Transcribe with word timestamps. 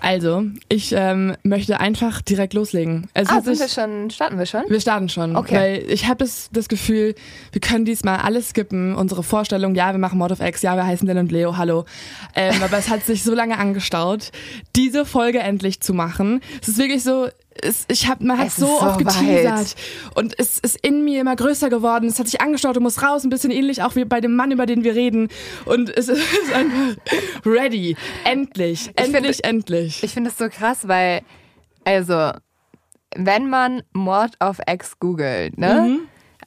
Also, 0.00 0.44
ich 0.68 0.92
ähm, 0.96 1.36
möchte 1.42 1.80
einfach 1.80 2.22
direkt 2.22 2.54
loslegen. 2.54 3.08
Es 3.14 3.28
Ah, 3.28 3.36
hat 3.36 3.44
sind 3.44 3.56
sich- 3.56 3.76
wir 3.76 3.82
schon, 3.82 4.10
starten 4.10 4.38
wir 4.38 4.46
schon? 4.46 4.62
wir 4.68 4.80
starten 4.80 5.08
schon, 5.08 5.36
Okay. 5.36 5.54
weil 5.54 5.84
ich 5.90 6.06
habe 6.06 6.18
das, 6.18 6.48
das 6.52 6.68
Gefühl, 6.68 7.14
wir 7.52 7.60
können 7.60 7.84
diesmal 7.84 8.18
alles 8.20 8.50
skippen. 8.50 8.94
Unsere 8.94 9.22
Vorstellung, 9.22 9.74
ja, 9.74 9.92
wir 9.92 9.98
machen 9.98 10.18
Mord 10.18 10.32
of 10.32 10.40
X, 10.40 10.62
ja, 10.62 10.76
wir 10.76 10.86
heißen 10.86 11.06
Dan 11.06 11.18
und 11.18 11.32
Leo, 11.32 11.56
hallo. 11.56 11.84
Ähm, 12.34 12.62
aber 12.62 12.78
es 12.78 12.88
hat 12.88 13.04
sich 13.04 13.22
so 13.24 13.34
lange 13.34 13.58
angestaut, 13.58 14.30
diese 14.76 15.04
Folge 15.04 15.40
endlich 15.40 15.80
zu 15.80 15.94
machen. 15.94 16.40
Es 16.62 16.68
ist 16.68 16.78
wirklich 16.78 17.02
so, 17.02 17.28
es, 17.62 17.84
ich 17.88 18.08
hab, 18.08 18.20
man 18.20 18.38
hat 18.38 18.48
Es 18.48 18.56
so 18.56 18.66
ist 18.66 18.82
oft 18.82 18.98
geteasert 18.98 19.74
und 20.14 20.34
es 20.38 20.58
ist 20.58 20.76
in 20.86 21.04
mir 21.04 21.20
immer 21.20 21.36
größer 21.36 21.68
geworden. 21.70 22.06
Es 22.08 22.18
hat 22.18 22.26
sich 22.28 22.40
angestaut 22.40 22.76
und 22.76 22.82
muss 22.82 23.02
raus, 23.02 23.24
ein 23.24 23.30
bisschen 23.30 23.50
ähnlich 23.50 23.82
auch 23.82 23.94
wie 23.96 24.04
bei 24.04 24.20
dem 24.20 24.36
Mann, 24.36 24.50
über 24.50 24.66
den 24.66 24.84
wir 24.84 24.94
reden. 24.94 25.28
Und 25.64 25.90
es 25.90 26.08
ist 26.08 26.22
einfach 26.54 26.96
ready. 27.44 27.96
Endlich, 28.24 28.90
endlich, 28.96 29.36
finde- 29.36 29.44
endlich. 29.44 30.02
Ich 30.02 30.12
finde 30.12 30.30
es 30.30 30.38
so 30.38 30.48
krass, 30.48 30.86
weil, 30.88 31.22
also, 31.84 32.32
wenn 33.16 33.48
man 33.48 33.82
Mord 33.92 34.34
auf 34.40 34.58
X 34.70 34.98
googelt, 34.98 35.56
ne? 35.58 35.98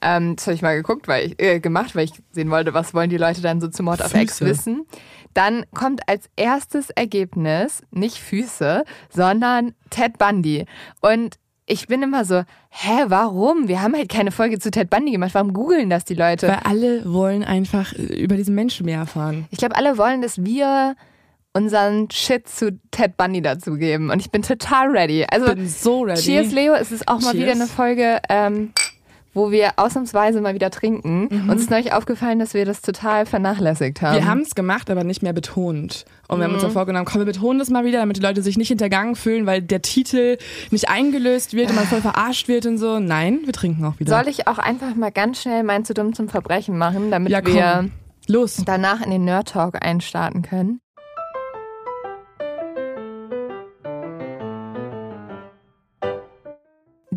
Ähm, 0.04 0.34
das 0.36 0.46
habe 0.46 0.54
ich 0.54 0.62
mal 0.62 0.74
geguckt, 0.74 1.06
weil 1.06 1.26
ich, 1.26 1.40
äh, 1.40 1.60
gemacht, 1.60 1.94
weil 1.94 2.04
ich 2.06 2.12
sehen 2.32 2.50
wollte, 2.50 2.74
was 2.74 2.92
wollen 2.92 3.08
die 3.10 3.18
Leute 3.18 3.40
dann 3.40 3.60
so 3.60 3.68
zu 3.68 3.84
Mord 3.84 4.02
auf 4.02 4.12
X 4.14 4.38
Füße. 4.38 4.50
wissen. 4.50 4.86
Dann 5.34 5.64
kommt 5.74 6.08
als 6.08 6.28
erstes 6.36 6.90
Ergebnis 6.90 7.82
nicht 7.90 8.18
Füße, 8.18 8.84
sondern 9.10 9.74
Ted 9.90 10.18
Bundy. 10.18 10.66
Und 11.00 11.36
ich 11.66 11.86
bin 11.86 12.02
immer 12.02 12.24
so, 12.24 12.42
hä, 12.70 13.04
warum? 13.06 13.68
Wir 13.68 13.82
haben 13.82 13.94
halt 13.94 14.08
keine 14.08 14.32
Folge 14.32 14.58
zu 14.58 14.70
Ted 14.70 14.90
Bundy 14.90 15.12
gemacht. 15.12 15.34
Warum 15.34 15.52
googeln 15.52 15.90
das 15.90 16.04
die 16.04 16.14
Leute? 16.14 16.48
Weil 16.48 16.60
alle 16.64 17.12
wollen 17.12 17.44
einfach 17.44 17.92
über 17.94 18.36
diesen 18.36 18.54
Menschen 18.54 18.86
mehr 18.86 18.98
erfahren. 18.98 19.46
Ich 19.50 19.58
glaube, 19.58 19.76
alle 19.76 19.96
wollen, 19.96 20.22
dass 20.22 20.44
wir 20.44 20.96
unseren 21.54 22.10
Shit 22.10 22.48
zu 22.48 22.78
Ted 22.90 23.16
Bundy 23.16 23.42
dazugeben. 23.42 24.10
Und 24.10 24.20
ich 24.20 24.30
bin 24.30 24.42
total 24.42 24.90
ready. 24.90 25.24
Also, 25.30 25.54
bin 25.54 25.68
so 25.68 26.02
ready. 26.02 26.20
cheers, 26.20 26.52
Leo. 26.52 26.74
Es 26.74 26.92
ist 26.92 27.06
auch 27.08 27.20
mal 27.20 27.32
Cheers. 27.32 27.42
wieder 27.42 27.52
eine 27.52 27.66
Folge, 27.66 28.20
ähm, 28.28 28.72
wo 29.34 29.50
wir 29.50 29.72
ausnahmsweise 29.76 30.40
mal 30.40 30.54
wieder 30.54 30.70
trinken. 30.70 31.28
Uns 31.48 31.62
ist 31.62 31.70
neulich 31.70 31.92
aufgefallen, 31.92 32.38
dass 32.38 32.54
wir 32.54 32.64
das 32.64 32.82
total 32.82 33.26
vernachlässigt 33.26 34.02
haben. 34.02 34.14
Wir 34.14 34.26
haben 34.26 34.40
es 34.40 34.54
gemacht, 34.54 34.90
aber 34.90 35.04
nicht 35.04 35.22
mehr 35.22 35.32
betont. 35.32 36.04
Und 36.28 36.38
wir 36.38 36.44
haben 36.44 36.54
uns 36.54 36.62
ja 36.62 36.70
vorgenommen, 36.70 37.04
komm, 37.04 37.20
wir 37.20 37.26
betonen 37.26 37.58
das 37.58 37.70
mal 37.70 37.84
wieder, 37.84 37.98
damit 37.98 38.16
die 38.16 38.20
Leute 38.20 38.42
sich 38.42 38.56
nicht 38.56 38.68
hintergangen 38.68 39.16
fühlen, 39.16 39.46
weil 39.46 39.62
der 39.62 39.82
Titel 39.82 40.38
nicht 40.70 40.88
eingelöst 40.88 41.54
wird 41.54 41.70
und 41.70 41.76
man 41.76 41.86
voll 41.86 42.00
verarscht 42.00 42.48
wird 42.48 42.66
und 42.66 42.78
so. 42.78 42.98
Nein, 42.98 43.40
wir 43.44 43.52
trinken 43.52 43.84
auch 43.84 43.98
wieder. 43.98 44.16
Soll 44.16 44.28
ich 44.28 44.46
auch 44.46 44.58
einfach 44.58 44.94
mal 44.94 45.12
ganz 45.12 45.42
schnell 45.42 45.62
mein 45.62 45.84
zu 45.84 45.94
dumm 45.94 46.14
zum 46.14 46.28
Verbrechen 46.28 46.78
machen, 46.78 47.10
damit 47.10 47.30
ja, 47.30 47.44
wir 47.44 47.90
Los. 48.28 48.62
danach 48.64 49.02
in 49.02 49.10
den 49.10 49.24
Nerd 49.24 49.48
Talk 49.48 49.84
einstarten 49.84 50.42
können? 50.42 50.80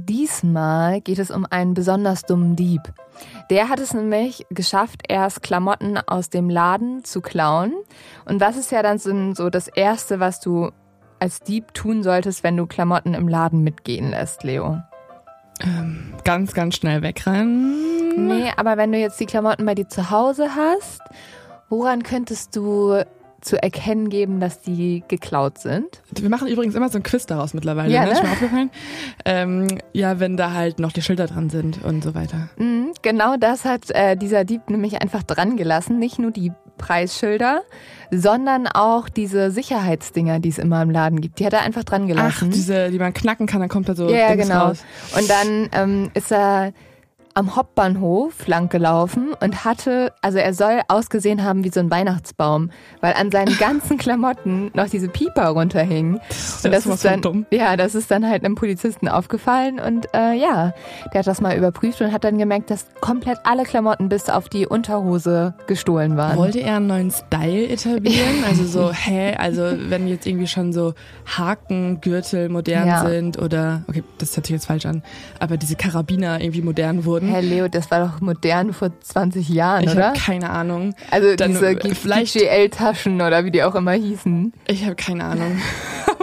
Diesmal 0.07 1.01
geht 1.01 1.17
es 1.17 1.31
um 1.31 1.47
einen 1.49 1.73
besonders 1.73 2.23
dummen 2.23 2.55
Dieb. 2.55 2.81
Der 3.49 3.69
hat 3.69 3.79
es 3.79 3.93
nämlich 3.93 4.45
geschafft, 4.51 5.01
erst 5.07 5.41
Klamotten 5.41 5.97
aus 5.97 6.29
dem 6.29 6.47
Laden 6.47 7.03
zu 7.03 7.21
klauen. 7.21 7.73
Und 8.25 8.39
was 8.39 8.55
ist 8.55 8.71
ja 8.71 8.83
dann 8.83 8.99
so 8.99 9.49
das 9.49 9.67
Erste, 9.67 10.19
was 10.19 10.39
du 10.39 10.69
als 11.19 11.39
Dieb 11.39 11.73
tun 11.73 12.03
solltest, 12.03 12.43
wenn 12.43 12.55
du 12.55 12.67
Klamotten 12.67 13.15
im 13.15 13.27
Laden 13.27 13.63
mitgehen 13.63 14.11
lässt, 14.11 14.43
Leo? 14.43 14.79
Ganz, 16.23 16.53
ganz 16.53 16.75
schnell 16.75 17.01
wegrennen. 17.01 18.27
Nee, 18.27 18.51
aber 18.57 18.77
wenn 18.77 18.91
du 18.91 18.99
jetzt 18.99 19.19
die 19.19 19.25
Klamotten 19.25 19.65
bei 19.65 19.73
dir 19.73 19.87
zu 19.87 20.11
Hause 20.11 20.55
hast, 20.55 21.01
woran 21.69 22.03
könntest 22.03 22.55
du 22.55 23.03
zu 23.45 23.61
erkennen 23.61 24.09
geben, 24.09 24.39
dass 24.39 24.61
die 24.61 25.03
geklaut 25.07 25.59
sind? 25.59 26.01
Wir 26.11 26.29
machen 26.29 26.47
übrigens 26.47 26.75
immer 26.75 26.89
so 26.89 26.97
ein 26.97 27.03
Quiz 27.03 27.25
daraus 27.25 27.53
mittlerweile, 27.53 27.93
Ja, 27.93 28.05
ne? 28.05 28.11
Ist 28.11 28.21
ne? 28.21 28.27
mir 28.27 28.33
aufgefallen. 28.33 28.69
Ähm, 29.23 29.67
ja, 29.93 30.19
wenn 30.19 30.35
da 30.35 30.53
halt 30.53 30.79
noch 30.79 30.91
die 30.91 31.01
Schilder 31.01 31.27
dran 31.27 31.49
sind 31.49 31.83
und 31.83 32.03
so 32.03 32.15
weiter. 32.15 32.49
Mhm, 32.57 32.93
genau 33.01 33.37
das 33.37 33.65
hat 33.65 33.91
äh, 33.91 34.15
dieser 34.15 34.43
Dieb 34.45 34.69
nämlich 34.69 35.01
einfach 35.01 35.23
dran 35.23 35.57
gelassen. 35.57 35.99
Nicht 35.99 36.19
nur 36.19 36.31
die 36.31 36.51
Preisschilder, 36.77 37.61
sondern 38.11 38.67
auch 38.67 39.09
diese 39.09 39.51
Sicherheitsdinger, 39.51 40.39
die 40.39 40.49
es 40.49 40.57
immer 40.57 40.81
im 40.81 40.89
Laden 40.89 41.21
gibt. 41.21 41.39
Die 41.39 41.45
hat 41.45 41.53
er 41.53 41.61
einfach 41.61 41.83
dran 41.83 42.03
Ach, 42.03 42.07
gelassen. 42.07 42.51
diese, 42.51 42.91
die 42.91 42.99
man 42.99 43.13
knacken 43.13 43.47
kann, 43.47 43.61
dann 43.61 43.69
kommt 43.69 43.87
da 43.89 43.95
so 43.95 44.09
ja, 44.09 44.17
ja, 44.17 44.35
Dings 44.35 44.47
genau. 44.47 44.65
raus. 44.67 44.83
Und 45.17 45.29
dann 45.29 45.69
ähm, 45.71 46.11
ist 46.13 46.31
er 46.31 46.73
am 47.37 47.53
Hauptbahnhof 47.57 48.47
lang 48.47 48.69
gelaufen 48.69 49.33
und 49.41 49.65
hatte, 49.65 50.13
also 50.21 50.37
er 50.37 50.53
soll 50.53 50.79
ausgesehen 50.87 51.43
haben 51.43 51.65
wie 51.65 51.69
so 51.69 51.81
ein 51.81 51.91
Weihnachtsbaum, 51.91 52.71
weil 53.01 53.13
an 53.13 53.29
seinen 53.29 53.57
ganzen 53.59 53.97
Klamotten 53.97 54.71
noch 54.73 54.87
diese 54.89 55.09
Pieper 55.09 55.49
runterhingen. 55.49 56.15
Und 56.63 56.71
das 56.71 56.85
ist 56.85 57.03
dann, 57.03 57.21
dumm. 57.21 57.45
ja, 57.51 57.75
das 57.75 57.93
ist 57.93 58.09
dann 58.09 58.25
halt 58.25 58.45
einem 58.45 58.55
Polizisten 58.55 59.09
aufgefallen 59.09 59.81
und 59.81 60.07
äh, 60.15 60.33
ja, 60.33 60.73
der 61.13 61.19
hat 61.19 61.27
das 61.27 61.41
mal 61.41 61.57
überprüft 61.57 62.01
und 62.01 62.13
hat 62.13 62.23
dann 62.23 62.37
gemerkt, 62.37 62.69
dass 62.71 62.85
komplett 63.01 63.39
alle 63.43 63.63
Klamotten 63.63 64.07
bis 64.07 64.29
auf 64.29 64.47
die 64.47 64.65
Unterhose 64.65 65.55
gestohlen 65.67 66.15
waren. 66.15 66.37
Wollte 66.37 66.61
er 66.61 66.77
einen 66.77 66.87
neuen 66.87 67.11
Style 67.11 67.67
etablieren? 67.67 68.45
Also 68.47 68.63
so, 68.65 68.91
hä, 68.93 69.35
also 69.37 69.73
wenn 69.89 70.07
jetzt 70.07 70.25
irgendwie 70.25 70.47
schon 70.47 70.71
so 70.71 70.93
Hakengürtel 71.37 72.47
modern 72.47 72.87
Ja. 72.87 73.05
sind 73.05 73.37
oder, 73.41 73.83
okay, 73.87 74.03
das 74.19 74.37
hört 74.37 74.45
sich 74.45 74.53
jetzt 74.53 74.67
falsch 74.67 74.85
an, 74.85 75.03
aber 75.39 75.57
diese 75.57 75.75
Karabiner 75.75 76.39
irgendwie 76.39 76.61
modern 76.61 77.03
wurden. 77.03 77.24
Herr 77.27 77.41
Leo, 77.41 77.67
das 77.67 77.89
war 77.91 77.99
doch 78.07 78.21
modern 78.21 78.73
vor 78.73 78.89
20 79.01 79.49
Jahren, 79.49 79.83
ich 79.83 79.91
oder? 79.91 80.07
habe 80.09 80.19
keine 80.19 80.49
Ahnung. 80.49 80.93
Also 81.11 81.35
Dann, 81.35 81.51
diese 81.51 81.77
vielleicht- 81.95 82.33
GL-Taschen 82.37 83.21
oder 83.21 83.45
wie 83.45 83.51
die 83.51 83.63
auch 83.63 83.75
immer 83.75 83.91
hießen. 83.93 84.53
Ich 84.67 84.83
habe 84.85 84.95
keine 84.95 85.23
Ahnung. 85.25 85.57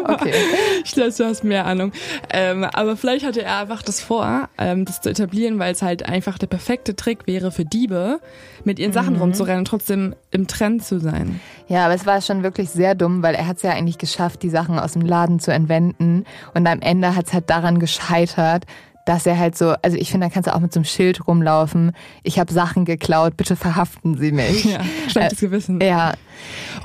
Okay. 0.05 0.33
Ich 0.85 0.93
glaube, 0.93 1.13
du 1.17 1.25
hast 1.25 1.45
mehr 1.45 1.65
Ahnung. 1.65 1.93
Ähm, 2.31 2.65
aber 2.65 2.97
vielleicht 2.97 3.25
hatte 3.25 3.43
er 3.43 3.59
einfach 3.59 3.83
das 3.83 4.01
vor, 4.01 4.49
ähm, 4.59 4.85
das 4.85 5.01
zu 5.01 5.11
etablieren, 5.11 5.61
weil 5.61 5.73
es 5.73 5.81
halt 5.81 6.09
einfach 6.09 6.39
der 6.39 6.49
perfekte 6.49 6.97
Trick 6.97 7.29
wäre 7.29 7.53
für 7.53 7.65
Diebe, 7.65 8.19
mit 8.65 8.81
ihren 8.81 8.91
Mhm. 8.91 8.95
Sachen 8.95 9.17
rumzurennen 9.17 9.61
und 9.61 9.67
trotzdem 9.67 10.17
im 10.33 10.49
Trend 10.49 10.85
zu 10.85 10.99
sein. 10.99 11.41
Ja, 11.69 11.85
aber 11.85 11.95
es 11.95 12.05
war 12.05 12.21
schon 12.21 12.43
wirklich 12.43 12.71
sehr 12.71 12.97
dumm, 12.97 13.23
weil 13.23 13.37
er 13.37 13.47
hat 13.47 13.59
es 13.59 13.63
ja 13.63 13.71
eigentlich 13.71 13.99
geschafft, 13.99 14.43
die 14.43 14.51
Sachen 14.51 14.77
aus 14.77 14.95
dem 14.95 15.03
Laden 15.03 15.39
zu 15.39 15.53
entwenden. 15.53 16.25
Und 16.53 16.67
am 16.67 16.81
Ende 16.81 17.15
hat 17.15 17.29
es 17.29 17.33
halt 17.33 17.49
daran 17.49 17.79
gescheitert, 17.79 18.65
dass 19.07 19.27
er 19.27 19.39
halt 19.39 19.57
so, 19.59 19.75
also 19.83 19.97
ich 19.97 20.11
finde, 20.11 20.27
da 20.29 20.33
kannst 20.33 20.49
du 20.49 20.55
auch 20.55 20.61
mit 20.61 20.73
so 20.73 20.79
einem 20.81 20.85
Schild 20.85 21.27
rumlaufen. 21.27 21.93
Ich 22.23 22.39
habe 22.39 22.53
Sachen 22.53 22.85
geklaut, 22.85 23.37
bitte 23.37 23.57
verhaften 23.57 24.17
Sie 24.17 24.33
mich. 24.33 24.65
Ja, 24.65 24.81
schlechtes 25.09 25.41
Gewissen. 25.41 25.81
Ja. 25.81 26.15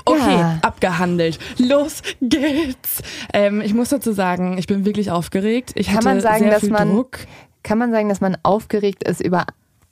Okay, 0.04 0.38
Ja. 0.38 0.58
abgehandelt. 0.62 1.38
Los 1.58 2.02
geht's. 2.20 3.02
Ähm, 3.32 3.60
ich 3.60 3.74
muss 3.74 3.88
dazu 3.90 4.12
sagen, 4.12 4.58
ich 4.58 4.66
bin 4.66 4.84
wirklich 4.84 5.10
aufgeregt. 5.10 5.72
Ich 5.74 5.88
Kann 5.88 6.04
man 6.04 6.20
sagen, 6.20 6.50
dass 6.50 6.62
man- 6.64 6.90
Druck. 6.94 7.18
Kann 7.62 7.78
man 7.78 7.90
sagen, 7.90 8.08
dass 8.08 8.20
man 8.20 8.36
aufgeregt 8.42 9.02
ist 9.06 9.20
über 9.20 9.44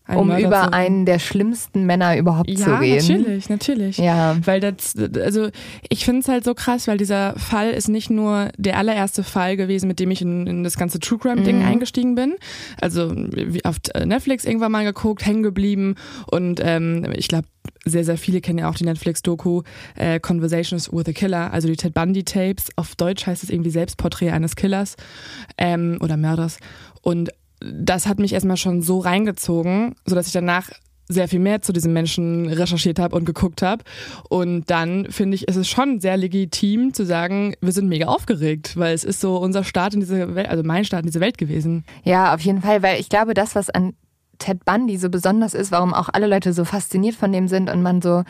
einen 0.06 0.20
um 0.20 0.28
Mörder 0.28 0.46
über 0.46 0.62
zu- 0.64 0.72
einen 0.72 1.04
der 1.06 1.18
schlimmsten 1.18 1.84
Männer 1.84 2.16
überhaupt 2.16 2.48
zu 2.56 2.70
ja, 2.70 2.78
reden. 2.78 3.06
natürlich, 3.18 3.48
natürlich. 3.48 3.98
Ja. 3.98 4.36
Weil 4.44 4.60
das, 4.60 4.94
also 5.20 5.48
ich 5.88 6.04
finde 6.04 6.20
es 6.20 6.28
halt 6.28 6.44
so 6.44 6.54
krass, 6.54 6.86
weil 6.86 6.96
dieser 6.98 7.34
Fall 7.38 7.70
ist 7.70 7.88
nicht 7.88 8.08
nur 8.10 8.50
der 8.56 8.78
allererste 8.78 9.24
Fall 9.24 9.56
gewesen, 9.56 9.88
mit 9.88 9.98
dem 9.98 10.10
ich 10.10 10.22
in, 10.22 10.46
in 10.46 10.64
das 10.64 10.76
ganze 10.76 11.00
True 11.00 11.18
Crime 11.18 11.42
Ding 11.42 11.58
Mhm. 11.58 11.66
eingestiegen 11.66 12.14
bin. 12.14 12.34
Also 12.80 13.12
wie 13.14 13.64
auf 13.64 13.76
Netflix 14.04 14.44
irgendwann 14.44 14.72
mal 14.72 14.84
geguckt, 14.84 15.26
hängen 15.26 15.42
geblieben 15.42 15.96
und 16.30 16.60
ähm, 16.62 17.06
ich 17.16 17.28
glaube 17.28 17.48
sehr, 17.84 18.04
sehr 18.04 18.16
viele 18.18 18.40
kennen 18.40 18.58
ja 18.60 18.68
auch 18.68 18.74
die 18.74 18.84
Netflix-Doku 18.84 19.62
äh, 19.96 20.20
Conversations 20.20 20.92
with 20.92 21.08
a 21.08 21.12
Killer, 21.12 21.52
also 21.52 21.66
die 21.68 21.76
Ted 21.76 21.94
Bundy-Tapes. 21.94 22.68
Auf 22.76 22.94
Deutsch 22.96 23.26
heißt 23.26 23.42
es 23.42 23.50
irgendwie 23.50 23.70
Selbstporträt 23.70 24.30
eines 24.30 24.54
Killers 24.56 24.96
ähm, 25.58 25.98
oder 26.00 26.16
Mörders. 26.16 26.58
Und 27.02 27.30
das 27.60 28.06
hat 28.06 28.18
mich 28.18 28.32
erstmal 28.32 28.56
schon 28.56 28.82
so 28.82 28.98
reingezogen, 28.98 29.94
sodass 30.04 30.26
ich 30.26 30.32
danach 30.32 30.70
sehr 31.08 31.28
viel 31.28 31.38
mehr 31.38 31.62
zu 31.62 31.72
diesem 31.72 31.92
Menschen 31.92 32.48
recherchiert 32.48 32.98
habe 32.98 33.14
und 33.14 33.24
geguckt 33.24 33.62
habe. 33.62 33.84
Und 34.28 34.70
dann 34.70 35.06
finde 35.10 35.36
ich, 35.36 35.46
ist 35.46 35.56
es 35.56 35.68
schon 35.68 36.00
sehr 36.00 36.16
legitim 36.16 36.94
zu 36.94 37.04
sagen, 37.06 37.54
wir 37.60 37.72
sind 37.72 37.88
mega 37.88 38.06
aufgeregt, 38.06 38.76
weil 38.76 38.94
es 38.94 39.04
ist 39.04 39.20
so 39.20 39.36
unser 39.36 39.62
Start 39.62 39.94
in 39.94 40.00
diese 40.00 40.34
Welt, 40.34 40.48
also 40.48 40.64
mein 40.64 40.84
Start 40.84 41.02
in 41.02 41.06
diese 41.06 41.20
Welt 41.20 41.38
gewesen. 41.38 41.84
Ja, 42.02 42.34
auf 42.34 42.40
jeden 42.40 42.62
Fall, 42.62 42.82
weil 42.82 43.00
ich 43.00 43.08
glaube, 43.08 43.34
das, 43.34 43.54
was 43.54 43.70
an 43.70 43.94
Ted 44.38 44.64
Bundy 44.64 44.98
so 44.98 45.08
besonders 45.08 45.54
ist, 45.54 45.70
warum 45.70 45.94
auch 45.94 46.08
alle 46.12 46.26
Leute 46.26 46.52
so 46.52 46.64
fasziniert 46.64 47.14
von 47.14 47.32
dem 47.32 47.48
sind 47.48 47.70
und 47.70 47.82
man 47.82 48.02
so, 48.02 48.24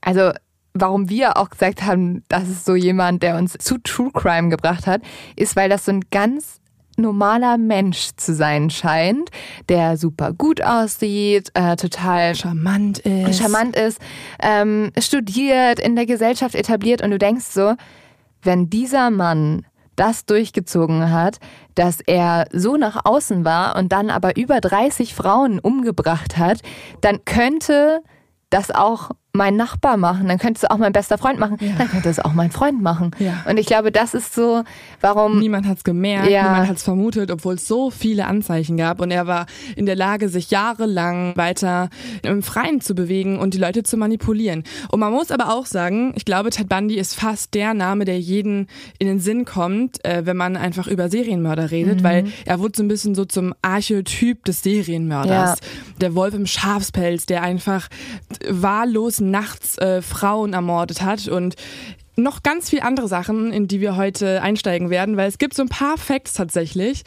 also 0.00 0.32
warum 0.74 1.08
wir 1.08 1.36
auch 1.36 1.50
gesagt 1.50 1.84
haben, 1.84 2.24
das 2.28 2.48
ist 2.48 2.64
so 2.64 2.74
jemand, 2.74 3.22
der 3.22 3.36
uns 3.36 3.54
zu 3.58 3.78
True 3.78 4.10
Crime 4.12 4.48
gebracht 4.48 4.86
hat, 4.86 5.02
ist, 5.36 5.56
weil 5.56 5.68
das 5.68 5.84
so 5.84 5.92
ein 5.92 6.02
ganz 6.10 6.59
normaler 6.96 7.58
Mensch 7.58 8.10
zu 8.16 8.34
sein 8.34 8.70
scheint, 8.70 9.30
der 9.68 9.96
super 9.96 10.32
gut 10.32 10.62
aussieht, 10.62 11.50
äh, 11.54 11.76
total 11.76 12.34
Charmant 12.34 12.98
ist. 12.98 13.38
charmant 13.40 13.76
ist, 13.76 14.00
ähm, 14.40 14.90
studiert, 14.98 15.80
in 15.80 15.96
der 15.96 16.06
Gesellschaft 16.06 16.54
etabliert 16.54 17.02
und 17.02 17.10
du 17.10 17.18
denkst 17.18 17.46
so, 17.46 17.74
wenn 18.42 18.70
dieser 18.70 19.10
Mann 19.10 19.66
das 19.96 20.24
durchgezogen 20.24 21.10
hat, 21.10 21.38
dass 21.74 22.00
er 22.00 22.46
so 22.52 22.76
nach 22.76 23.04
außen 23.04 23.44
war 23.44 23.76
und 23.76 23.92
dann 23.92 24.08
aber 24.08 24.36
über 24.36 24.60
30 24.60 25.14
Frauen 25.14 25.58
umgebracht 25.58 26.38
hat, 26.38 26.60
dann 27.02 27.24
könnte 27.24 28.02
das 28.48 28.70
auch 28.70 29.10
mein 29.32 29.56
Nachbar 29.56 29.96
machen, 29.96 30.26
dann 30.28 30.38
könnte 30.38 30.58
es 30.64 30.70
auch 30.70 30.78
mein 30.78 30.92
bester 30.92 31.16
Freund 31.16 31.38
machen, 31.38 31.56
Ja. 31.60 31.72
dann 31.78 31.88
könnte 31.88 32.08
es 32.08 32.18
auch 32.18 32.32
mein 32.32 32.50
Freund 32.50 32.82
machen. 32.82 33.12
Ja. 33.18 33.44
Und 33.48 33.58
ich 33.58 33.66
glaube, 33.66 33.92
das 33.92 34.12
ist 34.14 34.34
so, 34.34 34.64
warum 35.00 35.38
Niemand 35.38 35.66
hat 35.66 35.78
es 35.78 35.84
gemerkt, 35.84 36.28
Ja. 36.30 36.42
niemand 36.50 36.68
hat 36.68 36.76
es 36.78 36.82
vermutet, 36.82 37.30
obwohl 37.30 37.54
es 37.54 37.68
so 37.68 37.90
viele 37.90 38.26
Anzeichen 38.26 38.76
gab. 38.76 39.00
Und 39.00 39.10
er 39.12 39.26
war 39.28 39.46
in 39.76 39.86
der 39.86 39.94
Lage, 39.96 40.28
sich 40.28 40.50
jahrelang 40.50 41.36
weiter 41.36 41.90
im 42.22 42.42
Freien 42.42 42.80
zu 42.80 42.94
bewegen 42.94 43.38
und 43.38 43.54
die 43.54 43.58
Leute 43.58 43.82
zu 43.84 43.96
manipulieren. 43.96 44.64
Und 44.90 44.98
man 45.00 45.12
muss 45.12 45.30
aber 45.30 45.54
auch 45.54 45.66
sagen, 45.66 46.12
ich 46.16 46.24
glaube, 46.24 46.50
Ted 46.50 46.68
Bundy 46.68 46.96
ist 46.96 47.14
fast 47.14 47.54
der 47.54 47.72
Name, 47.74 48.04
der 48.04 48.18
jeden 48.18 48.66
in 48.98 49.06
den 49.06 49.20
Sinn 49.20 49.44
kommt, 49.44 50.04
äh, 50.04 50.26
wenn 50.26 50.36
man 50.36 50.56
einfach 50.56 50.88
über 50.88 51.08
Serienmörder 51.08 51.70
redet, 51.70 52.02
weil 52.02 52.26
er 52.46 52.58
wurde 52.58 52.72
so 52.76 52.82
ein 52.82 52.88
bisschen 52.88 53.14
so 53.14 53.24
zum 53.24 53.54
Archetyp 53.62 54.44
des 54.44 54.62
Serienmörders. 54.62 55.58
Der 56.00 56.14
Wolf 56.14 56.34
im 56.34 56.46
Schafspelz, 56.46 57.26
der 57.26 57.42
einfach 57.42 57.88
wahllos 58.48 59.19
nachts 59.20 59.78
äh, 59.78 60.02
Frauen 60.02 60.52
ermordet 60.52 61.02
hat 61.02 61.28
und 61.28 61.56
noch 62.16 62.42
ganz 62.42 62.70
viel 62.70 62.80
andere 62.80 63.08
Sachen, 63.08 63.52
in 63.52 63.66
die 63.66 63.80
wir 63.80 63.96
heute 63.96 64.42
einsteigen 64.42 64.90
werden, 64.90 65.16
weil 65.16 65.28
es 65.28 65.38
gibt 65.38 65.54
so 65.54 65.62
ein 65.62 65.68
paar 65.68 65.96
Facts 65.96 66.34
tatsächlich, 66.34 67.02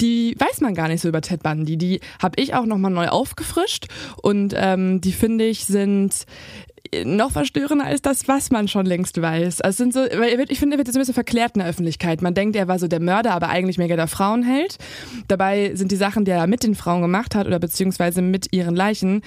die 0.00 0.36
weiß 0.38 0.60
man 0.60 0.74
gar 0.74 0.88
nicht 0.88 1.00
so 1.00 1.08
über 1.08 1.20
Ted 1.20 1.42
Bundy. 1.42 1.76
Die 1.76 2.00
habe 2.20 2.40
ich 2.40 2.54
auch 2.54 2.66
nochmal 2.66 2.90
neu 2.90 3.08
aufgefrischt 3.08 3.86
und 4.22 4.54
ähm, 4.56 5.00
die 5.00 5.12
finde 5.12 5.44
ich 5.44 5.64
sind 5.64 6.26
noch 7.04 7.32
verstörender 7.32 7.86
als 7.86 8.02
das, 8.02 8.28
was 8.28 8.50
man 8.50 8.68
schon 8.68 8.86
längst 8.86 9.20
weiß. 9.20 9.60
Also 9.60 9.78
sind 9.78 9.94
so, 9.94 10.00
weil 10.00 10.36
wird, 10.36 10.50
ich 10.50 10.58
finde, 10.58 10.76
er 10.76 10.78
wird 10.78 10.88
jetzt 10.88 10.96
ein 10.96 11.00
bisschen 11.00 11.14
verklärt 11.14 11.54
in 11.54 11.60
der 11.60 11.68
Öffentlichkeit. 11.68 12.20
Man 12.22 12.34
denkt, 12.34 12.56
er 12.56 12.68
war 12.68 12.78
so 12.78 12.86
der 12.86 13.00
Mörder, 13.00 13.32
aber 13.32 13.48
eigentlich 13.48 13.78
mega 13.78 13.96
der 13.96 14.08
Frauenheld. 14.08 14.78
Dabei 15.28 15.74
sind 15.74 15.90
die 15.90 15.96
Sachen, 15.96 16.24
die 16.24 16.32
er 16.32 16.46
mit 16.46 16.62
den 16.64 16.74
Frauen 16.74 17.00
gemacht 17.00 17.34
hat 17.34 17.46
oder 17.46 17.58
beziehungsweise 17.58 18.20
mit 18.20 18.52
ihren 18.52 18.74
Leichen, 18.74 19.22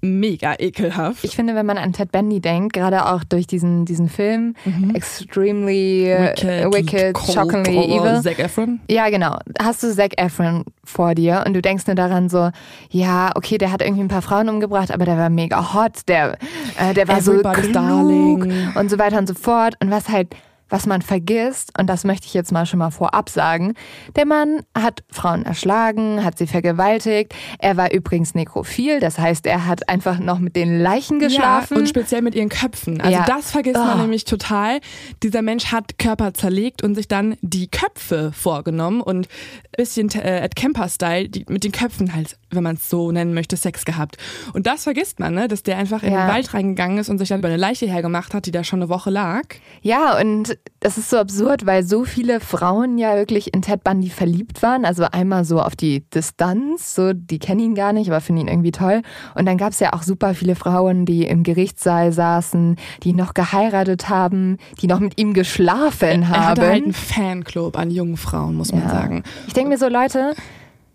mega 0.00 0.54
ekelhaft. 0.58 1.24
Ich 1.24 1.34
finde, 1.34 1.54
wenn 1.54 1.66
man 1.66 1.78
an 1.78 1.92
Ted 1.92 2.12
Bundy 2.12 2.40
denkt, 2.40 2.72
gerade 2.72 3.06
auch 3.06 3.24
durch 3.24 3.46
diesen, 3.46 3.84
diesen 3.84 4.08
Film, 4.08 4.54
Extremely 4.94 6.10
äh, 6.10 6.66
wicked, 6.72 7.14
Cold 7.14 7.32
Shockingly 7.32 7.74
Horror, 7.74 8.06
Evil. 8.06 8.22
Zac 8.22 8.38
Efron. 8.38 8.80
Ja, 8.88 9.08
genau. 9.10 9.36
Hast 9.60 9.82
du 9.82 9.92
Zac 9.92 10.12
Efron 10.16 10.64
vor 10.84 11.14
dir 11.14 11.44
und 11.46 11.54
du 11.54 11.62
denkst 11.62 11.86
nur 11.86 11.96
daran 11.96 12.28
so, 12.28 12.50
ja, 12.90 13.32
okay, 13.34 13.58
der 13.58 13.72
hat 13.72 13.82
irgendwie 13.82 14.02
ein 14.02 14.08
paar 14.08 14.22
Frauen 14.22 14.48
umgebracht, 14.48 14.92
aber 14.92 15.04
der 15.04 15.18
war 15.18 15.30
mega 15.30 15.74
hot, 15.74 16.08
der, 16.08 16.38
äh, 16.78 16.94
der 16.94 17.08
war 17.08 17.20
so 17.20 17.32
Everybody's 17.32 17.62
klug 17.62 17.72
darling. 17.74 18.68
und 18.74 18.90
so 18.90 18.98
weiter 18.98 19.18
und 19.18 19.26
so 19.26 19.34
fort. 19.34 19.74
Und 19.80 19.90
was 19.90 20.08
halt, 20.08 20.28
was 20.68 20.86
man 20.86 21.02
vergisst, 21.02 21.78
und 21.78 21.86
das 21.88 22.04
möchte 22.04 22.26
ich 22.26 22.34
jetzt 22.34 22.52
mal 22.52 22.66
schon 22.66 22.78
mal 22.78 22.90
vorab 22.90 23.28
sagen, 23.30 23.74
der 24.16 24.26
Mann 24.26 24.60
hat 24.76 25.02
Frauen 25.10 25.44
erschlagen, 25.46 26.24
hat 26.24 26.38
sie 26.38 26.46
vergewaltigt. 26.46 27.34
Er 27.58 27.76
war 27.76 27.92
übrigens 27.92 28.34
nekrophil, 28.34 29.00
das 29.00 29.18
heißt, 29.18 29.46
er 29.46 29.66
hat 29.66 29.88
einfach 29.88 30.18
noch 30.18 30.38
mit 30.38 30.56
den 30.56 30.80
Leichen 30.80 31.18
geschlafen. 31.18 31.74
Ja, 31.74 31.80
und 31.80 31.88
speziell 31.88 32.22
mit 32.22 32.34
ihren 32.34 32.48
Köpfen. 32.48 33.00
Also 33.00 33.12
Ja. 33.18 33.24
das 33.24 33.50
vergisst 33.50 33.76
man 33.76 33.98
Oh. 33.98 34.02
nämlich 34.02 34.24
total. 34.24 34.80
Dieser 35.22 35.42
Mensch 35.42 35.66
hat 35.72 35.98
Körper 35.98 36.34
zerlegt 36.34 36.82
und 36.82 36.94
sich 36.94 37.08
dann 37.08 37.36
die 37.40 37.68
Köpfe 37.68 38.32
vorgenommen 38.32 39.00
und 39.00 39.26
ein 39.26 39.76
bisschen 39.76 40.10
äh, 40.10 40.40
Ed 40.40 40.56
Kemper-Style, 40.56 41.28
mit 41.48 41.64
den 41.64 41.72
Köpfen 41.72 42.14
halt, 42.14 42.36
wenn 42.50 42.62
man 42.62 42.76
es 42.76 42.88
so 42.90 43.10
nennen 43.12 43.34
möchte, 43.34 43.56
Sex 43.56 43.84
gehabt. 43.84 44.16
Und 44.52 44.66
das 44.66 44.84
vergisst 44.84 45.20
man, 45.20 45.34
ne? 45.34 45.48
dass 45.48 45.62
der 45.62 45.78
einfach 45.78 46.02
in 46.02 46.12
Ja. 46.12 46.26
den 46.26 46.32
Wald 46.34 46.52
reingegangen 46.54 46.98
ist 46.98 47.08
und 47.08 47.18
sich 47.18 47.28
dann 47.28 47.38
über 47.40 47.48
eine 47.48 47.56
Leiche 47.56 47.86
hergemacht 47.86 48.34
hat, 48.34 48.46
die 48.46 48.50
da 48.50 48.64
schon 48.64 48.80
eine 48.82 48.88
Woche 48.88 49.10
lag. 49.10 49.42
Ja, 49.82 50.18
und 50.20 50.57
das 50.80 50.96
ist 50.96 51.10
so 51.10 51.18
absurd, 51.18 51.66
weil 51.66 51.82
so 51.82 52.04
viele 52.04 52.38
Frauen 52.38 52.98
ja 52.98 53.16
wirklich 53.16 53.52
in 53.52 53.62
Ted 53.62 53.82
Bundy 53.82 54.10
verliebt 54.10 54.62
waren. 54.62 54.84
Also 54.84 55.04
einmal 55.10 55.44
so 55.44 55.60
auf 55.60 55.74
die 55.74 56.04
Distanz, 56.10 56.94
so 56.94 57.12
die 57.12 57.40
kennen 57.40 57.58
ihn 57.60 57.74
gar 57.74 57.92
nicht, 57.92 58.08
aber 58.08 58.20
finden 58.20 58.42
ihn 58.42 58.48
irgendwie 58.48 58.70
toll. 58.70 59.02
Und 59.34 59.46
dann 59.46 59.56
gab 59.58 59.72
es 59.72 59.80
ja 59.80 59.92
auch 59.92 60.02
super 60.02 60.34
viele 60.34 60.54
Frauen, 60.54 61.04
die 61.04 61.24
im 61.26 61.42
Gerichtssaal 61.42 62.12
saßen, 62.12 62.76
die 63.02 63.12
noch 63.12 63.34
geheiratet 63.34 64.08
haben, 64.08 64.58
die 64.80 64.86
noch 64.86 65.00
mit 65.00 65.18
ihm 65.18 65.34
geschlafen 65.34 66.22
Er 66.22 66.28
haben. 66.28 66.46
hatte 66.46 66.62
halt 66.68 66.84
einen 66.84 66.92
Fanclub 66.92 67.76
an 67.76 67.90
jungen 67.90 68.16
Frauen, 68.16 68.54
muss 68.54 68.70
man 68.72 68.82
Ja. 68.82 68.88
sagen. 68.90 69.24
Ich 69.48 69.54
denke 69.54 69.70
mir 69.70 69.78
so, 69.78 69.88
Leute, 69.88 70.34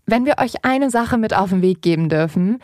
wenn 0.06 0.26
wir 0.26 0.36
euch 0.40 0.64
eine 0.64 0.90
Sache 0.92 1.18
mit 1.18 1.34
auf 1.36 1.50
den 1.50 1.62
Weg 1.62 1.82
geben 1.82 2.08
dürfen, 2.08 2.60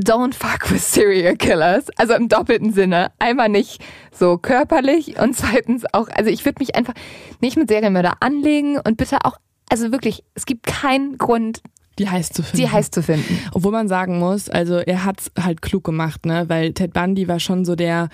don't 0.00 0.34
fuck 0.34 0.70
with 0.70 0.82
serial 0.82 1.36
killers. 1.36 1.86
Also 1.96 2.14
im 2.14 2.28
doppelten 2.28 2.72
Sinne. 2.72 3.12
Einmal 3.18 3.48
nicht 3.48 3.82
so 4.12 4.38
körperlich 4.38 5.18
und 5.18 5.36
zweitens 5.36 5.84
auch, 5.92 6.08
also 6.08 6.30
ich 6.30 6.44
würde 6.44 6.56
mich 6.60 6.74
einfach 6.76 6.94
nicht 7.40 7.56
mit 7.56 7.68
Serienmörder 7.68 8.14
anlegen 8.20 8.78
und 8.78 8.96
bitte 8.96 9.18
auch, 9.24 9.36
also 9.68 9.92
wirklich, 9.92 10.22
es 10.34 10.46
gibt 10.46 10.66
keinen 10.66 11.16
Grund, 11.18 11.62
Die 11.98 12.08
heiß 12.08 12.30
zu 12.30 12.42
finden. 12.42 12.56
die 12.56 12.68
heiß 12.70 12.90
zu 12.90 13.02
finden. 13.02 13.38
Obwohl 13.52 13.72
man 13.72 13.88
sagen 13.88 14.18
muss, 14.18 14.48
also 14.48 14.76
er 14.78 15.04
hat's 15.04 15.30
halt 15.40 15.62
klug 15.62 15.84
gemacht, 15.84 16.26
ne? 16.26 16.44
Weil 16.48 16.72
Ted 16.72 16.92
Bundy 16.92 17.28
war 17.28 17.38
schon 17.40 17.64
so 17.64 17.76
der 17.76 18.08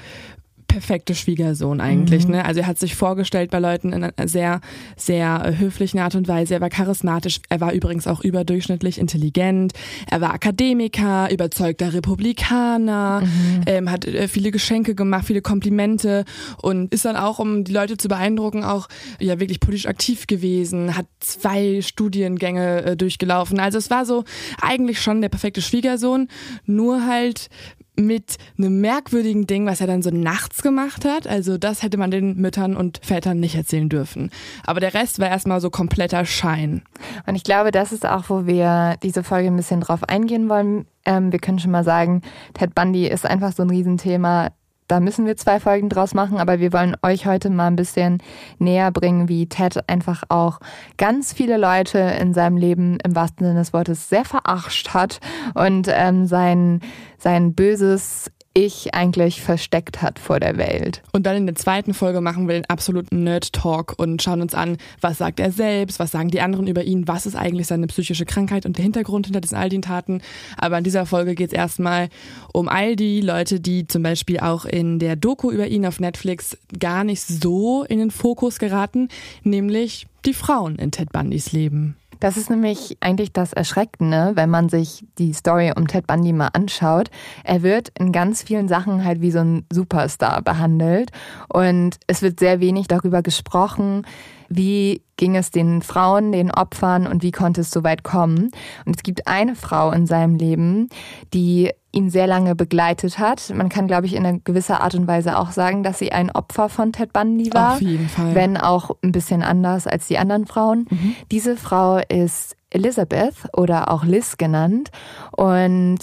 perfekte 0.77 1.15
Schwiegersohn 1.15 1.81
eigentlich, 1.81 2.29
ne? 2.29 2.45
Also 2.45 2.61
er 2.61 2.67
hat 2.67 2.79
sich 2.79 2.97
vorgestellt 2.97 3.51
bei 3.51 3.61
Leuten 3.61 3.95
in 3.95 4.05
einer 4.05 4.29
sehr, 4.29 4.61
sehr 4.95 5.43
äh, 5.43 5.57
höflichen 5.57 5.99
Art 6.01 6.15
und 6.15 6.29
Weise. 6.29 6.53
Er 6.53 6.61
war 6.61 6.69
charismatisch. 6.69 7.41
Er 7.49 7.63
war 7.63 7.73
übrigens 7.73 8.07
auch 8.07 8.23
überdurchschnittlich 8.23 8.99
intelligent. 8.99 9.73
Er 10.11 10.21
war 10.21 10.35
Akademiker, 10.35 11.33
überzeugter 11.33 11.95
Republikaner, 11.95 13.23
ähm, 13.65 13.91
hat 13.91 14.05
äh, 14.05 14.29
viele 14.29 14.51
Geschenke 14.51 14.95
gemacht, 14.95 15.25
viele 15.25 15.41
Komplimente 15.41 16.27
und 16.61 16.93
ist 16.93 17.07
dann 17.07 17.17
auch, 17.17 17.39
um 17.39 17.65
die 17.65 17.73
Leute 17.73 17.97
zu 17.97 18.09
beeindrucken, 18.09 18.63
auch 18.63 18.89
ja 19.19 19.41
wirklich 19.41 19.61
politisch 19.61 19.87
aktiv 19.87 20.27
gewesen, 20.27 20.95
hat 20.95 21.07
zwei 21.21 21.81
Studiengänge 21.81 22.85
äh, 22.85 22.97
durchgelaufen. 22.99 23.61
Also 23.61 23.79
es 23.79 23.89
war 23.89 24.05
so 24.05 24.25
eigentlich 24.61 25.01
schon 25.01 25.23
der 25.23 25.31
perfekte 25.31 25.63
Schwiegersohn, 25.63 26.29
nur 26.67 27.07
halt 27.07 27.49
mit 27.97 28.37
einem 28.59 28.81
merkwürdigen 28.81 29.47
Ding, 29.47 29.67
was 29.67 29.81
er 29.81 29.87
dann 29.87 30.03
so 30.03 30.11
nachts 30.11 30.63
gemacht 30.63 31.05
hat. 31.05 31.27
Also 31.27 31.59
das 31.59 31.83
hätte 31.83 31.97
man 31.97 32.11
den 32.11 32.37
Müttern 32.37 32.77
und 32.77 33.01
Vätern 33.03 33.41
nicht 33.41 33.55
erzählen 33.55 33.89
dürfen. 33.89 34.31
Aber 34.65 34.81
der 34.81 34.95
Rest 34.95 35.19
war 35.19 35.29
erstmal 35.29 35.61
so 35.61 35.71
kompletter 35.71 36.25
Schein. 36.25 36.83
Und 37.27 37.35
ich 37.35 37.45
glaube, 37.45 37.71
das 37.71 37.93
ist 37.93 38.07
auch, 38.07 38.25
wo 38.29 38.47
wir 38.47 38.97
diese 39.03 39.23
Folge 39.23 39.49
ein 39.49 39.57
bisschen 39.57 39.81
drauf 39.81 40.05
eingehen 40.05 40.49
wollen. 40.49 40.87
Ähm, 41.05 41.33
wir 41.33 41.39
können 41.39 41.59
schon 41.59 41.71
mal 41.71 41.85
sagen, 41.85 42.23
Ted 42.55 42.75
Bundy 42.75 43.07
ist 43.07 43.27
einfach 43.27 43.53
so 43.53 43.63
ein 43.63 43.71
Riesenthema. 43.71 44.51
Da 44.89 45.01
müssen 45.01 45.27
wir 45.27 45.37
zwei 45.37 45.59
Folgen 45.59 45.89
draus 45.89 46.15
machen, 46.15 46.39
aber 46.39 46.61
wir 46.61 46.73
wollen 46.73 46.97
euch 47.03 47.27
heute 47.27 47.51
mal 47.51 47.67
ein 47.67 47.77
bisschen 47.77 48.23
näher 48.59 48.91
bringen, 48.93 49.29
wie 49.29 49.49
Ted 49.49 49.89
einfach 49.89 50.23
auch 50.29 50.61
ganz 50.97 51.33
viele 51.33 51.57
Leute 51.57 51.99
in 51.99 52.33
seinem 52.33 52.57
Leben 52.57 52.99
im 53.05 53.17
wahrsten 53.17 53.47
Sinne 53.47 53.59
des 53.59 53.73
Wortes 53.73 54.09
sehr 54.09 54.25
verarscht 54.25 54.95
hat 54.95 55.21
und 55.55 55.89
ähm, 55.91 56.27
sein, 56.27 56.81
sein 57.19 57.55
böses 57.55 58.31
Ich 58.59 58.95
eigentlich 58.95 59.43
versteckt 59.43 60.01
hat 60.01 60.19
vor 60.19 60.41
der 60.41 60.57
Welt. 60.57 61.03
Und 61.13 61.27
dann 61.27 61.37
in 61.37 61.45
der 61.45 61.57
zweiten 61.57 61.93
Folge 61.93 62.23
machen 62.23 62.49
wir 62.49 62.55
den 62.55 62.65
absoluten 62.65 63.23
Nerd-Talk 63.23 63.93
und 63.99 64.23
schauen 64.23 64.41
uns 64.41 64.55
an, 64.55 64.79
was 65.03 65.19
sagt 65.19 65.41
er 65.41 65.53
selbst, 65.53 65.99
was 65.99 66.11
sagen 66.11 66.31
die 66.31 66.41
anderen 66.41 66.67
über 66.67 66.83
ihn, 66.83 67.07
was 67.07 67.27
ist 67.27 67.37
eigentlich 67.37 67.67
seine 67.67 67.87
psychische 67.87 68.25
Krankheit 68.25 68.65
und 68.65 68.79
der 68.79 68.83
Hintergrund 68.83 69.27
hinter 69.27 69.43
diesen 69.43 69.59
all 69.59 69.69
den 69.69 69.83
Taten. 69.83 70.23
Aber 70.57 70.79
in 70.79 70.85
dieser 70.85 71.05
Folge 71.05 71.35
geht 71.35 71.49
es 71.49 71.53
erstmal 71.53 72.09
um 72.55 72.67
all 72.71 72.97
die 72.97 73.21
Leute, 73.21 73.61
die 73.61 73.89
zum 73.89 74.03
Beispiel 74.03 74.41
auch 74.41 74.65
in 74.65 75.01
der 75.01 75.17
Doku 75.17 75.51
über 75.51 75.67
ihn 75.67 75.85
auf 75.85 76.01
Netflix 76.01 76.57
gar 76.79 77.05
nicht 77.05 77.21
so 77.21 77.85
in 77.85 77.99
den 77.99 78.11
Fokus 78.11 78.59
geraten, 78.59 79.11
nämlich 79.43 80.07
die 80.25 80.33
Frauen 80.33 80.77
in 80.77 80.93
Ted 80.93 81.13
Bundys 81.13 81.53
Leben. 81.53 81.95
Das 82.21 82.37
ist 82.37 82.51
nämlich 82.51 82.97
eigentlich 83.01 83.33
das 83.33 83.53
Erschreckende, 83.53 84.33
wenn 84.35 84.51
man 84.51 84.69
sich 84.69 85.05
die 85.19 85.33
Story 85.33 85.73
um 85.77 85.87
Ted 85.87 86.07
Bundy 86.07 86.33
mal 86.33 86.49
anschaut. 86.53 87.11
Er 87.45 87.63
wird 87.63 87.93
in 87.99 88.13
ganz 88.13 88.43
vielen 88.43 88.69
Sachen 88.69 89.05
halt 89.05 89.21
wie 89.21 89.31
so 89.31 89.41
ein 89.41 89.67
Superstar 89.71 90.43
behandelt 90.43 91.11
und 91.49 91.99
es 92.07 92.23
wird 92.23 92.41
sehr 92.41 92.61
wenig 92.61 92.89
darüber 92.89 93.23
gesprochen, 93.23 94.07
wie 94.49 95.03
ging 95.17 95.37
es 95.37 95.51
den 95.51 95.83
Frauen, 95.83 96.33
den 96.33 96.51
Opfern 96.51 97.07
und 97.07 97.23
wie 97.23 97.33
konnte 97.33 97.63
es 97.63 97.71
so 97.71 97.85
weit 97.85 98.03
kommen. 98.03 98.51
Und 98.85 98.97
es 98.97 99.03
gibt 99.03 99.27
eine 99.27 99.55
Frau 99.55 99.91
in 99.91 100.07
seinem 100.07 100.37
Leben, 100.37 100.89
die 101.33 101.71
ihn 101.93 102.11
sehr 102.11 102.27
lange 102.27 102.55
begleitet 102.55 103.19
hat. 103.19 103.51
Man 103.55 103.71
kann, 103.71 103.87
glaube 103.87 104.07
ich, 104.07 104.15
in 104.15 104.27
einer 104.27 104.39
gewisser 104.41 104.83
Art 104.83 104.95
und 104.95 105.07
Weise 105.07 105.39
auch 105.39 105.51
sagen, 105.51 105.83
dass 105.83 105.99
sie 105.99 106.13
ein 106.13 106.31
Opfer 106.31 106.69
von 106.69 106.93
Ted 106.93 107.13
Bundy 107.13 107.53
war. 107.55 107.75
Auf 107.75 107.81
jeden 107.81 108.09
Fall. 108.09 108.35
Wenn 108.35 108.59
auch 108.59 108.91
ein 109.03 109.13
bisschen 109.13 109.43
anders 109.43 109.87
als 109.87 110.07
die 110.07 110.19
anderen 110.19 110.47
Frauen. 110.47 110.87
Mhm. 110.91 111.15
Diese 111.31 111.57
Frau 111.57 111.99
ist 112.09 112.55
Elizabeth 112.69 113.35
oder 113.55 113.91
auch 113.91 114.05
Liz 114.05 114.37
genannt. 114.37 114.91
Und 115.33 116.01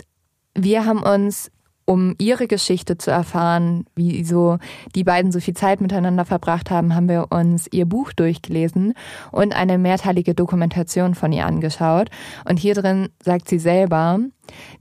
wir 0.55 0.85
haben 0.85 1.03
uns 1.03 1.51
um 1.85 2.15
ihre 2.17 2.47
Geschichte 2.47 2.97
zu 2.97 3.11
erfahren, 3.11 3.85
wie 3.95 4.23
so 4.23 4.57
die 4.95 5.03
beiden 5.03 5.31
so 5.31 5.39
viel 5.39 5.53
Zeit 5.53 5.81
miteinander 5.81 6.25
verbracht 6.25 6.71
haben, 6.71 6.95
haben 6.95 7.09
wir 7.09 7.27
uns 7.31 7.67
ihr 7.71 7.85
Buch 7.85 8.13
durchgelesen 8.13 8.93
und 9.31 9.55
eine 9.55 9.77
mehrteilige 9.77 10.33
Dokumentation 10.33 11.15
von 11.15 11.31
ihr 11.31 11.45
angeschaut. 11.45 12.09
Und 12.47 12.57
hier 12.57 12.75
drin 12.75 13.09
sagt 13.23 13.49
sie 13.49 13.59
selber, 13.59 14.19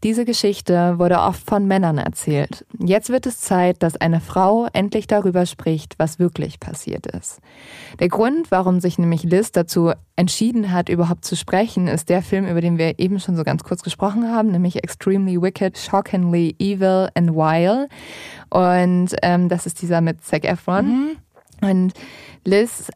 diese 0.02 0.24
Geschichte 0.24 0.98
wurde 0.98 1.20
oft 1.20 1.44
von 1.46 1.66
Männern 1.66 1.98
erzählt. 1.98 2.64
Jetzt 2.78 3.10
wird 3.10 3.26
es 3.26 3.40
Zeit, 3.40 3.82
dass 3.82 3.96
eine 3.96 4.20
Frau 4.20 4.66
endlich 4.72 5.06
darüber 5.06 5.46
spricht, 5.46 5.98
was 5.98 6.18
wirklich 6.18 6.58
passiert 6.58 7.06
ist. 7.06 7.40
Der 8.00 8.08
Grund, 8.08 8.50
warum 8.50 8.80
sich 8.80 8.98
nämlich 8.98 9.22
Liz 9.22 9.52
dazu 9.52 9.92
entschieden 10.16 10.72
hat, 10.72 10.88
überhaupt 10.88 11.24
zu 11.24 11.36
sprechen, 11.36 11.86
ist 11.86 12.08
der 12.08 12.22
Film, 12.22 12.46
über 12.46 12.60
den 12.60 12.78
wir 12.78 12.98
eben 12.98 13.20
schon 13.20 13.36
so 13.36 13.44
ganz 13.44 13.62
kurz 13.62 13.82
gesprochen 13.82 14.30
haben, 14.30 14.50
nämlich 14.50 14.82
Extremely 14.82 15.40
Wicked, 15.40 15.78
Shockingly 15.78 16.56
Evil 16.58 17.08
and 17.14 17.30
Wild. 17.30 17.88
Und 18.50 19.14
ähm, 19.22 19.48
das 19.48 19.66
ist 19.66 19.80
dieser 19.82 20.00
mit 20.00 20.24
Zac 20.24 20.44
Efron. 20.44 20.86
Mhm. 20.86 21.16
Und 21.68 21.92
Liz 22.44 22.88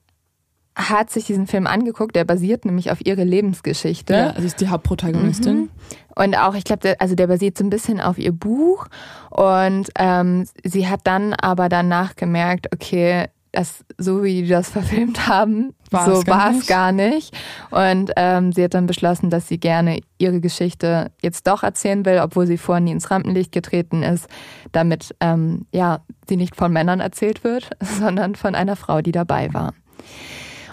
hat 0.76 1.09
sich 1.09 1.25
diesen 1.25 1.47
Film 1.47 1.66
angeguckt, 1.66 2.14
der 2.14 2.25
basiert 2.25 2.66
nämlich 2.66 2.90
auf 2.90 2.99
ihre 3.04 3.25
Lebensgeschichte. 3.25 4.12
Ja, 4.12 4.35
sie 4.38 4.47
ist 4.47 4.61
die 4.61 4.68
Hauptprotagonistin. 4.68 5.56
Mhm. 5.56 5.71
Und 6.14 6.37
auch, 6.37 6.54
ich 6.54 6.64
glaube, 6.64 6.80
der, 6.80 7.00
also 7.00 7.14
der 7.14 7.26
basiert 7.26 7.56
so 7.56 7.64
ein 7.64 7.71
bisschen 7.71 7.99
auf 7.99 8.18
ihr 8.18 8.33
Buch. 8.33 8.87
Und 9.30 9.88
ähm, 9.99 10.47
sie 10.62 10.87
hat 10.87 11.00
dann 11.04 11.33
aber 11.33 11.71
danach 11.71 12.14
gemerkt, 12.14 12.68
okay, 12.75 13.26
das, 13.52 13.87
so 13.97 14.23
wie 14.23 14.42
die 14.42 14.49
das 14.49 14.68
verfilmt 14.68 15.28
haben, 15.28 15.73
war 15.90 16.14
so 16.14 16.26
war 16.26 16.50
es 16.50 16.66
gar 16.66 16.92
nicht. 16.92 17.35
Und 17.71 18.12
ähm, 18.16 18.52
sie 18.52 18.62
hat 18.64 18.75
dann 18.75 18.87
beschlossen, 18.87 19.30
dass 19.30 19.49
sie 19.49 19.59
gerne 19.59 20.00
ihre 20.18 20.40
Geschichte 20.40 21.11
jetzt 21.23 21.47
doch 21.47 21.62
erzählen 21.62 22.04
will, 22.04 22.21
obwohl 22.23 22.47
sie 22.47 22.59
vorher 22.59 22.83
nie 22.83 22.92
ins 22.92 23.11
Rampenlicht 23.11 23.52
getreten 23.52 24.02
ist, 24.02 24.28
damit 24.73 25.14
ähm, 25.21 25.64
ja 25.73 26.00
sie 26.28 26.37
nicht 26.37 26.54
von 26.54 26.71
Männern 26.71 27.00
erzählt 27.00 27.45
wird, 27.45 27.71
sondern 27.80 28.35
von 28.35 28.54
einer 28.54 28.76
Frau, 28.76 29.00
die 29.00 29.12
dabei 29.12 29.54
war. 29.54 29.73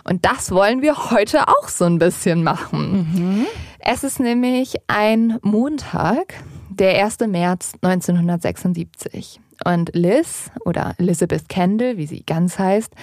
Und 0.03 0.25
das 0.25 0.51
wollen 0.51 0.81
wir 0.81 1.11
heute 1.11 1.47
auch 1.47 1.67
so 1.67 1.85
ein 1.85 1.99
bisschen 1.99 2.43
machen. 2.43 3.07
Mhm. 3.13 3.45
Es 3.79 4.03
ist 4.03 4.19
nämlich 4.19 4.75
ein 4.87 5.39
Montag, 5.41 6.35
der 6.69 7.03
1. 7.03 7.19
März 7.27 7.73
1976. 7.81 9.39
Und 9.65 9.91
Liz 9.93 10.51
oder 10.65 10.95
Elizabeth 10.97 11.47
Kendall, 11.47 11.97
wie 11.97 12.07
sie 12.07 12.23
ganz 12.25 12.59
heißt, 12.59 12.93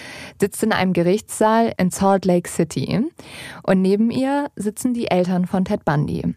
sitzt 0.41 0.63
in 0.63 0.73
einem 0.73 0.93
Gerichtssaal 0.93 1.73
in 1.79 1.91
Salt 1.91 2.25
Lake 2.25 2.49
City. 2.49 3.07
Und 3.63 3.83
neben 3.83 4.11
ihr 4.11 4.51
sitzen 4.57 4.93
die 4.93 5.11
Eltern 5.11 5.47
von 5.47 5.65
Ted 5.65 5.85
Bundy. 5.85 6.35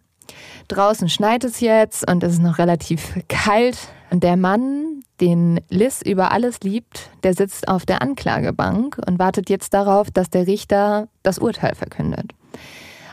Draußen 0.67 1.09
schneit 1.09 1.43
es 1.43 1.59
jetzt 1.59 2.09
und 2.09 2.23
es 2.23 2.33
ist 2.33 2.41
noch 2.41 2.57
relativ 2.57 3.19
kalt. 3.27 3.77
Und 4.13 4.23
der 4.23 4.37
Mann, 4.37 5.03
den 5.21 5.59
Liz 5.69 6.03
über 6.03 6.31
alles 6.31 6.59
liebt, 6.59 7.09
der 7.23 7.33
sitzt 7.33 7.67
auf 7.67 7.83
der 7.87 8.03
Anklagebank 8.03 9.01
und 9.07 9.17
wartet 9.17 9.49
jetzt 9.49 9.73
darauf, 9.73 10.11
dass 10.11 10.29
der 10.29 10.45
Richter 10.45 11.07
das 11.23 11.39
Urteil 11.39 11.73
verkündet. 11.73 12.31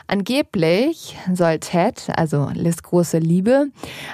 Angeblich 0.05 1.17
soll 1.33 1.57
Ted, 1.57 2.07
also 2.15 2.51
Liz 2.53 2.83
große 2.83 3.17
Liebe, 3.17 3.69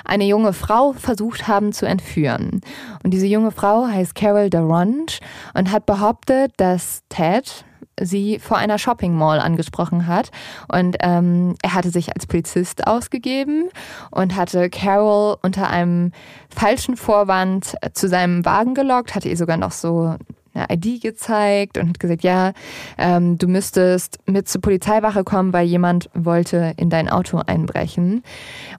eine 0.06 0.24
junge 0.24 0.54
Frau 0.54 0.94
versucht 0.94 1.50
haben 1.50 1.74
zu 1.74 1.86
entführen. 1.86 2.62
Und 3.04 3.12
diese 3.12 3.28
junge 3.28 3.52
Frau 3.52 3.86
heißt 3.88 4.16
Carol 4.16 4.50
Durant 4.50 5.20
und 5.56 5.74
hat 5.74 5.86
behauptet, 5.86 6.54
dass 6.56 7.02
Ted 7.10 7.66
sie 8.02 8.40
vor 8.40 8.58
einer 8.58 8.78
Shopping 8.78 9.14
Mall 9.14 9.40
angesprochen 9.40 10.08
hat. 10.08 10.32
Und 10.72 10.98
ähm, 11.02 11.56
er 11.62 11.74
hatte 11.74 11.90
sich 11.90 12.14
als 12.14 12.28
Polizist 12.28 12.88
ausgegeben 12.88 13.70
und 14.12 14.36
hatte 14.36 14.70
Carol 14.70 15.38
unter 15.42 15.70
einem 15.70 16.12
falschen 16.50 16.98
Vorwand 16.98 17.76
zu 17.94 18.08
seinem 18.08 18.46
Wagen 18.46 18.74
gelockt, 18.74 19.16
hatte 19.16 19.30
ihr 19.30 19.38
sogar 19.38 19.58
noch 19.58 19.72
so 19.72 20.16
eine 20.54 20.68
ID 20.72 21.02
gezeigt 21.02 21.78
und 21.78 21.90
hat 21.90 22.00
gesagt, 22.00 22.24
ja, 22.24 22.54
ähm, 22.98 23.38
du 23.38 23.48
müsstest 23.48 24.18
mit 24.26 24.48
zur 24.48 24.62
Polizeiwache 24.62 25.24
kommen, 25.24 25.54
weil 25.54 25.68
jemand 25.68 26.10
wollte 26.14 26.74
in 26.78 26.90
dein 26.90 27.10
Auto 27.10 27.42
einbrechen. 27.46 28.24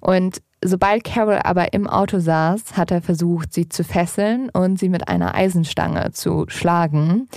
Und 0.00 0.42
sobald 0.62 1.04
Carol 1.04 1.40
aber 1.42 1.72
im 1.72 1.86
Auto 1.86 2.18
saß, 2.18 2.76
hat 2.76 2.90
er 2.90 3.02
versucht, 3.02 3.52
sie 3.52 3.68
zu 3.68 3.84
fesseln 3.84 4.50
und 4.50 4.78
sie 4.78 4.88
mit 4.88 5.08
einer 5.08 5.34
Eisenstange 5.34 6.10
zu 6.12 6.46
schlagen. 6.48 7.28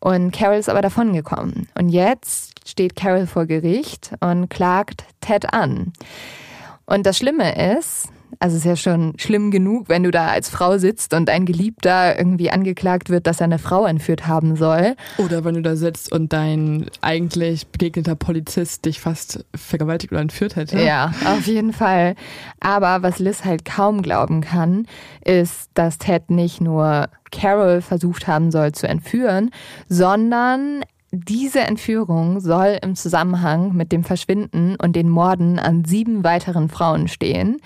Und 0.00 0.30
Carol 0.32 0.58
ist 0.58 0.68
aber 0.68 0.82
davongekommen. 0.82 1.68
Und 1.78 1.88
jetzt 1.88 2.68
steht 2.68 2.96
Carol 2.96 3.26
vor 3.26 3.46
Gericht 3.46 4.12
und 4.20 4.48
klagt 4.48 5.04
Ted 5.20 5.52
an. 5.52 5.92
Und 6.86 7.04
das 7.04 7.18
Schlimme 7.18 7.76
ist, 7.76 8.08
also 8.40 8.56
es 8.56 8.64
ist 8.64 8.68
ja 8.68 8.76
schon 8.76 9.14
schlimm 9.18 9.50
genug, 9.50 9.88
wenn 9.88 10.04
du 10.04 10.10
da 10.10 10.28
als 10.28 10.48
Frau 10.48 10.78
sitzt 10.78 11.14
und 11.14 11.28
ein 11.28 11.44
Geliebter 11.44 12.16
irgendwie 12.18 12.50
angeklagt 12.50 13.10
wird, 13.10 13.26
dass 13.26 13.40
er 13.40 13.44
eine 13.44 13.58
Frau 13.58 13.86
entführt 13.86 14.26
haben 14.26 14.56
soll. 14.56 14.94
Oder 15.18 15.44
wenn 15.44 15.54
du 15.54 15.62
da 15.62 15.76
sitzt 15.76 16.12
und 16.12 16.32
dein 16.32 16.86
eigentlich 17.00 17.66
begegneter 17.66 18.14
Polizist 18.14 18.84
dich 18.84 19.00
fast 19.00 19.44
vergewaltigt 19.54 20.12
oder 20.12 20.20
entführt 20.20 20.56
hätte. 20.56 20.80
Ja, 20.80 21.12
auf 21.24 21.46
jeden 21.46 21.72
Fall. 21.72 22.14
Aber 22.60 23.02
was 23.02 23.18
Liz 23.18 23.44
halt 23.44 23.64
kaum 23.64 24.02
glauben 24.02 24.40
kann, 24.40 24.86
ist, 25.24 25.70
dass 25.74 25.98
Ted 25.98 26.30
nicht 26.30 26.60
nur 26.60 27.08
Carol 27.32 27.80
versucht 27.80 28.26
haben 28.26 28.50
soll 28.50 28.72
zu 28.72 28.88
entführen, 28.88 29.50
sondern 29.88 30.82
diese 31.10 31.60
Entführung 31.60 32.40
soll 32.40 32.78
im 32.82 32.94
Zusammenhang 32.94 33.74
mit 33.74 33.92
dem 33.92 34.04
Verschwinden 34.04 34.76
und 34.76 34.94
den 34.94 35.08
Morden 35.08 35.58
an 35.58 35.84
sieben 35.84 36.22
weiteren 36.22 36.68
Frauen 36.68 37.08
stehen. 37.08 37.60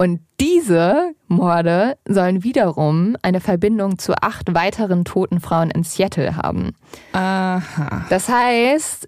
Und 0.00 0.20
diese 0.40 1.12
Morde 1.28 1.98
sollen 2.08 2.42
wiederum 2.42 3.18
eine 3.20 3.38
Verbindung 3.38 3.98
zu 3.98 4.14
acht 4.14 4.54
weiteren 4.54 5.04
toten 5.04 5.40
Frauen 5.40 5.70
in 5.70 5.84
Seattle 5.84 6.36
haben. 6.36 6.74
Aha. 7.12 8.06
Das 8.08 8.30
heißt, 8.30 9.06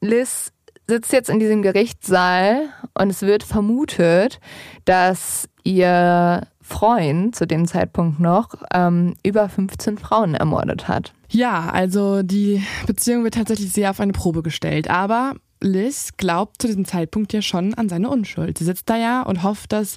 Liz 0.00 0.52
sitzt 0.86 1.12
jetzt 1.12 1.28
in 1.28 1.40
diesem 1.40 1.62
Gerichtssaal 1.62 2.68
und 2.96 3.10
es 3.10 3.22
wird 3.22 3.42
vermutet, 3.42 4.38
dass 4.84 5.48
ihr 5.64 6.46
Freund 6.60 7.34
zu 7.34 7.44
dem 7.44 7.66
Zeitpunkt 7.66 8.20
noch 8.20 8.50
ähm, 8.72 9.16
über 9.24 9.48
15 9.48 9.98
Frauen 9.98 10.36
ermordet 10.36 10.86
hat. 10.86 11.14
Ja, 11.30 11.68
also 11.72 12.22
die 12.22 12.62
Beziehung 12.86 13.24
wird 13.24 13.34
tatsächlich 13.34 13.72
sehr 13.72 13.90
auf 13.90 13.98
eine 13.98 14.12
Probe 14.12 14.44
gestellt. 14.44 14.88
Aber 14.88 15.34
Liz 15.62 16.12
glaubt 16.16 16.60
zu 16.60 16.66
diesem 16.66 16.84
Zeitpunkt 16.84 17.32
ja 17.32 17.42
schon 17.42 17.74
an 17.74 17.88
seine 17.88 18.10
Unschuld. 18.10 18.58
Sie 18.58 18.64
sitzt 18.64 18.88
da 18.90 18.96
ja 18.96 19.22
und 19.22 19.42
hofft, 19.42 19.72
dass 19.72 19.96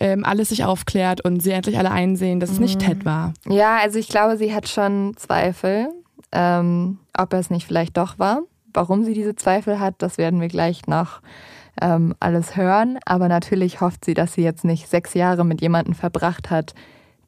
ähm, 0.00 0.24
alles 0.24 0.50
sich 0.50 0.64
aufklärt 0.64 1.24
und 1.24 1.42
sie 1.42 1.52
endlich 1.52 1.78
alle 1.78 1.90
einsehen, 1.90 2.40
dass 2.40 2.50
es 2.50 2.60
nicht 2.60 2.80
mhm. 2.80 2.86
Ted 2.86 3.04
war. 3.04 3.34
Ja, 3.48 3.78
also 3.78 3.98
ich 3.98 4.08
glaube, 4.08 4.36
sie 4.36 4.54
hat 4.54 4.68
schon 4.68 5.14
Zweifel, 5.16 5.88
ähm, 6.32 6.98
ob 7.16 7.32
er 7.32 7.38
es 7.38 7.50
nicht 7.50 7.66
vielleicht 7.66 7.96
doch 7.96 8.18
war. 8.18 8.42
Warum 8.74 9.04
sie 9.04 9.14
diese 9.14 9.36
Zweifel 9.36 9.80
hat, 9.80 9.96
das 9.98 10.18
werden 10.18 10.40
wir 10.40 10.48
gleich 10.48 10.86
noch 10.86 11.20
ähm, 11.80 12.14
alles 12.20 12.56
hören. 12.56 12.98
Aber 13.04 13.28
natürlich 13.28 13.80
hofft 13.80 14.04
sie, 14.04 14.14
dass 14.14 14.34
sie 14.34 14.42
jetzt 14.42 14.64
nicht 14.64 14.88
sechs 14.88 15.14
Jahre 15.14 15.44
mit 15.44 15.60
jemandem 15.60 15.94
verbracht 15.94 16.50
hat, 16.50 16.74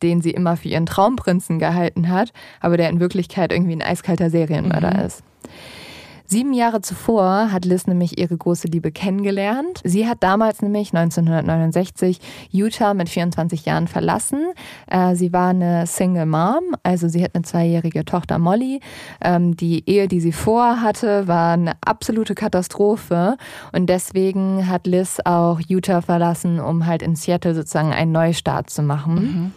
den 0.02 0.20
sie 0.20 0.30
immer 0.30 0.56
für 0.56 0.68
ihren 0.68 0.86
Traumprinzen 0.86 1.58
gehalten 1.58 2.08
hat, 2.08 2.32
aber 2.60 2.76
der 2.76 2.90
in 2.90 3.00
Wirklichkeit 3.00 3.52
irgendwie 3.52 3.76
ein 3.76 3.82
eiskalter 3.82 4.30
Serienmörder 4.30 4.94
mhm. 4.94 5.06
ist. 5.06 5.22
Sieben 6.34 6.52
Jahre 6.52 6.80
zuvor 6.80 7.52
hat 7.52 7.64
Liz 7.64 7.86
nämlich 7.86 8.18
ihre 8.18 8.36
große 8.36 8.66
Liebe 8.66 8.90
kennengelernt. 8.90 9.80
Sie 9.84 10.08
hat 10.08 10.24
damals 10.24 10.62
nämlich 10.62 10.92
1969 10.92 12.18
Utah 12.50 12.92
mit 12.92 13.08
24 13.08 13.64
Jahren 13.64 13.86
verlassen. 13.86 14.40
Äh, 14.88 15.14
sie 15.14 15.32
war 15.32 15.50
eine 15.50 15.86
Single 15.86 16.26
Mom, 16.26 16.74
also 16.82 17.06
sie 17.06 17.22
hat 17.22 17.36
eine 17.36 17.44
zweijährige 17.44 18.04
Tochter 18.04 18.40
Molly. 18.40 18.80
Ähm, 19.20 19.56
die 19.56 19.88
Ehe, 19.88 20.08
die 20.08 20.18
sie 20.18 20.32
vorhatte, 20.32 21.28
war 21.28 21.52
eine 21.52 21.74
absolute 21.82 22.34
Katastrophe 22.34 23.36
und 23.70 23.86
deswegen 23.86 24.68
hat 24.68 24.88
Liz 24.88 25.20
auch 25.24 25.60
Utah 25.68 26.00
verlassen, 26.00 26.58
um 26.58 26.84
halt 26.84 27.02
in 27.02 27.14
Seattle 27.14 27.54
sozusagen 27.54 27.92
einen 27.92 28.10
Neustart 28.10 28.70
zu 28.70 28.82
machen. 28.82 29.14
Mhm. 29.14 29.52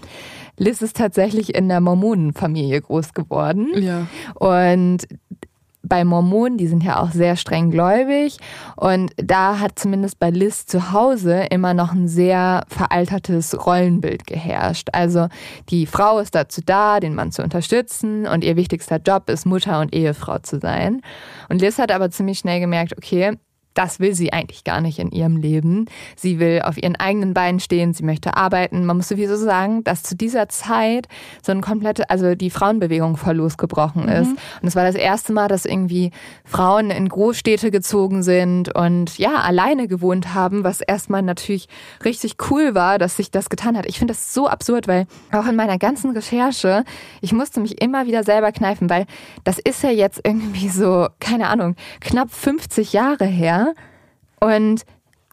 Liz 0.60 0.84
ist 0.84 0.98
tatsächlich 0.98 1.56
in 1.56 1.70
der 1.70 1.82
Mormonenfamilie 1.82 2.82
groß 2.82 3.14
geworden. 3.14 3.70
Ja. 3.76 4.08
Und 4.36 5.08
bei 5.88 6.04
Mormonen, 6.04 6.58
die 6.58 6.68
sind 6.68 6.84
ja 6.84 7.02
auch 7.02 7.12
sehr 7.12 7.36
streng 7.36 7.72
gläubig. 7.72 8.38
Und 8.76 9.12
da 9.18 9.60
hat 9.60 9.80
zumindest 9.80 10.20
bei 10.20 10.30
Liz 10.30 10.66
zu 10.66 10.92
Hause 10.92 11.48
immer 11.50 11.74
noch 11.74 11.94
ein 11.94 12.08
sehr 12.08 12.66
veraltertes 12.68 13.66
Rollenbild 13.66 14.28
geherrscht. 14.28 14.90
Also 14.94 15.28
die 15.70 15.86
Frau 15.86 16.20
ist 16.20 16.36
dazu 16.36 16.62
da, 16.66 17.00
den 17.00 17.16
Mann 17.16 17.32
zu 17.32 17.44
unterstützen 17.44 18.28
und 18.28 18.44
ihr 18.44 18.56
wichtigster 18.56 18.98
Job 18.98 19.30
ist, 19.30 19.46
Mutter 19.46 19.80
und 19.80 19.94
Ehefrau 19.94 20.40
zu 20.40 20.60
sein. 20.60 21.02
Und 21.50 21.62
Liz 21.62 21.78
hat 21.78 21.92
aber 21.92 22.10
ziemlich 22.12 22.40
schnell 22.40 22.60
gemerkt, 22.60 22.98
okay, 22.98 23.38
das 23.78 24.00
will 24.00 24.16
sie 24.16 24.34
eigentlich 24.34 24.64
gar 24.64 24.82
nicht 24.82 24.98
in 24.98 25.12
ihrem 25.12 25.38
Leben. 25.38 25.86
Sie 26.16 26.40
will 26.40 26.62
auf 26.64 26.78
ihren 26.78 26.96
eigenen 26.96 27.36
Beinen 27.36 27.60
stehen, 27.60 27.94
sie 27.94 28.04
möchte 28.04 28.36
arbeiten. 28.36 28.86
Man 28.86 28.98
muss 28.98 29.08
sowieso 29.08 29.36
sagen, 29.36 29.84
dass 29.84 30.02
zu 30.02 30.16
dieser 30.16 30.50
Zeit 30.50 31.08
so 31.44 31.52
ein 31.52 31.62
komplette, 31.62 32.10
also 32.10 32.34
die 32.34 32.50
Frauenbewegung 32.50 33.18
voll 33.18 33.36
losgebrochen 33.36 34.04
mhm. 34.04 34.10
ist. 34.10 34.32
Und 34.62 34.68
es 34.68 34.76
war 34.76 34.84
das 34.84 34.96
erste 34.96 35.32
Mal, 35.32 35.48
dass 35.48 35.66
irgendwie 35.66 36.12
Frauen 36.44 36.90
in 36.90 37.08
Großstädte 37.08 37.70
gezogen 37.70 38.24
sind 38.24 38.74
und 38.74 39.20
ja, 39.20 39.36
alleine 39.36 39.88
gewohnt 39.88 40.34
haben, 40.34 40.64
was 40.64 40.82
erstmal 40.82 41.22
natürlich 41.22 41.68
richtig 42.04 42.38
cool 42.50 42.74
war, 42.74 42.98
dass 42.98 43.18
sich 43.18 43.30
das 43.30 43.50
getan 43.50 43.78
hat. 43.78 43.86
Ich 43.86 44.00
finde 44.00 44.14
das 44.14 44.34
so 44.34 44.48
absurd, 44.48 44.88
weil 44.88 45.06
auch 45.32 45.46
in 45.46 45.56
meiner 45.56 45.78
ganzen 45.78 46.12
Recherche, 46.12 46.84
ich 47.22 47.32
musste 47.32 47.60
mich 47.60 47.80
immer 47.80 48.08
wieder 48.08 48.24
selber 48.24 48.52
kneifen, 48.52 48.90
weil 48.90 49.06
das 49.44 49.60
ist 49.60 49.84
ja 49.84 49.92
jetzt 49.92 50.22
irgendwie 50.24 50.70
so, 50.70 51.08
keine 51.20 51.50
Ahnung, 51.50 51.76
knapp 52.02 52.32
50 52.32 52.94
Jahre 52.94 53.26
her. 53.26 53.67
Und 54.40 54.86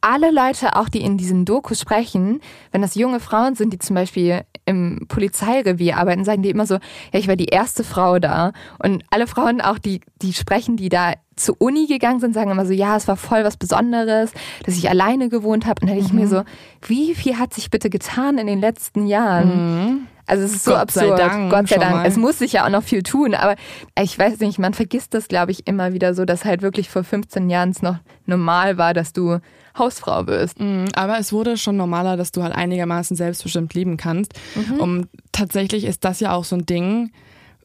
alle 0.05 0.31
Leute, 0.31 0.77
auch 0.77 0.91
die 0.91 1.01
in 1.01 1.17
diesen 1.17 1.47
Dokus 1.47 1.81
sprechen, 1.81 2.41
wenn 2.73 2.83
das 2.83 2.95
junge 2.95 3.21
Frauen 3.21 3.55
sind, 3.55 3.73
die 3.73 3.79
zum 3.79 3.95
Beispiel 3.95 4.43
im 4.67 5.07
Polizeirevier 5.09 5.97
arbeiten, 5.97 6.27
sagen 6.27 6.43
die 6.43 6.51
immer 6.51 6.67
so, 6.67 6.75
ja, 6.75 7.19
ich 7.19 7.27
war 7.27 7.37
die 7.37 7.47
erste 7.47 7.85
Frau 7.85 8.19
da. 8.19 8.53
Und 8.79 9.03
alle 9.11 9.27
Frauen 9.27 9.63
auch, 9.63 9.79
die, 9.79 10.03
die 10.21 10.35
sprechen, 10.35 10.77
die 10.77 10.91
da 10.91 11.15
zur 11.37 11.57
Uni 11.59 11.87
gegangen 11.87 12.21
sind, 12.21 12.35
sagen 12.35 12.51
immer 12.51 12.67
so, 12.67 12.75
ja, 12.75 12.97
es 12.97 13.09
war 13.09 13.17
voll 13.17 13.45
was 13.45 13.57
Besonderes, 13.57 14.33
dass 14.65 14.77
ich 14.77 14.91
alleine 14.91 15.31
gewohnt 15.31 15.65
habe. 15.65 15.81
Und 15.81 15.89
dann 15.89 15.97
denke 15.97 16.13
mhm. 16.13 16.19
ich 16.19 16.29
mir 16.31 16.39
mhm. 16.39 16.45
so, 16.45 16.89
wie 16.89 17.15
viel 17.15 17.39
hat 17.39 17.55
sich 17.55 17.71
bitte 17.71 17.89
getan 17.89 18.37
in 18.37 18.47
den 18.47 18.61
letzten 18.61 19.07
Jahren? 19.07 19.85
Mhm. 19.85 20.07
Also 20.27 20.45
es 20.45 20.55
ist 20.55 20.65
so 20.65 20.73
Gott 20.73 20.81
absurd. 20.81 21.19
Sei 21.19 21.29
Dank, 21.29 21.51
Gott 21.51 21.69
sei 21.69 21.77
Dank. 21.77 22.07
Es 22.07 22.17
muss 22.17 22.39
sich 22.39 22.53
ja 22.53 22.67
auch 22.67 22.71
noch 22.71 22.83
viel 22.83 23.03
tun, 23.03 23.35
aber 23.35 23.57
ich 23.99 24.19
weiß 24.19 24.39
nicht, 24.41 24.59
man 24.59 24.75
vergisst 24.75 25.15
das, 25.15 25.29
glaube 25.29 25.51
ich, 25.53 25.67
immer 25.67 25.93
wieder 25.93 26.15
so, 26.15 26.25
dass 26.25 26.45
halt 26.45 26.63
wirklich 26.63 26.89
vor 26.91 27.05
15 27.05 27.49
Jahren 27.49 27.71
es 27.71 27.83
noch 27.83 27.99
normal 28.27 28.79
war, 28.79 28.95
dass 28.95 29.13
du 29.13 29.39
Hausfrau 29.77 30.23
bist. 30.25 30.61
Mhm, 30.61 30.87
aber 30.95 31.19
es 31.19 31.33
wurde 31.33 31.57
schon 31.57 31.77
normaler, 31.77 32.17
dass 32.17 32.33
du 32.33 32.43
halt 32.43 32.55
einigermaßen 32.55 33.17
selbstbestimmt 33.17 33.75
leben 33.75 33.97
kannst. 33.97 34.35
Mhm. 34.55 34.81
Und 34.81 35.09
tatsächlich 35.33 35.85
ist 35.85 36.05
das 36.05 36.21
ja 36.21 36.33
auch 36.33 36.45
so 36.45 36.57
ein 36.57 36.67
Ding, 36.67 37.11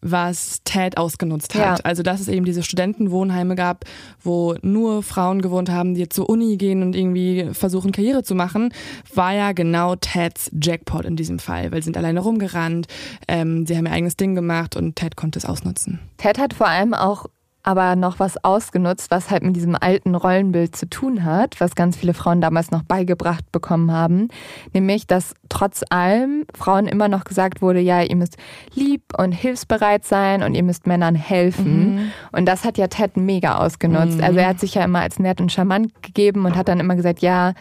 was 0.02 0.62
Ted 0.64 0.98
ausgenutzt 0.98 1.56
hat. 1.56 1.80
Ja. 1.80 1.86
Also 1.86 2.04
dass 2.04 2.22
es 2.22 2.28
eben 2.28 2.46
diese 2.46 2.64
Studentenwohnheime 2.64 3.56
gab, 3.56 3.86
wo 4.22 4.56
nur 4.62 5.04
Frauen 5.04 5.42
gewohnt 5.42 5.70
haben, 5.70 5.94
die 5.94 6.08
zur 6.10 6.30
Uni 6.30 6.58
gehen 6.58 6.82
und 6.84 6.96
irgendwie 6.96 7.50
versuchen, 7.54 7.92
Karriere 7.92 8.24
zu 8.24 8.36
machen, 8.36 8.74
war 9.14 9.34
ja 9.34 9.52
genau 9.52 9.96
Teds 9.96 10.52
Jackpot 10.60 11.06
in 11.06 11.16
diesem 11.16 11.40
Fall, 11.40 11.72
weil 11.72 11.82
sie 11.82 11.86
sind 11.86 11.98
alleine 11.98 12.22
rumgerannt, 12.22 12.88
ähm, 13.28 13.66
sie 13.66 13.78
haben 13.78 13.86
ihr 13.86 13.92
eigenes 13.92 14.18
Ding 14.18 14.36
gemacht 14.36 14.76
und 14.76 14.96
Ted 14.96 15.16
konnte 15.16 15.40
es 15.40 15.46
ausnutzen. 15.46 16.00
Ted 16.18 16.38
hat 16.40 16.54
vor 16.54 16.68
allem 16.68 16.94
auch 16.94 17.26
aber 17.64 17.96
noch 17.96 18.20
was 18.20 18.44
ausgenutzt, 18.44 19.12
was 19.12 19.30
halt 19.30 19.44
mit 19.44 19.56
diesem 19.56 19.76
alten 19.80 20.16
Rollenbild 20.16 20.76
zu 20.76 20.90
tun 20.90 21.26
hat, 21.26 21.60
was 21.60 21.76
ganz 21.76 21.98
viele 21.98 22.14
Frauen 22.14 22.40
damals 22.42 22.72
noch 22.72 22.84
beigebracht 22.84 23.52
bekommen 23.52 23.92
haben. 23.92 24.30
Nämlich, 24.74 25.08
dass 25.08 25.34
trotz 25.50 25.84
allem 25.90 26.46
Frauen 26.56 26.88
immer 26.88 27.10
noch 27.10 27.26
gesagt 27.26 27.62
wurde, 27.62 27.80
ja, 27.80 28.02
ihr 28.02 28.16
müsst 28.16 28.38
lieb 28.74 29.02
und 29.18 29.34
hilfsbereit 29.34 30.06
sein 30.06 30.42
und 30.42 30.56
ihr 30.56 30.64
müsst 30.64 30.88
Männern 30.88 31.16
helfen. 31.16 31.96
Mhm. 31.96 32.12
Und 32.32 32.46
das 32.46 32.64
hat 32.64 32.78
ja 32.78 32.88
Ted 32.88 33.18
mega 33.18 33.58
ausgenutzt. 33.58 34.18
Mhm. 34.18 34.24
Also 34.24 34.40
er 34.40 34.48
hat 34.48 34.60
sich 34.60 34.76
ja 34.76 34.84
immer 34.84 35.02
als 35.02 35.20
nett 35.20 35.42
und 35.42 35.52
charmant 35.52 36.02
gegeben 36.02 36.46
und 36.46 36.56
hat 36.56 36.70
dann 36.70 36.80
immer 36.80 36.96
gesagt, 36.96 37.20
ja, 37.20 37.54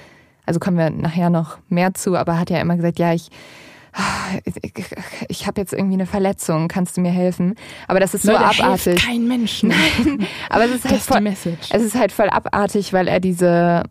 also 0.47 0.61
kommen 0.61 0.79
wir 0.79 0.91
nachher 0.91 1.29
noch 1.29 1.59
mehr 1.69 1.93
zu, 1.95 2.17
aber 2.17 2.39
hat 2.39 2.51
ja 2.51 2.61
immer 2.61 2.77
gesagt, 2.77 2.99
ja, 2.99 3.13
ich 3.13 3.31
ich 5.29 5.47
habe 5.47 5.61
jetzt 5.61 5.73
irgendwie 5.73 5.95
eine 5.95 6.07
Verletzung, 6.07 6.69
kannst 6.69 6.97
du 6.97 7.01
mir 7.01 7.11
helfen? 7.11 7.55
Aber 7.87 8.01
das 8.01 8.15
ist 8.15 8.25
Leute, 8.25 8.39
so 8.39 8.63
abartig. 8.63 9.05
Kein 9.05 9.27
Mensch. 9.27 9.63
Nein, 9.65 10.27
aber 10.49 10.65
es 10.65 10.73
ist 10.73 10.85
halt 10.85 11.01
voll, 11.01 11.27
es 11.27 11.83
ist 11.83 11.95
halt 11.95 12.13
voll 12.13 12.29
abartig, 12.29 12.93
weil 12.93 13.09
er 13.09 13.21
diese 13.21 13.85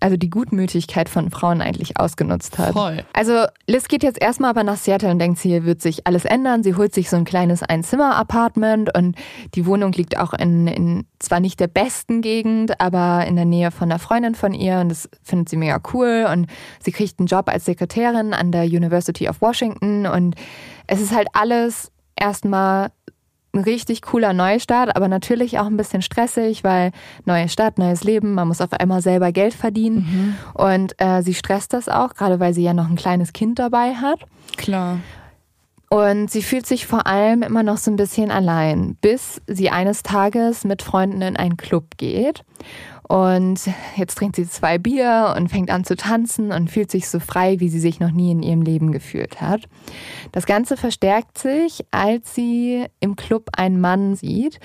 also 0.00 0.16
die 0.16 0.30
Gutmütigkeit 0.30 1.08
von 1.08 1.30
Frauen 1.30 1.60
eigentlich 1.60 1.98
ausgenutzt 1.98 2.58
hat. 2.58 2.72
Voll. 2.72 3.04
Also 3.12 3.46
Liz 3.66 3.88
geht 3.88 4.02
jetzt 4.02 4.20
erstmal 4.20 4.50
aber 4.50 4.64
nach 4.64 4.76
Seattle 4.76 5.10
und 5.10 5.18
denkt, 5.18 5.38
hier 5.40 5.64
wird 5.64 5.80
sich 5.80 6.06
alles 6.06 6.24
ändern. 6.24 6.62
Sie 6.62 6.74
holt 6.74 6.94
sich 6.94 7.08
so 7.08 7.16
ein 7.16 7.24
kleines 7.24 7.62
Einzimmer-Apartment 7.62 8.96
und 8.96 9.16
die 9.54 9.66
Wohnung 9.66 9.92
liegt 9.92 10.18
auch 10.18 10.32
in, 10.32 10.66
in 10.66 11.06
zwar 11.18 11.40
nicht 11.40 11.60
der 11.60 11.68
besten 11.68 12.20
Gegend, 12.20 12.80
aber 12.80 13.26
in 13.26 13.36
der 13.36 13.44
Nähe 13.44 13.70
von 13.70 13.90
einer 13.90 13.98
Freundin 13.98 14.34
von 14.34 14.52
ihr 14.52 14.78
und 14.80 14.90
das 14.90 15.08
findet 15.22 15.48
sie 15.48 15.56
mega 15.56 15.80
cool 15.92 16.26
und 16.30 16.46
sie 16.80 16.92
kriegt 16.92 17.18
einen 17.18 17.26
Job 17.26 17.48
als 17.48 17.64
Sekretärin 17.64 18.34
an 18.34 18.52
der 18.52 18.64
University 18.64 19.28
of 19.28 19.40
Washington 19.40 20.06
und 20.06 20.34
es 20.86 21.00
ist 21.00 21.14
halt 21.14 21.28
alles 21.32 21.90
erstmal 22.16 22.90
ein 23.56 23.64
richtig 23.64 24.02
cooler 24.02 24.32
Neustart, 24.32 24.94
aber 24.94 25.08
natürlich 25.08 25.58
auch 25.58 25.66
ein 25.66 25.76
bisschen 25.76 26.02
stressig, 26.02 26.64
weil 26.64 26.92
neue 27.24 27.48
Stadt, 27.48 27.78
neues 27.78 28.04
Leben, 28.04 28.34
man 28.34 28.48
muss 28.48 28.60
auf 28.60 28.72
einmal 28.72 29.02
selber 29.02 29.32
Geld 29.32 29.54
verdienen. 29.54 29.96
Mhm. 29.96 30.34
Und 30.54 30.94
äh, 30.98 31.22
sie 31.22 31.34
stresst 31.34 31.72
das 31.72 31.88
auch, 31.88 32.14
gerade 32.14 32.40
weil 32.40 32.54
sie 32.54 32.62
ja 32.62 32.74
noch 32.74 32.88
ein 32.88 32.96
kleines 32.96 33.32
Kind 33.32 33.58
dabei 33.58 33.94
hat. 33.94 34.20
Klar. 34.56 34.98
Und 35.88 36.30
sie 36.30 36.42
fühlt 36.42 36.66
sich 36.66 36.86
vor 36.86 37.06
allem 37.06 37.42
immer 37.42 37.62
noch 37.62 37.76
so 37.76 37.92
ein 37.92 37.96
bisschen 37.96 38.32
allein, 38.32 38.96
bis 39.00 39.40
sie 39.46 39.70
eines 39.70 40.02
Tages 40.02 40.64
mit 40.64 40.82
Freunden 40.82 41.22
in 41.22 41.36
einen 41.36 41.56
Club 41.56 41.96
geht. 41.96 42.42
Und 43.08 43.60
jetzt 43.96 44.18
trinkt 44.18 44.36
sie 44.36 44.48
zwei 44.48 44.78
Bier 44.78 45.34
und 45.36 45.48
fängt 45.48 45.70
an 45.70 45.84
zu 45.84 45.96
tanzen 45.96 46.50
und 46.50 46.70
fühlt 46.70 46.90
sich 46.90 47.08
so 47.08 47.20
frei, 47.20 47.60
wie 47.60 47.68
sie 47.68 47.78
sich 47.78 48.00
noch 48.00 48.10
nie 48.10 48.32
in 48.32 48.42
ihrem 48.42 48.62
Leben 48.62 48.90
gefühlt 48.90 49.40
hat. 49.40 49.62
Das 50.32 50.46
Ganze 50.46 50.76
verstärkt 50.76 51.38
sich, 51.38 51.84
als 51.92 52.34
sie 52.34 52.86
im 52.98 53.14
Club 53.14 53.50
einen 53.56 53.80
Mann 53.80 54.16
sieht. 54.16 54.58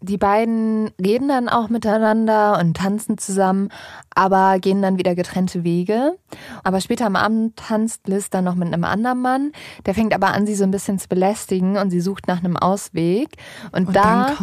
Die 0.00 0.16
beiden 0.16 0.90
reden 1.04 1.28
dann 1.28 1.48
auch 1.48 1.70
miteinander 1.70 2.60
und 2.60 2.76
tanzen 2.76 3.18
zusammen, 3.18 3.68
aber 4.14 4.60
gehen 4.60 4.80
dann 4.80 4.98
wieder 4.98 5.16
getrennte 5.16 5.64
Wege. 5.64 6.16
Aber 6.62 6.80
später 6.80 7.06
am 7.06 7.16
Abend 7.16 7.56
tanzt 7.56 8.06
Liz 8.06 8.30
dann 8.30 8.44
noch 8.44 8.54
mit 8.54 8.68
einem 8.68 8.84
anderen 8.84 9.20
Mann. 9.20 9.52
Der 9.86 9.94
fängt 9.94 10.14
aber 10.14 10.28
an, 10.28 10.46
sie 10.46 10.54
so 10.54 10.62
ein 10.62 10.70
bisschen 10.70 11.00
zu 11.00 11.08
belästigen 11.08 11.76
und 11.76 11.90
sie 11.90 12.00
sucht 12.00 12.28
nach 12.28 12.38
einem 12.38 12.56
Ausweg. 12.56 13.30
Und, 13.72 13.88
und 13.88 13.96
da 13.96 14.36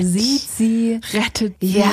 sieht 0.00 0.42
sie, 0.42 1.00
rettet 1.12 1.56
sie. 1.60 1.78
Ja, 1.78 1.90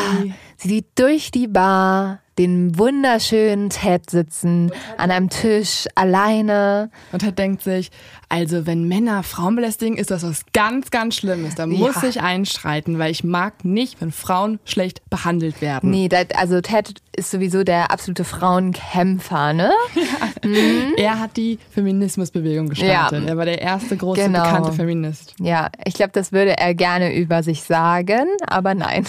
Sie 0.61 0.67
sieht 0.67 0.99
durch 0.99 1.31
die 1.31 1.47
Bar 1.47 2.20
den 2.37 2.77
wunderschönen 2.77 3.69
Ted 3.69 4.09
sitzen 4.09 4.71
an 4.97 5.11
einem 5.11 5.29
Tisch 5.29 5.87
alleine. 5.95 6.89
Und 7.11 7.19
Ted 7.19 7.37
denkt 7.37 7.61
sich, 7.61 7.91
also 8.29 8.65
wenn 8.65 8.87
Männer 8.87 9.23
Frauen 9.23 9.57
belästigen, 9.57 9.97
ist 9.97 10.11
das 10.11 10.23
was 10.23 10.45
ganz, 10.53 10.89
ganz 10.89 11.15
Schlimmes. 11.15 11.55
Da 11.55 11.67
muss 11.67 12.01
ja. 12.01 12.07
ich 12.07 12.21
einschreiten, 12.21 12.97
weil 12.97 13.11
ich 13.11 13.25
mag 13.25 13.65
nicht, 13.65 13.99
wenn 13.99 14.11
Frauen 14.11 14.59
schlecht 14.63 15.01
behandelt 15.09 15.61
werden. 15.61 15.91
Nee, 15.91 16.07
das, 16.07 16.27
also 16.35 16.61
Ted 16.61 16.93
ist 17.13 17.31
sowieso 17.31 17.63
der 17.63 17.91
absolute 17.91 18.23
Frauenkämpfer, 18.23 19.53
ne? 19.53 19.71
Ja. 19.95 20.01
Mhm. 20.43 20.93
Er 20.97 21.19
hat 21.19 21.37
die 21.37 21.59
Feminismusbewegung 21.69 22.69
gestartet. 22.69 23.23
Ja. 23.23 23.29
Er 23.29 23.37
war 23.37 23.45
der 23.45 23.61
erste 23.61 23.95
große 23.95 24.23
genau. 24.23 24.43
bekannte 24.43 24.71
Feminist. 24.71 25.35
Ja, 25.39 25.69
ich 25.85 25.93
glaube, 25.93 26.11
das 26.13 26.31
würde 26.31 26.57
er 26.57 26.73
gerne 26.73 27.15
über 27.15 27.43
sich 27.43 27.61
sagen, 27.61 28.27
aber 28.47 28.73
nein. 28.73 29.05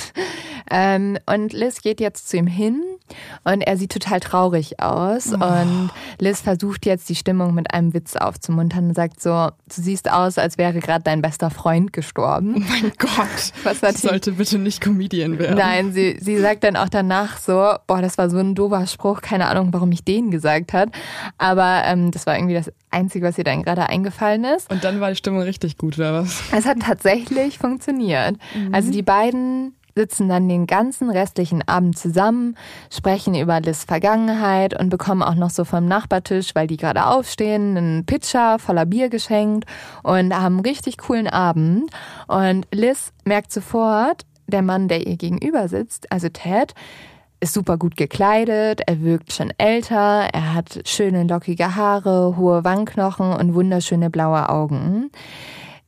Ähm, 0.70 1.18
und 1.24 1.54
Liz 1.54 1.80
geht 1.80 2.00
jetzt 2.00 2.28
zu 2.28 2.37
ihm 2.37 2.46
hin 2.46 2.82
und 3.44 3.62
er 3.62 3.77
sieht 3.77 3.92
total 3.92 4.20
traurig 4.20 4.81
aus. 4.81 5.33
Oh. 5.33 5.44
Und 5.44 5.90
Liz 6.18 6.40
versucht 6.40 6.87
jetzt 6.87 7.09
die 7.09 7.14
Stimmung 7.14 7.55
mit 7.55 7.72
einem 7.72 7.94
Witz 7.94 8.16
aufzumuntern 8.16 8.88
und 8.88 8.94
sagt 8.94 9.20
so, 9.20 9.31
du 9.31 9.83
siehst 9.83 10.11
aus, 10.11 10.38
als 10.38 10.59
wäre 10.59 10.81
gerade 10.81 11.05
dein 11.05 11.22
bester 11.22 11.51
Freund 11.51 11.92
gestorben. 11.92 12.55
Oh 12.57 12.61
mein 12.68 12.92
Gott. 12.98 13.53
Was 13.81 14.03
sollte 14.03 14.33
bitte 14.33 14.59
nicht 14.59 14.81
Comedian 14.81 15.38
werden. 15.38 15.57
Nein, 15.57 15.92
sie, 15.92 16.16
sie 16.20 16.38
sagt 16.38 16.64
dann 16.64 16.77
auch 16.77 16.88
danach 16.88 17.38
so, 17.38 17.75
boah, 17.87 18.01
das 18.03 18.18
war 18.18 18.31
so 18.31 18.38
ein 18.38 18.55
doofer 18.55 18.87
Spruch, 18.87 19.20
keine 19.20 19.46
Ahnung, 19.46 19.68
warum 19.72 19.92
ich 19.92 20.05
den 20.05 20.31
gesagt 20.31 20.72
hat. 20.72 20.90
Aber 21.38 21.83
ähm, 21.87 22.11
das 22.11 22.27
war 22.27 22.37
irgendwie 22.37 22.55
das 22.55 22.70
Einzige, 22.90 23.27
was 23.27 23.38
ihr 23.38 23.44
dann 23.44 23.62
gerade 23.62 23.88
eingefallen 23.88 24.44
ist. 24.44 24.70
Und 24.70 24.85
dann 24.85 25.01
war 25.01 25.11
die 25.11 25.16
Stimmung 25.16 25.42
richtig 25.42 25.79
gut, 25.79 25.98
oder 25.98 26.22
was? 26.22 26.42
Es 26.53 26.66
hat 26.66 26.81
tatsächlich 26.81 27.59
funktioniert. 27.59 28.37
Mhm. 28.55 28.75
Also 28.75 28.90
die 28.90 29.03
beiden 29.03 29.75
sitzen 29.94 30.28
dann 30.28 30.48
den 30.48 30.66
ganzen 30.66 31.11
restlichen 31.11 31.66
Abend 31.66 31.98
zusammen, 31.98 32.57
sprechen 32.90 33.35
über 33.35 33.61
Liz 33.61 33.85
Vergangenheit 33.85 34.78
und 34.78 34.88
bekommen 34.88 35.22
auch 35.22 35.35
noch 35.35 35.50
so 35.50 35.64
vom 35.64 35.87
Nachbartisch, 35.87 36.55
weil 36.55 36.66
die 36.66 36.76
gerade 36.76 37.07
aufstehen, 37.07 37.76
einen 37.76 38.07
Pitcher 38.07 38.59
voller 38.59 38.87
Bier 38.87 39.09
geschenkt 39.09 39.68
und 40.02 40.35
haben 40.35 40.57
einen 40.57 40.66
richtig 40.66 40.98
coolen 40.98 41.28
Abend. 41.28 41.90
Und 42.28 42.66
Liz 42.72 43.12
merkt 43.24 43.52
sofort, 43.52 44.24
der 44.46 44.62
Mann, 44.62 44.88
der 44.88 45.07
ihr 45.07 45.16
gegenüber 45.16 45.68
sitzt, 45.68 46.11
also 46.12 46.28
Ted, 46.28 46.74
ist 47.40 47.55
super 47.55 47.76
gut 47.76 47.96
gekleidet, 47.96 48.83
er 48.87 49.02
wirkt 49.02 49.33
schon 49.33 49.52
älter, 49.59 50.28
er 50.33 50.55
hat 50.55 50.81
schöne 50.85 51.24
lockige 51.24 51.74
Haare, 51.74 52.37
hohe 52.37 52.62
Wangenknochen 52.62 53.33
und 53.33 53.55
wunderschöne 53.55 54.11
blaue 54.11 54.48
Augen. 54.48 55.11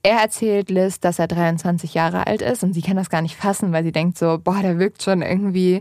Er 0.07 0.19
erzählt 0.19 0.69
Liz, 0.69 1.01
dass 1.01 1.19
er 1.19 1.29
23 1.29 1.95
Jahre 1.95 2.27
alt 2.27 2.43
ist 2.43 2.63
und 2.63 2.75
sie 2.75 2.83
kann 2.83 2.99
das 2.99 3.09
gar 3.09 3.23
nicht 3.23 3.37
fassen, 3.37 3.73
weil 3.73 3.85
sie 3.85 3.91
denkt 3.91 4.19
so, 4.19 4.39
boah, 4.39 4.61
der 4.61 4.79
wirkt 4.79 5.03
schon 5.03 5.23
irgendwie, 5.23 5.81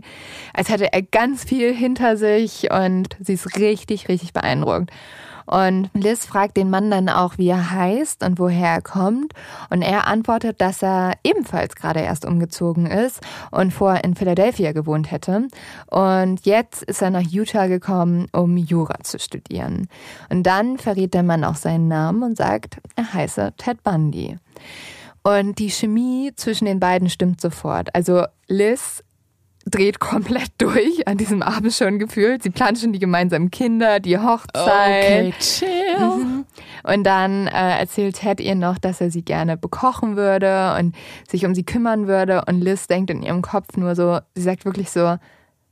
als 0.54 0.70
hätte 0.70 0.90
er 0.94 1.02
ganz 1.02 1.44
viel 1.44 1.74
hinter 1.74 2.16
sich 2.16 2.70
und 2.70 3.18
sie 3.20 3.34
ist 3.34 3.58
richtig, 3.58 4.08
richtig 4.08 4.32
beeindruckt. 4.32 4.90
Und 5.46 5.90
Liz 5.94 6.24
fragt 6.24 6.56
den 6.56 6.70
Mann 6.70 6.90
dann 6.90 7.08
auch, 7.08 7.38
wie 7.38 7.48
er 7.48 7.70
heißt 7.70 8.24
und 8.24 8.38
woher 8.38 8.70
er 8.70 8.82
kommt. 8.82 9.32
Und 9.70 9.82
er 9.82 10.06
antwortet, 10.06 10.60
dass 10.60 10.82
er 10.82 11.14
ebenfalls 11.22 11.74
gerade 11.74 12.00
erst 12.00 12.24
umgezogen 12.24 12.86
ist 12.86 13.20
und 13.50 13.72
vorher 13.72 14.04
in 14.04 14.14
Philadelphia 14.14 14.72
gewohnt 14.72 15.10
hätte. 15.10 15.48
Und 15.90 16.46
jetzt 16.46 16.82
ist 16.82 17.02
er 17.02 17.10
nach 17.10 17.22
Utah 17.22 17.66
gekommen, 17.66 18.26
um 18.32 18.56
Jura 18.56 19.02
zu 19.02 19.18
studieren. 19.18 19.88
Und 20.30 20.44
dann 20.44 20.78
verrät 20.78 21.14
der 21.14 21.22
Mann 21.22 21.44
auch 21.44 21.56
seinen 21.56 21.88
Namen 21.88 22.22
und 22.22 22.36
sagt, 22.36 22.78
er 22.96 23.12
heiße 23.12 23.54
Ted 23.56 23.82
Bundy. 23.82 24.38
Und 25.22 25.58
die 25.58 25.70
Chemie 25.70 26.32
zwischen 26.36 26.66
den 26.66 26.80
beiden 26.80 27.08
stimmt 27.08 27.40
sofort. 27.40 27.94
Also 27.94 28.26
Liz 28.46 29.02
dreht 29.66 30.00
komplett 30.00 30.50
durch 30.58 31.06
an 31.06 31.16
diesem 31.16 31.42
Abend 31.42 31.72
schon 31.72 31.98
gefühlt. 31.98 32.42
Sie 32.42 32.50
planen 32.50 32.76
schon 32.76 32.92
die 32.92 32.98
gemeinsamen 32.98 33.50
Kinder, 33.50 34.00
die 34.00 34.18
Hochzeit. 34.18 34.64
Okay, 34.66 35.34
chill. 35.38 35.98
Mhm. 35.98 36.44
Und 36.82 37.04
dann 37.04 37.46
äh, 37.46 37.78
erzählt 37.78 38.16
Ted 38.16 38.40
ihr 38.40 38.54
noch, 38.54 38.78
dass 38.78 39.00
er 39.00 39.10
sie 39.10 39.22
gerne 39.22 39.56
bekochen 39.56 40.16
würde 40.16 40.76
und 40.78 40.94
sich 41.28 41.46
um 41.46 41.54
sie 41.54 41.64
kümmern 41.64 42.06
würde. 42.06 42.44
Und 42.46 42.60
Liz 42.60 42.86
denkt 42.86 43.10
in 43.10 43.22
ihrem 43.22 43.42
Kopf 43.42 43.76
nur 43.76 43.94
so, 43.94 44.18
sie 44.34 44.42
sagt 44.42 44.64
wirklich 44.64 44.90
so, 44.90 45.16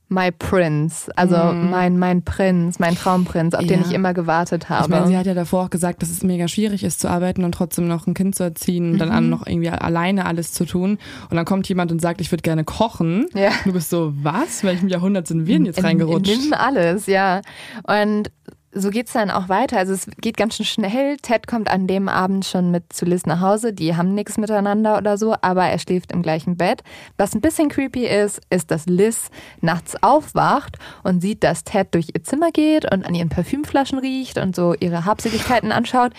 My 0.09 0.31
Prince, 0.31 1.11
also 1.15 1.35
mhm. 1.35 1.71
mein, 1.71 1.97
mein 1.97 2.23
Prinz, 2.23 2.77
mein 2.77 2.95
Traumprinz, 2.95 3.55
auf 3.55 3.61
ja. 3.61 3.67
den 3.67 3.81
ich 3.81 3.93
immer 3.93 4.13
gewartet 4.13 4.69
habe. 4.69 4.83
Ich 4.83 4.89
meine, 4.89 5.07
sie 5.07 5.17
hat 5.17 5.25
ja 5.25 5.33
davor 5.33 5.65
auch 5.65 5.69
gesagt, 5.69 6.01
dass 6.01 6.09
es 6.09 6.23
mega 6.23 6.47
schwierig 6.47 6.83
ist 6.83 6.99
zu 6.99 7.09
arbeiten 7.09 7.43
und 7.43 7.53
trotzdem 7.53 7.87
noch 7.87 8.05
ein 8.05 8.13
Kind 8.13 8.35
zu 8.35 8.43
erziehen 8.43 8.91
und 8.91 8.93
mhm. 8.93 8.99
dann 8.99 9.29
noch 9.29 9.47
irgendwie 9.47 9.69
alleine 9.69 10.25
alles 10.25 10.53
zu 10.53 10.65
tun. 10.65 10.99
Und 11.29 11.37
dann 11.37 11.45
kommt 11.45 11.67
jemand 11.67 11.91
und 11.91 11.99
sagt, 11.99 12.21
ich 12.21 12.31
würde 12.31 12.43
gerne 12.43 12.63
kochen. 12.63 13.25
Ja. 13.33 13.51
Du 13.63 13.73
bist 13.73 13.89
so, 13.89 14.13
was? 14.21 14.63
Welchem 14.63 14.87
Jahrhundert 14.87 15.27
sind 15.27 15.47
wir 15.47 15.57
denn 15.57 15.65
jetzt 15.65 15.83
reingerutscht? 15.83 16.37
Nimm 16.41 16.53
alles, 16.53 17.07
ja. 17.07 17.41
Und 17.83 18.29
so 18.73 18.89
geht's 18.89 19.13
dann 19.13 19.31
auch 19.31 19.49
weiter. 19.49 19.77
Also 19.77 19.93
es 19.93 20.07
geht 20.19 20.37
ganz 20.37 20.55
schön 20.55 20.65
schnell. 20.65 21.17
Ted 21.17 21.47
kommt 21.47 21.69
an 21.69 21.87
dem 21.87 22.09
Abend 22.09 22.45
schon 22.45 22.71
mit 22.71 22.91
zu 22.91 23.05
Liz 23.05 23.25
nach 23.25 23.39
Hause. 23.39 23.73
Die 23.73 23.95
haben 23.95 24.13
nichts 24.13 24.37
miteinander 24.37 24.97
oder 24.97 25.17
so, 25.17 25.35
aber 25.41 25.65
er 25.65 25.79
schläft 25.79 26.11
im 26.11 26.21
gleichen 26.21 26.57
Bett. 26.57 26.81
Was 27.17 27.33
ein 27.33 27.41
bisschen 27.41 27.69
creepy 27.69 28.05
ist, 28.05 28.41
ist, 28.49 28.71
dass 28.71 28.85
Liz 28.85 29.29
nachts 29.61 30.01
aufwacht 30.01 30.77
und 31.03 31.21
sieht, 31.21 31.43
dass 31.43 31.63
Ted 31.63 31.93
durch 31.93 32.09
ihr 32.13 32.23
Zimmer 32.23 32.51
geht 32.51 32.91
und 32.91 33.05
an 33.05 33.15
ihren 33.15 33.29
Parfümflaschen 33.29 33.99
riecht 33.99 34.37
und 34.37 34.55
so 34.55 34.73
ihre 34.79 35.05
Habseligkeiten 35.05 35.71
anschaut. 35.71 36.13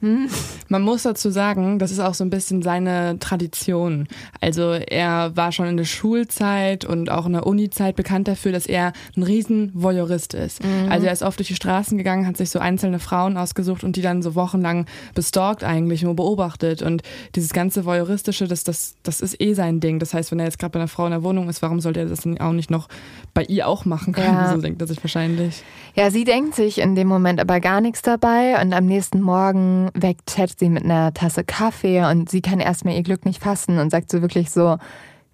Hm. 0.00 0.28
Man 0.68 0.82
muss 0.82 1.02
dazu 1.02 1.30
sagen, 1.30 1.78
das 1.78 1.90
ist 1.90 1.98
auch 1.98 2.14
so 2.14 2.22
ein 2.22 2.30
bisschen 2.30 2.62
seine 2.62 3.18
Tradition. 3.18 4.06
Also 4.40 4.72
er 4.72 5.36
war 5.36 5.50
schon 5.50 5.66
in 5.66 5.76
der 5.76 5.84
Schulzeit 5.84 6.84
und 6.84 7.10
auch 7.10 7.26
in 7.26 7.32
der 7.32 7.46
Uni-Zeit 7.46 7.96
bekannt 7.96 8.28
dafür, 8.28 8.52
dass 8.52 8.66
er 8.66 8.92
ein 9.16 9.22
riesen 9.24 9.72
Voyeurist 9.74 10.34
ist. 10.34 10.62
Mhm. 10.62 10.90
Also 10.90 11.06
er 11.06 11.12
ist 11.12 11.22
oft 11.22 11.38
durch 11.38 11.48
die 11.48 11.56
Straßen 11.56 11.98
gegangen, 11.98 12.26
hat 12.26 12.36
sich 12.36 12.50
so 12.50 12.60
einzelne 12.60 13.00
Frauen 13.00 13.36
ausgesucht 13.36 13.82
und 13.82 13.96
die 13.96 14.02
dann 14.02 14.22
so 14.22 14.36
wochenlang 14.36 14.86
bestalkt 15.14 15.64
eigentlich 15.64 16.02
nur 16.02 16.14
beobachtet. 16.14 16.82
Und 16.82 17.02
dieses 17.34 17.52
ganze 17.52 17.84
Voyeuristische, 17.84 18.46
das, 18.46 18.62
das, 18.62 18.94
das 19.02 19.20
ist 19.20 19.40
eh 19.40 19.54
sein 19.54 19.80
Ding. 19.80 19.98
Das 19.98 20.14
heißt, 20.14 20.30
wenn 20.30 20.38
er 20.38 20.44
jetzt 20.44 20.60
gerade 20.60 20.72
bei 20.72 20.78
einer 20.78 20.88
Frau 20.88 21.06
in 21.06 21.10
der 21.10 21.24
Wohnung 21.24 21.48
ist, 21.48 21.60
warum 21.60 21.80
sollte 21.80 22.00
er 22.00 22.06
das 22.06 22.20
dann 22.20 22.38
auch 22.38 22.52
nicht 22.52 22.70
noch 22.70 22.88
bei 23.34 23.42
ihr 23.42 23.66
auch 23.66 23.84
machen 23.84 24.12
können? 24.12 24.28
Ja. 24.28 24.54
So 24.54 24.60
denkt 24.60 24.80
er 24.80 24.86
sich 24.86 25.02
wahrscheinlich. 25.02 25.64
Ja, 25.98 26.12
sie 26.12 26.22
denkt 26.22 26.54
sich 26.54 26.78
in 26.78 26.94
dem 26.94 27.08
Moment 27.08 27.40
aber 27.40 27.58
gar 27.58 27.80
nichts 27.80 28.02
dabei 28.02 28.62
und 28.62 28.72
am 28.72 28.86
nächsten 28.86 29.20
Morgen 29.20 29.90
weckt 29.94 30.26
Ted 30.26 30.56
sie 30.56 30.68
mit 30.68 30.84
einer 30.84 31.12
Tasse 31.12 31.42
Kaffee 31.42 32.04
und 32.04 32.30
sie 32.30 32.40
kann 32.40 32.60
erstmal 32.60 32.94
ihr 32.94 33.02
Glück 33.02 33.24
nicht 33.24 33.42
fassen 33.42 33.80
und 33.80 33.90
sagt 33.90 34.12
so 34.12 34.22
wirklich 34.22 34.52
so, 34.52 34.76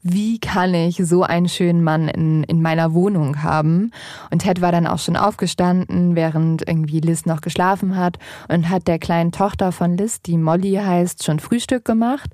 wie 0.03 0.39
kann 0.39 0.73
ich 0.73 0.97
so 0.97 1.23
einen 1.23 1.51
schönen 1.51 1.85
Mann 1.85 2.09
in, 2.09 2.45
in 2.45 2.63
meiner 2.63 2.95
Wohnung 2.95 3.43
haben? 3.43 3.91
Und 4.31 4.39
Ted 4.39 4.63
war 4.63 4.73
dann 4.73 4.87
auch 4.87 5.01
schon 5.01 5.19
aufgestanden, 5.19 6.17
während 6.17 6.67
irgendwie 6.67 7.01
Liz 7.01 7.27
noch 7.27 7.43
geschlafen 7.43 7.99
hat 7.99 8.17
und 8.49 8.71
hat 8.71 8.89
der 8.89 8.99
kleinen 8.99 9.33
Tochter 9.33 9.71
von 9.71 9.99
Liz, 9.99 10.23
die 10.23 10.39
Molly 10.39 10.81
heißt, 10.83 11.25
schon 11.25 11.41
Frühstück 11.41 11.85
gemacht. 11.85 12.31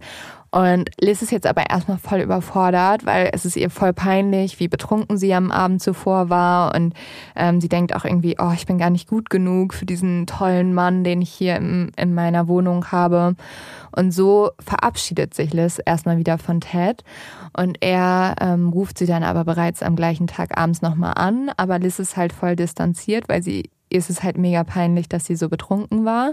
Und 0.50 0.90
Liz 1.00 1.22
ist 1.22 1.30
jetzt 1.30 1.46
aber 1.46 1.70
erstmal 1.70 1.98
voll 1.98 2.20
überfordert, 2.20 3.06
weil 3.06 3.30
es 3.32 3.44
ist 3.44 3.56
ihr 3.56 3.70
voll 3.70 3.92
peinlich, 3.92 4.58
wie 4.58 4.66
betrunken 4.66 5.16
sie 5.16 5.32
am 5.32 5.52
Abend 5.52 5.80
zuvor 5.80 6.28
war. 6.28 6.74
Und 6.74 6.94
ähm, 7.36 7.60
sie 7.60 7.68
denkt 7.68 7.94
auch 7.94 8.04
irgendwie, 8.04 8.36
oh, 8.38 8.50
ich 8.52 8.66
bin 8.66 8.78
gar 8.78 8.90
nicht 8.90 9.08
gut 9.08 9.30
genug 9.30 9.74
für 9.74 9.86
diesen 9.86 10.26
tollen 10.26 10.74
Mann, 10.74 11.04
den 11.04 11.22
ich 11.22 11.30
hier 11.30 11.56
im, 11.56 11.92
in 11.96 12.14
meiner 12.14 12.48
Wohnung 12.48 12.86
habe. 12.90 13.36
Und 13.94 14.12
so 14.12 14.50
verabschiedet 14.58 15.34
sich 15.34 15.52
Liz 15.52 15.80
erstmal 15.84 16.18
wieder 16.18 16.36
von 16.36 16.60
Ted. 16.60 17.04
Und 17.56 17.78
er 17.80 18.34
ähm, 18.40 18.70
ruft 18.70 18.98
sie 18.98 19.06
dann 19.06 19.22
aber 19.22 19.44
bereits 19.44 19.82
am 19.82 19.94
gleichen 19.94 20.26
Tag 20.26 20.58
abends 20.58 20.82
nochmal 20.82 21.14
an. 21.14 21.52
Aber 21.56 21.78
Liz 21.78 22.00
ist 22.00 22.16
halt 22.16 22.32
voll 22.32 22.56
distanziert, 22.56 23.28
weil 23.28 23.42
sie 23.42 23.70
ihr 23.90 23.98
ist 23.98 24.10
es 24.10 24.22
halt 24.22 24.38
mega 24.38 24.64
peinlich, 24.64 25.08
dass 25.08 25.26
sie 25.26 25.36
so 25.36 25.48
betrunken 25.48 26.04
war. 26.04 26.32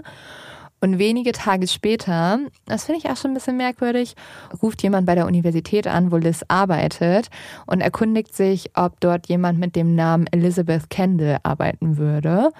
Und 0.80 0.98
wenige 0.98 1.32
Tage 1.32 1.66
später, 1.66 2.38
das 2.66 2.84
finde 2.84 3.00
ich 3.00 3.10
auch 3.10 3.16
schon 3.16 3.32
ein 3.32 3.34
bisschen 3.34 3.56
merkwürdig, 3.56 4.14
ruft 4.62 4.82
jemand 4.82 5.06
bei 5.06 5.14
der 5.14 5.26
Universität 5.26 5.86
an, 5.86 6.12
wo 6.12 6.16
Liz 6.16 6.44
arbeitet 6.48 7.28
und 7.66 7.80
erkundigt 7.80 8.34
sich, 8.34 8.70
ob 8.74 9.00
dort 9.00 9.28
jemand 9.28 9.58
mit 9.58 9.74
dem 9.74 9.94
Namen 9.94 10.26
Elizabeth 10.28 10.88
Kendall 10.88 11.38
arbeiten 11.42 11.96
würde. 11.96 12.50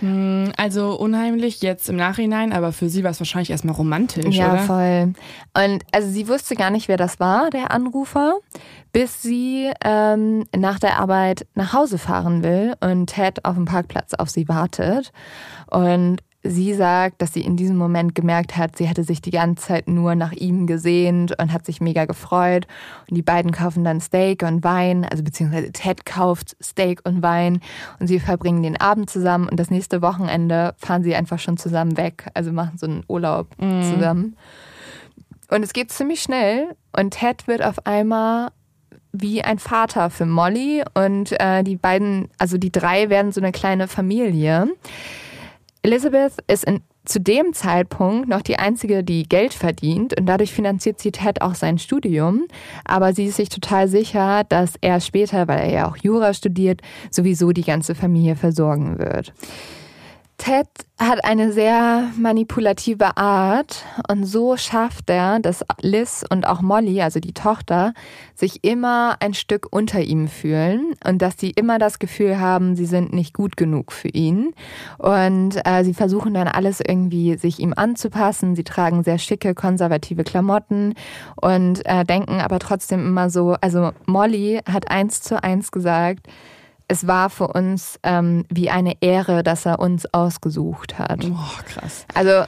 Hm, 0.00 0.52
also 0.58 0.98
unheimlich 0.98 1.62
jetzt 1.62 1.88
im 1.88 1.96
Nachhinein, 1.96 2.52
aber 2.52 2.72
für 2.72 2.88
sie 2.90 3.02
war 3.02 3.12
es 3.12 3.20
wahrscheinlich 3.20 3.50
erstmal 3.50 3.74
romantisch, 3.74 4.36
ja, 4.36 4.48
oder? 4.48 4.56
Ja, 4.56 4.62
voll. 4.62 5.12
Und 5.54 5.82
also 5.92 6.08
sie 6.10 6.28
wusste 6.28 6.54
gar 6.54 6.70
nicht, 6.70 6.88
wer 6.88 6.98
das 6.98 7.18
war, 7.18 7.48
der 7.48 7.70
Anrufer, 7.70 8.34
bis 8.92 9.22
sie 9.22 9.70
ähm, 9.82 10.44
nach 10.54 10.78
der 10.78 10.98
Arbeit 10.98 11.46
nach 11.54 11.72
Hause 11.72 11.96
fahren 11.96 12.42
will 12.42 12.74
und 12.80 13.06
Ted 13.06 13.44
auf 13.46 13.54
dem 13.54 13.64
Parkplatz 13.64 14.12
auf 14.12 14.28
sie 14.28 14.48
wartet. 14.48 15.12
Und 15.70 16.20
Sie 16.50 16.74
sagt, 16.74 17.22
dass 17.22 17.32
sie 17.32 17.40
in 17.40 17.56
diesem 17.56 17.76
Moment 17.76 18.14
gemerkt 18.14 18.56
hat, 18.56 18.76
sie 18.76 18.86
hätte 18.86 19.04
sich 19.04 19.20
die 19.20 19.30
ganze 19.30 19.66
Zeit 19.66 19.88
nur 19.88 20.14
nach 20.14 20.32
ihm 20.32 20.66
gesehnt 20.66 21.38
und 21.38 21.52
hat 21.52 21.66
sich 21.66 21.80
mega 21.80 22.04
gefreut. 22.04 22.66
Und 23.08 23.16
die 23.16 23.22
beiden 23.22 23.52
kaufen 23.52 23.84
dann 23.84 24.00
Steak 24.00 24.42
und 24.42 24.64
Wein, 24.64 25.04
also 25.04 25.22
beziehungsweise 25.22 25.72
Ted 25.72 26.06
kauft 26.06 26.56
Steak 26.62 27.00
und 27.04 27.22
Wein 27.22 27.60
und 27.98 28.06
sie 28.06 28.20
verbringen 28.20 28.62
den 28.62 28.80
Abend 28.80 29.10
zusammen 29.10 29.48
und 29.48 29.58
das 29.58 29.70
nächste 29.70 30.02
Wochenende 30.02 30.74
fahren 30.78 31.02
sie 31.02 31.14
einfach 31.14 31.38
schon 31.38 31.56
zusammen 31.56 31.96
weg, 31.96 32.26
also 32.34 32.52
machen 32.52 32.78
so 32.78 32.86
einen 32.86 33.04
Urlaub 33.08 33.48
mhm. 33.58 33.82
zusammen. 33.82 34.36
Und 35.50 35.62
es 35.62 35.72
geht 35.72 35.92
ziemlich 35.92 36.22
schnell 36.22 36.74
und 36.96 37.12
Ted 37.12 37.46
wird 37.46 37.62
auf 37.62 37.86
einmal 37.86 38.50
wie 39.12 39.42
ein 39.42 39.58
Vater 39.58 40.10
für 40.10 40.26
Molly 40.26 40.84
und 40.94 41.32
äh, 41.40 41.62
die 41.62 41.76
beiden, 41.76 42.28
also 42.38 42.58
die 42.58 42.72
drei 42.72 43.08
werden 43.08 43.32
so 43.32 43.40
eine 43.40 43.52
kleine 43.52 43.88
Familie. 43.88 44.68
Elizabeth 45.86 46.32
ist 46.48 46.64
in, 46.64 46.80
zu 47.04 47.20
dem 47.20 47.52
Zeitpunkt 47.52 48.28
noch 48.28 48.42
die 48.42 48.58
einzige, 48.58 49.04
die 49.04 49.22
Geld 49.22 49.54
verdient 49.54 50.18
und 50.18 50.26
dadurch 50.26 50.52
finanziert 50.52 50.98
sie 50.98 51.12
Ted 51.12 51.42
auch 51.42 51.54
sein 51.54 51.78
Studium. 51.78 52.48
Aber 52.84 53.14
sie 53.14 53.26
ist 53.26 53.36
sich 53.36 53.50
total 53.50 53.86
sicher, 53.86 54.42
dass 54.48 54.72
er 54.80 54.98
später, 55.00 55.46
weil 55.46 55.60
er 55.60 55.70
ja 55.70 55.88
auch 55.88 55.96
Jura 55.96 56.34
studiert, 56.34 56.80
sowieso 57.12 57.52
die 57.52 57.62
ganze 57.62 57.94
Familie 57.94 58.34
versorgen 58.34 58.98
wird. 58.98 59.32
Ted 60.38 60.66
hat 60.98 61.24
eine 61.24 61.52
sehr 61.52 62.10
manipulative 62.16 63.16
Art 63.16 63.84
und 64.08 64.24
so 64.24 64.56
schafft 64.56 65.10
er, 65.10 65.40
dass 65.40 65.64
Liz 65.80 66.24
und 66.28 66.46
auch 66.46 66.62
Molly, 66.62 67.02
also 67.02 67.20
die 67.20 67.34
Tochter, 67.34 67.92
sich 68.34 68.64
immer 68.64 69.16
ein 69.20 69.34
Stück 69.34 69.66
unter 69.70 70.00
ihm 70.00 70.28
fühlen 70.28 70.94
und 71.06 71.20
dass 71.20 71.38
sie 71.38 71.50
immer 71.50 71.78
das 71.78 71.98
Gefühl 71.98 72.38
haben, 72.38 72.76
sie 72.76 72.86
sind 72.86 73.12
nicht 73.12 73.34
gut 73.34 73.56
genug 73.56 73.92
für 73.92 74.08
ihn. 74.08 74.54
Und 74.98 75.56
äh, 75.64 75.84
sie 75.84 75.94
versuchen 75.94 76.34
dann 76.34 76.48
alles 76.48 76.80
irgendwie 76.80 77.36
sich 77.36 77.58
ihm 77.58 77.74
anzupassen. 77.76 78.56
Sie 78.56 78.64
tragen 78.64 79.04
sehr 79.04 79.18
schicke, 79.18 79.54
konservative 79.54 80.24
Klamotten 80.24 80.94
und 81.36 81.84
äh, 81.86 82.04
denken 82.04 82.40
aber 82.40 82.58
trotzdem 82.58 83.00
immer 83.06 83.30
so, 83.30 83.56
also 83.60 83.92
Molly 84.06 84.60
hat 84.70 84.90
eins 84.90 85.22
zu 85.22 85.42
eins 85.42 85.70
gesagt, 85.70 86.26
es 86.88 87.06
war 87.06 87.30
für 87.30 87.48
uns 87.48 87.98
ähm, 88.04 88.44
wie 88.48 88.70
eine 88.70 88.94
Ehre, 89.00 89.42
dass 89.42 89.66
er 89.66 89.80
uns 89.80 90.06
ausgesucht 90.14 90.98
hat. 90.98 91.24
Oh, 91.24 91.62
krass. 91.66 92.06
Also, 92.14 92.44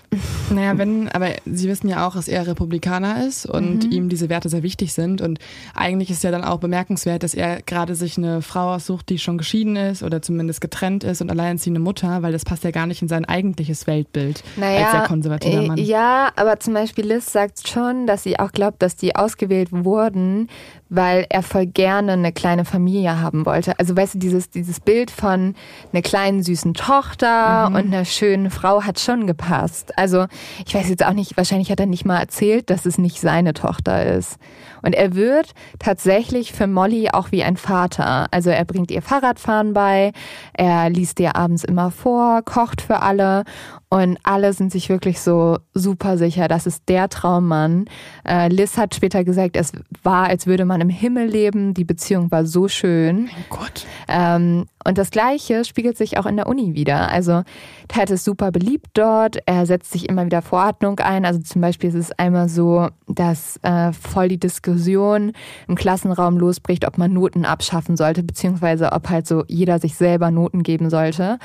naja, 0.51 0.79
wenn, 0.79 1.09
aber 1.09 1.31
Sie 1.44 1.68
wissen 1.68 1.88
ja 1.88 2.07
auch, 2.07 2.14
dass 2.14 2.29
er 2.29 2.46
Republikaner 2.46 3.27
ist 3.27 3.46
und 3.46 3.87
mhm. 3.87 3.90
ihm 3.90 4.09
diese 4.09 4.29
Werte 4.29 4.48
sehr 4.48 4.62
wichtig 4.62 4.92
sind. 4.92 5.20
Und 5.20 5.40
eigentlich 5.74 6.11
ist 6.11 6.22
ja 6.22 6.31
dann 6.31 6.44
auch 6.44 6.59
bemerkenswert, 6.59 7.24
dass 7.24 7.35
er 7.35 7.62
gerade 7.62 7.96
sich 7.96 8.16
eine 8.16 8.40
Frau 8.40 8.74
aussucht, 8.74 9.09
die 9.09 9.18
schon 9.18 9.38
geschieden 9.38 9.74
ist 9.74 10.05
oder 10.05 10.22
zumindest 10.22 10.61
getrennt 10.61 11.03
ist 11.03 11.20
und 11.20 11.31
alleinerziehende 11.31 11.81
Mutter, 11.81 12.22
weil 12.22 12.31
das 12.31 12.44
passt 12.44 12.62
ja 12.62 12.70
gar 12.70 12.87
nicht 12.87 13.03
in 13.03 13.09
sein 13.09 13.24
eigentliches 13.24 13.88
Weltbild 13.88 14.44
naja, 14.57 14.85
als 14.85 14.92
sehr 14.92 15.01
konservativer 15.03 15.62
Mann. 15.62 15.79
Ja, 15.79 16.31
aber 16.37 16.61
zum 16.61 16.74
Beispiel 16.74 17.07
Liz 17.07 17.33
sagt 17.33 17.66
schon, 17.66 18.07
dass 18.07 18.22
sie 18.22 18.38
auch 18.38 18.53
glaubt, 18.53 18.83
dass 18.83 18.94
die 18.94 19.16
ausgewählt 19.16 19.70
wurden, 19.72 20.48
weil 20.90 21.27
er 21.29 21.42
voll 21.42 21.66
gerne 21.66 22.12
eine 22.12 22.33
kleine 22.33 22.64
Familie 22.64 23.20
haben 23.20 23.44
wollte. 23.44 23.79
Also 23.79 23.96
weißt 23.96 24.14
du, 24.14 24.28
dieses, 24.29 24.51
dieses 24.51 24.81
Bild 24.81 25.11
von 25.11 25.55
einer 25.93 26.03
kleinen 26.03 26.43
süßen 26.43 26.75
Tochter 26.75 27.69
mhm. 27.69 27.75
und 27.75 27.87
einer 27.87 28.05
schönen 28.05 28.51
Frau 28.51 28.83
hat 28.83 29.01
schon 29.01 29.27
gepasst. 29.27 29.97
Also 29.99 30.27
ich 30.67 30.75
weiß 30.75 30.88
jetzt 30.88 31.05
auch 31.05 31.14
nicht, 31.14 31.37
wahrscheinlich 31.37 31.71
hat 31.71 31.81
er 31.81 31.87
nicht 31.87 32.05
mal 32.05 32.19
erzählt, 32.19 32.71
dass 32.71 32.87
es 32.87 32.99
nicht 32.99 33.21
seine 33.21 33.55
Tochter 33.55 34.05
ist. 34.05 34.38
Und 34.83 34.95
er 34.95 35.14
wird 35.14 35.55
tatsächlich 35.79 36.53
für 36.53 36.67
Molly 36.67 37.11
auch 37.11 37.33
wie 37.33 37.43
ein 37.43 37.57
Vater. 37.57 38.27
Also 38.31 38.51
er 38.51 38.64
bringt 38.64 38.91
ihr 38.91 39.03
Fahrradfahren 39.03 39.73
bei, 39.73 40.12
er 40.53 40.91
liest 40.91 41.19
ihr 41.21 41.35
abends 41.35 41.64
immer 41.64 41.91
vor, 41.91 42.43
kocht 42.43 42.83
für 42.83 43.03
alle 43.03 43.45
und 43.91 44.19
alle 44.23 44.53
sind 44.53 44.71
sich 44.71 44.91
wirklich 44.91 45.21
so 45.21 45.59
super 45.73 46.19
sicher, 46.19 46.47
das 46.47 46.67
ist 46.67 46.83
der 46.88 47.09
Traummann. 47.09 47.87
Äh, 48.27 48.49
Liz 48.49 48.77
hat 48.77 48.95
später 48.95 49.25
gesagt, 49.25 49.57
es 49.57 49.73
war, 50.03 50.27
als 50.27 50.47
würde 50.47 50.67
man 50.67 50.83
im 50.83 50.91
Himmel 50.91 51.27
leben. 51.27 51.73
Die 51.73 51.85
Beziehung 51.85 52.31
war 52.31 52.45
so 52.45 52.69
schön. 52.69 53.25
Mein 53.25 53.45
Gott. 53.49 53.87
Ähm, 54.18 54.66
und 54.85 54.98
das 54.98 55.11
Gleiche 55.11 55.64
spiegelt 55.64 55.96
sich 55.96 56.18
auch 56.18 56.26
in 56.26 56.37
der 56.37 56.48
Uni 56.48 56.74
wieder. 56.74 57.11
Also 57.11 57.42
Ted 57.87 58.11
ist 58.11 58.24
super 58.24 58.50
beliebt 58.50 58.88
dort. 58.94 59.38
Er 59.46 59.64
setzt 59.64 59.92
sich 59.92 60.09
immer 60.09 60.24
wieder 60.24 60.42
vor 60.42 60.64
Ordnung 60.64 60.98
ein. 60.98 61.24
Also 61.24 61.40
zum 61.40 61.61
Beispiel 61.61 61.90
ist 61.90 61.94
es 61.94 62.12
einmal 62.12 62.48
so, 62.48 62.88
dass 63.07 63.59
äh, 63.62 63.92
voll 63.92 64.28
die 64.28 64.40
Diskussion 64.40 65.33
im 65.68 65.76
Klassenraum 65.76 66.38
losbricht, 66.38 66.85
ob 66.87 66.98
man 66.98 67.12
Noten 67.12 67.44
abschaffen 67.44 67.96
sollte, 67.96 68.24
beziehungsweise 68.24 68.90
ob 68.90 69.09
halt 69.09 69.28
so 69.28 69.44
jeder 69.46 69.78
sich 69.78 69.94
selber 69.94 70.31
Noten 70.31 70.64
geben 70.64 70.90
sollte. 70.90 71.38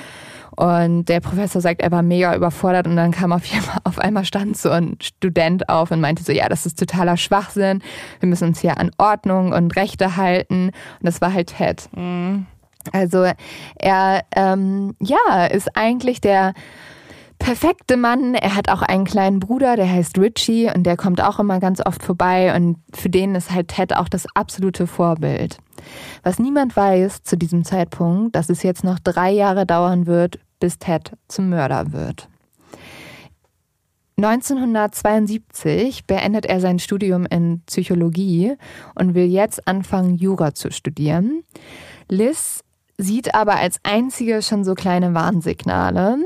Und 0.56 1.06
der 1.06 1.20
Professor 1.20 1.62
sagt, 1.62 1.82
er 1.82 1.92
war 1.92 2.02
mega 2.02 2.36
überfordert 2.36 2.88
und 2.88 2.96
dann 2.96 3.12
kam 3.12 3.34
auf, 3.34 3.44
einmal, 3.52 3.78
auf 3.84 4.00
einmal 4.00 4.26
stand 4.26 4.58
so 4.58 4.70
ein 4.70 4.98
Student 5.02 5.70
auf 5.70 5.92
und 5.92 6.02
meinte 6.02 6.24
so, 6.24 6.32
ja, 6.32 6.50
das 6.50 6.66
ist 6.66 6.80
totaler 6.80 7.18
Schwachsinn. 7.18 7.84
Wir 8.20 8.30
müssen 8.30 8.48
uns 8.48 8.62
hier 8.62 8.80
an 8.80 8.90
Ordnung 8.98 9.52
und 9.52 9.76
Rechte 9.76 10.16
halten. 10.16 10.68
Und 10.68 10.74
das 11.02 11.22
war 11.22 11.34
halt 11.34 11.56
Ted. 11.58 11.90
Mhm. 11.96 12.48
Also 12.92 13.26
er, 13.76 14.24
ähm, 14.36 14.96
ja, 15.00 15.46
ist 15.46 15.76
eigentlich 15.76 16.22
der 16.22 16.54
perfekte 17.40 17.98
Mann. 17.98 18.36
Er 18.36 18.56
hat 18.56 18.70
auch 18.70 18.82
einen 18.82 19.06
kleinen 19.06 19.40
Bruder, 19.40 19.76
der 19.76 19.90
heißt 19.90 20.18
Richie 20.18 20.72
und 20.74 20.84
der 20.84 20.98
kommt 20.98 21.22
auch 21.22 21.40
immer 21.40 21.60
ganz 21.60 21.86
oft 21.86 22.04
vorbei 22.04 22.56
und 22.56 22.78
für 22.94 23.10
den 23.10 23.36
ist 23.36 23.52
halt 23.52 23.70
Ted 23.70 23.96
auch 23.96 24.08
das 24.08 24.26
absolute 24.34 24.88
Vorbild. 24.88 25.58
Was 26.24 26.40
niemand 26.40 26.76
weiß 26.76 27.24
zu 27.24 27.38
diesem 27.38 27.66
Zeitpunkt, 27.66 28.36
dass 28.36 28.50
es 28.50 28.64
jetzt 28.64 28.84
noch 28.84 29.00
drei 29.00 29.32
Jahre 29.32 29.66
dauern 29.66 30.08
wird, 30.08 30.40
bis 30.60 30.80
Ted 30.80 31.12
zum 31.28 31.50
Mörder 31.50 31.92
wird. 31.92 32.30
1972 34.18 36.06
beendet 36.06 36.46
er 36.46 36.60
sein 36.60 36.80
Studium 36.80 37.26
in 37.26 37.62
Psychologie 37.66 38.56
und 38.96 39.16
will 39.16 39.26
jetzt 39.26 39.68
anfangen, 39.68 40.16
Jura 40.16 40.54
zu 40.54 40.72
studieren. 40.72 41.44
Liz 42.10 42.63
sieht 42.98 43.34
aber 43.34 43.56
als 43.56 43.80
einzige 43.84 44.42
schon 44.42 44.64
so 44.64 44.76
kleine 44.76 45.14
Warnsignale. 45.14 46.18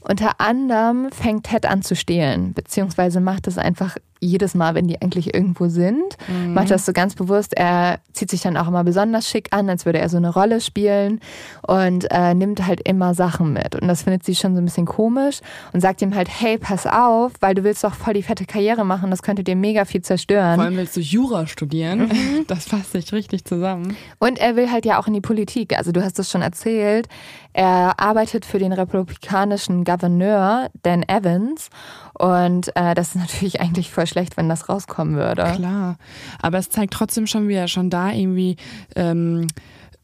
Unter 0.00 0.40
anderem 0.40 1.10
fängt 1.10 1.44
Ted 1.44 1.66
an 1.66 1.82
zu 1.82 1.94
stehlen, 1.94 2.54
beziehungsweise 2.54 3.20
macht 3.20 3.46
es 3.46 3.58
einfach 3.58 3.96
jedes 4.20 4.54
Mal, 4.54 4.74
wenn 4.74 4.86
die 4.86 5.00
eigentlich 5.00 5.34
irgendwo 5.34 5.68
sind, 5.68 6.16
mhm. 6.28 6.54
macht 6.54 6.70
das 6.70 6.84
so 6.86 6.92
ganz 6.92 7.14
bewusst. 7.14 7.56
Er 7.56 8.00
zieht 8.12 8.30
sich 8.30 8.42
dann 8.42 8.56
auch 8.56 8.68
immer 8.68 8.84
besonders 8.84 9.28
schick 9.28 9.48
an, 9.50 9.68
als 9.68 9.86
würde 9.86 9.98
er 9.98 10.08
so 10.08 10.16
eine 10.16 10.32
Rolle 10.32 10.60
spielen 10.60 11.20
und 11.66 12.10
äh, 12.10 12.34
nimmt 12.34 12.66
halt 12.66 12.80
immer 12.88 13.14
Sachen 13.14 13.52
mit. 13.52 13.74
Und 13.74 13.88
das 13.88 14.02
findet 14.02 14.24
sie 14.24 14.34
schon 14.34 14.54
so 14.54 14.60
ein 14.60 14.64
bisschen 14.64 14.86
komisch 14.86 15.40
und 15.72 15.80
sagt 15.80 16.02
ihm 16.02 16.14
halt, 16.14 16.28
hey, 16.28 16.58
pass 16.58 16.86
auf, 16.86 17.32
weil 17.40 17.54
du 17.54 17.64
willst 17.64 17.84
doch 17.84 17.94
voll 17.94 18.14
die 18.14 18.22
fette 18.22 18.44
Karriere 18.44 18.84
machen, 18.84 19.10
das 19.10 19.22
könnte 19.22 19.44
dir 19.44 19.56
mega 19.56 19.84
viel 19.84 20.02
zerstören. 20.02 20.56
Vor 20.56 20.64
allem 20.64 20.76
willst 20.76 20.96
du 20.96 21.00
Jura 21.00 21.46
studieren. 21.46 22.00
Mhm. 22.00 22.08
Das 22.48 22.66
fasst 22.66 22.92
sich 22.92 23.12
richtig 23.12 23.44
zusammen. 23.44 23.96
Und 24.18 24.38
er 24.38 24.56
will 24.56 24.70
halt 24.70 24.86
ja 24.86 24.98
auch 24.98 25.06
in 25.06 25.12
die 25.12 25.20
Politik. 25.20 25.76
Also 25.76 25.92
du 25.92 26.02
hast 26.02 26.18
es 26.18 26.30
schon 26.30 26.40
erzählt. 26.40 27.08
Er 27.52 27.98
arbeitet 27.98 28.44
für 28.44 28.58
den 28.58 28.72
republikanischen 28.72 29.84
Gouverneur 29.84 30.70
Dan 30.82 31.02
Evans 31.02 31.70
und 32.18 32.74
äh, 32.76 32.94
das 32.94 33.08
ist 33.08 33.16
natürlich 33.16 33.60
eigentlich 33.60 33.90
voll 33.90 34.06
schlecht, 34.06 34.36
wenn 34.36 34.48
das 34.48 34.68
rauskommen 34.68 35.16
würde. 35.16 35.44
Klar, 35.56 35.98
aber 36.40 36.58
es 36.58 36.70
zeigt 36.70 36.92
trotzdem 36.92 37.26
schon, 37.26 37.48
wie 37.48 37.54
er 37.54 37.68
schon 37.68 37.90
da 37.90 38.12
irgendwie 38.12 38.56
ähm, 38.96 39.46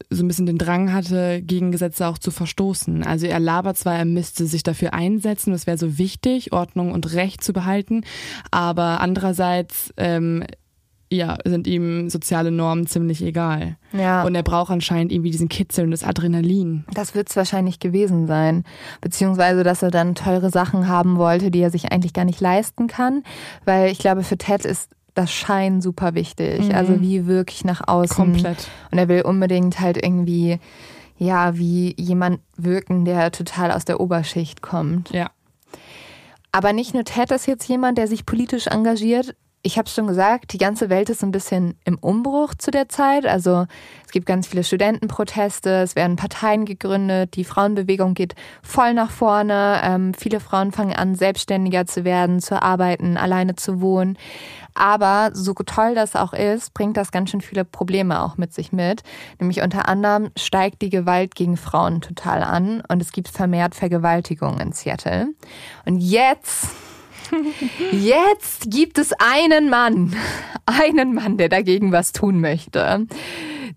so 0.09 0.23
ein 0.23 0.27
bisschen 0.27 0.45
den 0.45 0.57
Drang 0.57 0.93
hatte, 0.93 1.41
gegen 1.41 1.71
Gesetze 1.71 2.07
auch 2.07 2.17
zu 2.17 2.31
verstoßen. 2.31 3.03
Also 3.03 3.27
er 3.27 3.39
labert 3.39 3.77
zwar, 3.77 3.95
er 3.95 4.05
müsste 4.05 4.45
sich 4.45 4.63
dafür 4.63 4.93
einsetzen, 4.93 5.53
es 5.53 5.67
wäre 5.67 5.77
so 5.77 5.97
wichtig, 5.97 6.53
Ordnung 6.53 6.91
und 6.91 7.13
Recht 7.13 7.43
zu 7.43 7.53
behalten, 7.53 8.03
aber 8.51 9.01
andererseits 9.01 9.93
ähm, 9.97 10.43
ja, 11.11 11.37
sind 11.45 11.67
ihm 11.67 12.09
soziale 12.09 12.51
Normen 12.51 12.87
ziemlich 12.87 13.21
egal. 13.21 13.77
Ja. 13.93 14.23
Und 14.23 14.35
er 14.35 14.43
braucht 14.43 14.71
anscheinend 14.71 15.11
irgendwie 15.11 15.31
diesen 15.31 15.49
Kitzel 15.49 15.85
und 15.85 15.91
das 15.91 16.03
Adrenalin. 16.03 16.83
Das 16.93 17.13
wird 17.15 17.29
es 17.29 17.35
wahrscheinlich 17.35 17.79
gewesen 17.79 18.27
sein. 18.27 18.63
Beziehungsweise, 19.01 19.63
dass 19.63 19.83
er 19.83 19.91
dann 19.91 20.15
teure 20.15 20.49
Sachen 20.49 20.87
haben 20.87 21.17
wollte, 21.17 21.51
die 21.51 21.61
er 21.61 21.69
sich 21.69 21.91
eigentlich 21.91 22.13
gar 22.13 22.25
nicht 22.25 22.41
leisten 22.41 22.87
kann. 22.87 23.23
Weil 23.65 23.91
ich 23.91 23.99
glaube, 23.99 24.23
für 24.23 24.37
Ted 24.37 24.65
ist 24.65 24.91
das 25.13 25.31
Schein 25.31 25.81
super 25.81 26.15
wichtig. 26.15 26.67
Mhm. 26.67 26.75
Also 26.75 27.01
wie 27.01 27.27
wirklich 27.27 27.63
nach 27.63 27.87
außen. 27.87 28.15
Komplett. 28.15 28.67
Und 28.91 28.97
er 28.97 29.07
will 29.07 29.21
unbedingt 29.21 29.79
halt 29.79 30.03
irgendwie, 30.03 30.59
ja, 31.17 31.57
wie 31.57 31.95
jemand 31.97 32.39
wirken, 32.57 33.05
der 33.05 33.31
total 33.31 33.71
aus 33.71 33.85
der 33.85 33.99
Oberschicht 33.99 34.61
kommt. 34.61 35.11
Ja. 35.11 35.29
Aber 36.51 36.73
nicht 36.73 36.93
nur 36.93 37.03
Ted 37.03 37.31
ist 37.31 37.47
jetzt 37.47 37.67
jemand, 37.67 37.97
der 37.97 38.07
sich 38.07 38.25
politisch 38.25 38.67
engagiert, 38.67 39.35
ich 39.65 39.79
habe 39.79 39.87
es 39.87 39.95
schon 39.95 40.05
gesagt, 40.05 40.53
die 40.53 40.59
ganze 40.59 40.89
Welt 40.89 41.09
ist 41.09 41.23
ein 41.23 41.31
bisschen 41.31 41.75
im 41.85 41.97
Umbruch 41.97 42.53
zu 42.53 42.69
der 42.69 42.87
Zeit. 42.87 43.25
Also 43.25 43.65
es 44.05 44.11
gibt 44.11 44.27
ganz 44.27 44.45
viele 44.45 44.63
Studentenproteste, 44.63 45.81
es 45.81 45.95
werden 45.95 46.17
Parteien 46.17 46.65
gegründet, 46.65 47.35
die 47.35 47.43
Frauenbewegung 47.43 48.13
geht 48.13 48.35
voll 48.61 48.93
nach 48.93 49.09
vorne. 49.09 49.81
Ähm, 49.83 50.13
viele 50.13 50.39
Frauen 50.39 50.71
fangen 50.71 50.95
an, 50.95 51.15
selbstständiger 51.15 51.87
zu 51.87 52.03
werden, 52.05 52.41
zu 52.41 52.61
arbeiten, 52.61 53.17
alleine 53.17 53.55
zu 53.55 53.81
wohnen. 53.81 54.19
Aber 54.75 55.31
so 55.33 55.53
toll 55.53 55.95
das 55.95 56.15
auch 56.15 56.33
ist, 56.33 56.75
bringt 56.75 56.95
das 56.95 57.11
ganz 57.11 57.31
schön 57.31 57.41
viele 57.41 57.65
Probleme 57.65 58.21
auch 58.21 58.37
mit 58.37 58.53
sich 58.53 58.71
mit. 58.71 59.01
Nämlich 59.39 59.63
unter 59.63 59.89
anderem 59.89 60.29
steigt 60.37 60.83
die 60.83 60.91
Gewalt 60.91 61.33
gegen 61.33 61.57
Frauen 61.57 62.01
total 62.01 62.43
an 62.43 62.83
und 62.87 63.01
es 63.01 63.11
gibt 63.11 63.29
vermehrt 63.29 63.73
Vergewaltigungen 63.73 64.59
in 64.59 64.73
Seattle. 64.73 65.29
Und 65.85 65.97
jetzt 65.97 66.67
Jetzt 67.91 68.71
gibt 68.71 68.97
es 68.97 69.13
einen 69.13 69.69
Mann, 69.69 70.15
einen 70.65 71.13
Mann, 71.13 71.37
der 71.37 71.49
dagegen 71.49 71.91
was 71.91 72.11
tun 72.11 72.41
möchte. 72.41 73.07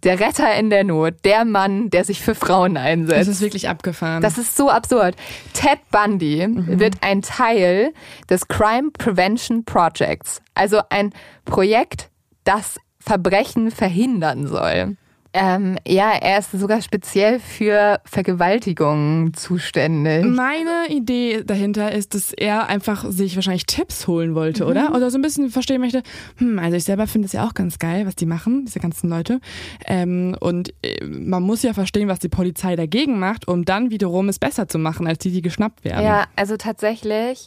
Der 0.04 0.20
Retter 0.20 0.54
in 0.54 0.70
der 0.70 0.84
Not, 0.84 1.24
der 1.24 1.44
Mann, 1.44 1.90
der 1.90 2.04
sich 2.04 2.20
für 2.20 2.36
Frauen 2.36 2.76
einsetzt. 2.76 3.20
Das 3.20 3.28
ist 3.28 3.40
wirklich 3.40 3.68
abgefahren. 3.68 4.22
Das 4.22 4.38
ist 4.38 4.56
so 4.56 4.70
absurd. 4.70 5.16
Ted 5.54 5.80
Bundy 5.90 6.46
mhm. 6.46 6.78
wird 6.78 6.96
ein 7.00 7.22
Teil 7.22 7.92
des 8.30 8.46
Crime 8.46 8.90
Prevention 8.92 9.64
Projects, 9.64 10.40
also 10.54 10.80
ein 10.90 11.12
Projekt, 11.44 12.10
das 12.44 12.78
Verbrechen 13.00 13.70
verhindern 13.70 14.46
soll. 14.46 14.96
Ähm, 15.40 15.76
ja, 15.86 16.10
er 16.20 16.40
ist 16.40 16.50
sogar 16.50 16.82
speziell 16.82 17.38
für 17.38 18.00
Vergewaltigungen 18.04 19.34
zuständig. 19.34 20.24
Meine 20.24 20.88
Idee 20.88 21.44
dahinter 21.44 21.92
ist, 21.92 22.14
dass 22.14 22.32
er 22.32 22.68
einfach 22.68 23.08
sich 23.08 23.36
wahrscheinlich 23.36 23.66
Tipps 23.66 24.08
holen 24.08 24.34
wollte, 24.34 24.64
mhm. 24.64 24.70
oder? 24.70 24.94
Oder 24.96 25.10
so 25.12 25.18
ein 25.18 25.22
bisschen 25.22 25.50
verstehen 25.50 25.80
möchte, 25.80 26.02
hm, 26.38 26.58
also 26.58 26.76
ich 26.76 26.82
selber 26.82 27.06
finde 27.06 27.26
es 27.26 27.32
ja 27.32 27.46
auch 27.46 27.54
ganz 27.54 27.78
geil, 27.78 28.04
was 28.04 28.16
die 28.16 28.26
machen, 28.26 28.64
diese 28.66 28.80
ganzen 28.80 29.08
Leute. 29.08 29.40
Ähm, 29.86 30.36
und 30.40 30.74
äh, 30.82 31.04
man 31.04 31.44
muss 31.44 31.62
ja 31.62 31.72
verstehen, 31.72 32.08
was 32.08 32.18
die 32.18 32.28
Polizei 32.28 32.74
dagegen 32.74 33.20
macht, 33.20 33.46
um 33.46 33.64
dann 33.64 33.90
wiederum 33.90 34.28
es 34.28 34.40
besser 34.40 34.66
zu 34.66 34.78
machen, 34.78 35.06
als 35.06 35.18
die, 35.18 35.30
die 35.30 35.42
geschnappt 35.42 35.84
werden. 35.84 36.04
Ja, 36.04 36.24
also 36.34 36.56
tatsächlich 36.56 37.46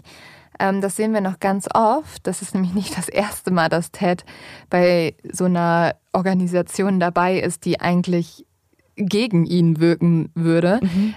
das 0.59 0.95
sehen 0.95 1.13
wir 1.13 1.21
noch 1.21 1.39
ganz 1.39 1.67
oft. 1.73 2.25
Das 2.27 2.41
ist 2.41 2.53
nämlich 2.53 2.73
nicht 2.73 2.97
das 2.97 3.09
erste 3.09 3.51
Mal, 3.51 3.69
dass 3.69 3.91
Ted 3.91 4.25
bei 4.69 5.15
so 5.31 5.45
einer 5.45 5.95
Organisation 6.13 6.99
dabei 6.99 7.39
ist, 7.39 7.65
die 7.65 7.79
eigentlich 7.79 8.45
gegen 8.95 9.45
ihn 9.45 9.79
wirken 9.79 10.29
würde. 10.35 10.79
Mhm. 10.81 11.15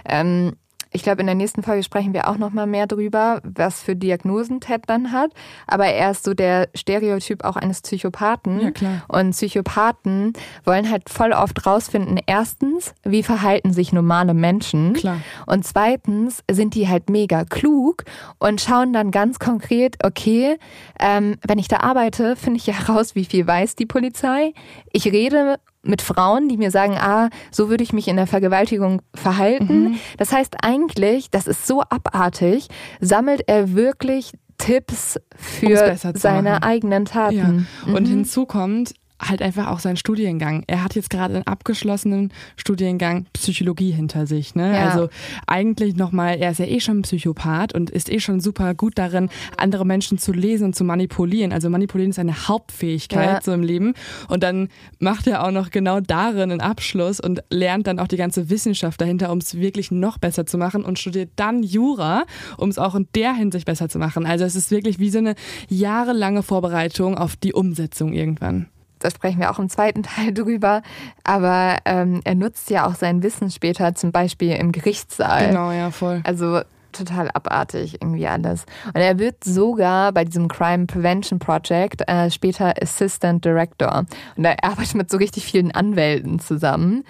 Ich 0.95 1.03
glaube, 1.03 1.19
in 1.19 1.27
der 1.27 1.35
nächsten 1.35 1.61
Folge 1.61 1.83
sprechen 1.83 2.13
wir 2.13 2.29
auch 2.29 2.37
nochmal 2.37 2.67
mehr 2.67 2.87
drüber, 2.87 3.41
was 3.43 3.83
für 3.83 3.97
Diagnosen 3.97 4.61
Ted 4.61 4.83
dann 4.87 5.11
hat. 5.11 5.31
Aber 5.67 5.87
er 5.87 6.11
ist 6.11 6.23
so 6.23 6.33
der 6.33 6.69
Stereotyp 6.73 7.43
auch 7.43 7.57
eines 7.57 7.81
Psychopathen. 7.81 8.61
Ja, 8.61 8.71
klar. 8.71 9.03
Und 9.09 9.31
Psychopathen 9.31 10.31
wollen 10.63 10.89
halt 10.89 11.09
voll 11.09 11.33
oft 11.33 11.65
rausfinden, 11.65 12.17
erstens, 12.25 12.93
wie 13.03 13.23
verhalten 13.23 13.73
sich 13.73 13.91
normale 13.91 14.33
Menschen? 14.33 14.93
Klar. 14.93 15.19
Und 15.45 15.67
zweitens 15.67 16.43
sind 16.49 16.75
die 16.75 16.87
halt 16.87 17.09
mega 17.09 17.43
klug 17.43 18.05
und 18.39 18.61
schauen 18.61 18.93
dann 18.93 19.11
ganz 19.11 19.37
konkret, 19.37 19.97
okay, 20.05 20.57
ähm, 20.97 21.35
wenn 21.45 21.59
ich 21.59 21.67
da 21.67 21.81
arbeite, 21.81 22.37
finde 22.37 22.57
ich 22.57 22.67
ja 22.67 22.73
heraus, 22.87 23.15
wie 23.15 23.25
viel 23.25 23.45
weiß 23.45 23.75
die 23.75 23.85
Polizei. 23.85 24.53
Ich 24.93 25.05
rede 25.11 25.59
mit 25.85 26.01
Frauen, 26.01 26.49
die 26.49 26.57
mir 26.57 26.71
sagen, 26.71 26.97
ah, 26.97 27.29
so 27.51 27.69
würde 27.69 27.83
ich 27.83 27.93
mich 27.93 28.07
in 28.07 28.15
der 28.15 28.27
Vergewaltigung 28.27 29.01
verhalten. 29.13 29.83
Mhm. 29.91 29.99
Das 30.17 30.31
heißt 30.31 30.57
eigentlich, 30.61 31.29
das 31.29 31.47
ist 31.47 31.67
so 31.67 31.81
abartig, 31.81 32.67
sammelt 32.99 33.43
er 33.47 33.73
wirklich 33.73 34.33
Tipps 34.57 35.19
für 35.35 35.97
seine 36.13 36.51
machen. 36.51 36.63
eigenen 36.63 37.05
Ja. 37.05 37.11
Taten. 37.11 37.67
Und 37.85 38.03
Mhm. 38.03 38.11
hinzu 38.11 38.45
kommt 38.45 38.93
halt 39.19 39.41
einfach 39.41 39.67
auch 39.67 39.79
sein 39.79 39.97
Studiengang. 39.97 40.63
Er 40.67 40.83
hat 40.83 40.95
jetzt 40.95 41.09
gerade 41.09 41.35
einen 41.35 41.47
abgeschlossenen 41.47 42.33
Studiengang 42.57 43.25
Psychologie 43.33 43.91
hinter 43.91 44.27
sich. 44.27 44.55
Ne? 44.55 44.73
Ja. 44.73 44.89
Also 44.89 45.09
eigentlich 45.47 45.95
nochmal, 45.95 46.37
er 46.39 46.51
ist 46.51 46.59
ja 46.59 46.65
eh 46.65 46.79
schon 46.79 46.99
ein 46.99 47.01
Psychopath 47.03 47.73
und 47.73 47.89
ist 47.89 48.11
eh 48.11 48.19
schon 48.19 48.39
super 48.39 48.73
gut 48.75 48.97
darin, 48.97 49.29
andere 49.57 49.85
Menschen 49.85 50.17
zu 50.17 50.33
lesen 50.33 50.65
und 50.65 50.75
zu 50.75 50.83
manipulieren. 50.83 51.53
Also 51.53 51.69
manipulieren 51.69 52.11
ist 52.11 52.19
eine 52.19 52.47
Hauptfähigkeit 52.47 53.29
Ja. 53.29 53.41
so 53.41 53.53
im 53.53 53.63
Leben. 53.63 53.93
Und 54.27 54.43
dann 54.43 54.67
macht 54.99 55.27
er 55.27 55.45
auch 55.45 55.51
noch 55.51 55.71
genau 55.71 56.01
darin 56.01 56.51
einen 56.51 56.61
Abschluss 56.61 57.19
und 57.19 57.41
lernt 57.49 57.87
dann 57.87 57.99
auch 57.99 58.07
die 58.07 58.17
ganze 58.17 58.49
Wissenschaft 58.49 58.99
dahinter, 58.99 59.31
um 59.31 59.37
es 59.37 59.55
wirklich 59.57 59.91
noch 59.91 60.17
besser 60.17 60.45
zu 60.45 60.57
machen 60.57 60.83
und 60.83 60.99
studiert 60.99 61.31
dann 61.37 61.63
Jura, 61.63 62.25
um 62.57 62.69
es 62.69 62.77
auch 62.77 62.95
in 62.95 63.07
der 63.15 63.33
Hinsicht 63.33 63.65
besser 63.65 63.87
zu 63.87 63.97
machen. 63.97 64.25
Also 64.25 64.43
es 64.43 64.55
ist 64.55 64.71
wirklich 64.71 64.99
wie 64.99 65.09
so 65.09 65.19
eine 65.19 65.35
jahrelange 65.69 66.43
Vorbereitung 66.43 67.17
auf 67.17 67.35
die 67.37 67.53
Umsetzung 67.53 68.13
irgendwann. 68.13 68.67
Da 68.99 69.09
sprechen 69.09 69.39
wir 69.39 69.51
auch 69.51 69.59
im 69.59 69.69
zweiten 69.69 70.03
Teil 70.03 70.33
drüber, 70.33 70.81
aber 71.23 71.77
ähm, 71.85 72.21
er 72.23 72.35
nutzt 72.35 72.69
ja 72.69 72.87
auch 72.87 72.95
sein 72.95 73.23
Wissen 73.23 73.51
später, 73.51 73.95
zum 73.95 74.11
Beispiel 74.11 74.51
im 74.51 74.71
Gerichtssaal. 74.71 75.47
Genau, 75.47 75.71
ja, 75.71 75.91
voll. 75.91 76.21
Also 76.23 76.61
total 76.95 77.29
abartig 77.33 78.01
irgendwie 78.01 78.27
alles. 78.27 78.65
Und 78.87 79.01
er 79.01 79.19
wird 79.19 79.43
sogar 79.43 80.11
bei 80.11 80.25
diesem 80.25 80.47
Crime 80.47 80.85
Prevention 80.85 81.39
Project 81.39 82.07
äh, 82.07 82.31
später 82.31 82.73
Assistant 82.81 83.43
Director. 83.43 84.05
Und 84.35 84.45
er 84.45 84.63
arbeitet 84.63 84.95
mit 84.95 85.11
so 85.11 85.17
richtig 85.17 85.43
vielen 85.43 85.71
Anwälten 85.71 86.39
zusammen. 86.39 87.03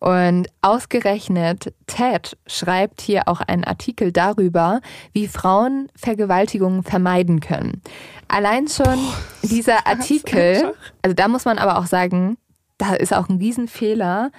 Und 0.00 0.48
ausgerechnet 0.62 1.74
Ted 1.86 2.36
schreibt 2.46 3.02
hier 3.02 3.28
auch 3.28 3.42
einen 3.42 3.64
Artikel 3.64 4.12
darüber, 4.12 4.80
wie 5.12 5.28
Frauen 5.28 5.88
Vergewaltigungen 5.94 6.82
vermeiden 6.82 7.40
können. 7.40 7.82
Allein 8.26 8.66
schon 8.66 8.98
dieser 9.42 9.86
Artikel, 9.86 10.72
also 11.02 11.14
da 11.14 11.28
muss 11.28 11.44
man 11.44 11.58
aber 11.58 11.78
auch 11.78 11.86
sagen, 11.86 12.38
da 12.78 12.94
ist 12.94 13.12
auch 13.12 13.28
ein 13.28 13.36
Riesenfehler, 13.36 14.30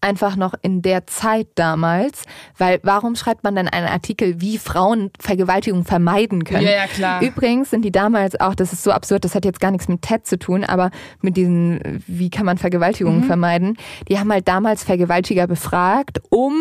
einfach 0.00 0.36
noch 0.36 0.54
in 0.62 0.82
der 0.82 1.06
Zeit 1.06 1.48
damals, 1.54 2.24
weil 2.56 2.80
warum 2.82 3.16
schreibt 3.16 3.44
man 3.44 3.54
dann 3.54 3.68
einen 3.68 3.86
Artikel, 3.86 4.40
wie 4.40 4.58
Frauen 4.58 5.10
Vergewaltigung 5.18 5.84
vermeiden 5.84 6.44
können? 6.44 6.64
Ja, 6.64 6.72
ja, 6.72 6.86
klar. 6.86 7.22
Übrigens 7.22 7.70
sind 7.70 7.82
die 7.84 7.92
damals 7.92 8.40
auch, 8.40 8.54
das 8.54 8.72
ist 8.72 8.82
so 8.82 8.92
absurd, 8.92 9.24
das 9.24 9.34
hat 9.34 9.44
jetzt 9.44 9.60
gar 9.60 9.70
nichts 9.70 9.88
mit 9.88 10.02
TED 10.02 10.26
zu 10.26 10.38
tun, 10.38 10.64
aber 10.64 10.90
mit 11.20 11.36
diesen, 11.36 12.02
wie 12.06 12.30
kann 12.30 12.46
man 12.46 12.58
Vergewaltigungen 12.58 13.24
vermeiden, 13.24 13.76
die 14.08 14.18
haben 14.18 14.32
halt 14.32 14.48
damals 14.48 14.84
Vergewaltiger 14.84 15.46
befragt, 15.46 16.20
um 16.30 16.54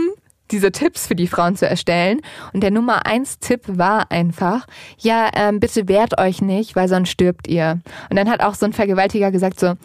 diese 0.52 0.72
Tipps 0.72 1.08
für 1.08 1.16
die 1.16 1.28
Frauen 1.28 1.56
zu 1.56 1.68
erstellen. 1.68 2.22
Und 2.54 2.62
der 2.62 2.72
Nummer 2.72 3.06
eins 3.06 3.40
Tipp 3.40 3.62
war 3.68 4.12
einfach, 4.12 4.66
ja, 4.98 5.30
ähm, 5.36 5.60
bitte 5.60 5.88
wehrt 5.88 6.20
euch 6.20 6.42
nicht, 6.42 6.76
weil 6.76 6.88
sonst 6.88 7.10
stirbt 7.10 7.48
ihr. 7.48 7.80
Und 8.10 8.16
dann 8.16 8.30
hat 8.30 8.42
auch 8.42 8.56
so 8.56 8.66
ein 8.66 8.74
Vergewaltiger 8.74 9.32
gesagt 9.32 9.60
so, 9.60 9.76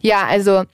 ja, 0.00 0.26
also 0.28 0.64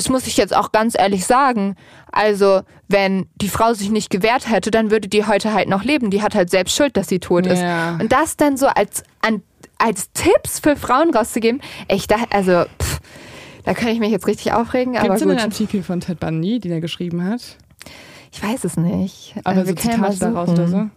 das 0.00 0.08
muss 0.08 0.26
ich 0.26 0.38
jetzt 0.38 0.56
auch 0.56 0.72
ganz 0.72 0.98
ehrlich 0.98 1.26
sagen. 1.26 1.76
Also, 2.10 2.62
wenn 2.88 3.26
die 3.36 3.50
Frau 3.50 3.74
sich 3.74 3.90
nicht 3.90 4.08
gewehrt 4.08 4.48
hätte, 4.48 4.70
dann 4.70 4.90
würde 4.90 5.08
die 5.08 5.26
heute 5.26 5.52
halt 5.52 5.68
noch 5.68 5.84
leben. 5.84 6.08
Die 6.10 6.22
hat 6.22 6.34
halt 6.34 6.48
selbst 6.48 6.74
Schuld, 6.74 6.96
dass 6.96 7.08
sie 7.08 7.18
tot 7.18 7.46
ist. 7.46 7.60
Ja. 7.60 7.98
Und 8.00 8.10
das 8.10 8.38
dann 8.38 8.56
so 8.56 8.66
als, 8.68 9.02
an, 9.20 9.42
als 9.76 10.10
Tipps 10.12 10.58
für 10.60 10.74
Frauen 10.74 11.14
rauszugeben, 11.14 11.60
ich 11.88 12.06
dachte, 12.06 12.28
also, 12.30 12.64
pff, 12.82 13.00
da 13.64 13.74
kann 13.74 13.88
ich 13.88 14.00
mich 14.00 14.10
jetzt 14.10 14.26
richtig 14.26 14.54
aufregen, 14.54 14.94
Gibt 14.94 15.14
es 15.14 15.20
einen. 15.20 15.38
Artikel 15.38 15.82
von 15.82 16.00
Ted 16.00 16.18
Bundy, 16.18 16.60
den 16.60 16.72
er 16.72 16.80
geschrieben 16.80 17.22
hat? 17.22 17.58
Ich 18.32 18.42
weiß 18.42 18.64
es 18.64 18.78
nicht. 18.78 19.34
Aber 19.44 19.60
Äh, 19.60 19.66
so 19.66 19.76
wir 19.76 19.98
mal 19.98 20.12
Zitate 20.12 20.18
daraus 20.18 20.48
oder 20.48 20.66
so? 20.66 20.88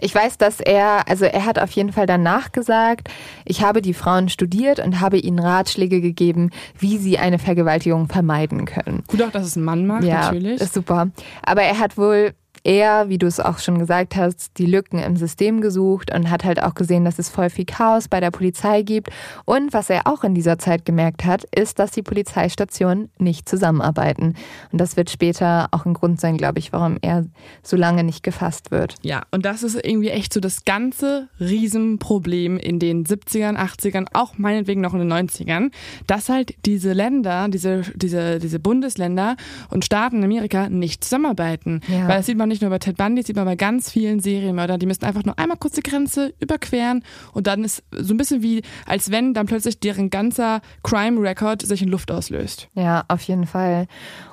Ich 0.00 0.14
weiß, 0.14 0.38
dass 0.38 0.60
er, 0.60 1.08
also 1.08 1.24
er 1.24 1.44
hat 1.44 1.58
auf 1.58 1.70
jeden 1.72 1.92
Fall 1.92 2.06
danach 2.06 2.52
gesagt, 2.52 3.08
ich 3.44 3.62
habe 3.62 3.82
die 3.82 3.94
Frauen 3.94 4.28
studiert 4.28 4.78
und 4.80 5.00
habe 5.00 5.18
ihnen 5.18 5.38
Ratschläge 5.38 6.00
gegeben, 6.00 6.50
wie 6.78 6.98
sie 6.98 7.18
eine 7.18 7.38
Vergewaltigung 7.38 8.08
vermeiden 8.08 8.64
können. 8.64 9.04
Gut 9.08 9.22
auch, 9.22 9.30
dass 9.30 9.46
es 9.46 9.56
ein 9.56 9.64
Mann 9.64 9.86
macht, 9.86 10.04
ja, 10.04 10.22
natürlich. 10.22 10.60
ist 10.60 10.74
super. 10.74 11.10
Aber 11.42 11.62
er 11.62 11.78
hat 11.78 11.96
wohl 11.96 12.34
eher, 12.64 13.08
wie 13.10 13.18
du 13.18 13.26
es 13.26 13.38
auch 13.38 13.58
schon 13.58 13.78
gesagt 13.78 14.16
hast, 14.16 14.58
die 14.58 14.66
Lücken 14.66 14.98
im 14.98 15.16
System 15.16 15.60
gesucht 15.60 16.12
und 16.12 16.30
hat 16.30 16.44
halt 16.44 16.62
auch 16.62 16.74
gesehen, 16.74 17.04
dass 17.04 17.18
es 17.18 17.28
voll 17.28 17.50
viel 17.50 17.66
Chaos 17.66 18.08
bei 18.08 18.20
der 18.20 18.30
Polizei 18.30 18.82
gibt. 18.82 19.10
Und 19.44 19.72
was 19.72 19.90
er 19.90 20.06
auch 20.06 20.24
in 20.24 20.34
dieser 20.34 20.58
Zeit 20.58 20.84
gemerkt 20.84 21.24
hat, 21.26 21.44
ist, 21.54 21.78
dass 21.78 21.90
die 21.90 22.02
Polizeistationen 22.02 23.10
nicht 23.18 23.48
zusammenarbeiten. 23.48 24.34
Und 24.72 24.80
das 24.80 24.96
wird 24.96 25.10
später 25.10 25.68
auch 25.72 25.84
ein 25.84 25.92
Grund 25.92 26.20
sein, 26.20 26.38
glaube 26.38 26.58
ich, 26.58 26.72
warum 26.72 26.96
er 27.02 27.26
so 27.62 27.76
lange 27.76 28.02
nicht 28.02 28.22
gefasst 28.22 28.70
wird. 28.70 28.94
Ja, 29.02 29.22
und 29.30 29.44
das 29.44 29.62
ist 29.62 29.74
irgendwie 29.74 30.08
echt 30.08 30.32
so 30.32 30.40
das 30.40 30.64
ganze 30.64 31.28
Riesenproblem 31.38 32.56
in 32.56 32.78
den 32.78 33.04
70ern, 33.04 33.56
80ern, 33.56 34.06
auch 34.14 34.38
meinetwegen 34.38 34.80
noch 34.80 34.94
in 34.94 35.00
den 35.00 35.12
90ern, 35.12 35.70
dass 36.06 36.30
halt 36.30 36.54
diese 36.64 36.94
Länder, 36.94 37.48
diese, 37.48 37.82
diese, 37.94 38.38
diese 38.38 38.58
Bundesländer 38.58 39.36
und 39.68 39.84
Staaten 39.84 40.18
in 40.18 40.24
Amerika 40.24 40.70
nicht 40.70 41.04
zusammenarbeiten. 41.04 41.80
Ja. 41.88 42.08
Weil 42.08 42.16
das 42.18 42.26
sieht 42.26 42.38
man 42.38 42.48
nicht 42.48 42.53
nur 42.60 42.70
bei 42.70 42.78
Ted 42.78 42.96
Bundy, 42.96 43.22
sieht 43.22 43.36
man 43.36 43.44
bei 43.44 43.56
ganz 43.56 43.90
vielen 43.90 44.20
Serienmördern. 44.20 44.78
Die 44.80 44.86
müssen 44.86 45.04
einfach 45.04 45.24
nur 45.24 45.38
einmal 45.38 45.56
kurz 45.58 45.74
die 45.74 45.82
Grenze 45.82 46.34
überqueren 46.40 47.04
und 47.32 47.46
dann 47.46 47.64
ist 47.64 47.82
so 47.90 48.14
ein 48.14 48.16
bisschen 48.16 48.42
wie, 48.42 48.62
als 48.86 49.10
wenn 49.10 49.34
dann 49.34 49.46
plötzlich 49.46 49.80
deren 49.80 50.10
ganzer 50.10 50.60
Crime-Record 50.82 51.62
sich 51.62 51.82
in 51.82 51.88
Luft 51.88 52.10
auslöst. 52.10 52.68
Ja, 52.74 53.04
auf 53.08 53.22
jeden 53.22 53.46
Fall. 53.46 53.86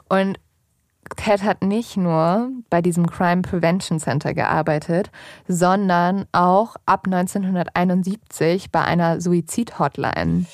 Und 0.09 0.39
Ted 1.15 1.43
hat 1.43 1.61
nicht 1.63 1.97
nur 1.97 2.51
bei 2.69 2.81
diesem 2.81 3.07
Crime 3.07 3.41
Prevention 3.41 3.99
Center 3.99 4.33
gearbeitet, 4.33 5.11
sondern 5.47 6.25
auch 6.31 6.75
ab 6.85 7.05
1971 7.05 8.71
bei 8.71 8.81
einer 8.81 9.19
Suizid-Hotline. 9.19 10.45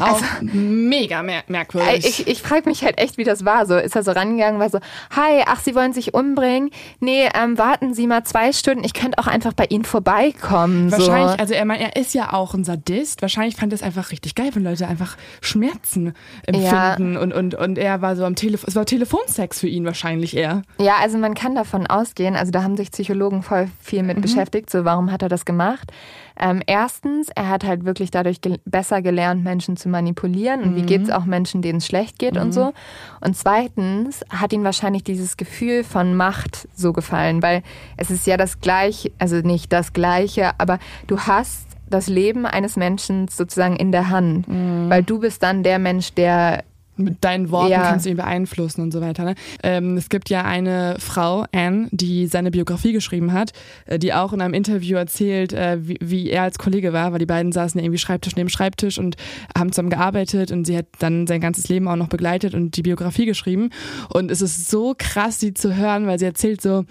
Auch 0.00 0.22
mega 0.40 1.22
mer 1.22 1.42
merkwürdig. 1.48 2.06
Ich, 2.06 2.26
ich 2.26 2.42
frage 2.42 2.68
mich 2.68 2.82
halt 2.84 2.98
echt, 2.98 3.18
wie 3.18 3.24
das 3.24 3.44
war. 3.44 3.66
So 3.66 3.76
ist 3.76 3.94
er 3.94 4.02
so 4.02 4.12
rangegangen, 4.12 4.58
war 4.58 4.70
so, 4.70 4.78
hi, 5.10 5.42
ach, 5.46 5.60
Sie 5.60 5.74
wollen 5.74 5.92
sich 5.92 6.14
umbringen? 6.14 6.70
Nee, 7.00 7.28
ähm, 7.34 7.58
warten 7.58 7.92
Sie 7.92 8.06
mal 8.06 8.24
zwei 8.24 8.52
Stunden, 8.52 8.84
ich 8.84 8.94
könnte 8.94 9.18
auch 9.18 9.26
einfach 9.26 9.52
bei 9.52 9.66
Ihnen 9.66 9.84
vorbeikommen. 9.84 10.90
Wahrscheinlich, 10.90 11.32
so. 11.32 11.38
also 11.38 11.54
er, 11.54 11.68
er 11.68 11.96
ist 11.96 12.14
ja 12.14 12.32
auch 12.32 12.54
ein 12.54 12.64
Sadist. 12.64 13.22
Wahrscheinlich 13.22 13.56
fand 13.56 13.72
er 13.72 13.76
es 13.76 13.82
einfach 13.82 14.10
richtig 14.10 14.34
geil, 14.34 14.50
wenn 14.54 14.64
Leute 14.64 14.86
einfach 14.86 15.16
Schmerzen 15.40 16.14
empfinden. 16.46 17.16
Und, 17.16 17.32
und, 17.32 17.54
und 17.54 17.78
er 17.78 18.00
war 18.00 18.16
so 18.16 18.24
am 18.24 18.36
Telefon. 18.36 18.68
Es 18.68 18.76
war 18.76 18.86
Telefonsex 18.86 19.60
für 19.60 19.68
ihn 19.68 19.84
wahrscheinlich 19.84 20.36
eher. 20.36 20.62
Ja, 20.78 20.94
also 21.00 21.18
man 21.18 21.34
kann 21.34 21.54
davon 21.54 21.86
ausgehen, 21.86 22.36
also 22.36 22.50
da 22.52 22.62
haben 22.62 22.76
sich 22.76 22.90
Psychologen 22.90 23.42
voll 23.42 23.68
viel 23.82 24.02
mit 24.02 24.20
beschäftigt, 24.20 24.70
so 24.70 24.84
warum 24.84 25.12
hat 25.12 25.22
er 25.22 25.28
das 25.28 25.44
gemacht? 25.44 25.92
Ähm, 26.40 26.62
erstens, 26.66 27.28
er 27.34 27.48
hat 27.48 27.64
halt 27.64 27.84
wirklich 27.84 28.10
dadurch 28.10 28.40
gel 28.40 28.58
besser 28.64 29.02
gelernt, 29.02 29.44
Menschen 29.44 29.76
zu 29.76 29.90
manipulieren 29.90 30.62
und 30.62 30.76
wie 30.76 30.82
geht 30.82 31.02
es 31.02 31.10
auch 31.10 31.26
Menschen, 31.26 31.60
denen 31.60 31.78
es 31.78 31.86
schlecht 31.86 32.18
geht 32.18 32.38
und 32.38 32.52
so. 32.52 32.72
Und 33.20 33.36
zweitens 33.36 34.24
hat 34.30 34.52
ihm 34.52 34.64
wahrscheinlich 34.64 35.04
dieses 35.04 35.36
Gefühl 35.36 35.84
von 35.84 36.16
Macht 36.16 36.66
so 36.74 36.92
gefallen, 36.94 37.42
weil 37.42 37.62
es 37.98 38.10
ist 38.10 38.26
ja 38.26 38.38
das 38.38 38.60
gleiche, 38.60 39.12
also 39.18 39.36
nicht 39.36 39.72
das 39.72 39.92
gleiche, 39.92 40.58
aber 40.58 40.78
du 41.06 41.20
hast 41.20 41.66
das 41.88 42.06
Leben 42.06 42.46
eines 42.46 42.76
Menschen 42.76 43.28
sozusagen 43.28 43.76
in 43.76 43.92
der 43.92 44.08
Hand, 44.10 44.46
weil 44.88 45.02
du 45.02 45.18
bist 45.18 45.42
dann 45.42 45.62
der 45.62 45.78
Mensch, 45.78 46.14
der 46.14 46.64
Mit 47.04 47.24
deinen 47.24 47.50
Worten 47.50 47.70
Ja. 47.72 47.82
kannst 47.82 48.06
du 48.06 48.10
ihn 48.10 48.16
beeinflussen 48.16 48.82
und 48.82 48.92
so 48.92 49.00
weiter. 49.00 49.24
Ne? 49.24 49.34
Ähm, 49.62 49.96
es 49.96 50.08
gibt 50.08 50.30
ja 50.30 50.42
eine 50.44 50.96
Frau, 50.98 51.44
Anne, 51.52 51.88
die 51.90 52.26
seine 52.26 52.50
Biografie 52.50 52.92
geschrieben 52.92 53.32
hat, 53.32 53.52
äh, 53.86 53.98
die 53.98 54.12
auch 54.14 54.32
in 54.32 54.40
einem 54.40 54.54
Interview 54.54 54.96
erzählt, 54.96 55.52
äh, 55.52 55.78
wie, 55.86 55.98
wie 56.00 56.30
er 56.30 56.42
als 56.42 56.58
Kollege 56.58 56.92
war, 56.92 57.12
weil 57.12 57.18
die 57.18 57.26
beiden 57.26 57.52
saßen 57.52 57.78
ja 57.78 57.84
irgendwie 57.84 57.98
Schreibtisch 57.98 58.36
neben 58.36 58.48
Schreibtisch 58.48 58.98
und 58.98 59.16
haben 59.56 59.72
zusammen 59.72 59.90
gearbeitet 59.90 60.50
und 60.52 60.66
sie 60.66 60.76
hat 60.76 60.86
dann 60.98 61.26
sein 61.26 61.40
ganzes 61.40 61.68
Leben 61.68 61.88
auch 61.88 61.96
noch 61.96 62.08
begleitet 62.08 62.54
und 62.54 62.76
die 62.76 62.82
Biografie 62.82 63.26
geschrieben. 63.26 63.70
Und 64.12 64.30
es 64.30 64.42
ist 64.42 64.70
so 64.70 64.94
krass, 64.96 65.38
sie 65.40 65.54
zu 65.54 65.76
hören, 65.76 66.06
weil 66.06 66.18
sie 66.18 66.24
erzählt 66.26 66.60
so, 66.60 66.84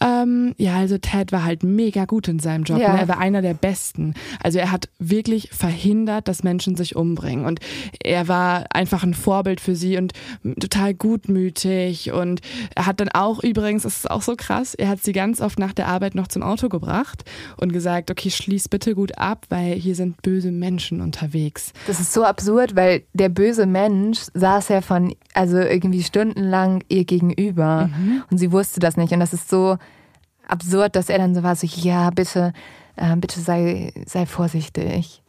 ähm, 0.00 0.54
ja, 0.58 0.76
also 0.76 0.98
Ted 0.98 1.32
war 1.32 1.44
halt 1.44 1.62
mega 1.62 2.04
gut 2.04 2.28
in 2.28 2.38
seinem 2.38 2.64
Job. 2.64 2.78
Ja. 2.78 2.92
Ne? 2.94 3.00
Er 3.00 3.08
war 3.08 3.18
einer 3.18 3.42
der 3.42 3.54
Besten. 3.54 4.14
Also 4.42 4.58
er 4.58 4.70
hat 4.70 4.88
wirklich 4.98 5.50
verhindert, 5.52 6.28
dass 6.28 6.42
Menschen 6.42 6.76
sich 6.76 6.96
umbringen. 6.96 7.44
Und 7.46 7.60
er 8.02 8.28
war 8.28 8.64
einfach 8.72 9.02
ein 9.02 9.14
Vorbild 9.14 9.43
Vorbild 9.44 9.60
für 9.60 9.76
sie 9.76 9.98
und 9.98 10.12
total 10.58 10.94
gutmütig. 10.94 12.12
Und 12.12 12.40
er 12.74 12.86
hat 12.86 13.00
dann 13.00 13.10
auch 13.10 13.42
übrigens, 13.42 13.82
das 13.82 13.98
ist 13.98 14.10
auch 14.10 14.22
so 14.22 14.36
krass, 14.36 14.74
er 14.74 14.88
hat 14.88 15.02
sie 15.02 15.12
ganz 15.12 15.40
oft 15.40 15.58
nach 15.58 15.74
der 15.74 15.88
Arbeit 15.88 16.14
noch 16.14 16.28
zum 16.28 16.42
Auto 16.42 16.68
gebracht 16.68 17.24
und 17.58 17.72
gesagt, 17.72 18.10
okay, 18.10 18.30
schließ 18.30 18.68
bitte 18.68 18.94
gut 18.94 19.18
ab, 19.18 19.46
weil 19.50 19.74
hier 19.74 19.94
sind 19.94 20.22
böse 20.22 20.50
Menschen 20.50 21.02
unterwegs. 21.02 21.72
Das 21.86 22.00
ist 22.00 22.12
so 22.12 22.24
absurd, 22.24 22.74
weil 22.74 23.02
der 23.12 23.28
böse 23.28 23.66
Mensch 23.66 24.20
saß 24.32 24.68
ja 24.68 24.80
von, 24.80 25.14
also 25.34 25.58
irgendwie 25.58 26.02
stundenlang 26.02 26.82
ihr 26.88 27.04
gegenüber 27.04 27.88
mhm. 27.88 28.22
und 28.30 28.38
sie 28.38 28.50
wusste 28.50 28.80
das 28.80 28.96
nicht. 28.96 29.12
Und 29.12 29.20
das 29.20 29.34
ist 29.34 29.50
so 29.50 29.76
absurd, 30.48 30.96
dass 30.96 31.10
er 31.10 31.18
dann 31.18 31.34
so 31.34 31.42
war, 31.42 31.54
so, 31.54 31.66
ja, 31.66 32.08
bitte, 32.10 32.54
äh, 32.96 33.16
bitte 33.16 33.40
sei, 33.40 33.92
sei 34.06 34.24
vorsichtig. 34.24 35.20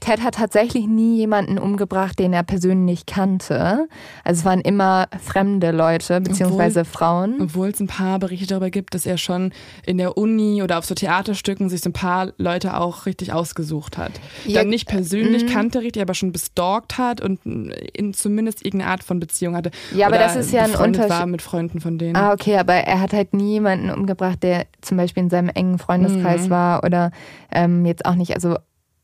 Ted 0.00 0.22
hat 0.22 0.34
tatsächlich 0.34 0.86
nie 0.86 1.16
jemanden 1.16 1.58
umgebracht, 1.58 2.18
den 2.18 2.32
er 2.32 2.42
persönlich 2.42 3.06
kannte. 3.06 3.88
Also 4.24 4.40
es 4.40 4.44
waren 4.44 4.60
immer 4.60 5.08
fremde 5.22 5.70
Leute, 5.70 6.20
beziehungsweise 6.20 6.80
obwohl, 6.80 6.92
Frauen. 6.92 7.36
Obwohl 7.40 7.68
es 7.68 7.80
ein 7.80 7.86
paar 7.86 8.18
Berichte 8.18 8.46
darüber 8.46 8.70
gibt, 8.70 8.94
dass 8.94 9.06
er 9.06 9.18
schon 9.18 9.52
in 9.84 9.98
der 9.98 10.16
Uni 10.16 10.62
oder 10.62 10.78
auf 10.78 10.86
so 10.86 10.94
Theaterstücken 10.94 11.68
sich 11.68 11.82
so 11.82 11.90
ein 11.90 11.92
paar 11.92 12.32
Leute 12.38 12.76
auch 12.76 13.06
richtig 13.06 13.32
ausgesucht 13.32 13.98
hat. 13.98 14.12
Ja, 14.46 14.60
Dann 14.60 14.68
nicht 14.70 14.88
persönlich 14.88 15.44
äh, 15.44 15.46
kannte 15.46 15.80
richtig, 15.80 16.02
aber 16.02 16.14
schon 16.14 16.32
bestalkt 16.32 16.98
hat 16.98 17.20
und 17.20 17.40
in 17.44 18.14
zumindest 18.14 18.64
irgendeine 18.64 18.92
Art 18.92 19.04
von 19.04 19.20
Beziehung 19.20 19.54
hatte. 19.54 19.70
Ja, 19.94 20.06
aber 20.06 20.18
das 20.18 20.36
ist 20.36 20.52
ja 20.52 20.64
ein 20.64 20.74
Unterschied. 20.74 21.10
war 21.10 21.26
mit 21.26 21.42
Freunden 21.42 21.80
von 21.80 21.98
denen. 21.98 22.16
Ah, 22.16 22.32
okay, 22.32 22.56
aber 22.56 22.74
er 22.74 23.00
hat 23.00 23.12
halt 23.12 23.34
nie 23.34 23.52
jemanden 23.52 23.90
umgebracht, 23.90 24.42
der 24.42 24.66
zum 24.80 24.96
Beispiel 24.96 25.22
in 25.24 25.30
seinem 25.30 25.50
engen 25.50 25.78
Freundeskreis 25.78 26.46
mhm. 26.46 26.50
war 26.50 26.84
oder 26.84 27.10
ähm, 27.52 27.84
jetzt 27.84 28.06
auch 28.06 28.14
nicht, 28.14 28.34
also 28.34 28.56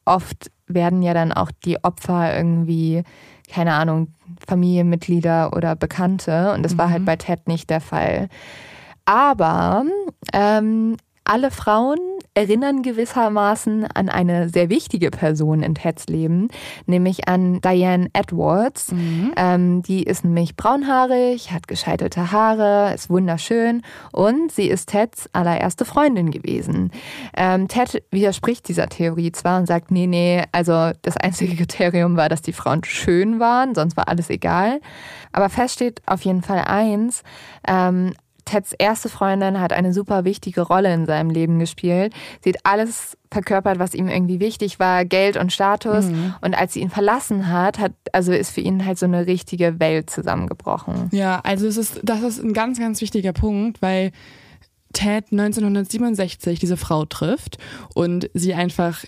oft 0.05 0.51
werden 0.67 1.03
ja 1.03 1.15
dann 1.15 1.33
auch 1.33 1.51
die 1.65 1.83
Opfer 1.83 2.37
irgendwie, 2.37 3.03
keine 3.51 3.75
Ahnung, 3.75 4.09
Familienmitglieder 4.47 5.53
oder 5.55 5.77
Bekannte. 5.77 6.53
Und 6.53 6.63
das 6.63 6.75
mhm. 6.75 6.79
war 6.79 6.91
halt 6.91 7.03
mhm. 7.03 7.07
bei 7.07 7.17
Ted 7.17 7.47
nicht 7.49 7.71
der 7.71 7.81
Fall. 7.81 8.29
Aber 9.05 9.85
ähm, 10.33 10.97
alle 11.25 11.51
Frauen 11.51 11.99
erinnern 12.37 12.83
gewissermaßen 12.83 13.87
an 13.87 14.11
eine 14.11 14.51
sehr 14.51 14.69
wichtige 14.69 15.11
Person 15.11 15.63
in 15.63 15.75
Teds 15.75 16.07
Leben, 16.07 16.49
nämlich 16.85 17.29
an 17.29 17.63
Diane 17.63 18.09
Edwards. 18.13 18.93
Mhm. 18.93 19.33
Ähm, 19.37 19.83
die 19.83 20.03
ist 20.03 20.23
nämlich 20.23 20.55
braunhaarig, 20.55 21.51
hat 21.51 21.67
gescheitelte 21.67 22.33
Haare, 22.33 22.93
ist 22.95 23.09
wunderschön 23.09 23.81
und 24.13 24.53
sie 24.53 24.69
ist 24.69 24.91
Teds 24.91 25.31
allererste 25.33 25.87
Freundin 25.87 26.31
gewesen. 26.31 26.91
Ähm, 27.35 27.69
Ted 27.69 28.03
widerspricht 28.11 28.69
dieser 28.69 28.91
Theorie 28.91 29.33
zwar 29.33 29.59
und 29.59 29.67
sagt, 29.67 29.91
nee, 29.91 30.07
nee, 30.07 30.43
also 30.53 30.93
das 31.01 31.17
einzige 31.17 31.57
Kriterium 31.57 32.19
war, 32.19 32.29
dass 32.29 32.43
die 32.43 32.53
Frauen 32.53 32.85
schön 32.85 33.41
waren, 33.41 33.75
sonst 33.75 33.97
war 33.97 34.09
alles 34.09 34.29
egal. 34.29 34.81
Aber 35.33 35.49
fest 35.49 35.77
steht 35.77 36.03
auf 36.05 36.21
jeden 36.23 36.43
Fall 36.43 36.59
eins, 36.67 37.23
ähm, 37.67 38.13
Teds 38.47 38.73
erste 38.73 39.09
Freundin 39.11 39.61
hat 39.61 39.73
eine 39.73 39.93
super 39.93 40.25
wichtige 40.25 40.63
Rolle 40.63 40.95
in 40.95 41.05
seinem 41.05 41.31
Leben 41.31 41.59
gespielt. 41.59 42.15
Sie 42.43 42.51
hat 42.51 42.61
alles 42.63 43.19
verkörpert, 43.31 43.79
was 43.79 43.93
ihm 43.93 44.09
irgendwie 44.09 44.41
wichtig 44.41 44.79
war, 44.79 45.05
Geld 45.05 45.37
und 45.37 45.53
Status. 45.53 46.07
Mhm. 46.07 46.35
Und 46.41 46.55
als 46.55 46.73
sie 46.73 46.81
ihn 46.81 46.89
verlassen 46.89 47.51
hat, 47.51 47.79
hat, 47.79 47.93
also 48.13 48.33
ist 48.33 48.51
für 48.51 48.61
ihn 48.61 48.87
halt 48.87 48.99
so 48.99 49.07
eine 49.07 49.27
richtige 49.27 49.79
Welt 49.81 50.09
zusammengebrochen. 50.09 51.11
Ja, 51.13 51.41
also 51.43 51.67
es 51.67 51.77
ist, 51.77 52.01
das 52.05 52.23
ist 52.23 52.43
ein 52.43 52.53
ganz, 52.53 52.79
ganz 52.79 53.01
wichtiger 53.01 53.33
Punkt, 53.33 53.83
weil 53.83 54.13
Ted 54.93 55.27
1967 55.33 56.59
diese 56.59 56.77
Frau 56.77 57.05
trifft 57.05 57.59
und 57.95 58.31
sie 58.33 58.55
einfach 58.55 59.05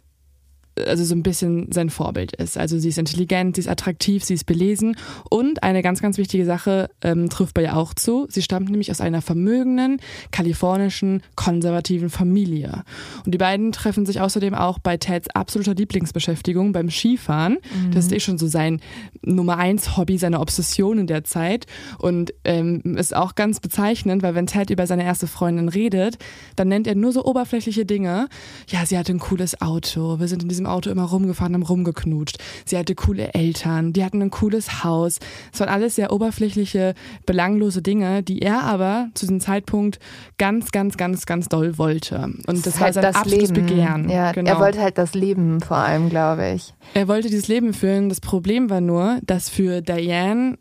also 0.87 1.05
so 1.05 1.15
ein 1.15 1.23
bisschen 1.23 1.71
sein 1.73 1.91
Vorbild 1.91 2.33
ist. 2.33 2.59
Also 2.59 2.79
sie 2.79 2.89
ist 2.89 2.99
intelligent, 2.99 3.57
sie 3.57 3.63
ist 3.63 3.69
attraktiv, 3.69 4.25
sie 4.25 4.35
ist 4.35 4.45
belesen 4.45 4.97
und 5.31 5.63
eine 5.63 5.83
ganz, 5.83 6.01
ganz 6.01 6.19
wichtige 6.19 6.45
Sache 6.45 6.91
ähm, 7.03 7.29
trifft 7.29 7.55
bei 7.55 7.63
ihr 7.63 7.77
auch 7.77 7.95
zu. 7.95 8.27
Sie 8.29 8.43
stammt 8.43 8.71
nämlich 8.71 8.91
aus 8.91 9.01
einer 9.01 9.23
vermögenden, 9.23 10.01
kalifornischen, 10.31 11.23
konservativen 11.37 12.11
Familie. 12.11 12.85
Und 13.25 13.33
die 13.33 13.39
beiden 13.39 13.73
treffen 13.73 14.07
sich 14.07 14.21
außerdem 14.21 14.55
auch 14.55 14.79
bei 14.79 14.97
Teds 14.97 15.29
absoluter 15.31 15.75
Lieblingsbeschäftigung 15.75 16.73
beim 16.73 16.91
Skifahren. 16.91 17.55
Mhm. 17.55 17.93
Das 17.93 18.07
ist 18.07 18.13
eh 18.13 18.21
schon 18.21 18.39
so 18.39 18.47
sein 18.47 18.81
Nummer 19.23 19.57
eins 19.59 19.97
Hobby, 19.97 20.19
seine 20.19 20.41
Obsession 20.41 20.99
in 20.99 21.07
der 21.07 21.25
Zeit 21.25 21.67
und 21.99 22.33
ähm, 22.45 22.97
ist 22.97 23.15
auch 23.15 23.35
ganz 23.35 23.61
bezeichnend, 23.61 24.23
weil 24.23 24.35
wenn 24.35 24.47
Ted 24.47 24.71
über 24.71 24.87
seine 24.87 25.05
erste 25.05 25.27
Freundin 25.27 25.69
redet, 25.69 26.19
dann 26.57 26.69
nennt 26.69 26.87
er 26.87 26.95
nur 26.95 27.13
so 27.13 27.25
oberflächliche 27.25 27.85
Dinge. 27.85 28.29
Ja, 28.69 28.87
sie 28.87 28.99
hatte 28.99 29.13
ein 29.13 29.19
cooles 29.19 29.61
Auto, 29.61 30.21
wir 30.21 30.29
sind 30.29 30.43
in 30.43 30.49
diesem 30.49 30.67
Auto 30.71 30.91
immer 30.91 31.05
rumgefahren, 31.05 31.55
haben 31.55 31.63
rumgeknutscht. 31.63 32.39
Sie 32.65 32.77
hatte 32.77 32.95
coole 32.95 33.35
Eltern, 33.35 33.93
die 33.93 34.05
hatten 34.05 34.23
ein 34.23 34.31
cooles 34.31 34.85
Haus. 34.85 35.19
Es 35.53 35.61
waren 35.61 35.69
alles 35.69 35.97
sehr 35.97 36.13
oberflächliche, 36.13 36.95
belanglose 37.27 37.83
Dinge, 37.83 38.23
die 38.23 38.43
er 38.43 38.63
aber 38.63 39.09
zu 39.15 39.27
diesem 39.27 39.41
Zeitpunkt 39.41 39.99
ganz, 40.39 40.71
ganz, 40.71 40.97
ganz, 40.97 41.27
ganz 41.27 41.49
doll 41.49 41.79
wollte. 41.79 42.17
Und 42.47 42.49
das, 42.49 42.63
das 42.63 42.75
war 42.77 42.85
halt 42.85 42.95
sein 42.95 43.03
das 43.03 43.17
absolutes 43.17 43.51
Leben. 43.51 43.67
Begehren. 43.67 44.09
Ja, 44.09 44.33
genau. 44.33 44.51
Er 44.51 44.61
wollte 44.61 44.81
halt 44.81 44.99
das 44.99 45.15
Leben 45.15 45.61
vor 45.61 45.79
allem, 45.79 46.09
glaube 46.09 46.51
ich. 46.55 46.75
Er 46.95 47.09
wollte 47.09 47.29
dieses 47.29 47.49
Leben 47.49 47.75
führen. 47.75 48.09
Das 48.09 48.21
Problem 48.21 48.71
war 48.71 48.81
nur, 48.81 49.19
dass 49.25 49.49
für 49.49 49.81
Diane 49.81 50.59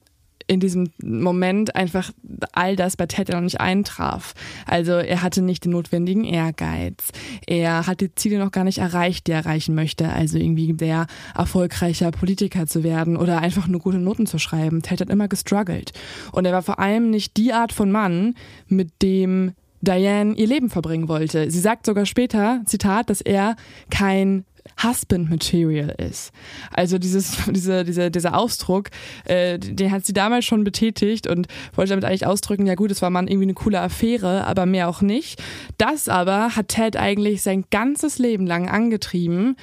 in 0.47 0.59
diesem 0.59 0.91
Moment 1.03 1.75
einfach 1.75 2.11
all 2.53 2.75
das 2.75 2.95
bei 2.95 3.05
Ted 3.05 3.29
noch 3.29 3.41
nicht 3.41 3.59
eintraf. 3.59 4.33
Also 4.65 4.93
er 4.93 5.21
hatte 5.21 5.41
nicht 5.41 5.65
den 5.65 5.71
notwendigen 5.71 6.23
Ehrgeiz. 6.23 7.09
Er 7.45 7.85
hat 7.85 8.01
die 8.01 8.15
Ziele 8.15 8.39
noch 8.39 8.51
gar 8.51 8.63
nicht 8.63 8.77
erreicht, 8.77 9.27
die 9.27 9.31
er 9.31 9.39
erreichen 9.39 9.75
möchte. 9.75 10.09
Also 10.09 10.37
irgendwie 10.37 10.73
der 10.73 11.07
erfolgreicher 11.35 12.11
Politiker 12.11 12.65
zu 12.65 12.83
werden 12.83 13.17
oder 13.17 13.39
einfach 13.41 13.67
nur 13.67 13.81
gute 13.81 13.99
Noten 13.99 14.25
zu 14.25 14.39
schreiben. 14.39 14.81
Ted 14.81 15.01
hat 15.01 15.09
immer 15.09 15.27
gestruggelt. 15.27 15.91
Und 16.31 16.45
er 16.45 16.53
war 16.53 16.63
vor 16.63 16.79
allem 16.79 17.09
nicht 17.09 17.37
die 17.37 17.53
Art 17.53 17.73
von 17.73 17.91
Mann, 17.91 18.35
mit 18.67 19.01
dem 19.01 19.53
Diane 19.81 20.33
ihr 20.35 20.47
Leben 20.47 20.69
verbringen 20.69 21.07
wollte. 21.07 21.51
Sie 21.51 21.59
sagt 21.59 21.85
sogar 21.85 22.05
später, 22.05 22.61
Zitat, 22.65 23.09
dass 23.09 23.21
er 23.21 23.55
kein 23.89 24.45
Husband 24.81 25.29
Material 25.29 25.89
ist. 25.97 26.31
Also 26.71 26.97
dieses, 26.97 27.37
diese, 27.51 27.83
diese, 27.83 28.11
dieser 28.11 28.37
Ausdruck, 28.37 28.89
äh, 29.25 29.59
den 29.59 29.91
hat 29.91 30.05
sie 30.05 30.13
damals 30.13 30.45
schon 30.45 30.63
betätigt 30.63 31.27
und 31.27 31.47
wollte 31.73 31.89
damit 31.89 32.05
eigentlich 32.05 32.25
ausdrücken, 32.25 32.65
ja 32.65 32.75
gut, 32.75 32.91
es 32.91 33.01
war 33.01 33.09
mal 33.09 33.23
irgendwie 33.23 33.45
eine 33.45 33.53
coole 33.53 33.79
Affäre, 33.79 34.45
aber 34.45 34.65
mehr 34.65 34.89
auch 34.89 35.01
nicht. 35.01 35.41
Das 35.77 36.09
aber 36.09 36.55
hat 36.55 36.69
Ted 36.69 36.97
eigentlich 36.97 37.41
sein 37.41 37.65
ganzes 37.69 38.19
Leben 38.19 38.45
lang 38.45 38.69
angetrieben, 38.69 39.55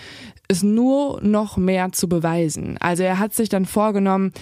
es 0.46 0.62
nur 0.62 1.20
noch 1.22 1.56
mehr 1.56 1.92
zu 1.92 2.08
beweisen. 2.08 2.76
Also 2.78 3.02
er 3.02 3.18
hat 3.18 3.32
sich 3.32 3.48
dann 3.48 3.64
vorgenommen, 3.64 4.32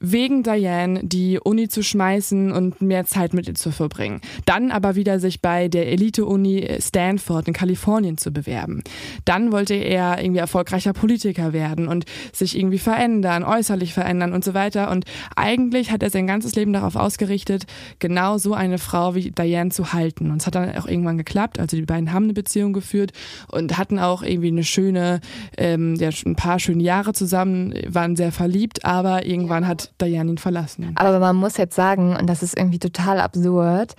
wegen 0.00 0.42
Diane 0.42 1.00
die 1.04 1.38
Uni 1.38 1.68
zu 1.68 1.84
schmeißen 1.84 2.50
und 2.50 2.82
mehr 2.82 3.04
Zeit 3.06 3.32
mit 3.32 3.46
ihr 3.46 3.54
zu 3.54 3.70
verbringen. 3.70 4.20
Dann 4.44 4.72
aber 4.72 4.96
wieder 4.96 5.20
sich 5.20 5.40
bei 5.40 5.68
der 5.68 5.86
Elite-Uni 5.86 6.68
Stanford 6.80 7.46
in 7.46 7.54
Kalifornien 7.54 8.18
zu 8.18 8.32
bewerben. 8.32 8.82
Dann 9.24 9.52
wollte 9.52 9.74
er 9.74 10.20
irgendwie 10.20 10.40
erfolgreicher 10.40 10.92
Politiker 10.92 11.52
werden 11.52 11.86
und 11.86 12.06
sich 12.32 12.58
irgendwie 12.58 12.78
verändern, 12.78 13.44
äußerlich 13.44 13.94
verändern 13.94 14.32
und 14.32 14.42
so 14.42 14.54
weiter. 14.54 14.90
Und 14.90 15.04
eigentlich 15.36 15.92
hat 15.92 16.02
er 16.02 16.10
sein 16.10 16.26
ganzes 16.26 16.56
Leben 16.56 16.72
darauf 16.72 16.96
ausgerichtet, 16.96 17.66
genau 18.00 18.36
so 18.36 18.54
eine 18.54 18.78
Frau 18.78 19.14
wie 19.14 19.30
Diane 19.30 19.70
zu 19.70 19.92
halten. 19.92 20.32
Und 20.32 20.40
es 20.40 20.46
hat 20.48 20.56
dann 20.56 20.76
auch 20.76 20.88
irgendwann 20.88 21.18
geklappt. 21.18 21.60
Also 21.60 21.76
die 21.76 21.82
beiden 21.82 22.12
haben 22.12 22.24
eine 22.24 22.32
Beziehung 22.32 22.72
geführt 22.72 23.12
und 23.46 23.78
hatten 23.78 24.00
auch 24.00 24.24
irgendwie 24.24 24.48
eine 24.48 24.64
schöne 24.64 25.20
ähm, 25.58 25.94
ja, 25.96 26.10
ein 26.26 26.36
paar 26.36 26.58
schöne 26.58 26.82
Jahre 26.82 27.12
zusammen, 27.12 27.74
waren 27.88 28.16
sehr 28.16 28.32
verliebt, 28.32 28.84
aber 28.84 29.26
irgendwann 29.26 29.66
hat 29.66 29.92
Diane 30.00 30.30
ihn 30.32 30.38
verlassen. 30.38 30.92
Aber 30.94 31.18
man 31.18 31.36
muss 31.36 31.56
jetzt 31.56 31.74
sagen, 31.74 32.16
und 32.16 32.26
das 32.26 32.42
ist 32.42 32.56
irgendwie 32.56 32.78
total 32.78 33.20
absurd, 33.20 33.94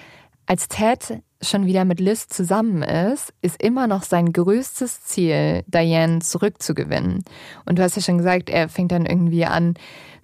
als 0.45 0.68
Ted 0.68 1.22
schon 1.41 1.66
wieder 1.66 1.86
mit 1.86 1.99
Liz 1.99 2.28
zusammen 2.28 2.82
ist, 2.84 3.34
ist 3.41 3.62
immer 3.62 3.88
noch 3.88 4.04
sein 4.04 4.32
größtes 4.32 5.04
Ziel, 5.04 5.64
Diane 5.68 6.20
zurückzugewinnen. 6.20 7.24
Und 7.66 7.80
du 7.80 7.84
hast 7.84 7.95
ja 7.95 8.01
schon 8.01 8.18
gesagt, 8.18 8.49
er 8.49 8.70
fängt 8.70 8.91
dann 8.91 9.06
irgendwie 9.06 9.45
an, 9.45 9.76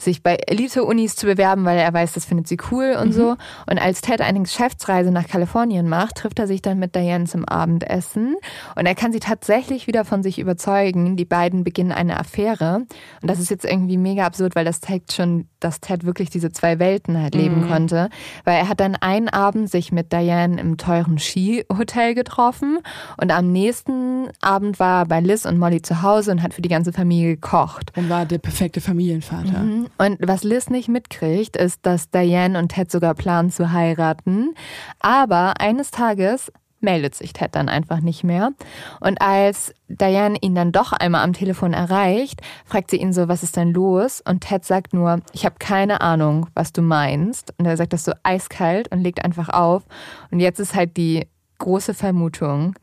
sich 0.02 0.24
bei 0.24 0.36
Elite-Unis 0.36 1.16
zu 1.16 1.26
bewerben, 1.26 1.66
weil 1.66 1.78
er 1.78 1.94
weiß, 1.94 2.14
das 2.14 2.26
findet 2.26 2.48
sie 2.48 2.58
cool 2.72 2.96
und 3.02 3.10
mhm. 3.10 3.14
so. 3.14 3.36
Und 3.70 3.80
als 3.80 4.02
Ted 4.02 4.22
eine 4.22 4.42
Geschäftsreise 4.42 5.12
nach 5.12 5.28
Kalifornien 5.28 5.90
macht, 5.90 6.16
trifft 6.16 6.40
er 6.40 6.48
sich 6.48 6.62
dann 6.62 6.80
mit 6.80 6.96
Diane 6.96 7.26
zum 7.26 7.46
Abendessen. 7.46 8.36
Und 8.76 8.86
er 8.86 8.96
kann 8.96 9.12
sie 9.12 9.20
tatsächlich 9.20 9.88
wieder 9.88 10.06
von 10.06 10.24
sich 10.24 10.40
überzeugen. 10.40 11.16
Die 11.18 11.26
beiden 11.26 11.64
beginnen 11.64 11.92
eine 11.92 12.20
Affäre. 12.20 12.86
Und 13.22 13.30
das 13.30 13.40
ist 13.40 13.50
jetzt 13.50 13.66
irgendwie 13.66 13.98
mega 13.98 14.26
absurd, 14.26 14.56
weil 14.56 14.66
das 14.66 14.82
zeigt 14.82 15.14
schon, 15.14 15.48
dass 15.60 15.82
Ted 15.82 16.06
wirklich 16.06 16.30
diese 16.30 16.52
zwei 16.52 16.80
Welten 16.80 17.22
halt 17.22 17.36
leben 17.36 17.62
mhm. 17.62 17.68
konnte. 17.68 18.10
Weil 18.46 18.58
er 18.58 18.70
hat 18.70 18.80
dann 18.80 18.96
einen 18.96 19.30
Abend 19.30 19.70
sich 19.70 19.92
mit 19.92 20.14
Diane 20.14 20.60
im 20.60 20.78
teuren 20.78 21.20
Skihotel 21.20 22.16
getroffen. 22.16 22.80
Und 23.22 23.32
am 23.32 23.52
nächsten 23.52 24.30
Abend 24.42 24.80
war 24.80 25.04
er 25.04 25.06
bei 25.06 25.20
Liz 25.20 25.46
und 25.46 25.58
Molly 25.58 25.82
zu 25.82 26.02
Hause 26.02 26.32
und 26.32 26.42
hat 26.42 26.54
für 26.54 26.62
die 26.62 26.70
ganze 26.70 26.94
Familie 26.94 27.36
gekocht. 27.36 27.92
Und 27.96 28.10
war 28.10 28.26
der 28.26 28.38
perfekte 28.38 28.82
Familienvater. 28.82 29.60
Mhm. 29.60 29.89
Und 29.98 30.18
was 30.22 30.44
Liz 30.44 30.70
nicht 30.70 30.88
mitkriegt, 30.88 31.58
ist, 31.58 31.86
dass 31.86 32.10
Diane 32.10 32.58
und 32.58 32.70
Ted 32.70 32.92
sogar 32.92 33.14
planen 33.16 33.50
zu 33.50 33.72
heiraten. 33.72 34.54
Aber 35.00 35.60
eines 35.60 35.92
Tages 35.92 36.52
meldet 36.82 37.16
sich 37.16 37.34
Ted 37.34 37.56
dann 37.56 37.70
einfach 37.70 38.00
nicht 38.00 38.24
mehr. 38.24 38.52
Und 39.00 39.22
als 39.22 39.74
Diane 39.88 40.38
ihn 40.42 40.56
dann 40.56 40.72
doch 40.72 40.94
einmal 40.94 41.24
am 41.24 41.34
Telefon 41.34 41.74
erreicht, 41.74 42.42
fragt 42.66 42.92
sie 42.92 42.98
ihn 42.98 43.14
so, 43.14 43.28
was 43.28 43.44
ist 43.44 43.58
denn 43.58 43.74
los? 43.74 44.22
Und 44.26 44.42
Ted 44.42 44.66
sagt 44.66 44.94
nur, 44.94 45.20
ich 45.34 45.46
habe 45.46 45.56
keine 45.60 46.02
Ahnung, 46.02 46.48
was 46.54 46.72
du 46.72 46.82
meinst. 46.82 47.54
Und 47.58 47.66
er 47.66 47.78
sagt 47.78 47.94
das 47.94 48.06
so 48.06 48.14
eiskalt 48.24 48.92
und 48.92 49.02
legt 49.02 49.24
einfach 49.24 49.50
auf. 49.50 49.84
Und 50.32 50.40
jetzt 50.40 50.60
ist 50.60 50.76
halt 50.76 50.98
die 50.98 51.28
große 51.58 51.94
Vermutung, 51.94 52.76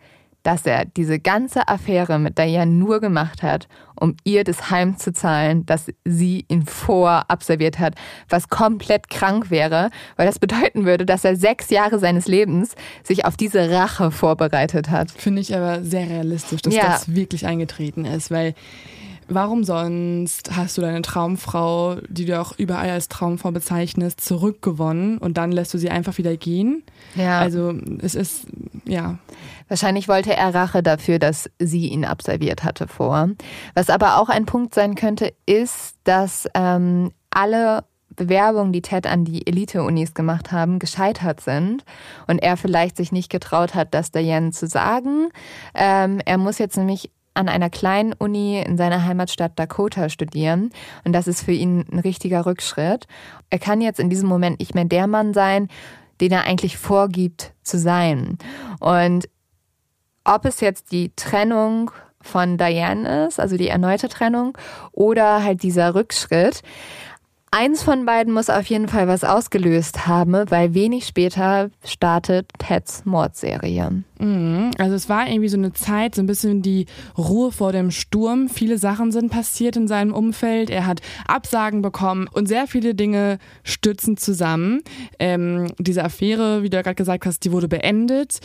dass 0.47 0.64
er 0.64 0.84
diese 0.84 1.18
ganze 1.18 1.66
Affäre 1.66 2.20
mit 2.20 2.38
Diane 2.38 2.70
nur 2.70 3.01
gemacht 3.01 3.42
hat, 3.42 3.66
um 3.97 4.14
ihr 4.22 4.44
das 4.44 4.70
Heim 4.70 4.97
zu 4.97 5.12
zahlen, 5.12 5.66
dass 5.66 5.86
sie 6.05 6.44
ihn 6.47 6.64
vorabserviert 6.64 7.80
hat, 7.80 7.97
was 8.28 8.49
komplett 8.49 9.11
krank 9.11 9.51
wäre, 9.51 9.90
weil 10.14 10.26
das 10.26 10.38
bedeuten 10.38 10.84
würde, 10.84 11.05
dass 11.05 11.24
er 11.24 11.34
sechs 11.34 11.70
Jahre 11.70 11.99
seines 11.99 12.28
Lebens 12.28 12.76
sich 13.03 13.24
auf 13.24 13.36
diese 13.36 13.72
Rache 13.72 14.12
vorbereitet 14.12 14.88
hat. 14.88 15.11
Finde 15.11 15.40
ich 15.40 15.53
aber 15.57 15.82
sehr 15.82 16.09
realistisch, 16.09 16.62
dass 16.62 16.74
ja. 16.74 16.90
das 16.90 17.16
wirklich 17.16 17.44
eingetreten 17.44 18.05
ist, 18.05 18.30
weil 18.30 18.55
Warum 19.29 19.64
sonst 19.64 20.57
hast 20.57 20.79
du 20.79 20.83
deine 20.83 21.03
Traumfrau, 21.03 21.97
die 22.09 22.27
du 22.27 22.41
auch 22.41 22.57
überall 22.59 22.91
als 22.91 23.09
Traumfrau 23.09 23.51
bezeichnest, 23.51 24.20
zurückgewonnen 24.20 25.18
und 25.18 25.37
dann 25.37 25.51
lässt 25.51 25.74
du 25.74 25.79
sie 25.79 25.91
einfach 25.91 26.16
wieder 26.18 26.37
gehen? 26.37 26.85
Ja. 27.16 27.41
Also 27.41 27.74
es 28.01 28.14
ist, 28.14 28.47
ja. 28.85 29.18
Wahrscheinlich 29.68 30.07
wollte 30.09 30.37
er 30.37 30.55
Rache 30.55 30.83
dafür, 30.83 31.18
dass 31.18 31.51
sie 31.59 31.89
ihn 31.89 32.05
absolviert 32.05 32.62
hatte 32.62 32.87
vor. 32.87 33.31
Was 33.74 33.91
aber 33.91 34.20
auch 34.20 34.29
ein 34.29 34.47
Punkt 34.47 34.74
sein 34.74 34.95
könnte, 34.95 35.33
ist, 35.45 35.97
dass 36.05 36.47
ähm, 36.55 37.11
alle 37.31 37.83
Bewerbungen, 38.16 38.72
die 38.72 38.83
Ted 38.83 39.07
an 39.07 39.24
die 39.24 39.47
Elite-Unis 39.47 40.14
gemacht 40.14 40.51
haben, 40.51 40.79
gescheitert 40.79 41.41
sind 41.41 41.85
und 42.27 42.39
er 42.39 42.57
vielleicht 42.57 42.97
sich 42.97 43.12
nicht 43.12 43.31
getraut 43.31 43.74
hat, 43.74 43.93
das 43.93 44.11
Diane 44.11 44.51
zu 44.53 44.66
sagen. 44.66 45.29
Ähm, 45.74 46.20
er 46.24 46.39
muss 46.39 46.59
jetzt 46.59 46.77
nämlich 46.77 47.11
an 47.37 47.49
einer 47.49 47.70
kleinen 47.70 48.12
Uni 48.12 48.61
in 48.61 48.76
seiner 48.76 49.05
Heimatstadt 49.05 49.59
Dakota 49.59 50.09
studieren. 50.09 50.70
Und 51.05 51.12
das 51.12 51.26
ist 51.26 51.43
für 51.43 51.53
ihn 51.53 51.84
ein 51.93 51.99
richtiger 51.99 52.47
Rückschritt. 52.47 53.07
Er 53.51 53.59
kann 53.59 53.80
jetzt 53.80 54.01
in 54.01 54.11
diesem 54.11 54.28
Moment 54.28 54.59
nicht 54.59 54.74
mehr 54.74 54.84
der 54.84 55.07
Mann 55.07 55.34
sein, 55.34 55.68
den 56.20 56.32
er 56.32 56.45
eigentlich 56.45 56.78
vorgibt 56.78 57.53
zu 57.62 57.78
sein. 57.78 58.39
Und 58.80 59.28
ob 60.24 60.45
es 60.45 60.61
jetzt 60.61 60.93
die 60.93 61.12
Trennung 61.14 61.91
von 62.20 62.59
Diane 62.59 63.26
ist, 63.26 63.39
also 63.39 63.57
die 63.57 63.68
erneute 63.68 64.09
Trennung, 64.09 64.57
oder 64.93 65.45
halt 65.45 65.62
dieser 65.62 65.95
Rückschritt, 65.95 66.62
Eins 67.59 67.82
von 67.82 68.04
beiden 68.04 68.34
muss 68.34 68.50
auf 68.50 68.66
jeden 68.66 68.86
Fall 68.86 69.09
was 69.09 69.24
ausgelöst 69.24 70.07
haben, 70.07 70.34
weil 70.50 70.74
wenig 70.74 71.07
später 71.07 71.70
startet 71.82 72.50
Teds 72.59 73.07
Mordserie. 73.07 74.02
Mhm. 74.18 74.72
Also 74.76 74.94
es 74.94 75.09
war 75.09 75.26
irgendwie 75.26 75.48
so 75.48 75.57
eine 75.57 75.72
Zeit, 75.72 76.16
so 76.16 76.20
ein 76.20 76.26
bisschen 76.26 76.61
die 76.61 76.84
Ruhe 77.16 77.50
vor 77.52 77.72
dem 77.72 77.90
Sturm. 77.90 78.50
Viele 78.50 78.76
Sachen 78.76 79.11
sind 79.11 79.30
passiert 79.30 79.74
in 79.76 79.88
seinem 79.88 80.12
Umfeld. 80.12 80.68
Er 80.68 80.84
hat 80.84 81.00
Absagen 81.26 81.80
bekommen 81.80 82.28
und 82.30 82.46
sehr 82.46 82.66
viele 82.66 82.94
Dinge 82.94 83.38
stützen 83.62 84.18
zusammen. 84.18 84.82
Ähm, 85.18 85.68
diese 85.78 86.04
Affäre, 86.04 86.62
wie 86.62 86.68
du 86.68 86.76
ja 86.76 86.82
gerade 86.82 86.96
gesagt 86.96 87.24
hast, 87.24 87.42
die 87.46 87.52
wurde 87.52 87.68
beendet. 87.68 88.40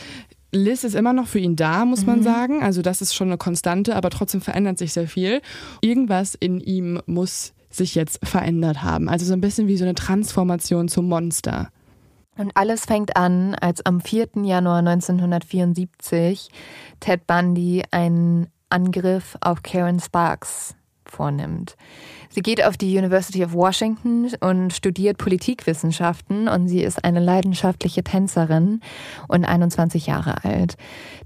Liz 0.52 0.84
ist 0.84 0.94
immer 0.94 1.12
noch 1.12 1.26
für 1.26 1.38
ihn 1.38 1.56
da, 1.56 1.84
muss 1.84 2.06
man 2.06 2.20
mhm. 2.20 2.24
sagen. 2.24 2.62
Also 2.62 2.80
das 2.80 3.02
ist 3.02 3.14
schon 3.14 3.28
eine 3.28 3.36
Konstante, 3.36 3.94
aber 3.94 4.08
trotzdem 4.08 4.40
verändert 4.40 4.78
sich 4.78 4.94
sehr 4.94 5.06
viel. 5.06 5.42
Irgendwas 5.82 6.34
in 6.34 6.60
ihm 6.60 7.02
muss 7.04 7.52
sich 7.72 7.94
jetzt 7.94 8.26
verändert 8.26 8.82
haben. 8.82 9.08
Also 9.08 9.24
so 9.24 9.32
ein 9.32 9.40
bisschen 9.40 9.68
wie 9.68 9.76
so 9.76 9.84
eine 9.84 9.94
Transformation 9.94 10.88
zum 10.88 11.08
Monster. 11.08 11.68
Und 12.36 12.52
alles 12.54 12.86
fängt 12.86 13.16
an, 13.16 13.54
als 13.54 13.84
am 13.84 14.00
4. 14.00 14.28
Januar 14.42 14.78
1974 14.78 16.48
Ted 17.00 17.26
Bundy 17.26 17.82
einen 17.90 18.48
Angriff 18.70 19.36
auf 19.40 19.62
Karen 19.62 20.00
Sparks 20.00 20.74
vornimmt. 21.04 21.76
Sie 22.34 22.40
geht 22.40 22.64
auf 22.64 22.78
die 22.78 22.96
University 22.96 23.44
of 23.44 23.52
Washington 23.52 24.30
und 24.40 24.72
studiert 24.72 25.18
Politikwissenschaften 25.18 26.48
und 26.48 26.66
sie 26.66 26.82
ist 26.82 27.04
eine 27.04 27.20
leidenschaftliche 27.20 28.02
Tänzerin 28.02 28.80
und 29.28 29.44
21 29.44 30.06
Jahre 30.06 30.42
alt. 30.42 30.76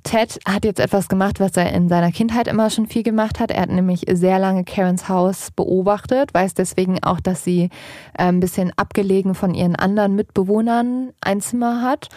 Ted 0.02 0.40
hat 0.44 0.64
jetzt 0.64 0.80
etwas 0.80 1.08
gemacht, 1.08 1.38
was 1.38 1.56
er 1.56 1.72
in 1.72 1.88
seiner 1.88 2.10
Kindheit 2.10 2.48
immer 2.48 2.70
schon 2.70 2.86
viel 2.86 3.04
gemacht 3.04 3.38
hat. 3.38 3.52
Er 3.52 3.62
hat 3.62 3.70
nämlich 3.70 4.04
sehr 4.10 4.40
lange 4.40 4.64
Karens 4.64 5.08
Haus 5.08 5.52
beobachtet, 5.52 6.34
weiß 6.34 6.54
deswegen 6.54 7.00
auch, 7.04 7.20
dass 7.20 7.44
sie 7.44 7.70
äh, 8.14 8.24
ein 8.24 8.40
bisschen 8.40 8.72
abgelegen 8.76 9.36
von 9.36 9.54
ihren 9.54 9.76
anderen 9.76 10.16
Mitbewohnern 10.16 11.12
ein 11.20 11.40
Zimmer 11.40 11.82
hat. 11.82 12.08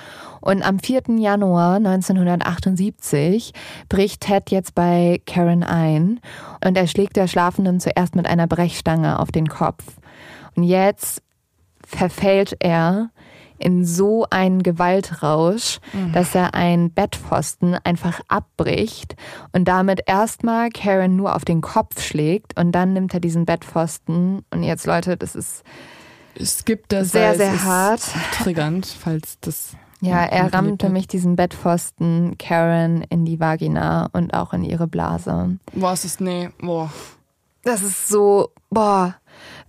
Und 0.42 0.64
am 0.64 0.80
4. 0.80 1.04
Januar 1.18 1.76
1978 1.76 3.54
bricht 3.90 4.22
Ted 4.22 4.52
jetzt 4.52 4.76
bei 4.76 5.22
Karen 5.26 5.64
ein 5.64 6.20
und 6.66 6.78
er 6.78 6.88
schlägt 6.88 7.16
der 7.16 7.28
Schlafenden 7.28 7.80
zuerst 7.80 8.16
mit 8.16 8.28
einer 8.28 8.48
Brechstange 8.48 9.20
auf 9.20 9.32
den 9.32 9.48
Kopf. 9.48 9.84
Und 10.56 10.64
jetzt 10.64 11.22
verfällt 11.86 12.56
er 12.60 13.10
in 13.60 13.86
so 13.86 14.26
einen 14.30 14.64
Gewaltrausch, 14.64 15.80
mhm. 15.94 16.14
dass 16.14 16.34
er 16.34 16.54
einen 16.56 16.92
Bettpfosten 16.92 17.76
einfach 17.84 18.22
abbricht 18.28 19.16
und 19.52 19.68
damit 19.68 20.02
erstmal 20.08 20.70
Karen 20.70 21.16
nur 21.16 21.36
auf 21.36 21.46
den 21.46 21.62
Kopf 21.62 22.02
schlägt 22.02 22.58
und 22.58 22.72
dann 22.72 22.94
nimmt 22.94 23.14
er 23.14 23.20
diesen 23.20 23.46
Bettpfosten 23.46 24.46
und 24.50 24.64
jetzt 24.64 24.88
Leute, 24.88 25.18
das 25.18 25.36
ist 25.36 25.64
es 26.36 26.64
gibt 26.64 26.94
das 26.94 27.12
sehr 27.12 27.36
sehr 27.36 27.64
hart, 27.64 28.02
triggernd, 28.42 28.86
falls 28.86 29.40
das 29.42 29.74
ja, 30.02 30.24
er 30.24 30.54
rammt 30.54 30.84
nämlich 30.84 31.08
diesen 31.08 31.36
Bettpfosten 31.36 32.38
Karen 32.38 33.04
in 33.10 33.26
die 33.26 33.40
Vagina 33.40 34.10
und 34.14 34.34
auch 34.34 34.54
in 34.54 34.64
ihre 34.64 34.88
Blase. 34.88 35.58
Boah, 35.74 35.94
es 35.94 36.06
ist, 36.06 36.22
nee, 36.22 36.50
boah. 36.60 36.92
Das 37.64 37.82
ist 37.82 38.08
so, 38.08 38.52
boah. 38.70 39.16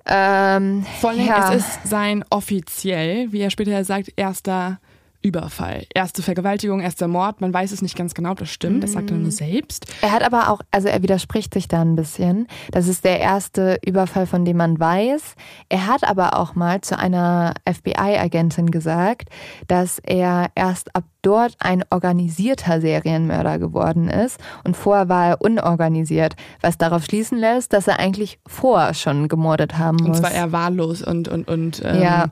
Ähm, 0.07 0.85
Vor 1.01 1.11
allem, 1.11 1.26
ja. 1.26 1.53
es 1.53 1.66
ist 1.66 1.89
sein 1.89 2.24
offiziell, 2.31 3.33
wie 3.33 3.41
er 3.41 3.51
später 3.51 3.85
sagt, 3.85 4.12
erster 4.16 4.78
Überfall. 5.23 5.85
Erste 5.95 6.23
Vergewaltigung, 6.23 6.81
erster 6.81 7.07
Mord. 7.07 7.41
Man 7.43 7.53
weiß 7.53 7.73
es 7.73 7.83
nicht 7.83 7.97
ganz 7.97 8.14
genau, 8.14 8.33
das 8.33 8.49
stimmt. 8.49 8.83
Das 8.83 8.93
sagt 8.93 9.11
er 9.11 9.16
nur 9.16 9.27
mhm. 9.27 9.31
selbst. 9.31 9.87
Er 10.01 10.12
hat 10.12 10.23
aber 10.23 10.49
auch, 10.49 10.61
also 10.71 10.89
er 10.89 11.03
widerspricht 11.03 11.53
sich 11.53 11.68
da 11.68 11.83
ein 11.83 11.95
bisschen. 11.95 12.47
Das 12.71 12.89
ist 12.89 13.05
der 13.05 13.21
erste 13.21 13.79
Überfall, 13.85 14.27
von 14.27 14.47
dem 14.47 14.57
man 14.57 14.81
weiß. 14.81 15.35
Er 15.68 15.87
hat 15.87 16.05
aber 16.05 16.39
auch 16.39 16.55
mal 16.55 16.81
zu 16.81 16.99
einer 16.99 17.53
FBI-Agentin 17.71 18.71
gesagt, 18.71 19.29
dass 19.68 19.99
er 19.99 20.47
erst 20.55 20.95
ab 20.97 21.05
dort 21.23 21.55
ein 21.59 21.85
organisierter 21.91 22.81
Serienmörder 22.81 23.59
geworden 23.59 24.09
ist 24.09 24.41
und 24.64 24.75
vorher 24.75 25.11
war 25.11 25.27
er 25.27 25.43
unorganisiert, 25.43 26.35
was 26.62 26.79
darauf 26.79 27.05
schließen 27.05 27.37
lässt, 27.37 27.75
dass 27.75 27.89
er 27.89 27.99
eigentlich 27.99 28.39
vorher 28.47 28.95
schon 28.95 29.29
gemordet 29.29 29.77
haben 29.77 29.99
muss. 29.99 30.09
Und 30.09 30.16
zwar 30.16 30.33
eher 30.33 30.53
wahllos 30.53 31.03
und 31.03 31.29
und 31.29 31.47
und 31.47 31.83
ähm, 31.85 32.03
ja 32.03 32.31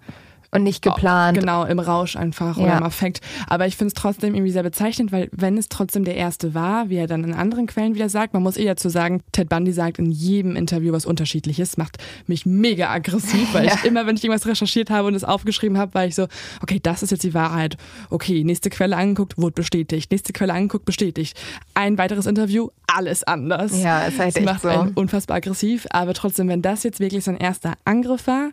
und 0.51 0.63
nicht 0.63 0.83
geplant. 0.83 1.39
Genau, 1.39 1.65
im 1.65 1.79
Rausch 1.79 2.17
einfach 2.17 2.57
ja. 2.57 2.65
oder 2.65 2.79
im 2.79 2.83
Affekt. 2.83 3.21
Aber 3.49 3.67
ich 3.67 3.77
finde 3.77 3.89
es 3.89 3.95
trotzdem 3.95 4.35
irgendwie 4.35 4.53
sehr 4.53 4.63
bezeichnend, 4.63 5.13
weil 5.13 5.29
wenn 5.33 5.59
es 5.59 5.69
trotzdem 5.69 6.05
der 6.05 6.17
erste 6.17 6.55
war, 6.55 6.89
wie 6.89 6.97
er 6.97 7.07
dann 7.07 7.25
in 7.25 7.35
anderen 7.35 7.67
Quellen 7.67 7.95
wieder 7.95 8.09
sagt, 8.09 8.33
man 8.33 8.43
muss 8.43 8.57
eh 8.57 8.65
dazu 8.65 8.89
sagen, 8.89 9.23
Ted 9.33 9.49
Bundy 9.49 9.73
sagt 9.73 9.99
in 9.99 10.11
jedem 10.11 10.57
Interview 10.57 10.93
was 10.93 11.05
unterschiedliches, 11.05 11.77
macht 11.77 11.99
mich 12.27 12.47
mega 12.47 12.91
aggressiv, 12.91 13.53
weil 13.53 13.67
ja. 13.67 13.75
ich 13.75 13.85
immer, 13.85 14.07
wenn 14.07 14.17
ich 14.17 14.25
irgendwas 14.25 14.47
recherchiert 14.47 14.91
habe 14.91 15.09
und 15.09 15.15
es 15.15 15.25
aufgeschrieben 15.25 15.77
habe, 15.77 15.95
war 15.95 16.07
ich 16.07 16.15
so, 16.15 16.27
okay, 16.63 16.81
das 16.83 17.03
ist 17.03 17.11
jetzt 17.11 17.25
die 17.25 17.35
Wahrheit. 17.35 17.77
Okay, 18.09 18.43
nächste 18.45 18.71
Quelle 18.71 18.97
angeguckt, 18.97 19.37
wurde 19.37 19.55
bestätigt. 19.55 20.11
Nächste 20.11 20.33
Quelle 20.33 20.55
angeguckt, 20.55 20.87
bestätigt. 20.87 21.39
Ein 21.75 21.99
weiteres 21.99 22.27
Interview, 22.27 22.69
alles 22.87 23.23
anders. 23.25 23.81
Ja, 23.83 24.07
es 24.07 24.19
halt 24.19 24.37
das 24.37 24.45
macht 24.45 24.63
so. 24.63 24.87
unfassbar 24.95 25.37
aggressiv. 25.37 25.87
Aber 25.91 26.15
trotzdem, 26.15 26.49
wenn 26.49 26.63
das 26.63 26.83
jetzt 26.83 27.01
wirklich 27.01 27.25
sein 27.25 27.37
erster 27.37 27.75
Angriff 27.85 28.27
war, 28.27 28.51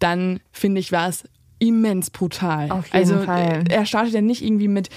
dann 0.00 0.40
finde 0.50 0.80
ich, 0.80 0.90
war 0.90 1.08
es 1.08 1.24
immens 1.60 2.10
brutal. 2.10 2.70
Auf 2.72 2.86
jeden 2.86 2.96
also 2.96 3.24
Fall. 3.24 3.64
er 3.68 3.86
startet 3.86 4.14
ja 4.14 4.20
nicht 4.20 4.42
irgendwie 4.42 4.68
mit 4.68 4.88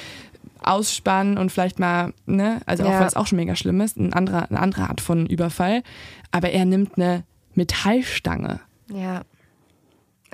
Ausspannen 0.62 1.38
und 1.38 1.51
vielleicht 1.51 1.78
mal, 1.78 2.14
ne, 2.26 2.62
also 2.66 2.84
auch 2.84 2.91
ja. 2.91 2.99
weil 2.99 3.08
es 3.08 3.16
auch 3.16 3.28
schon 3.28 3.38
mega 3.38 3.56
schlimm 3.56 3.82
ist, 3.82 3.97
ein 3.97 4.14
anderer, 4.14 4.49
eine 4.49 4.60
andere 4.60 4.89
Art 4.89 5.01
von 5.01 5.28
Überfall. 5.28 5.84
Aber 6.32 6.49
er 6.49 6.66
nimmt 6.66 6.97
eine 6.97 7.24
Metallstange. 7.54 8.60
Ja. 8.91 9.22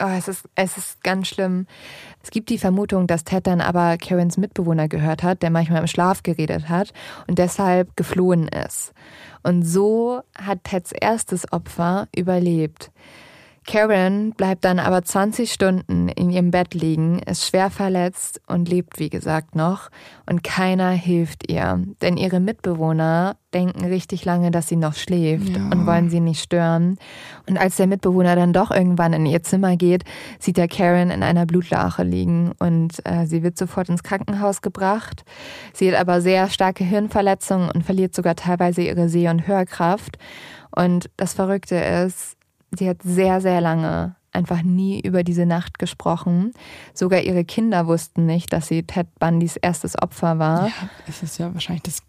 Oh, 0.02 0.08
es 0.18 0.30
ist, 0.30 0.48
es 0.56 0.78
ist 0.78 1.04
ganz 1.04 1.28
schlimm. 1.28 1.68
Es 2.24 2.32
gibt 2.32 2.50
die 2.50 2.58
Vermutung, 2.58 3.06
dass 3.06 3.26
Ted 3.26 3.48
dann 3.48 3.60
aber 3.60 3.98
Karens 3.98 4.38
Mitbewohner 4.38 4.88
gehört 4.88 5.24
hat, 5.24 5.42
der 5.42 5.50
manchmal 5.50 5.82
im 5.82 5.88
Schlaf 5.88 6.24
geredet 6.24 6.70
hat 6.70 6.94
und 7.28 7.38
deshalb 7.38 7.98
geflohen 7.98 8.48
ist. 8.48 8.94
Und 9.44 9.64
so 9.64 10.22
hat 10.38 10.64
Teds 10.64 10.94
erstes 10.94 11.52
Opfer 11.52 12.08
überlebt. 12.16 12.92
Karen 13.70 14.32
bleibt 14.32 14.66
dann 14.66 14.80
aber 14.80 15.04
20 15.04 15.54
Stunden 15.54 16.10
in 16.10 16.32
ihrem 16.32 16.50
Bett 16.50 16.74
liegen, 16.74 17.20
ist 17.20 17.46
schwer 17.46 17.70
verletzt 17.70 18.42
und 18.48 18.68
lebt, 18.68 18.98
wie 18.98 19.12
gesagt, 19.12 19.54
noch. 19.54 19.90
Und 20.28 20.44
keiner 20.44 20.90
hilft 20.90 21.52
ihr. 21.52 21.80
Denn 22.02 22.18
ihre 22.18 22.40
Mitbewohner 22.40 23.36
denken 23.54 23.86
richtig 23.86 24.26
lange, 24.26 24.50
dass 24.50 24.70
sie 24.70 24.76
noch 24.76 24.96
schläft 24.96 25.50
ja. 25.50 25.66
und 25.66 25.86
wollen 25.86 26.10
sie 26.10 26.20
nicht 26.20 26.42
stören. 26.42 26.98
Und 27.48 27.60
als 27.60 27.76
der 27.76 27.86
Mitbewohner 27.86 28.36
dann 28.36 28.54
doch 28.54 28.72
irgendwann 28.72 29.14
in 29.14 29.28
ihr 29.28 29.44
Zimmer 29.44 29.76
geht, 29.78 30.04
sieht 30.40 30.58
er 30.58 30.68
Karen 30.68 31.12
in 31.12 31.22
einer 31.22 31.46
Blutlache 31.46 32.02
liegen 32.02 32.54
und 32.58 33.06
äh, 33.06 33.28
sie 33.28 33.44
wird 33.44 33.56
sofort 33.56 33.88
ins 33.90 34.02
Krankenhaus 34.02 34.64
gebracht. 34.64 35.24
Sie 35.74 35.92
hat 35.92 36.00
aber 36.00 36.22
sehr 36.22 36.50
starke 36.50 36.84
Hirnverletzungen 36.84 37.70
und 37.70 37.84
verliert 37.84 38.16
sogar 38.16 38.36
teilweise 38.36 38.82
ihre 38.82 39.10
Seh- 39.10 39.30
und 39.30 39.46
Hörkraft. 39.46 40.18
Und 40.76 41.12
das 41.18 41.34
Verrückte 41.34 41.76
ist, 41.76 42.39
Sie 42.78 42.90
hat 42.90 43.02
sehr, 43.04 43.42
sehr 43.42 43.62
lange 43.62 44.16
einfach 44.32 44.62
nie 44.62 45.00
über 45.00 45.24
diese 45.24 45.46
Nacht 45.46 45.80
gesprochen. 45.80 46.54
Sogar 46.94 47.22
ihre 47.22 47.44
Kinder 47.44 47.88
wussten 47.88 48.26
nicht, 48.26 48.54
dass 48.54 48.68
sie 48.68 48.84
Ted 48.84 49.08
Bundys 49.20 49.56
erstes 49.56 50.00
Opfer 50.02 50.40
war. 50.40 50.68
Ja, 50.68 50.74
es 51.08 51.24
ist 51.24 51.40
ja 51.40 51.54
wahrscheinlich 51.54 51.84
das 51.84 52.04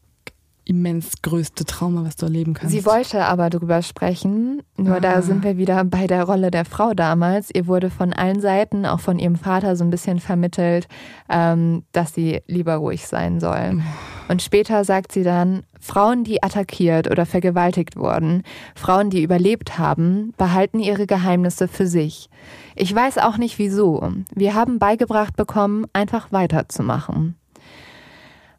immens 0.71 1.21
größte 1.23 1.65
Trauma, 1.65 2.05
was 2.05 2.15
du 2.15 2.27
erleben 2.27 2.55
kannst. 2.55 2.73
Sie 2.73 2.87
wollte 2.87 3.25
aber 3.25 3.51
darüber 3.51 3.83
sprechen, 3.83 4.63
nur 4.77 4.97
ah. 4.97 5.01
da 5.01 5.21
sind 5.21 5.43
wir 5.43 5.57
wieder 5.57 5.83
bei 5.85 6.07
der 6.07 6.23
Rolle 6.23 6.53
der 6.53 6.65
Frau 6.65 6.95
damals. 6.95 7.51
Ihr 7.53 7.67
wurde 7.67 7.91
von 7.91 8.13
allen 8.13 8.41
Seiten, 8.41 8.87
auch 8.87 9.01
von 9.01 9.19
ihrem 9.19 9.35
Vater, 9.35 9.75
so 9.75 9.83
ein 9.83 9.91
bisschen 9.91 10.21
vermittelt, 10.21 10.87
ähm, 11.29 11.83
dass 11.91 12.15
sie 12.15 12.41
lieber 12.47 12.77
ruhig 12.77 13.09
sein 13.09 13.41
soll. 13.41 13.79
Oh. 13.79 14.31
Und 14.31 14.43
später 14.43 14.85
sagt 14.85 15.11
sie 15.11 15.25
dann, 15.25 15.65
Frauen, 15.81 16.23
die 16.23 16.41
attackiert 16.41 17.11
oder 17.11 17.27
vergewaltigt 17.27 17.97
wurden, 17.97 18.45
Frauen, 18.77 19.11
die 19.11 19.25
überlebt 19.25 19.77
haben, 19.77 20.33
behalten 20.37 20.79
ihre 20.79 21.09
Geheimnisse 21.09 21.67
für 21.67 21.89
sich. 21.89 22.31
Ich 22.77 22.95
weiß 22.95 23.19
auch 23.19 23.39
nicht 23.39 23.59
wieso. 23.59 24.09
Wir 24.33 24.55
haben 24.55 24.79
beigebracht 24.79 25.35
bekommen, 25.35 25.87
einfach 25.93 26.31
weiterzumachen. 26.31 27.40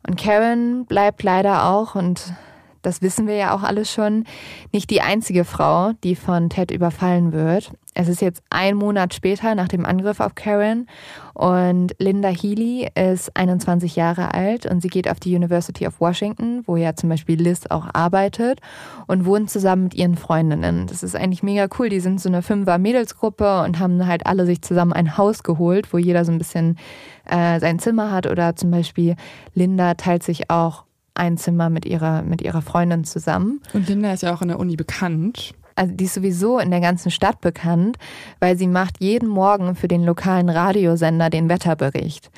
Und 0.08 0.18
Karen 0.20 0.86
bleibt 0.86 1.24
leider 1.24 1.66
auch, 1.66 1.96
und 1.96 2.34
das 2.82 3.02
wissen 3.02 3.28
wir 3.28 3.36
ja 3.36 3.56
auch 3.56 3.64
alle 3.64 3.86
schon, 3.86 4.26
nicht 4.72 4.90
die 4.90 5.02
einzige 5.02 5.46
Frau, 5.46 5.92
die 6.04 6.16
von 6.16 6.50
Ted 6.50 6.72
überfallen 6.72 7.32
wird. 7.32 7.72
Es 7.94 8.08
ist 8.08 8.22
jetzt 8.22 8.42
ein 8.50 8.78
Monat 8.78 9.14
später 9.14 9.54
nach 9.54 9.68
dem 9.68 9.86
Angriff 9.86 10.22
auf 10.22 10.34
Karen 10.34 10.88
und 11.34 11.94
Linda 11.98 12.30
Healy 12.30 12.90
ist 12.96 13.36
21 13.36 13.98
Jahre 13.98 14.34
alt 14.34 14.66
und 14.66 14.82
sie 14.82 14.88
geht 14.88 15.10
auf 15.10 15.20
die 15.20 15.36
University 15.36 15.86
of 15.86 16.00
Washington, 16.00 16.64
wo 16.66 16.78
ja 16.78 16.96
zum 16.96 17.10
Beispiel 17.10 17.42
Liz 17.42 17.64
auch 17.70 17.90
arbeitet 17.92 18.62
und 19.08 19.26
wohnt 19.26 19.50
zusammen 19.50 19.84
mit 19.84 19.96
ihren 19.96 20.16
Freundinnen. 20.16 20.88
Das 20.88 21.04
ist 21.04 21.18
eigentlich 21.18 21.44
mega 21.44 21.68
cool. 21.78 21.90
Die 21.90 22.00
sind 22.00 22.22
so 22.22 22.30
eine 22.30 22.42
Fünfer-Mädelsgruppe 22.42 23.64
und 23.64 23.80
haben 23.80 24.08
halt 24.08 24.26
alle 24.26 24.46
sich 24.46 24.62
zusammen 24.62 24.94
ein 24.94 25.18
Haus 25.18 25.44
geholt, 25.44 25.92
wo 25.92 25.98
jeder 25.98 26.24
so 26.24 26.32
ein 26.32 26.38
bisschen 26.38 26.78
äh, 27.26 27.60
sein 27.60 27.80
Zimmer 27.80 28.12
hat 28.12 28.26
oder 28.26 28.56
zum 28.56 28.72
Beispiel 28.72 29.16
Linda 29.54 29.96
teilt 29.96 30.24
sich 30.24 30.50
auch 30.50 30.86
ein 31.14 31.38
Zimmer 31.38 31.70
mit 31.70 31.86
ihrer, 31.86 32.22
mit 32.22 32.42
ihrer 32.42 32.62
Freundin 32.62 33.04
zusammen. 33.04 33.62
Und 33.74 33.88
Linda 33.88 34.14
ist 34.14 34.24
ja 34.24 34.34
auch 34.34 34.42
in 34.42 34.50
der 34.50 34.60
Uni 34.60 34.76
bekannt. 34.76 35.54
Also 35.76 35.94
die 35.94 36.06
ist 36.06 36.14
sowieso 36.14 36.60
in 36.60 36.72
der 36.72 36.82
ganzen 36.82 37.12
Stadt 37.12 37.42
bekannt, 37.42 37.98
weil 38.40 38.58
sie 38.58 38.68
macht 38.68 38.98
jeden 39.00 39.30
Morgen 39.30 39.76
für 39.76 39.88
den 39.88 40.04
lokalen 40.04 40.50
Radiosender 40.50 41.30
den 41.30 41.50
Wetterbericht. 41.50 42.30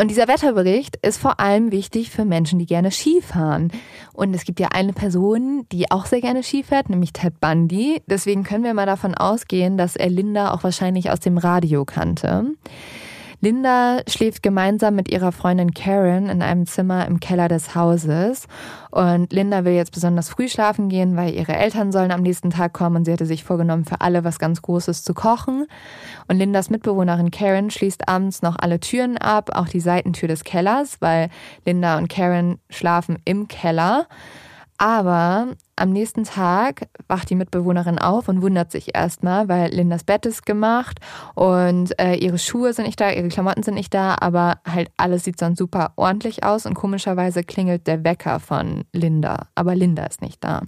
Und 0.00 0.12
dieser 0.12 0.28
Wetterbericht 0.28 0.96
ist 1.02 1.18
vor 1.18 1.40
allem 1.40 1.72
wichtig 1.72 2.10
für 2.10 2.24
Menschen, 2.24 2.60
die 2.60 2.66
gerne 2.66 2.92
Ski 2.92 3.20
fahren. 3.20 3.72
Und 4.12 4.32
es 4.32 4.44
gibt 4.44 4.60
ja 4.60 4.68
eine 4.68 4.92
Person, 4.92 5.66
die 5.72 5.90
auch 5.90 6.06
sehr 6.06 6.20
gerne 6.20 6.44
Ski 6.44 6.62
fährt, 6.62 6.88
nämlich 6.88 7.12
Ted 7.12 7.40
Bundy. 7.40 8.00
Deswegen 8.06 8.44
können 8.44 8.62
wir 8.62 8.74
mal 8.74 8.86
davon 8.86 9.16
ausgehen, 9.16 9.76
dass 9.76 9.96
er 9.96 10.08
Linda 10.08 10.52
auch 10.52 10.62
wahrscheinlich 10.62 11.10
aus 11.10 11.18
dem 11.18 11.36
Radio 11.36 11.84
kannte. 11.84 12.52
Linda 13.40 14.00
schläft 14.08 14.42
gemeinsam 14.42 14.96
mit 14.96 15.08
ihrer 15.10 15.30
Freundin 15.30 15.72
Karen 15.72 16.28
in 16.28 16.42
einem 16.42 16.66
Zimmer 16.66 17.06
im 17.06 17.20
Keller 17.20 17.46
des 17.48 17.76
Hauses. 17.76 18.48
Und 18.90 19.32
Linda 19.32 19.64
will 19.64 19.74
jetzt 19.74 19.92
besonders 19.92 20.28
früh 20.28 20.48
schlafen 20.48 20.88
gehen, 20.88 21.16
weil 21.16 21.34
ihre 21.34 21.54
Eltern 21.54 21.92
sollen 21.92 22.10
am 22.10 22.22
nächsten 22.22 22.50
Tag 22.50 22.72
kommen 22.72 22.96
und 22.96 23.04
sie 23.04 23.12
hatte 23.12 23.26
sich 23.26 23.44
vorgenommen, 23.44 23.84
für 23.84 24.00
alle 24.00 24.24
was 24.24 24.40
ganz 24.40 24.60
Großes 24.60 25.04
zu 25.04 25.14
kochen. 25.14 25.66
Und 26.26 26.36
Lindas 26.36 26.68
Mitbewohnerin 26.68 27.30
Karen 27.30 27.70
schließt 27.70 28.08
abends 28.08 28.42
noch 28.42 28.56
alle 28.58 28.80
Türen 28.80 29.16
ab, 29.18 29.50
auch 29.54 29.68
die 29.68 29.80
Seitentür 29.80 30.26
des 30.26 30.42
Kellers, 30.42 31.00
weil 31.00 31.28
Linda 31.64 31.96
und 31.96 32.08
Karen 32.08 32.58
schlafen 32.70 33.18
im 33.24 33.46
Keller. 33.46 34.06
Aber 34.78 35.48
am 35.78 35.90
nächsten 35.90 36.24
Tag 36.24 36.88
wacht 37.06 37.30
die 37.30 37.34
Mitbewohnerin 37.34 37.98
auf 37.98 38.28
und 38.28 38.42
wundert 38.42 38.70
sich 38.70 38.94
erstmal, 38.94 39.48
weil 39.48 39.70
Lindas 39.70 40.04
Bett 40.04 40.26
ist 40.26 40.44
gemacht 40.44 40.98
und 41.34 41.98
äh, 42.00 42.14
ihre 42.14 42.38
Schuhe 42.38 42.72
sind 42.72 42.86
nicht 42.86 43.00
da, 43.00 43.10
ihre 43.10 43.28
Klamotten 43.28 43.62
sind 43.62 43.74
nicht 43.74 43.94
da, 43.94 44.16
aber 44.20 44.58
halt 44.66 44.90
alles 44.96 45.24
sieht 45.24 45.38
sonst 45.38 45.58
super 45.58 45.92
ordentlich 45.96 46.44
aus 46.44 46.66
und 46.66 46.74
komischerweise 46.74 47.44
klingelt 47.44 47.86
der 47.86 48.04
Wecker 48.04 48.40
von 48.40 48.84
Linda, 48.92 49.48
aber 49.54 49.74
Linda 49.74 50.04
ist 50.04 50.22
nicht 50.22 50.42
da. 50.42 50.62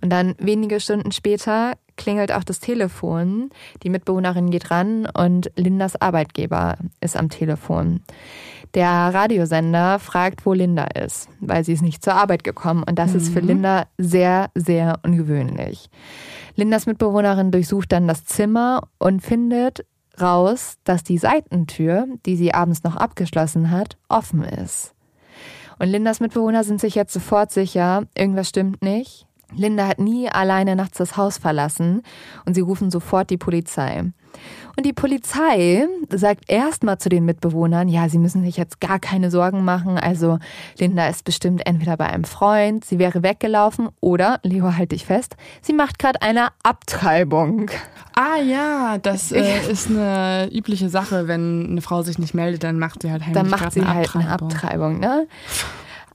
Und 0.00 0.10
dann 0.10 0.34
wenige 0.38 0.80
Stunden 0.80 1.12
später 1.12 1.74
klingelt 1.96 2.32
auch 2.32 2.44
das 2.44 2.60
Telefon. 2.60 3.50
Die 3.82 3.90
Mitbewohnerin 3.90 4.50
geht 4.50 4.70
ran 4.70 5.06
und 5.06 5.50
Lindas 5.56 6.00
Arbeitgeber 6.00 6.78
ist 7.00 7.16
am 7.16 7.28
Telefon. 7.28 8.00
Der 8.74 8.88
Radiosender 8.88 9.98
fragt, 9.98 10.46
wo 10.46 10.52
Linda 10.52 10.84
ist, 10.84 11.28
weil 11.40 11.64
sie 11.64 11.72
ist 11.72 11.82
nicht 11.82 12.04
zur 12.04 12.14
Arbeit 12.14 12.44
gekommen. 12.44 12.84
Und 12.84 12.98
das 12.98 13.12
mhm. 13.12 13.16
ist 13.16 13.32
für 13.32 13.42
mhm. 13.42 13.48
Linda 13.48 13.86
sehr, 13.98 14.50
sehr 14.54 15.00
ungewöhnlich. 15.04 15.90
Lindas 16.54 16.86
Mitbewohnerin 16.86 17.50
durchsucht 17.50 17.92
dann 17.92 18.06
das 18.06 18.24
Zimmer 18.24 18.88
und 18.98 19.22
findet 19.22 19.84
raus, 20.20 20.74
dass 20.84 21.02
die 21.02 21.18
Seitentür, 21.18 22.06
die 22.26 22.36
sie 22.36 22.54
abends 22.54 22.84
noch 22.84 22.96
abgeschlossen 22.96 23.70
hat, 23.70 23.96
offen 24.08 24.42
ist. 24.42 24.94
Und 25.78 25.88
Lindas 25.88 26.20
Mitbewohner 26.20 26.62
sind 26.62 26.80
sich 26.80 26.94
jetzt 26.94 27.12
sofort 27.12 27.50
sicher, 27.50 28.04
irgendwas 28.14 28.50
stimmt 28.50 28.82
nicht. 28.82 29.26
Linda 29.54 29.86
hat 29.86 29.98
nie 29.98 30.28
alleine 30.28 30.76
nachts 30.76 30.98
das 30.98 31.16
Haus 31.16 31.38
verlassen 31.38 32.02
und 32.46 32.54
sie 32.54 32.60
rufen 32.60 32.90
sofort 32.90 33.30
die 33.30 33.38
Polizei. 33.38 34.04
Und 34.76 34.86
die 34.86 34.92
Polizei 34.92 35.86
sagt 36.08 36.44
erstmal 36.48 36.98
zu 36.98 37.08
den 37.08 37.24
Mitbewohnern, 37.24 37.88
ja, 37.88 38.08
sie 38.08 38.18
müssen 38.18 38.44
sich 38.44 38.56
jetzt 38.56 38.80
gar 38.80 38.98
keine 38.98 39.30
Sorgen 39.30 39.64
machen. 39.64 39.98
Also 39.98 40.38
Linda 40.78 41.08
ist 41.08 41.24
bestimmt 41.24 41.66
entweder 41.66 41.96
bei 41.96 42.06
einem 42.06 42.24
Freund, 42.24 42.84
sie 42.84 42.98
wäre 42.98 43.22
weggelaufen 43.22 43.88
oder, 44.00 44.38
Leo, 44.42 44.76
halt 44.76 44.92
dich 44.92 45.04
fest, 45.04 45.36
sie 45.60 45.72
macht 45.72 45.98
gerade 45.98 46.22
eine 46.22 46.48
Abtreibung. 46.62 47.70
Ah 48.14 48.40
ja, 48.40 48.98
das 48.98 49.32
äh, 49.32 49.70
ist 49.70 49.88
eine 49.88 50.48
übliche 50.52 50.88
Sache, 50.88 51.26
wenn 51.28 51.66
eine 51.70 51.82
Frau 51.82 52.02
sich 52.02 52.18
nicht 52.18 52.34
meldet, 52.34 52.64
dann 52.64 52.78
macht 52.78 53.02
sie 53.02 53.10
halt 53.10 53.22
heimlich 53.22 53.34
Dann 53.34 53.50
macht 53.50 53.72
sie 53.72 53.80
eine 53.80 53.94
halt 53.94 54.14
eine 54.14 54.30
Abtreibung, 54.30 55.00
ne? 55.00 55.26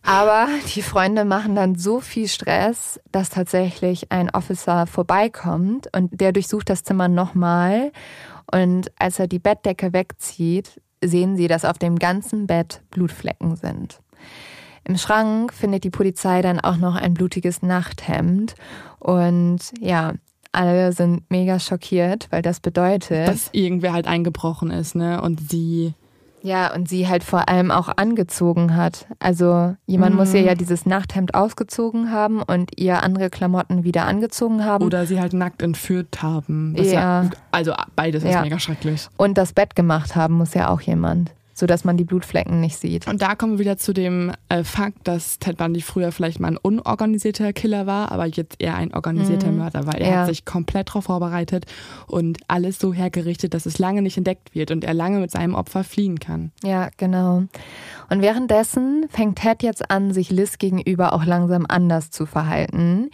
Aber 0.06 0.48
die 0.76 0.84
Freunde 0.84 1.26
machen 1.26 1.56
dann 1.56 1.76
so 1.76 2.00
viel 2.00 2.28
Stress, 2.28 3.00
dass 3.12 3.30
tatsächlich 3.30 4.12
ein 4.12 4.30
Officer 4.30 4.86
vorbeikommt 4.86 5.88
und 5.96 6.22
der 6.22 6.32
durchsucht 6.32 6.70
das 6.70 6.84
Zimmer 6.84 7.08
nochmal. 7.08 7.92
Und 8.52 8.92
als 9.00 9.18
er 9.18 9.28
die 9.28 9.40
Bettdecke 9.40 9.94
wegzieht, 9.94 10.80
sehen 11.04 11.36
sie, 11.36 11.48
dass 11.48 11.66
auf 11.66 11.80
dem 11.80 11.98
ganzen 11.98 12.46
Bett 12.46 12.82
Blutflecken 12.92 13.56
sind. 13.56 14.00
Im 14.84 14.98
Schrank 14.98 15.52
findet 15.52 15.84
die 15.84 15.90
Polizei 15.90 16.44
dann 16.44 16.60
auch 16.60 16.78
noch 16.78 16.96
ein 16.96 17.16
blutiges 17.16 17.64
Nachthemd. 17.64 18.54
Und 19.00 19.60
ja, 19.80 20.14
alle 20.52 20.94
sind 20.94 21.24
mega 21.32 21.60
schockiert, 21.60 22.28
weil 22.30 22.44
das 22.44 22.60
bedeutet. 22.60 23.28
Dass 23.28 23.50
irgendwer 23.52 23.94
halt 23.94 24.06
eingebrochen 24.06 24.70
ist, 24.70 24.96
ne? 24.96 25.22
Und 25.22 25.50
sie 25.50 25.96
ja, 26.46 26.74
und 26.74 26.88
sie 26.88 27.08
halt 27.08 27.24
vor 27.24 27.50
allem 27.50 27.72
auch 27.72 27.90
angezogen 27.98 28.76
hat. 28.76 29.08
Also 29.20 29.76
jemand 29.88 30.12
mhm. 30.12 30.20
muss 30.20 30.34
ihr 30.34 30.42
ja 30.42 30.54
dieses 30.54 30.86
Nachthemd 30.86 31.34
ausgezogen 31.34 32.12
haben 32.12 32.44
und 32.44 32.80
ihr 32.80 33.02
andere 33.02 33.32
Klamotten 33.32 33.84
wieder 33.84 34.06
angezogen 34.06 34.64
haben. 34.64 34.86
Oder 34.86 35.08
sie 35.08 35.20
halt 35.20 35.34
nackt 35.34 35.64
entführt 35.64 36.22
haben. 36.22 36.76
Ja. 36.78 36.84
ja. 36.84 37.30
Also 37.52 37.74
beides 37.96 38.24
ja. 38.24 38.30
ist 38.30 38.42
mega 38.44 38.60
schrecklich. 38.60 39.08
Und 39.18 39.40
das 39.40 39.54
Bett 39.54 39.76
gemacht 39.76 40.16
haben 40.16 40.36
muss 40.36 40.54
ja 40.54 40.70
auch 40.70 40.82
jemand 40.82 41.35
so 41.56 41.66
dass 41.66 41.86
man 41.86 41.96
die 41.96 42.04
Blutflecken 42.04 42.60
nicht 42.60 42.78
sieht. 42.78 43.08
Und 43.08 43.22
da 43.22 43.36
kommen 43.36 43.54
wir 43.54 43.60
wieder 43.60 43.78
zu 43.78 43.94
dem 43.94 44.34
äh, 44.50 44.66
Fakt, 44.66 45.08
dass 45.08 45.40
Ted 45.40 45.58
Bundy 45.58 45.82
früher 45.82 46.12
vielleicht 46.12 46.42
mal 46.42 46.50
ein 46.50 46.58
unorganisierter 46.58 47.54
Killer 47.54 47.88
war, 47.88 48.12
aber 48.12 48.26
jetzt 48.26 48.62
eher 48.62 48.76
ein 48.76 48.94
organisierter 48.94 49.52
mhm. 49.52 49.60
Mörder, 49.60 49.88
weil 49.88 50.02
er 50.02 50.10
ja. 50.10 50.16
hat 50.20 50.28
sich 50.28 50.44
komplett 50.44 50.90
darauf 50.90 51.06
vorbereitet 51.06 51.66
und 52.08 52.40
alles 52.50 52.78
so 52.78 52.94
hergerichtet, 52.94 53.54
dass 53.54 53.66
es 53.66 53.80
lange 53.80 54.02
nicht 54.02 54.18
entdeckt 54.18 54.54
wird 54.54 54.72
und 54.72 54.84
er 54.84 54.94
lange 54.94 55.20
mit 55.20 55.32
seinem 55.32 55.56
Opfer 55.56 55.86
fliehen 55.86 56.20
kann. 56.20 56.52
Ja, 56.62 56.90
genau. 56.98 57.44
Und 58.10 58.22
währenddessen 58.22 59.06
fängt 59.10 59.38
Ted 59.40 59.64
jetzt 59.64 59.90
an, 59.90 60.14
sich 60.14 60.30
Liz 60.30 60.58
gegenüber 60.58 61.14
auch 61.14 61.26
langsam 61.26 61.66
anders 61.68 62.12
zu 62.12 62.26
verhalten. 62.26 63.10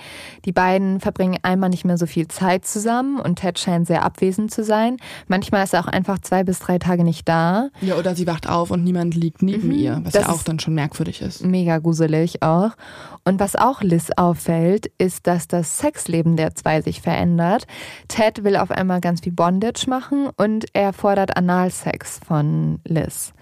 Die 0.45 0.51
beiden 0.51 0.99
verbringen 0.99 1.37
einmal 1.43 1.69
nicht 1.69 1.85
mehr 1.85 1.97
so 1.97 2.05
viel 2.05 2.27
Zeit 2.27 2.65
zusammen 2.65 3.19
und 3.19 3.37
Ted 3.37 3.59
scheint 3.59 3.87
sehr 3.87 4.03
abwesend 4.03 4.51
zu 4.51 4.63
sein. 4.63 4.97
Manchmal 5.27 5.63
ist 5.63 5.73
er 5.73 5.81
auch 5.81 5.87
einfach 5.87 6.19
zwei 6.19 6.43
bis 6.43 6.59
drei 6.59 6.77
Tage 6.77 7.03
nicht 7.03 7.27
da. 7.27 7.69
Ja, 7.81 7.95
oder 7.95 8.15
sie 8.15 8.27
wacht 8.27 8.49
auf 8.49 8.71
und 8.71 8.83
niemand 8.83 9.15
liegt 9.15 9.41
neben 9.41 9.67
Mhm, 9.67 9.73
ihr, 9.73 10.01
was 10.03 10.13
ja 10.13 10.29
auch 10.29 10.43
dann 10.43 10.59
schon 10.59 10.73
merkwürdig 10.73 11.21
ist. 11.21 11.43
Mega 11.43 11.77
gruselig 11.77 12.41
auch. 12.41 12.71
Und 13.23 13.39
was 13.39 13.55
auch 13.55 13.81
Liz 13.81 14.09
auffällt, 14.15 14.91
ist, 14.97 15.27
dass 15.27 15.47
das 15.47 15.77
Sexleben 15.77 16.35
der 16.35 16.55
zwei 16.55 16.81
sich 16.81 17.01
verändert. 17.01 17.67
Ted 18.07 18.43
will 18.43 18.57
auf 18.57 18.71
einmal 18.71 19.01
ganz 19.01 19.21
viel 19.21 19.33
Bondage 19.33 19.85
machen 19.87 20.29
und 20.37 20.65
er 20.73 20.93
fordert 20.93 21.37
Analsex 21.37 22.19
von 22.25 22.79
Liz. 22.85 23.33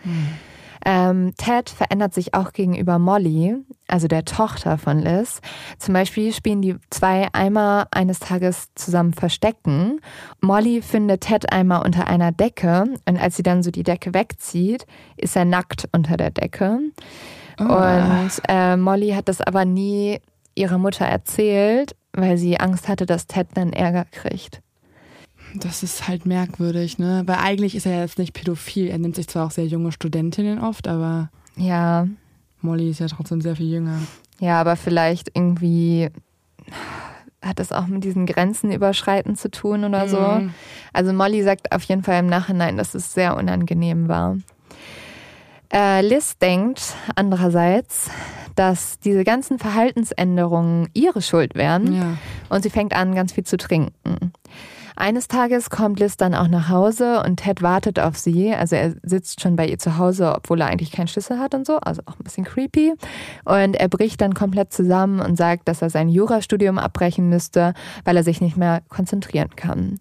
Ähm, 0.86 1.34
Ted 1.38 1.70
verändert 1.70 2.14
sich 2.14 2.34
auch 2.34 2.54
gegenüber 2.54 3.00
Molly, 3.00 3.56
also 3.88 4.08
der 4.08 4.26
Tochter 4.26 4.78
von 4.78 5.00
Liz. 5.00 5.42
Zum 5.78 5.94
Beispiel 5.94 6.34
spielen 6.34 6.62
die 6.62 6.76
zwei 6.90 7.28
einmal 7.34 7.88
eines 7.92 8.20
Tages 8.20 8.70
zusammen 8.76 9.14
Verstecken. 9.14 10.00
Molly 10.42 10.82
findet 10.82 11.22
Ted 11.22 11.52
einmal 11.52 11.86
unter 11.86 12.08
einer 12.08 12.32
Decke 12.32 12.86
und 13.08 13.22
als 13.22 13.36
sie 13.36 13.44
dann 13.44 13.64
so 13.64 13.72
die 13.72 13.84
Decke 13.84 14.14
wegzieht, 14.14 14.86
ist 15.18 15.36
er 15.36 15.46
nackt 15.46 15.90
unter 15.92 16.18
der 16.18 16.32
Decke. 16.32 16.80
Und 17.60 18.32
äh, 18.48 18.78
Molly 18.78 19.10
hat 19.12 19.28
das 19.28 19.42
aber 19.42 19.66
nie 19.66 20.20
ihrer 20.56 20.78
Mutter 20.78 21.06
erzählt, 21.06 21.96
weil 22.14 22.38
sie 22.38 22.60
Angst 22.60 22.88
hatte, 22.88 23.06
dass 23.06 23.28
Ted 23.28 23.48
dann 23.56 23.74
Ärger 23.74 24.06
kriegt. 24.06 24.62
Das 25.56 25.84
ist 25.84 26.08
halt 26.08 26.26
merkwürdig, 26.26 27.00
ne? 27.00 27.24
Weil 27.26 27.38
eigentlich 27.38 27.76
ist 27.76 27.86
er 27.86 28.00
jetzt 28.02 28.20
nicht 28.20 28.34
pädophil. 28.34 28.88
Er 28.88 28.98
nimmt 29.00 29.16
sich 29.16 29.28
zwar 29.28 29.48
auch 29.48 29.52
sehr 29.52 29.66
junge 29.66 29.92
Studentinnen 29.92 30.60
oft, 30.60 30.88
aber 30.88 31.30
Ja, 31.56 32.08
Molly 32.62 32.90
ist 32.90 33.00
ja 33.00 33.08
trotzdem 33.08 33.42
sehr 33.42 33.56
viel 33.56 33.70
jünger. 33.72 34.00
ja, 34.40 34.60
aber 34.62 34.76
vielleicht 34.76 35.32
irgendwie 35.34 36.10
hat 37.42 37.58
das 37.60 37.72
auch 37.72 37.88
mit 37.88 38.04
diesen 38.04 38.26
Grenzen 38.26 38.72
überschreiten 38.72 39.36
zu 39.38 39.50
tun 39.50 39.86
oder 39.86 40.08
so. 40.10 40.20
Mhm. 40.20 40.54
Also 40.94 41.14
Molly 41.14 41.42
sagt 41.42 41.72
auf 41.72 41.84
jeden 41.84 42.04
Fall 42.04 42.20
im 42.20 42.28
Nachhinein, 42.28 42.76
dass 42.78 42.94
es 42.94 43.14
sehr 43.14 43.38
unangenehm 43.38 44.08
war. 44.10 44.38
Äh, 45.72 46.02
Liz 46.02 46.38
denkt 46.38 46.96
andererseits, 47.16 48.10
dass 48.56 49.00
diese 49.00 49.24
ganzen 49.24 49.58
Verhaltensänderungen 49.60 50.90
ihre 50.94 51.22
Schuld 51.22 51.56
wären. 51.56 51.94
Ja. 51.96 52.18
und 52.50 52.64
sie 52.64 52.70
fängt 52.70 52.94
an, 52.94 53.16
ganz 53.16 53.32
viel 53.34 53.46
zu 53.46 53.56
trinken. 53.58 54.34
Eines 55.00 55.30
Tages 55.30 55.70
kommt 55.70 56.02
Liz 56.02 56.18
dann 56.18 56.36
auch 56.36 56.50
nach 56.50 56.68
Hause 56.68 57.24
und 57.26 57.38
Ted 57.38 57.62
wartet 57.62 58.02
auf 58.02 58.18
sie. 58.18 58.54
Also 58.54 58.76
er 58.76 58.96
sitzt 59.02 59.40
schon 59.40 59.56
bei 59.56 59.66
ihr 59.66 59.80
zu 59.80 59.98
Hause, 59.98 60.36
obwohl 60.36 60.60
er 60.60 60.68
eigentlich 60.68 60.92
keinen 60.92 61.08
Schlüssel 61.08 61.40
hat 61.40 61.56
und 61.56 61.66
so. 61.66 61.78
Also 61.78 62.02
auch 62.06 62.20
ein 62.20 62.24
bisschen 62.26 62.44
creepy. 62.44 62.96
Und 63.46 63.76
er 63.78 63.88
bricht 63.88 64.20
dann 64.20 64.34
komplett 64.34 64.74
zusammen 64.74 65.22
und 65.22 65.38
sagt, 65.38 65.70
dass 65.70 65.82
er 65.82 65.90
sein 65.90 66.10
Jurastudium 66.10 66.78
abbrechen 66.78 67.30
müsste, 67.30 67.74
weil 68.04 68.18
er 68.18 68.26
sich 68.26 68.42
nicht 68.42 68.58
mehr 68.58 68.82
konzentrieren 68.90 69.56
kann. 69.56 70.00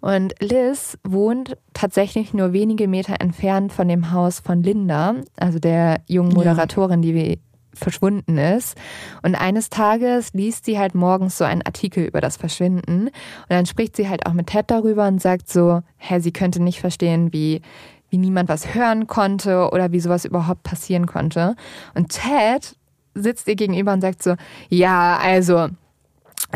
Und 0.00 0.34
Liz 0.40 0.96
wohnt 1.02 1.56
tatsächlich 1.74 2.32
nur 2.32 2.52
wenige 2.52 2.86
Meter 2.86 3.20
entfernt 3.20 3.72
von 3.72 3.88
dem 3.88 4.12
Haus 4.12 4.38
von 4.38 4.62
Linda, 4.62 5.16
also 5.36 5.58
der 5.58 6.02
jungen. 6.06 6.34
Moderatorin, 6.34 7.02
die 7.02 7.14
wir 7.14 7.38
verschwunden 7.78 8.38
ist. 8.38 8.76
Und 9.22 9.34
eines 9.34 9.70
Tages 9.70 10.32
liest 10.32 10.64
sie 10.64 10.78
halt 10.78 10.94
morgens 10.94 11.38
so 11.38 11.44
einen 11.44 11.62
Artikel 11.62 12.04
über 12.04 12.20
das 12.20 12.36
Verschwinden. 12.36 13.06
Und 13.06 13.12
dann 13.48 13.66
spricht 13.66 13.96
sie 13.96 14.08
halt 14.08 14.26
auch 14.26 14.32
mit 14.32 14.48
Ted 14.48 14.70
darüber 14.70 15.06
und 15.06 15.20
sagt 15.20 15.48
so, 15.48 15.82
hä, 15.98 16.20
sie 16.20 16.32
könnte 16.32 16.62
nicht 16.62 16.80
verstehen, 16.80 17.32
wie, 17.32 17.62
wie 18.10 18.18
niemand 18.18 18.48
was 18.48 18.74
hören 18.74 19.06
konnte 19.06 19.70
oder 19.70 19.92
wie 19.92 20.00
sowas 20.00 20.24
überhaupt 20.24 20.62
passieren 20.62 21.06
konnte. 21.06 21.56
Und 21.94 22.10
Ted 22.10 22.76
sitzt 23.14 23.48
ihr 23.48 23.56
gegenüber 23.56 23.92
und 23.92 24.00
sagt 24.00 24.22
so, 24.22 24.34
ja, 24.68 25.18
also, 25.18 25.68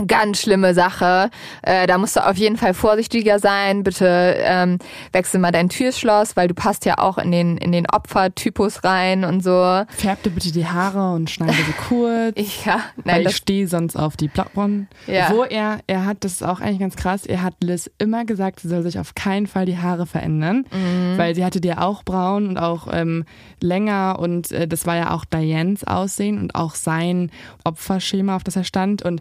Ganz 0.06 0.40
schlimme 0.40 0.72
Sache. 0.72 1.30
Äh, 1.62 1.86
da 1.88 1.98
musst 1.98 2.14
du 2.16 2.24
auf 2.26 2.36
jeden 2.36 2.56
Fall 2.56 2.74
vorsichtiger 2.74 3.38
sein. 3.40 3.82
Bitte 3.82 4.36
ähm, 4.38 4.78
wechsel 5.12 5.40
mal 5.40 5.50
dein 5.50 5.68
Türschloss, 5.68 6.36
weil 6.36 6.46
du 6.48 6.54
passt 6.54 6.84
ja 6.84 6.98
auch 6.98 7.18
in 7.18 7.32
den, 7.32 7.56
in 7.58 7.72
den 7.72 7.86
Opfertypus 7.90 8.84
rein 8.84 9.24
und 9.24 9.42
so. 9.42 9.82
Färb 9.88 10.22
dir 10.22 10.30
bitte 10.30 10.52
die 10.52 10.66
Haare 10.66 11.12
und 11.14 11.28
schneide 11.28 11.54
sie 11.54 11.74
kurz. 11.88 12.36
Ja, 12.64 12.80
weil 12.96 13.04
nein, 13.04 13.20
ich 13.22 13.24
das, 13.28 13.36
stehe 13.36 13.66
sonst 13.66 13.96
auf 13.96 14.16
die 14.16 14.28
Plattform. 14.28 14.86
Ja. 15.06 15.30
Wo 15.30 15.44
er, 15.44 15.80
er 15.86 16.04
hat, 16.04 16.18
das 16.24 16.32
ist 16.32 16.42
auch 16.42 16.60
eigentlich 16.60 16.78
ganz 16.80 16.94
krass, 16.96 17.24
er 17.26 17.42
hat 17.42 17.54
Liz 17.60 17.90
immer 17.98 18.24
gesagt, 18.24 18.60
sie 18.60 18.68
soll 18.68 18.82
sich 18.82 18.98
auf 18.98 19.14
keinen 19.14 19.46
Fall 19.46 19.66
die 19.66 19.78
Haare 19.78 20.06
verändern, 20.06 20.66
Mhm. 20.70 21.16
weil 21.18 21.34
sie 21.34 21.44
hatte 21.44 21.60
die 21.60 21.68
ja 21.68 21.78
auch 21.80 22.02
braun 22.04 22.48
und 22.48 22.58
auch 22.58 22.86
ähm, 22.92 23.24
länger 23.60 24.18
und 24.18 24.52
äh, 24.52 24.68
das 24.68 24.86
war 24.86 24.96
ja 24.96 25.10
auch 25.12 25.24
Dianes 25.24 25.84
Aussehen 25.84 26.38
und 26.38 26.54
auch 26.54 26.74
sein 26.74 27.30
Opferschema, 27.64 28.36
auf 28.36 28.44
das 28.44 28.56
er 28.56 28.64
stand 28.64 29.02
und 29.02 29.20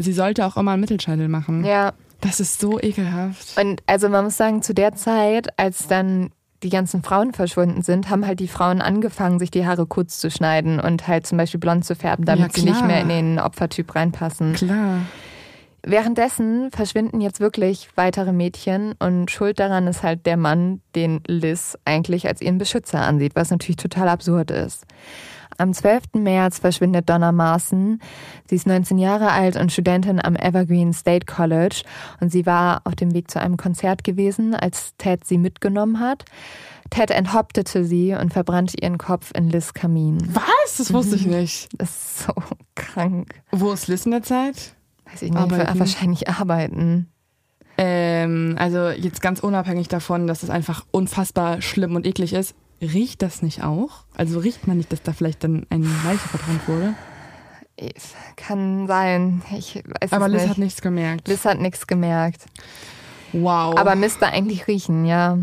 sie 0.00 0.12
sollte 0.12 0.44
auch 0.46 0.56
immer 0.56 0.72
einen 0.72 0.80
Mittelscheitel 0.80 1.28
machen. 1.28 1.64
ja. 1.64 1.92
Das 2.22 2.38
ist 2.38 2.60
so 2.60 2.78
ekelhaft. 2.78 3.58
Und 3.58 3.82
also 3.86 4.10
man 4.10 4.24
muss 4.24 4.36
sagen, 4.36 4.60
zu 4.60 4.74
der 4.74 4.94
Zeit, 4.94 5.58
als 5.58 5.88
dann 5.88 6.28
die 6.62 6.68
ganzen 6.68 7.02
Frauen 7.02 7.32
verschwunden 7.32 7.80
sind, 7.80 8.10
haben 8.10 8.26
halt 8.26 8.40
die 8.40 8.48
Frauen 8.48 8.82
angefangen, 8.82 9.38
sich 9.38 9.50
die 9.50 9.66
Haare 9.66 9.86
kurz 9.86 10.18
zu 10.18 10.30
schneiden 10.30 10.80
und 10.80 11.08
halt 11.08 11.26
zum 11.26 11.38
Beispiel 11.38 11.60
blond 11.60 11.86
zu 11.86 11.94
färben, 11.96 12.26
damit 12.26 12.54
Ja, 12.54 12.62
sie 12.62 12.68
nicht 12.68 12.86
mehr 12.86 13.00
in 13.00 13.08
den 13.08 13.38
Opfertyp 13.38 13.94
reinpassen. 13.94 14.52
Klar. 14.52 14.98
Währenddessen 15.82 16.70
verschwinden 16.70 17.22
jetzt 17.22 17.40
wirklich 17.40 17.88
weitere 17.94 18.32
Mädchen 18.32 18.92
und 18.98 19.30
schuld 19.30 19.58
daran 19.58 19.86
ist 19.86 20.02
halt 20.02 20.26
der 20.26 20.36
Mann, 20.36 20.82
den 20.94 21.22
Liz 21.26 21.78
eigentlich 21.86 22.28
als 22.28 22.42
ihren 22.42 22.58
Beschützer 22.58 23.00
ansieht, 23.00 23.34
was 23.34 23.50
natürlich 23.50 23.76
total 23.76 24.10
absurd 24.10 24.50
ist. 24.50 24.84
Am 25.60 25.74
12. 25.74 26.14
März 26.14 26.58
verschwindet 26.58 27.10
Donna 27.10 27.32
Marson. 27.32 28.00
Sie 28.48 28.54
ist 28.54 28.66
19 28.66 28.96
Jahre 28.96 29.30
alt 29.30 29.56
und 29.56 29.70
Studentin 29.70 30.18
am 30.24 30.34
Evergreen 30.34 30.94
State 30.94 31.26
College 31.26 31.82
und 32.18 32.32
sie 32.32 32.46
war 32.46 32.80
auf 32.84 32.96
dem 32.96 33.12
Weg 33.12 33.30
zu 33.30 33.38
einem 33.40 33.58
Konzert 33.58 34.02
gewesen, 34.02 34.54
als 34.54 34.96
Ted 34.96 35.26
sie 35.26 35.36
mitgenommen 35.36 36.00
hat. 36.00 36.24
Ted 36.88 37.10
enthauptete 37.10 37.84
sie 37.84 38.14
und 38.14 38.32
verbrannte 38.32 38.78
ihren 38.80 38.96
Kopf 38.96 39.32
in 39.34 39.50
Liz 39.50 39.74
Kamin. 39.74 40.18
Was? 40.32 40.78
Das 40.78 40.94
wusste 40.94 41.16
ich 41.16 41.26
nicht. 41.26 41.68
Das 41.76 41.90
ist 41.90 42.18
so 42.20 42.32
krank. 42.74 43.34
Wo 43.52 43.72
ist 43.72 43.86
Liz 43.86 44.06
in 44.06 44.12
der 44.12 44.22
Zeit? 44.22 44.74
Weiß 45.04 45.20
ich 45.20 45.30
nicht, 45.30 45.38
Arbeiten. 45.38 45.78
wahrscheinlich 45.78 46.28
arbeiten. 46.28 47.06
Ähm, 47.76 48.56
also 48.58 48.88
jetzt 48.88 49.20
ganz 49.20 49.40
unabhängig 49.40 49.88
davon, 49.88 50.26
dass 50.26 50.42
es 50.42 50.48
einfach 50.48 50.86
unfassbar 50.90 51.60
schlimm 51.60 51.96
und 51.96 52.06
eklig 52.06 52.32
ist, 52.32 52.54
riecht 52.80 53.22
das 53.22 53.42
nicht 53.42 53.62
auch? 53.62 54.04
Also 54.16 54.38
riecht 54.38 54.66
man 54.66 54.76
nicht, 54.76 54.92
dass 54.92 55.02
da 55.02 55.12
vielleicht 55.12 55.44
dann 55.44 55.66
eine 55.70 55.86
Leiche 56.04 56.28
verbrannt 56.28 56.66
wurde? 56.68 56.94
Kann 58.36 58.86
sein. 58.86 59.42
Ich 59.56 59.82
weiß 60.00 60.12
Aber 60.12 60.28
Liz 60.28 60.42
nicht. 60.42 60.50
hat 60.50 60.58
nichts 60.58 60.82
gemerkt. 60.82 61.28
Liz 61.28 61.44
hat 61.44 61.60
nichts 61.60 61.86
gemerkt. 61.86 62.44
Wow. 63.32 63.76
Aber 63.78 63.94
müsste 63.94 64.26
eigentlich 64.26 64.66
riechen, 64.66 65.04
ja. 65.04 65.38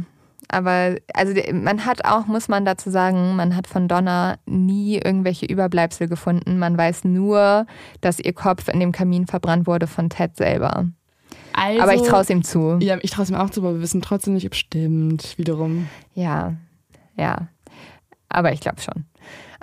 Aber 0.49 0.95
also 1.13 1.33
man 1.51 1.85
hat 1.85 2.05
auch, 2.05 2.27
muss 2.27 2.47
man 2.47 2.63
dazu 2.63 2.89
sagen, 2.89 3.35
man 3.35 3.55
hat 3.55 3.67
von 3.67 3.87
Donna 3.87 4.37
nie 4.45 4.95
irgendwelche 4.95 5.45
Überbleibsel 5.45 6.07
gefunden. 6.07 6.57
Man 6.57 6.77
weiß 6.77 7.03
nur, 7.03 7.65
dass 8.01 8.19
ihr 8.19 8.33
Kopf 8.33 8.67
in 8.69 8.79
dem 8.79 8.91
Kamin 8.91 9.27
verbrannt 9.27 9.67
wurde 9.67 9.87
von 9.87 10.09
Ted 10.09 10.37
selber. 10.37 10.85
also, 11.53 11.81
Aber 11.81 11.95
ich 11.95 12.03
traue 12.03 12.21
es 12.21 12.29
ihm 12.29 12.43
zu. 12.43 12.77
Ja, 12.79 12.97
ich 13.01 13.11
traue 13.11 13.23
es 13.23 13.31
mir 13.31 13.41
auch 13.41 13.49
zu, 13.49 13.61
aber 13.61 13.73
wir 13.73 13.81
wissen 13.81 14.01
trotzdem 14.01 14.35
nicht, 14.35 14.45
ob 14.45 14.53
es 14.53 14.59
stimmt. 14.59 15.37
Wiederum. 15.37 15.87
Ja, 16.13 16.53
ja. 17.17 17.47
Aber 18.29 18.51
ich 18.53 18.59
glaube 18.59 18.81
schon. 18.81 19.05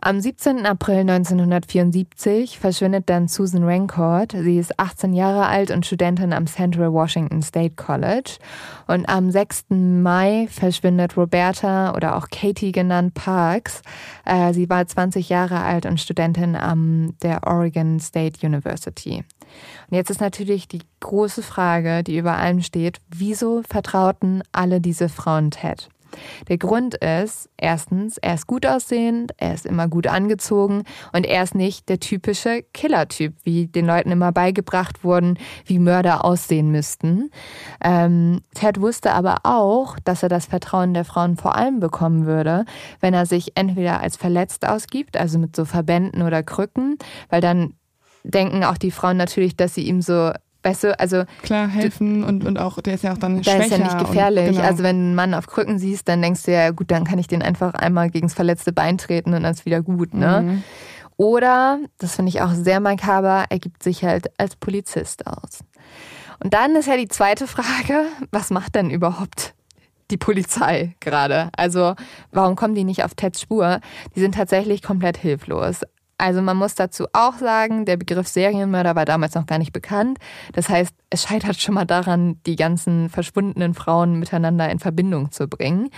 Am 0.07 0.21
17. 0.21 0.67
April 0.67 0.99
1974 0.99 2.59
verschwindet 2.59 3.09
dann 3.09 3.27
Susan 3.27 3.65
Rancourt. 3.65 4.33
Sie 4.33 4.59
ist 4.59 4.79
18 4.79 5.15
Jahre 5.15 5.47
alt 5.47 5.71
und 5.71 5.87
Studentin 5.87 6.35
am 6.35 6.47
Central 6.47 6.93
Washington 6.93 7.41
State 7.41 7.77
College. 7.77 8.37
Und 8.87 9.09
am 9.09 9.31
6. 9.31 9.71
Mai 9.71 10.47
verschwindet 10.51 11.17
Roberta 11.17 11.95
oder 11.95 12.17
auch 12.17 12.29
Katie 12.29 12.71
genannt 12.71 13.15
Parks. 13.15 13.81
Äh, 14.27 14.53
sie 14.53 14.69
war 14.69 14.87
20 14.87 15.31
Jahre 15.31 15.61
alt 15.61 15.87
und 15.87 15.99
Studentin 15.99 16.55
am 16.55 17.15
der 17.23 17.47
Oregon 17.47 17.99
State 17.99 18.47
University. 18.47 19.25
Und 19.89 19.97
jetzt 19.97 20.11
ist 20.11 20.21
natürlich 20.21 20.69
die 20.69 20.83
große 21.01 21.43
Frage, 21.43 22.03
die 22.03 22.19
über 22.19 22.37
allem 22.37 22.61
steht, 22.61 23.01
wieso 23.09 23.63
vertrauten 23.63 24.43
alle 24.53 24.83
diese 24.83 25.09
Frauen 25.09 25.51
Ted? 25.51 25.89
Der 26.49 26.59
Grund 26.59 26.95
ist, 26.95 27.49
erstens, 27.57 28.19
er 28.19 28.35
ist 28.35 28.47
gut 28.47 28.67
aussehend, 28.67 29.33
er 29.37 29.55
ist 29.55 29.67
immer 29.67 29.89
gut 29.89 30.07
angezogen 30.07 30.85
und 31.13 31.27
er 31.27 31.43
ist 31.43 31.55
nicht 31.55 31.89
der 31.89 32.01
typische 32.01 32.65
Killer-Typ, 32.73 33.35
wie 33.45 33.67
den 33.67 33.87
Leuten 33.87 34.11
immer 34.11 34.33
beigebracht 34.33 35.05
wurden, 35.05 35.39
wie 35.65 35.79
Mörder 35.79 36.25
aussehen 36.25 36.71
müssten. 36.71 37.31
Ähm, 37.83 38.43
Ted 38.55 38.81
wusste 38.81 39.13
aber 39.13 39.39
auch, 39.45 39.99
dass 40.05 40.23
er 40.23 40.29
das 40.29 40.47
Vertrauen 40.47 40.95
der 40.95 41.05
Frauen 41.05 41.37
vor 41.37 41.57
allem 41.57 41.81
bekommen 41.81 42.27
würde, 42.27 42.65
wenn 43.01 43.15
er 43.15 43.27
sich 43.27 43.53
entweder 43.57 44.01
als 44.01 44.17
verletzt 44.17 44.67
ausgibt, 44.67 45.17
also 45.17 45.39
mit 45.39 45.55
so 45.57 45.65
Verbänden 45.65 46.23
oder 46.23 46.43
Krücken, 46.43 46.99
weil 47.29 47.41
dann 47.41 47.75
denken 48.25 48.65
auch 48.65 48.79
die 48.79 48.91
Frauen 48.91 49.17
natürlich, 49.17 49.57
dass 49.57 49.75
sie 49.75 49.87
ihm 49.87 50.01
so, 50.01 50.33
weißt 50.65 50.85
du, 50.85 50.99
also 50.99 51.25
Klar, 51.43 51.69
helfen 51.69 52.25
und, 52.25 52.45
und 52.45 52.59
auch, 52.59 52.81
der 52.81 52.95
ist 52.95 53.05
ja 53.05 53.13
auch 53.13 53.19
dann 53.19 53.43
da 53.43 53.53
schwächer. 53.53 53.65
ist 53.65 53.71
ja 53.71 53.79
nicht 53.79 53.99
gefährlich. 53.99 54.49
Und, 54.49 54.55
genau. 54.57 54.67
Also 54.67 54.83
wenn 54.83 54.97
du 54.97 55.05
einen 55.05 55.15
Mann 55.15 55.35
auf 55.35 55.47
Krücken 55.47 55.79
siehst, 55.79 56.09
dann 56.09 56.23
denkst 56.23 56.43
du 56.45 56.53
ja, 56.53 56.71
gut, 56.71 56.91
dann 56.91 57.05
kann 57.05 57.19
ich 57.19 57.29
den 57.29 57.43
einfach 57.43 57.75
einmal 57.75 58.11
gegen 58.11 58.27
das 58.27 58.35
verletzte 58.35 58.73
Bein 58.73 58.99
treten 58.99 59.35
und 59.35 59.43
dann 59.43 59.53
ist 59.53 59.67
wieder 59.67 59.83
gut, 59.83 60.15
ne? 60.15 60.43
Mhm. 60.43 60.63
Oder, 61.17 61.79
das 61.99 62.17
finde 62.17 62.31
ich 62.31 62.41
auch 62.41 62.53
sehr 62.53 62.81
makaber, 62.81 63.45
er 63.49 63.59
gibt 63.61 63.85
sich 63.85 64.05
halt 64.05 64.29
als 64.39 64.57
Polizist 64.57 65.27
aus. 65.29 65.61
Und 66.43 66.55
dann 66.55 66.75
ist 66.75 66.89
ja 66.89 66.97
die 66.97 67.09
zweite 67.09 67.47
Frage, 67.47 68.07
was 68.33 68.51
macht 68.51 68.75
denn 68.75 68.91
überhaupt 68.91 69.55
die 70.11 70.17
Polizei 70.17 70.95
gerade. 71.01 71.51
Also 71.57 71.95
warum 72.33 72.57
kommen 72.57 72.75
die 72.75 72.85
nicht 72.85 73.05
auf 73.05 73.15
Teds 73.15 73.41
Spur? 73.41 73.81
Die 74.15 74.21
sind 74.21 74.35
tatsächlich 74.35 74.83
komplett 74.83 75.17
hilflos. 75.17 75.81
Also 76.19 76.43
man 76.43 76.57
muss 76.57 76.75
dazu 76.75 77.07
auch 77.13 77.35
sagen, 77.39 77.85
der 77.85 77.97
Begriff 77.97 78.29
Serienmörder 78.29 78.95
war 78.95 79.05
damals 79.05 79.35
noch 79.35 79.47
gar 79.47 79.59
nicht 79.59 79.73
bekannt. 79.73 80.19
Das 80.53 80.69
heißt, 80.69 80.95
es 81.11 81.23
scheitert 81.23 81.61
schon 81.61 81.75
mal 81.75 81.85
daran, 81.85 82.41
die 82.45 82.57
ganzen 82.57 83.09
verschwundenen 83.09 83.75
Frauen 83.75 84.19
miteinander 84.19 84.69
in 84.69 84.81
Verbindung 84.81 85.31
zu 85.31 85.47
bringen. 85.47 85.91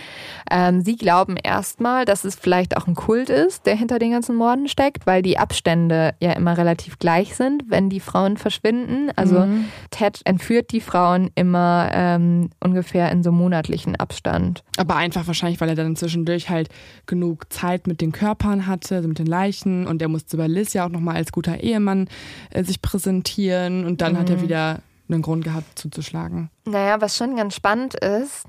Ähm, 0.50 0.82
sie 0.82 0.96
glauben 0.96 1.36
erstmal, 1.36 2.04
dass 2.04 2.24
es 2.24 2.34
vielleicht 2.34 2.76
auch 2.76 2.86
ein 2.86 2.94
Kult 2.94 3.30
ist, 3.30 3.66
der 3.66 3.76
hinter 3.76 3.98
den 3.98 4.12
ganzen 4.12 4.36
Morden 4.36 4.68
steckt, 4.68 5.06
weil 5.06 5.22
die 5.22 5.38
Abstände 5.38 6.14
ja 6.20 6.32
immer 6.32 6.58
relativ 6.58 6.98
gleich 6.98 7.34
sind, 7.34 7.64
wenn 7.68 7.88
die 7.88 8.00
Frauen 8.00 8.36
verschwinden. 8.36 9.10
Also 9.16 9.40
mhm. 9.40 9.66
Ted 9.90 10.20
entführt 10.24 10.70
die 10.72 10.80
Frauen 10.80 11.30
immer 11.34 11.88
ähm, 11.92 12.50
ungefähr 12.60 13.10
in 13.10 13.22
so 13.22 13.32
monatlichen 13.32 13.96
Abstand. 13.96 14.64
Aber 14.76 14.96
einfach 14.96 15.26
wahrscheinlich, 15.26 15.60
weil 15.60 15.70
er 15.70 15.76
dann 15.76 15.96
zwischendurch 15.96 16.50
halt 16.50 16.68
genug 17.06 17.52
Zeit 17.52 17.86
mit 17.86 18.00
den 18.00 18.12
Körpern 18.12 18.66
hatte, 18.66 18.96
also 18.96 19.08
mit 19.08 19.18
den 19.18 19.26
Leichen 19.26 19.86
und 19.86 20.02
er 20.06 20.08
musste 20.08 20.36
bei 20.36 20.46
Liz 20.46 20.72
ja 20.72 20.86
auch 20.86 20.90
nochmal 20.90 21.16
als 21.16 21.32
guter 21.32 21.60
Ehemann 21.60 22.08
äh, 22.50 22.64
sich 22.64 22.80
präsentieren 22.80 23.84
und 23.84 24.00
dann 24.00 24.14
mhm. 24.14 24.18
hat 24.18 24.30
er 24.30 24.36
mhm. 24.36 24.42
wieder 24.42 24.78
einen 25.08 25.22
Grund 25.22 25.44
gehabt 25.44 25.78
zuzuschlagen. 25.78 26.50
Naja, 26.64 27.00
was 27.00 27.16
schon 27.16 27.36
ganz 27.36 27.54
spannend 27.54 27.94
ist, 27.94 28.44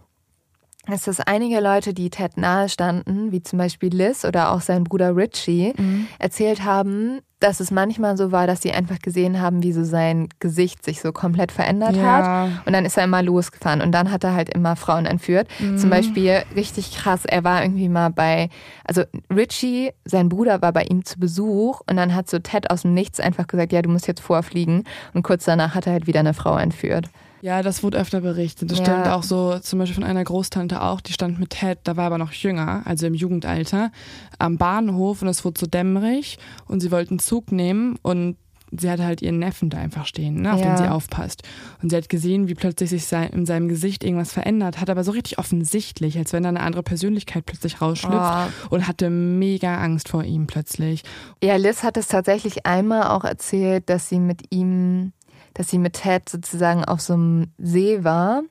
ist, 0.92 1.08
dass 1.08 1.20
einige 1.20 1.60
Leute, 1.60 1.94
die 1.94 2.10
Ted 2.10 2.38
nahestanden, 2.38 3.32
wie 3.32 3.44
zum 3.44 3.60
Beispiel 3.60 3.94
Liz 3.94 4.24
oder 4.26 4.52
auch 4.52 4.62
sein 4.62 4.84
Bruder 4.84 5.16
Richie, 5.16 5.74
mhm. 5.78 6.08
erzählt 6.20 6.64
haben, 6.64 7.20
dass 7.40 7.60
es 7.60 7.70
manchmal 7.70 8.18
so 8.18 8.32
war, 8.32 8.48
dass 8.48 8.62
sie 8.62 8.72
einfach 8.72 9.00
gesehen 9.00 9.40
haben, 9.40 9.62
wie 9.62 9.72
so 9.72 9.84
sein 9.84 10.28
Gesicht 10.40 10.84
sich 10.84 11.02
so 11.02 11.12
komplett 11.12 11.52
verändert 11.52 11.96
ja. 11.96 12.04
hat. 12.04 12.50
Und 12.66 12.74
dann 12.74 12.84
ist 12.84 12.98
er 12.98 13.04
immer 13.04 13.22
losgefahren 13.22 13.82
und 13.82 13.92
dann 13.92 14.12
hat 14.12 14.24
er 14.24 14.34
halt 14.34 14.50
immer 14.50 14.76
Frauen 14.76 15.06
entführt. 15.06 15.48
Mhm. 15.60 15.78
Zum 15.78 15.90
Beispiel 15.90 16.44
richtig 16.56 16.96
krass, 16.96 17.26
er 17.26 17.44
war 17.44 17.62
irgendwie 17.62 17.90
mal 17.90 18.10
bei, 18.10 18.50
also 18.86 19.04
Richie, 19.34 19.92
sein 20.04 20.30
Bruder 20.30 20.62
war 20.62 20.74
bei 20.74 20.84
ihm 20.84 21.06
zu 21.06 21.20
Besuch 21.20 21.82
und 21.88 21.98
dann 21.98 22.16
hat 22.16 22.30
so 22.30 22.40
Ted 22.40 22.72
aus 22.72 22.82
dem 22.82 22.94
Nichts 22.96 23.20
einfach 23.20 23.46
gesagt, 23.46 23.72
ja, 23.72 23.82
du 23.84 23.90
musst 23.90 24.08
jetzt 24.08 24.22
vorfliegen. 24.22 24.84
Und 25.14 25.24
kurz 25.24 25.46
danach 25.46 25.76
hat 25.76 25.86
er 25.86 25.94
halt 25.94 26.08
wieder 26.08 26.22
eine 26.22 26.34
Frau 26.34 26.58
entführt. 26.58 27.10
Ja, 27.42 27.62
das 27.62 27.84
wurde 27.84 27.98
öfter 27.98 28.22
berichtet. 28.22 28.72
Das 28.72 28.80
ja. 28.80 28.86
stimmt 28.86 29.08
auch 29.08 29.24
so, 29.24 29.60
zum 29.60 29.80
Beispiel 29.80 29.96
von 29.96 30.04
einer 30.04 30.24
Großtante 30.24 30.82
auch, 30.82 31.02
die 31.02 31.14
stand 31.14 31.40
mit 31.40 31.52
Ted, 31.52 31.80
da 31.84 31.98
war 31.98 32.06
aber 32.06 32.18
noch 32.18 32.32
jünger, 32.32 32.82
also 32.86 33.08
im 33.08 33.14
Jugendalter, 33.14 33.92
am 34.40 34.58
Bahnhof 34.58 35.22
und 35.22 35.28
es 35.28 35.46
wurde 35.46 35.60
so 35.60 35.68
dämmerig 35.68 36.40
und 36.68 36.80
sie 36.80 36.92
wollten 36.92 37.20
Zug 37.20 37.52
nehmen 37.52 37.98
und 38.02 38.38
sie 38.72 38.90
hatte 38.90 39.06
halt 39.06 39.22
ihren 39.22 39.40
Neffen 39.40 39.70
da 39.70 39.78
einfach 39.78 40.06
stehen, 40.06 40.42
ne, 40.42 40.54
auf 40.54 40.60
ja. 40.60 40.68
den 40.68 40.78
sie 40.78 40.92
aufpasst. 40.92 41.44
Und 41.82 41.90
sie 41.90 41.96
hat 41.96 42.10
gesehen, 42.10 42.48
wie 42.48 42.56
plötzlich 42.56 42.90
sich 42.90 43.06
sein, 43.06 43.30
in 43.30 43.46
seinem 43.46 43.70
Gesicht 43.70 44.04
irgendwas 44.04 44.34
verändert 44.34 44.80
hat, 44.80 44.90
aber 44.90 45.04
so 45.04 45.12
richtig 45.12 45.40
offensichtlich, 45.40 46.18
als 46.18 46.34
wenn 46.34 46.44
da 46.44 46.50
eine 46.50 46.62
andere 46.62 46.84
Persönlichkeit 46.84 47.46
plötzlich 47.46 47.82
rausschlüpft 47.82 48.18
oh. 48.20 48.76
und 48.76 48.88
hatte 48.88 49.10
mega 49.10 49.78
Angst 49.78 50.10
vor 50.10 50.24
ihm 50.24 50.48
plötzlich. 50.48 51.04
Ja, 51.42 51.56
Liz 51.56 51.84
hat 51.84 51.98
es 51.98 52.08
tatsächlich 52.08 52.66
einmal 52.66 53.04
auch 53.04 53.24
erzählt, 53.24 53.90
dass 53.90 54.10
sie 54.10 54.20
mit 54.20 54.54
ihm 54.54 55.14
dass 55.58 55.70
sie 55.70 55.80
mit 55.80 55.94
Ted 55.94 56.30
sozusagen 56.30 56.86
auf 56.86 57.02
so 57.02 57.14
einem 57.14 57.52
See 57.58 58.04
war 58.04 58.44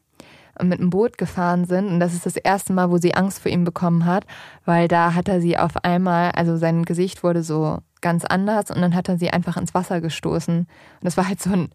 und 0.59 0.69
mit 0.69 0.81
einem 0.81 0.91
Boot 0.91 1.19
gefahren 1.19 1.65
sind. 1.65 1.87
Und 1.87 2.01
das 2.01 2.15
ist 2.15 2.27
das 2.27 2.37
erste 2.37 2.73
Mal, 2.73 2.91
wo 2.91 2.99
sie 2.99 3.15
Angst 3.15 3.39
vor 3.39 3.51
ihm 3.51 3.65
bekommen 3.65 4.07
hat, 4.07 4.25
weil 4.65 4.89
da 4.89 5.15
hat 5.15 5.29
er 5.29 5.41
sie 5.41 5.57
auf 5.57 5.85
einmal, 5.85 6.33
also 6.33 6.57
sein 6.57 6.85
Gesicht 6.85 7.23
wurde 7.23 7.45
so 7.45 7.79
ganz 8.01 8.25
anders 8.25 8.71
und 8.71 8.81
dann 8.81 8.95
hat 8.95 9.09
er 9.09 9.19
sie 9.19 9.31
einfach 9.31 9.57
ins 9.57 9.73
Wasser 9.73 10.01
gestoßen. 10.01 10.59
Und 10.59 10.69
das 11.01 11.17
war 11.17 11.29
halt 11.29 11.41
so 11.41 11.53
ein, 11.53 11.69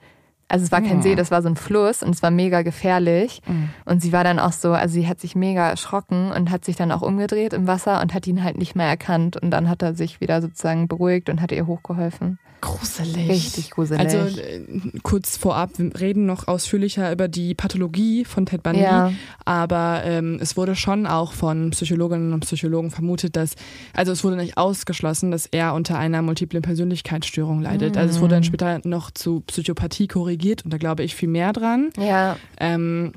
also 0.49 0.65
es 0.65 0.71
war 0.71 0.81
kein 0.81 0.97
ja. 0.97 1.01
See, 1.01 1.15
das 1.15 1.31
war 1.31 1.41
so 1.41 1.47
ein 1.47 1.55
Fluss 1.55 2.03
und 2.03 2.13
es 2.13 2.21
war 2.21 2.29
mega 2.29 2.61
gefährlich. 2.61 3.41
Mhm. 3.47 3.69
Und 3.85 4.01
sie 4.01 4.11
war 4.11 4.25
dann 4.25 4.37
auch 4.37 4.51
so, 4.51 4.73
also 4.73 4.93
sie 4.93 5.07
hat 5.07 5.21
sich 5.21 5.33
mega 5.33 5.69
erschrocken 5.69 6.29
und 6.31 6.51
hat 6.51 6.65
sich 6.65 6.75
dann 6.75 6.91
auch 6.91 7.01
umgedreht 7.01 7.53
im 7.53 7.67
Wasser 7.67 8.01
und 8.01 8.13
hat 8.13 8.27
ihn 8.27 8.43
halt 8.43 8.57
nicht 8.57 8.75
mehr 8.75 8.87
erkannt. 8.87 9.37
Und 9.37 9.51
dann 9.51 9.69
hat 9.69 9.81
er 9.81 9.95
sich 9.95 10.19
wieder 10.19 10.41
sozusagen 10.41 10.89
beruhigt 10.89 11.29
und 11.29 11.41
hat 11.41 11.53
ihr 11.53 11.67
hochgeholfen. 11.67 12.37
Gruselig. 12.61 13.29
Richtig 13.29 13.71
gruselig. 13.71 13.99
Also 13.99 14.39
äh, 14.39 14.61
kurz 15.01 15.35
vorab, 15.35 15.71
wir 15.77 15.99
reden 15.99 16.27
noch 16.27 16.47
ausführlicher 16.47 17.11
über 17.11 17.27
die 17.27 17.55
Pathologie 17.55 18.23
von 18.23 18.45
Ted 18.45 18.61
Bundy, 18.61 18.81
ja. 18.81 19.11
aber 19.45 20.03
ähm, 20.05 20.37
es 20.39 20.55
wurde 20.55 20.75
schon 20.75 21.07
auch 21.07 21.33
von 21.33 21.71
Psychologinnen 21.71 22.33
und 22.33 22.41
Psychologen 22.41 22.91
vermutet, 22.91 23.35
dass, 23.35 23.55
also 23.93 24.11
es 24.11 24.23
wurde 24.23 24.35
nicht 24.35 24.57
ausgeschlossen, 24.57 25.31
dass 25.31 25.47
er 25.47 25.73
unter 25.73 25.97
einer 25.97 26.21
multiplen 26.21 26.61
Persönlichkeitsstörung 26.61 27.61
leidet. 27.61 27.95
Mhm. 27.95 28.01
Also 28.01 28.15
es 28.15 28.21
wurde 28.21 28.35
dann 28.35 28.43
später 28.43 28.79
noch 28.83 29.09
zu 29.09 29.41
Psychopathie 29.47 30.07
korrigiert 30.07 30.63
und 30.63 30.71
da 30.71 30.77
glaube 30.77 31.03
ich 31.03 31.15
viel 31.15 31.29
mehr 31.29 31.53
dran. 31.53 31.89
Ja. 31.97 32.37
Ähm, 32.59 33.13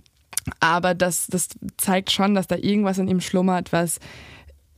aber 0.61 0.95
das, 0.95 1.26
das 1.26 1.49
zeigt 1.76 2.11
schon, 2.11 2.34
dass 2.34 2.47
da 2.47 2.57
irgendwas 2.57 2.99
in 2.99 3.09
ihm 3.09 3.20
schlummert, 3.20 3.72
was 3.72 3.99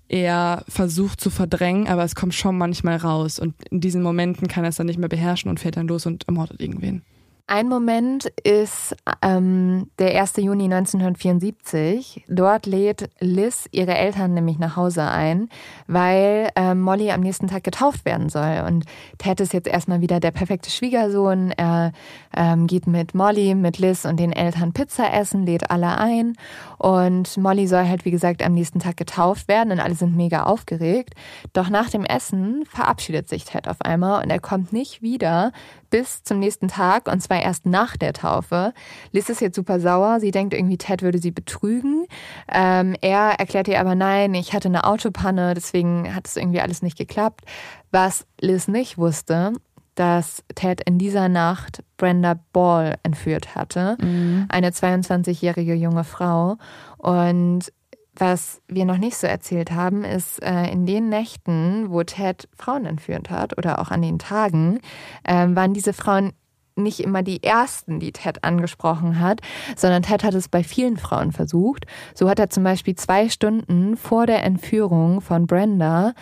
er 0.09 0.65
versucht 0.69 1.21
zu 1.21 1.31
verdrängen, 1.31 1.89
aber 1.89 2.05
es 2.05 2.15
kommt 2.15 2.35
schon 2.35 2.57
manchmal 2.57 2.97
raus. 2.97 3.39
Und 3.39 3.55
in 3.71 3.81
diesen 3.81 4.03
Momenten 4.03 4.49
kann 4.49 4.65
er 4.65 4.71
es 4.71 4.77
dann 4.77 4.87
nicht 4.87 4.99
mehr 4.99 5.09
beherrschen 5.09 5.51
und 5.51 5.61
fährt 5.61 5.77
dann 5.77 5.89
los 5.89 6.07
und 6.07 6.27
ermordet 6.29 6.61
irgendwen. 6.61 7.03
Ein 7.49 7.69
Moment 7.69 8.25
ist 8.43 8.97
ähm, 9.23 9.89
der 10.01 10.21
1. 10.21 10.39
Juni 10.39 10.65
1974. 10.65 12.25
Dort 12.29 12.67
lädt 12.67 13.09
Liz 13.21 13.69
ihre 13.71 13.95
Eltern 13.95 14.35
nämlich 14.35 14.59
nach 14.59 14.75
Hause 14.75 15.05
ein, 15.05 15.49
weil 15.87 16.49
ähm, 16.57 16.81
Molly 16.81 17.13
am 17.13 17.21
nächsten 17.21 17.47
Tag 17.47 17.63
getauft 17.63 18.05
werden 18.05 18.31
soll. 18.31 18.65
Und 18.67 18.85
Ted 19.19 19.39
ist 19.39 19.53
jetzt 19.53 19.69
erstmal 19.69 20.01
wieder 20.01 20.19
der 20.19 20.33
perfekte 20.33 20.71
Schwiegersohn. 20.71 21.53
Er 21.53 21.93
ähm, 22.37 22.67
geht 22.67 22.89
mit 22.89 23.15
Molly, 23.15 23.55
mit 23.55 23.79
Liz 23.79 24.07
und 24.07 24.19
den 24.19 24.33
Eltern 24.33 24.73
Pizza 24.73 25.15
essen, 25.15 25.47
lädt 25.47 25.71
alle 25.71 25.99
ein. 25.99 26.37
Und 26.79 27.37
Molly 27.37 27.69
soll 27.69 27.87
halt, 27.87 28.05
wie 28.05 28.11
gesagt, 28.11 28.43
am 28.43 28.55
nächsten 28.55 28.81
Tag 28.81 28.97
getauft 28.97 29.47
werden 29.47 29.71
und 29.71 29.79
alle 29.79 29.95
sind 29.95 30.17
mega 30.17 30.43
aufgeregt. 30.43 31.15
Doch 31.53 31.71
nach 31.71 31.91
dem 31.91 32.05
Essen 32.05 32.65
verabschiedet 32.67 33.29
sich 33.29 33.45
Ted 33.45 33.69
auf 33.69 33.81
einmal 33.83 34.25
und 34.25 34.31
er 34.31 34.41
kommt 34.41 34.73
nicht 34.73 35.01
wieder 35.01 35.53
bis 35.91 36.23
zum 36.23 36.39
nächsten 36.39 36.69
Tag 36.69 37.11
und 37.11 37.21
zwar 37.21 37.43
erst 37.43 37.67
nach 37.67 37.97
der 37.97 38.13
Taufe. 38.13 38.73
Liz 39.13 39.29
ist 39.29 39.41
jetzt 39.41 39.57
super 39.57 39.81
sauer. 39.81 40.21
Sie 40.21 40.31
denkt 40.31 40.55
irgendwie, 40.55 40.79
Ted 40.79 41.03
würde 41.03 41.19
sie 41.19 41.31
betrügen. 41.31 42.07
Ähm, 42.53 42.97
er 43.01 43.39
erklärt 43.39 43.69
ihr 43.69 43.81
aber, 43.81 43.95
nein, 43.95 44.35
ich 44.35 44.53
hatte 44.53 44.69
eine 44.69 44.85
Autopanne, 44.85 45.55
deswegen 45.55 46.15
hat 46.15 46.27
es 46.27 46.37
irgendwie 46.37 46.61
alles 46.61 46.83
nicht 46.83 46.99
geklappt. 46.99 47.43
Was 47.91 48.27
Liz 48.41 48.69
nicht 48.69 48.99
wusste, 48.99 49.53
dass 49.97 50.45
Ted 50.55 50.83
in 50.83 50.99
dieser 50.99 51.29
Nacht 51.29 51.83
Brenda 51.97 52.39
Ball 52.53 52.97
entführt 53.03 53.55
hatte, 53.55 53.97
mhm. 54.01 54.47
eine 54.49 54.71
22-jährige 54.71 55.75
junge 55.75 56.05
Frau. 56.05 56.59
Und 56.99 57.73
was 58.17 58.61
wir 58.69 58.85
noch 58.85 58.99
nicht 58.99 59.17
so 59.17 59.27
erzählt 59.27 59.71
haben, 59.73 60.05
ist 60.05 60.43
äh, 60.43 60.71
in 60.71 60.87
den 60.87 61.09
Nächten, 61.09 61.91
wo 61.91 62.03
Ted 62.03 62.49
Frauen 62.57 62.87
entführt 62.87 63.31
hat 63.31 63.57
oder 63.59 63.79
auch 63.79 63.91
an 63.91 64.03
den 64.03 64.19
Tagen, 64.19 64.81
äh, 65.25 65.47
waren 65.51 65.75
diese 65.75 65.93
Frauen 65.93 66.33
nicht 66.77 67.01
immer 67.01 67.23
die 67.23 67.43
ersten, 67.43 68.01
die 68.01 68.13
Ted 68.13 68.45
angesprochen 68.45 69.19
hat, 69.19 69.41
sondern 69.77 70.03
Ted 70.03 70.25
hat 70.25 70.35
es 70.35 70.49
bei 70.49 70.63
vielen 70.63 70.99
Frauen 70.99 71.33
versucht. 71.33 71.87
So 72.15 72.29
hat 72.29 72.39
er 72.39 72.51
zum 72.51 72.65
Beispiel 72.65 72.95
zwei 72.95 73.29
Stunden 73.29 73.97
vor 73.97 74.27
der 74.27 74.45
Entführung 74.45 75.21
von 75.21 75.47
Brenda 75.47 76.13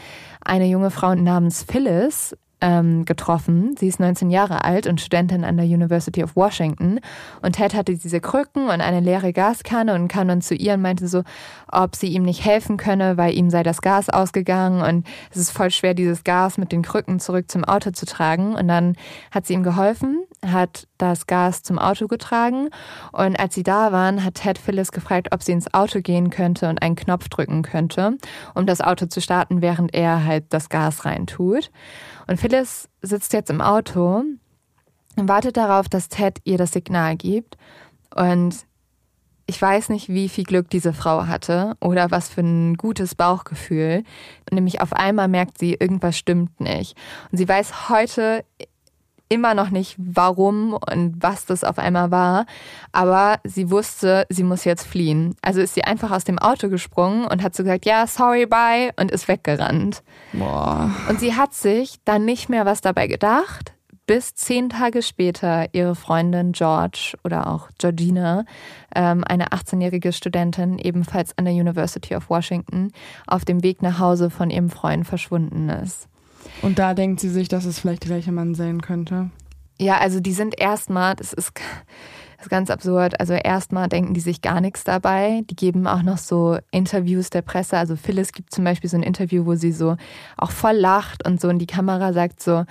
eine 0.40 0.66
junge 0.66 0.90
Frau 0.90 1.14
namens 1.14 1.64
Phyllis 1.64 2.36
ähm, 2.60 3.04
getroffen. 3.04 3.74
Sie 3.78 3.88
ist 3.88 4.00
19 4.00 4.30
Jahre 4.30 4.64
alt 4.64 4.86
und 4.86 5.00
Studentin 5.00 5.44
an 5.44 5.56
der 5.56 5.66
University 5.66 6.22
of 6.22 6.36
Washington. 6.36 7.00
Und 7.42 7.56
Ted 7.56 7.74
hatte 7.74 7.96
diese 7.96 8.20
Krücken 8.20 8.68
und 8.68 8.80
eine 8.80 9.00
leere 9.00 9.32
Gaskanne 9.32 9.94
und 9.94 10.08
kam 10.08 10.28
dann 10.28 10.40
zu 10.40 10.54
ihr 10.54 10.74
und 10.74 10.82
meinte 10.82 11.08
so, 11.08 11.22
ob 11.70 11.96
sie 11.96 12.08
ihm 12.08 12.22
nicht 12.22 12.44
helfen 12.44 12.76
könne, 12.76 13.16
weil 13.16 13.34
ihm 13.34 13.50
sei 13.50 13.62
das 13.62 13.82
Gas 13.82 14.08
ausgegangen 14.08 14.82
und 14.82 15.06
es 15.30 15.36
ist 15.36 15.50
voll 15.50 15.70
schwer, 15.70 15.94
dieses 15.94 16.24
Gas 16.24 16.58
mit 16.58 16.72
den 16.72 16.82
Krücken 16.82 17.20
zurück 17.20 17.50
zum 17.50 17.64
Auto 17.64 17.90
zu 17.90 18.06
tragen. 18.06 18.54
Und 18.54 18.68
dann 18.68 18.96
hat 19.30 19.46
sie 19.46 19.54
ihm 19.54 19.62
geholfen, 19.62 20.24
hat 20.44 20.86
das 20.98 21.26
Gas 21.26 21.62
zum 21.62 21.78
Auto 21.78 22.06
getragen 22.06 22.70
und 23.12 23.38
als 23.38 23.54
sie 23.54 23.62
da 23.62 23.92
waren, 23.92 24.24
hat 24.24 24.34
Ted 24.34 24.58
Phyllis 24.58 24.92
gefragt, 24.92 25.28
ob 25.32 25.42
sie 25.42 25.52
ins 25.52 25.72
Auto 25.74 26.00
gehen 26.00 26.30
könnte 26.30 26.68
und 26.68 26.82
einen 26.82 26.96
Knopf 26.96 27.28
drücken 27.28 27.62
könnte, 27.62 28.16
um 28.54 28.66
das 28.66 28.80
Auto 28.80 29.06
zu 29.06 29.20
starten, 29.20 29.62
während 29.62 29.94
er 29.94 30.24
halt 30.24 30.44
das 30.50 30.68
Gas 30.68 31.04
reintut. 31.04 31.70
Und 32.26 32.40
Phyllis 32.40 32.88
sitzt 33.02 33.32
jetzt 33.32 33.50
im 33.50 33.60
Auto 33.60 34.24
und 35.16 35.28
wartet 35.28 35.56
darauf, 35.56 35.88
dass 35.88 36.08
Ted 36.08 36.38
ihr 36.44 36.58
das 36.58 36.72
Signal 36.72 37.16
gibt. 37.16 37.56
Und 38.14 38.66
ich 39.46 39.60
weiß 39.60 39.90
nicht, 39.90 40.08
wie 40.08 40.28
viel 40.28 40.44
Glück 40.44 40.70
diese 40.70 40.94
Frau 40.94 41.26
hatte 41.26 41.76
oder 41.80 42.10
was 42.10 42.28
für 42.28 42.40
ein 42.40 42.76
gutes 42.76 43.14
Bauchgefühl. 43.14 44.02
Nämlich 44.50 44.80
auf 44.80 44.92
einmal 44.92 45.28
merkt 45.28 45.58
sie, 45.58 45.74
irgendwas 45.74 46.16
stimmt 46.16 46.60
nicht. 46.60 46.96
Und 47.30 47.38
sie 47.38 47.48
weiß 47.48 47.90
heute 47.90 48.44
immer 49.28 49.54
noch 49.54 49.70
nicht, 49.70 49.96
warum 49.98 50.74
und 50.74 51.16
was 51.20 51.46
das 51.46 51.64
auf 51.64 51.78
einmal 51.78 52.10
war, 52.10 52.46
aber 52.92 53.38
sie 53.44 53.70
wusste, 53.70 54.26
sie 54.28 54.44
muss 54.44 54.64
jetzt 54.64 54.86
fliehen. 54.86 55.34
Also 55.42 55.60
ist 55.60 55.74
sie 55.74 55.84
einfach 55.84 56.10
aus 56.10 56.24
dem 56.24 56.38
Auto 56.38 56.68
gesprungen 56.68 57.26
und 57.26 57.42
hat 57.42 57.54
so 57.54 57.62
gesagt, 57.62 57.86
ja, 57.86 58.06
sorry, 58.06 58.46
bye 58.46 58.90
und 58.96 59.10
ist 59.10 59.28
weggerannt. 59.28 60.02
Boah. 60.32 60.90
Und 61.08 61.20
sie 61.20 61.34
hat 61.34 61.54
sich 61.54 61.96
dann 62.04 62.24
nicht 62.24 62.48
mehr 62.48 62.66
was 62.66 62.80
dabei 62.80 63.06
gedacht, 63.06 63.74
bis 64.06 64.34
zehn 64.34 64.68
Tage 64.68 65.02
später 65.02 65.66
ihre 65.72 65.94
Freundin 65.94 66.52
George 66.52 67.16
oder 67.24 67.46
auch 67.46 67.70
Georgina, 67.78 68.44
ähm, 68.94 69.24
eine 69.24 69.48
18-jährige 69.48 70.12
Studentin, 70.12 70.78
ebenfalls 70.78 71.36
an 71.38 71.46
der 71.46 71.54
University 71.54 72.14
of 72.14 72.28
Washington, 72.28 72.92
auf 73.26 73.44
dem 73.44 73.62
Weg 73.62 73.82
nach 73.82 73.98
Hause 73.98 74.30
von 74.30 74.50
ihrem 74.50 74.70
Freund 74.70 75.06
verschwunden 75.06 75.68
ist. 75.70 76.08
Und 76.62 76.78
da 76.78 76.94
denkt 76.94 77.20
sie 77.20 77.28
sich, 77.28 77.48
dass 77.48 77.64
es 77.64 77.78
vielleicht 77.78 78.04
der 78.04 78.10
gleiche 78.10 78.32
Mann 78.32 78.54
sein 78.54 78.80
könnte. 78.80 79.30
Ja, 79.78 79.98
also 79.98 80.20
die 80.20 80.32
sind 80.32 80.58
erstmal, 80.58 81.16
das 81.16 81.32
ist, 81.32 81.52
das 82.36 82.46
ist 82.46 82.50
ganz 82.50 82.70
absurd. 82.70 83.18
Also 83.20 83.34
erstmal 83.34 83.88
denken 83.88 84.14
die 84.14 84.20
sich 84.20 84.40
gar 84.40 84.60
nichts 84.60 84.84
dabei. 84.84 85.42
Die 85.50 85.56
geben 85.56 85.86
auch 85.86 86.02
noch 86.02 86.18
so 86.18 86.58
Interviews 86.70 87.30
der 87.30 87.42
Presse. 87.42 87.76
Also 87.76 87.96
Phyllis 87.96 88.32
gibt 88.32 88.54
zum 88.54 88.64
Beispiel 88.64 88.88
so 88.88 88.96
ein 88.96 89.02
Interview, 89.02 89.46
wo 89.46 89.56
sie 89.56 89.72
so 89.72 89.96
auch 90.36 90.52
voll 90.52 90.76
lacht 90.76 91.26
und 91.26 91.40
so 91.40 91.48
in 91.48 91.58
die 91.58 91.66
Kamera 91.66 92.12
sagt 92.12 92.42
so, 92.42 92.64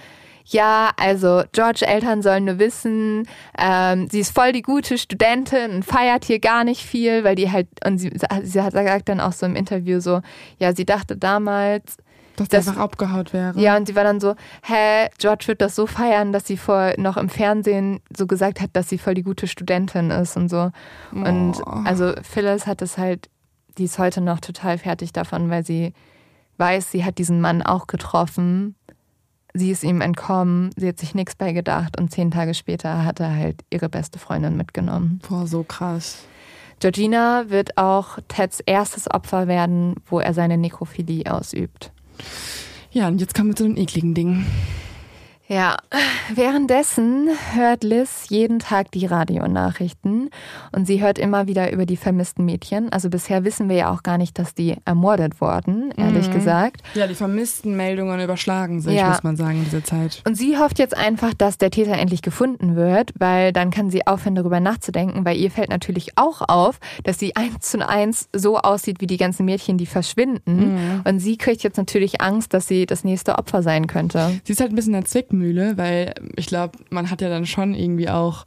ja, 0.45 0.91
also 0.97 1.43
George 1.53 1.85
Eltern 1.85 2.21
sollen 2.21 2.45
nur 2.45 2.59
wissen, 2.59 3.27
ähm, 3.57 4.09
sie 4.09 4.19
ist 4.19 4.33
voll 4.35 4.51
die 4.51 4.61
gute 4.61 4.97
Studentin 4.97 5.71
und 5.71 5.85
feiert 5.85 6.25
hier 6.25 6.39
gar 6.39 6.63
nicht 6.63 6.81
viel, 6.81 7.23
weil 7.23 7.35
die 7.35 7.49
halt, 7.49 7.67
und 7.85 7.97
sie, 7.97 8.11
sie 8.43 8.61
hat 8.61 8.73
gesagt 8.73 9.09
dann 9.09 9.21
auch 9.21 9.31
so 9.31 9.45
im 9.45 9.55
Interview 9.55 9.99
so, 9.99 10.21
ja, 10.59 10.75
sie 10.75 10.85
dachte 10.85 11.15
damals, 11.15 11.97
dass 12.35 12.49
das 12.49 12.67
einfach 12.67 12.81
abgehaut 12.81 13.33
wäre. 13.33 13.59
Ja, 13.59 13.77
und 13.77 13.87
sie 13.87 13.95
war 13.95 14.03
dann 14.03 14.19
so, 14.19 14.35
hä, 14.63 15.07
George 15.17 15.45
wird 15.47 15.61
das 15.61 15.75
so 15.75 15.87
feiern, 15.87 16.33
dass 16.33 16.47
sie 16.47 16.57
vor 16.57 16.93
noch 16.97 17.17
im 17.17 17.29
Fernsehen 17.29 17.99
so 18.15 18.27
gesagt 18.27 18.61
hat, 18.61 18.71
dass 18.73 18.89
sie 18.89 18.97
voll 18.97 19.13
die 19.13 19.23
gute 19.23 19.47
Studentin 19.47 20.11
ist 20.11 20.35
und 20.37 20.49
so. 20.49 20.71
Oh. 21.13 21.17
Und 21.17 21.61
also 21.85 22.13
Phyllis 22.23 22.67
hat 22.67 22.81
es 22.81 22.97
halt, 22.97 23.29
die 23.77 23.85
ist 23.85 23.99
heute 23.99 24.21
noch 24.21 24.39
total 24.39 24.77
fertig 24.77 25.13
davon, 25.13 25.49
weil 25.49 25.65
sie 25.65 25.93
weiß, 26.57 26.91
sie 26.91 27.03
hat 27.03 27.17
diesen 27.17 27.41
Mann 27.41 27.61
auch 27.61 27.87
getroffen. 27.87 28.75
Sie 29.55 29.69
ist 29.69 29.83
ihm 29.83 30.01
entkommen, 30.01 30.71
sie 30.75 30.87
hat 30.87 30.97
sich 30.97 31.13
nichts 31.13 31.35
bei 31.35 31.53
gedacht 31.53 31.99
und 31.99 32.11
zehn 32.11 32.31
Tage 32.31 32.55
später 32.55 33.05
hat 33.05 33.19
er 33.19 33.35
halt 33.35 33.63
ihre 33.69 33.87
beste 33.87 34.17
Freundin 34.17 34.57
mitgenommen. 34.57 35.21
Boah, 35.27 35.45
so 35.45 35.63
krass. 35.63 36.25
Georgina 36.79 37.45
wird 37.49 37.77
auch 37.77 38.17
Teds 38.27 38.59
erstes 38.59 39.09
Opfer 39.09 39.47
werden, 39.47 39.95
wo 40.07 40.19
er 40.19 40.33
seine 40.33 40.57
Nekrophilie 40.57 41.31
ausübt. 41.31 41.92
Ja, 42.91 43.07
und 43.07 43.19
jetzt 43.19 43.33
kommen 43.33 43.49
wir 43.49 43.55
zu 43.55 43.63
den 43.63 43.77
ekligen 43.77 44.13
Dingen. 44.13 44.45
Ja, 45.53 45.77
währenddessen 46.33 47.29
hört 47.53 47.83
Liz 47.83 48.25
jeden 48.29 48.57
Tag 48.57 48.89
die 48.89 49.05
Radionachrichten 49.05 50.31
und 50.71 50.87
sie 50.87 50.99
hört 50.99 51.19
immer 51.19 51.45
wieder 51.45 51.71
über 51.71 51.85
die 51.85 51.95
vermissten 51.95 52.43
Mädchen. 52.43 52.91
Also 52.91 53.11
bisher 53.11 53.43
wissen 53.43 53.69
wir 53.69 53.75
ja 53.75 53.93
auch 53.93 54.01
gar 54.01 54.17
nicht, 54.17 54.39
dass 54.39 54.55
die 54.55 54.77
ermordet 54.83 55.41
wurden, 55.41 55.91
ehrlich 55.95 56.29
mhm. 56.29 56.33
gesagt. 56.33 56.81
Ja, 56.95 57.05
die 57.05 57.13
vermissten 57.13 57.75
Meldungen 57.75 58.19
überschlagen 58.19 58.81
sich, 58.81 58.95
ja. 58.95 59.09
muss 59.09 59.21
man 59.21 59.35
sagen, 59.35 59.59
in 59.59 59.65
dieser 59.65 59.83
Zeit. 59.83 60.23
Und 60.25 60.33
sie 60.33 60.57
hofft 60.57 60.79
jetzt 60.79 60.97
einfach, 60.97 61.35
dass 61.35 61.59
der 61.59 61.69
Täter 61.69 61.99
endlich 61.99 62.23
gefunden 62.23 62.75
wird, 62.75 63.11
weil 63.19 63.53
dann 63.53 63.69
kann 63.69 63.91
sie 63.91 64.07
aufhören, 64.07 64.33
darüber 64.33 64.59
nachzudenken, 64.59 65.23
weil 65.23 65.37
ihr 65.37 65.51
fällt 65.51 65.69
natürlich 65.69 66.17
auch 66.17 66.41
auf, 66.47 66.79
dass 67.03 67.19
sie 67.19 67.35
eins 67.35 67.69
zu 67.69 67.87
eins 67.87 68.27
so 68.33 68.57
aussieht 68.57 69.01
wie 69.01 69.07
die 69.07 69.17
ganzen 69.17 69.45
Mädchen, 69.45 69.77
die 69.77 69.85
verschwinden. 69.85 70.73
Mhm. 70.73 71.01
Und 71.03 71.19
sie 71.19 71.37
kriegt 71.37 71.61
jetzt 71.61 71.77
natürlich 71.77 72.21
Angst, 72.21 72.55
dass 72.55 72.67
sie 72.67 72.87
das 72.87 73.03
nächste 73.03 73.37
Opfer 73.37 73.61
sein 73.61 73.85
könnte. 73.85 74.41
Sie 74.45 74.53
ist 74.53 74.59
halt 74.59 74.71
ein 74.71 74.75
bisschen 74.75 74.95
eine 74.95 75.03
Zwickmühle 75.03 75.42
Zwickmühle, 75.43 75.77
weil 75.77 76.13
ich 76.35 76.47
glaube, 76.47 76.77
man 76.89 77.09
hat 77.09 77.21
ja 77.21 77.29
dann 77.29 77.45
schon 77.45 77.73
irgendwie 77.73 78.09
auch 78.09 78.45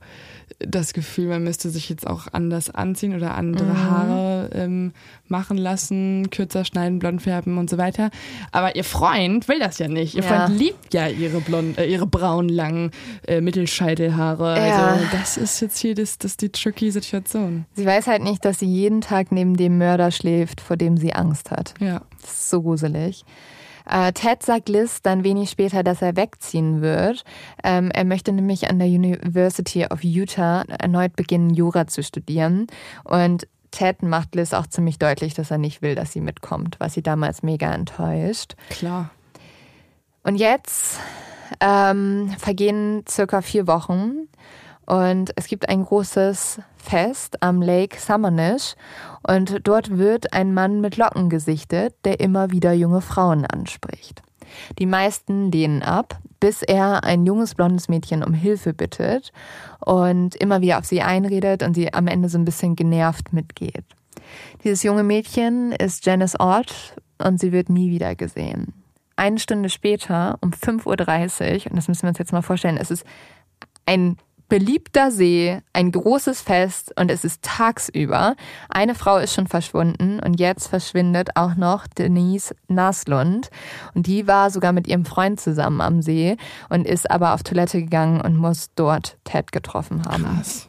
das 0.59 0.95
Gefühl, 0.95 1.27
man 1.27 1.45
müsste 1.45 1.69
sich 1.69 1.91
jetzt 1.91 2.07
auch 2.07 2.29
anders 2.33 2.71
anziehen 2.71 3.15
oder 3.15 3.35
andere 3.35 3.65
mhm. 3.65 3.91
Haare 3.91 4.51
ähm, 4.55 4.93
machen 5.29 5.59
lassen, 5.59 6.31
kürzer 6.31 6.65
schneiden, 6.65 6.99
blond 6.99 7.21
färben 7.21 7.59
und 7.59 7.69
so 7.69 7.77
weiter. 7.77 8.11
Aber 8.53 8.75
ihr 8.75 8.85
Freund 8.85 9.49
will 9.49 9.59
das 9.59 9.79
ja 9.79 9.89
nicht. 9.89 10.15
Ihr 10.15 10.23
ja. 10.23 10.29
Freund 10.29 10.59
liebt 10.59 10.95
ja 10.95 11.09
ihre 11.09 11.41
blond, 11.41 11.77
äh, 11.77 11.87
ihre 11.87 12.07
braunen 12.07 12.49
langen 12.49 12.91
äh, 13.27 13.43
Mittelscheitelhaare. 13.43 14.57
Ja. 14.57 14.87
Also 14.87 15.05
das 15.13 15.37
ist 15.37 15.61
jetzt 15.61 15.79
hier 15.79 15.95
das, 15.95 16.17
das 16.17 16.39
die 16.39 16.49
tricky 16.49 16.91
Situation. 16.91 17.67
Sie 17.75 17.85
weiß 17.85 18.07
halt 18.07 18.23
nicht, 18.23 18.45
dass 18.45 18.61
sie 18.61 18.67
jeden 18.67 19.03
Tag 19.03 19.33
neben 19.33 19.57
dem 19.57 19.77
Mörder 19.77 20.11
schläft, 20.11 20.63
vor 20.63 20.77
dem 20.77 20.97
sie 20.97 21.13
Angst 21.13 21.51
hat. 21.51 21.75
Ja. 21.81 22.03
Das 22.23 22.31
ist 22.31 22.51
so 22.51 22.63
gruselig. 22.63 23.25
Äh, 23.89 24.13
Ted 24.13 24.43
sagt 24.43 24.69
Liz 24.69 25.03
dann 25.03 25.25
wenig 25.25 25.51
später, 25.51 25.83
dass 25.83 26.03
er 26.03 26.17
wegziehen 26.17 26.83
wird. 26.83 27.25
Ähm, 27.63 27.91
er 27.91 28.05
möchte 28.05 28.33
nämlich 28.33 28.69
an 28.69 28.79
der 28.79 28.89
University 28.89 29.87
of 29.87 30.03
Utah 30.03 30.63
erneut 30.63 31.17
beginnen, 31.17 31.51
Jura 31.51 31.87
zu 31.87 32.03
studieren. 32.03 32.67
Und 33.05 33.47
Ted 33.71 34.03
macht 34.03 34.35
Liz 34.35 34.53
auch 34.55 34.67
ziemlich 34.67 34.99
deutlich, 34.99 35.35
dass 35.35 35.51
er 35.51 35.59
nicht 35.59 35.83
will, 35.83 35.95
dass 35.95 36.13
sie 36.13 36.21
mitkommt, 36.21 36.77
was 36.79 36.95
sie 36.95 37.03
damals 37.03 37.43
mega 37.43 37.73
enttäuscht. 37.73 38.57
Klar. 38.71 39.11
Und 40.23 40.37
jetzt 40.37 40.99
ähm, 41.61 42.35
vergehen 42.39 43.05
circa 43.09 43.43
vier 43.43 43.67
Wochen 43.67 44.29
und 44.87 45.33
es 45.37 45.47
gibt 45.49 45.69
ein 45.69 45.85
großes 45.85 46.61
Fest 46.77 47.43
am 47.43 47.61
Lake 47.61 47.99
Sammamish 47.99 48.75
und 49.27 49.67
dort 49.67 49.99
wird 49.99 50.33
ein 50.33 50.55
Mann 50.55 50.81
mit 50.81 50.97
Locken 50.97 51.29
gesichtet, 51.29 51.95
der 52.05 52.21
immer 52.21 52.51
wieder 52.51 52.73
junge 52.73 53.01
Frauen 53.01 53.45
anspricht. 53.45 54.23
Die 54.79 54.87
meisten 54.87 55.51
lehnen 55.51 55.83
ab, 55.83 56.19
bis 56.39 56.63
er 56.63 57.05
ein 57.05 57.27
junges 57.27 57.55
blondes 57.55 57.89
Mädchen 57.89 58.23
um 58.23 58.33
Hilfe 58.33 58.73
bittet 58.73 59.33
und 59.81 60.37
immer 60.37 60.61
wieder 60.61 60.79
auf 60.79 60.85
sie 60.85 61.03
einredet 61.03 61.63
und 61.63 61.75
sie 61.75 61.93
am 61.93 62.07
Ende 62.07 62.29
so 62.29 62.39
ein 62.39 62.45
bisschen 62.45 62.77
genervt 62.77 63.33
mitgeht. 63.33 63.85
Dieses 64.65 64.83
junge 64.83 65.03
Mädchen 65.03 65.73
ist 65.73 66.07
Janice 66.07 66.39
Ott 66.39 66.95
und 67.19 67.41
sie 67.41 67.53
wird 67.53 67.69
nie 67.69 67.91
wieder 67.91 68.15
gesehen. 68.15 68.73
Eine 69.17 69.39
Stunde 69.39 69.71
später, 69.71 70.39
um 70.43 70.51
5.30 70.51 70.87
Uhr, 70.87 71.71
und 71.71 71.77
das 71.77 71.89
müssen 71.89 72.03
wir 72.03 72.11
uns 72.11 72.19
jetzt 72.19 72.33
mal 72.33 72.43
vorstellen, 72.43 72.77
es 72.77 72.91
ist 72.91 73.05
ein 73.87 74.17
beliebter 74.49 75.11
See, 75.11 75.61
ein 75.73 75.93
großes 75.93 76.41
Fest 76.41 76.93
und 76.99 77.11
es 77.11 77.25
ist 77.25 77.43
tagsüber. 77.43 78.37
Eine 78.69 78.95
Frau 78.95 79.19
ist 79.19 79.35
schon 79.35 79.47
verschwunden 79.47 80.21
und 80.21 80.39
jetzt 80.39 80.69
verschwindet 80.69 81.31
auch 81.37 81.57
noch 81.57 81.87
Denise 81.87 82.55
Naslund. 82.69 83.51
Und 83.95 84.07
die 84.07 84.27
war 84.27 84.51
sogar 84.51 84.73
mit 84.73 84.87
ihrem 84.87 85.05
Freund 85.05 85.41
zusammen 85.41 85.81
am 85.81 86.03
See 86.03 86.37
und 86.69 86.87
ist 86.87 87.11
aber 87.11 87.35
auf 87.35 87.43
Toilette 87.43 87.81
gegangen 87.81 88.21
und 88.21 88.37
muss 88.37 88.71
dort 88.75 89.19
Ted 89.25 89.53
getroffen 89.53 90.05
haben. 90.05 90.25
Krass. 90.25 90.69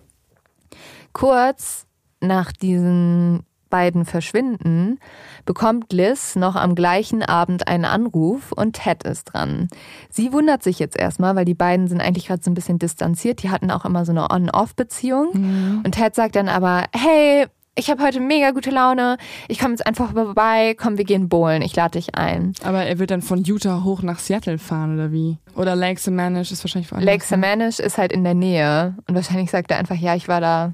Kurz 1.13 1.86
nach 2.19 2.51
diesen 2.51 3.45
beiden 3.70 4.05
verschwinden, 4.05 4.99
bekommt 5.45 5.93
Liz 5.93 6.36
noch 6.36 6.55
am 6.55 6.76
gleichen 6.76 7.24
Abend 7.24 7.68
einen 7.68 7.86
Anruf 7.86 8.51
und 8.51 8.74
Ted 8.74 9.03
ist 9.03 9.26
dran. 9.26 9.68
Sie 10.09 10.34
wundert 10.34 10.63
sich 10.63 10.80
jetzt 10.80 10.97
erstmal, 10.97 11.36
weil 11.36 11.45
die 11.45 11.53
beiden 11.53 11.88
sind 11.88 12.01
eigentlich 12.01 12.28
gerade 12.28 12.43
so 12.43 12.51
ein 12.51 12.55
bisschen 12.55 12.80
distanziert. 12.80 13.43
Die 13.43 13.49
hatten 13.49 13.72
auch 13.72 13.86
immer 13.86 14.05
so 14.05 14.11
eine 14.11 14.30
On-Off-Beziehung. 14.30 15.30
Mhm. 15.34 15.82
Und 15.86 15.91
Ted 15.93 16.15
sagt 16.15 16.36
dann 16.36 16.49
aber, 16.49 16.86
hey, 16.93 17.47
ich 17.78 17.91
habe 17.91 18.03
heute 18.03 18.20
mega 18.20 18.51
gute 18.51 18.72
Laune. 18.72 19.18
Ich 19.47 19.59
komme 19.59 19.74
jetzt 19.74 19.86
einfach 19.86 20.13
vorbei. 20.13 20.76
Komm, 20.78 20.97
wir 20.97 21.05
gehen 21.05 21.30
bowlen. 21.30 21.61
Ich 21.61 21.76
lade 21.76 21.91
dich 21.91 22.15
ein. 22.15 22.53
Aber 22.63 22.84
er 22.84 22.97
wird 22.97 23.11
dann 23.11 23.22
von 23.22 23.43
Utah 23.43 23.84
hoch 23.84 24.01
nach 24.01 24.18
Seattle 24.18 24.57
fahren 24.57 24.95
oder 24.95 25.11
wie? 25.11 25.38
Oder 25.55 25.76
Lake 25.76 25.99
Sammamish 25.99 26.51
ist 26.51 26.63
wahrscheinlich 26.63 26.91
woanders. 26.91 27.05
Lake 27.05 27.24
Sammamish 27.24 27.80
ist 27.80 27.99
halt 27.99 28.11
in 28.11 28.24
der 28.24 28.34
Nähe 28.34 28.95
und 29.07 29.13
wahrscheinlich 29.13 29.51
sagt 29.51 29.70
er 29.70 29.78
einfach, 29.78 29.95
ja, 29.95 30.15
ich 30.15 30.28
war 30.28 30.41
da 30.41 30.74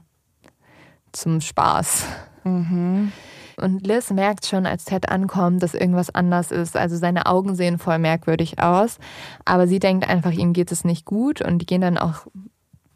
zum 1.12 1.42
Spaß. 1.42 2.06
Mhm. 2.44 3.12
Und 3.58 3.86
Liz 3.86 4.10
merkt 4.10 4.46
schon, 4.46 4.66
als 4.66 4.86
Ted 4.86 5.10
ankommt, 5.10 5.62
dass 5.62 5.74
irgendwas 5.74 6.14
anders 6.14 6.52
ist. 6.52 6.76
Also 6.76 6.98
seine 6.98 7.28
Augen 7.28 7.56
sehen 7.56 7.78
voll 7.78 8.00
merkwürdig 8.00 8.60
aus. 8.60 8.98
Aber 9.46 9.68
sie 9.68 9.80
denkt 9.80 10.10
einfach, 10.10 10.32
ihm 10.32 10.54
geht 10.54 10.72
es 10.72 10.84
nicht 10.84 11.06
gut. 11.06 11.42
Und 11.42 11.60
die 11.60 11.66
gehen 11.66 11.82
dann 11.82 11.98
auch 11.98 12.26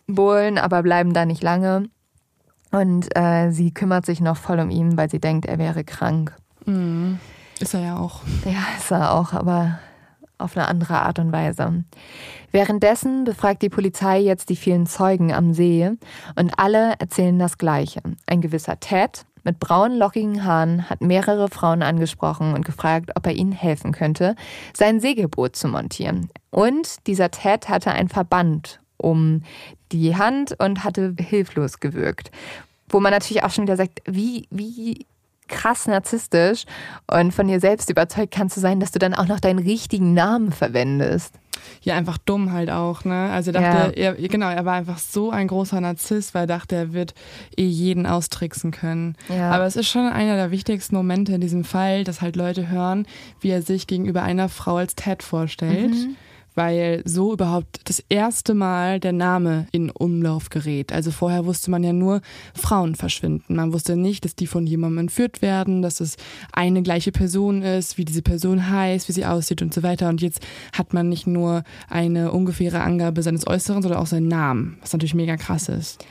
bohlen, 0.07 0.57
aber 0.57 0.81
bleiben 0.81 1.13
da 1.13 1.25
nicht 1.25 1.43
lange. 1.43 1.89
Und 2.71 3.15
äh, 3.15 3.51
sie 3.51 3.71
kümmert 3.71 4.05
sich 4.05 4.19
noch 4.19 4.37
voll 4.37 4.59
um 4.59 4.69
ihn, 4.69 4.97
weil 4.97 5.09
sie 5.09 5.19
denkt, 5.19 5.45
er 5.45 5.57
wäre 5.57 5.83
krank. 5.83 6.35
Mhm. 6.65 7.19
Ist 7.59 7.73
er 7.73 7.81
ja 7.81 7.97
auch. 7.97 8.21
Ja, 8.45 8.63
ist 8.77 8.91
er 8.91 9.13
auch, 9.13 9.33
aber 9.33 9.79
auf 10.37 10.55
eine 10.55 10.67
andere 10.67 11.01
Art 11.01 11.19
und 11.19 11.31
Weise. 11.31 11.83
Währenddessen 12.51 13.23
befragt 13.23 13.61
die 13.61 13.69
Polizei 13.69 14.19
jetzt 14.19 14.49
die 14.49 14.55
vielen 14.55 14.85
Zeugen 14.85 15.33
am 15.33 15.53
See 15.53 15.91
und 16.35 16.59
alle 16.59 16.93
erzählen 16.99 17.39
das 17.39 17.57
Gleiche. 17.57 18.01
Ein 18.27 18.41
gewisser 18.41 18.79
Ted 18.79 19.25
mit 19.47 19.59
braunen, 19.59 19.97
lockigen 19.97 20.43
Haaren 20.43 20.89
hat 20.89 21.01
mehrere 21.01 21.47
Frauen 21.47 21.81
angesprochen 21.81 22.53
und 22.53 22.65
gefragt, 22.65 23.11
ob 23.15 23.25
er 23.25 23.33
ihnen 23.33 23.53
helfen 23.53 23.93
könnte, 23.93 24.35
sein 24.73 24.99
Segelboot 24.99 25.55
zu 25.55 25.67
montieren. 25.67 26.29
Und 26.51 27.07
dieser 27.07 27.31
Ted 27.31 27.69
hatte 27.69 27.91
ein 27.91 28.09
Verband 28.09 28.79
um 28.97 29.41
die 29.91 30.15
Hand 30.15 30.55
und 30.59 30.83
hatte 30.83 31.15
hilflos 31.17 31.79
gewirkt. 31.79 32.29
Wo 32.89 32.99
man 32.99 33.11
natürlich 33.11 33.43
auch 33.43 33.51
schon 33.51 33.63
wieder 33.63 33.77
sagt, 33.77 34.01
wie, 34.05 34.47
wie 34.49 35.05
krass 35.47 35.87
narzisstisch 35.87 36.65
und 37.09 37.33
von 37.33 37.47
dir 37.47 37.59
selbst 37.59 37.89
überzeugt 37.89 38.33
kannst 38.33 38.57
du 38.57 38.61
sein, 38.61 38.79
dass 38.79 38.91
du 38.91 38.99
dann 38.99 39.13
auch 39.13 39.27
noch 39.27 39.39
deinen 39.39 39.59
richtigen 39.59 40.13
Namen 40.13 40.51
verwendest. 40.51 41.35
Ja, 41.81 41.95
einfach 41.95 42.17
dumm 42.17 42.51
halt 42.51 42.69
auch, 42.69 43.05
ne? 43.05 43.29
Also 43.31 43.51
er 43.51 43.61
dachte, 43.61 43.99
ja. 43.99 44.13
er, 44.13 44.27
genau, 44.27 44.49
er 44.49 44.65
war 44.65 44.73
einfach 44.73 44.97
so 44.97 45.31
ein 45.31 45.47
großer 45.47 45.79
Narzisst, 45.81 46.33
weil 46.33 46.43
er 46.43 46.47
dachte, 46.47 46.75
er 46.75 46.93
wird 46.93 47.13
eh 47.55 47.65
jeden 47.65 48.05
austricksen 48.05 48.71
können. 48.71 49.15
Ja. 49.29 49.51
Aber 49.51 49.65
es 49.65 49.75
ist 49.75 49.87
schon 49.87 50.05
einer 50.05 50.35
der 50.35 50.51
wichtigsten 50.51 50.95
Momente 50.95 51.33
in 51.33 51.41
diesem 51.41 51.63
Fall, 51.63 52.03
dass 52.03 52.21
halt 52.21 52.35
Leute 52.35 52.69
hören, 52.69 53.05
wie 53.41 53.49
er 53.49 53.61
sich 53.61 53.87
gegenüber 53.87 54.23
einer 54.23 54.49
Frau 54.49 54.77
als 54.77 54.95
Ted 54.95 55.23
vorstellt. 55.23 55.91
Mhm 55.91 56.15
weil 56.57 57.03
so 57.05 57.33
überhaupt 57.33 57.81
das 57.85 58.03
erste 58.09 58.55
Mal 58.55 58.99
der 58.99 59.13
Name 59.13 59.67
in 59.71 59.91
Umlauf 59.91 60.49
gerät. 60.49 60.91
Also 60.91 61.11
vorher 61.11 61.45
wusste 61.45 61.69
man 61.69 61.83
ja 61.83 61.93
nur, 61.93 62.21
Frauen 62.55 62.95
verschwinden. 62.95 63.55
Man 63.55 63.73
wusste 63.73 63.95
nicht, 63.95 64.25
dass 64.25 64.35
die 64.35 64.47
von 64.47 64.65
jemandem 64.65 64.97
entführt 64.97 65.43
werden, 65.43 65.83
dass 65.83 65.99
es 65.99 66.17
eine 66.51 66.81
gleiche 66.81 67.11
Person 67.11 67.61
ist, 67.61 67.99
wie 67.99 68.05
diese 68.05 68.23
Person 68.23 68.69
heißt, 68.69 69.07
wie 69.07 69.13
sie 69.13 69.25
aussieht 69.25 69.61
und 69.61 69.71
so 69.71 69.83
weiter. 69.83 70.09
Und 70.09 70.21
jetzt 70.21 70.41
hat 70.73 70.93
man 70.93 71.09
nicht 71.09 71.27
nur 71.27 71.63
eine 71.89 72.31
ungefähre 72.31 72.81
Angabe 72.81 73.21
seines 73.21 73.45
Äußeren, 73.45 73.83
sondern 73.83 74.01
auch 74.01 74.07
seinen 74.07 74.27
Namen, 74.27 74.77
was 74.81 74.93
natürlich 74.93 75.13
mega 75.13 75.37
krass 75.37 75.69
ist. 75.69 76.03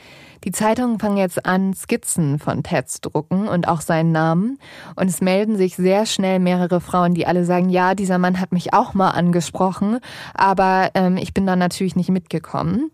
Die 0.43 0.51
Zeitungen 0.51 0.99
fangen 0.99 1.17
jetzt 1.17 1.45
an, 1.45 1.73
Skizzen 1.73 2.39
von 2.39 2.63
Ted 2.63 2.89
zu 2.89 3.01
drucken 3.01 3.47
und 3.47 3.67
auch 3.67 3.81
seinen 3.81 4.11
Namen. 4.11 4.59
Und 4.95 5.09
es 5.09 5.21
melden 5.21 5.57
sich 5.57 5.75
sehr 5.75 6.05
schnell 6.05 6.39
mehrere 6.39 6.79
Frauen, 6.79 7.13
die 7.13 7.25
alle 7.25 7.43
sagen, 7.43 7.69
ja, 7.69 7.95
dieser 7.95 8.17
Mann 8.17 8.39
hat 8.39 8.51
mich 8.51 8.73
auch 8.73 8.93
mal 8.93 9.11
angesprochen, 9.11 9.99
aber 10.33 10.91
ähm, 10.93 11.17
ich 11.17 11.33
bin 11.33 11.45
da 11.45 11.55
natürlich 11.55 11.95
nicht 11.95 12.09
mitgekommen. 12.09 12.91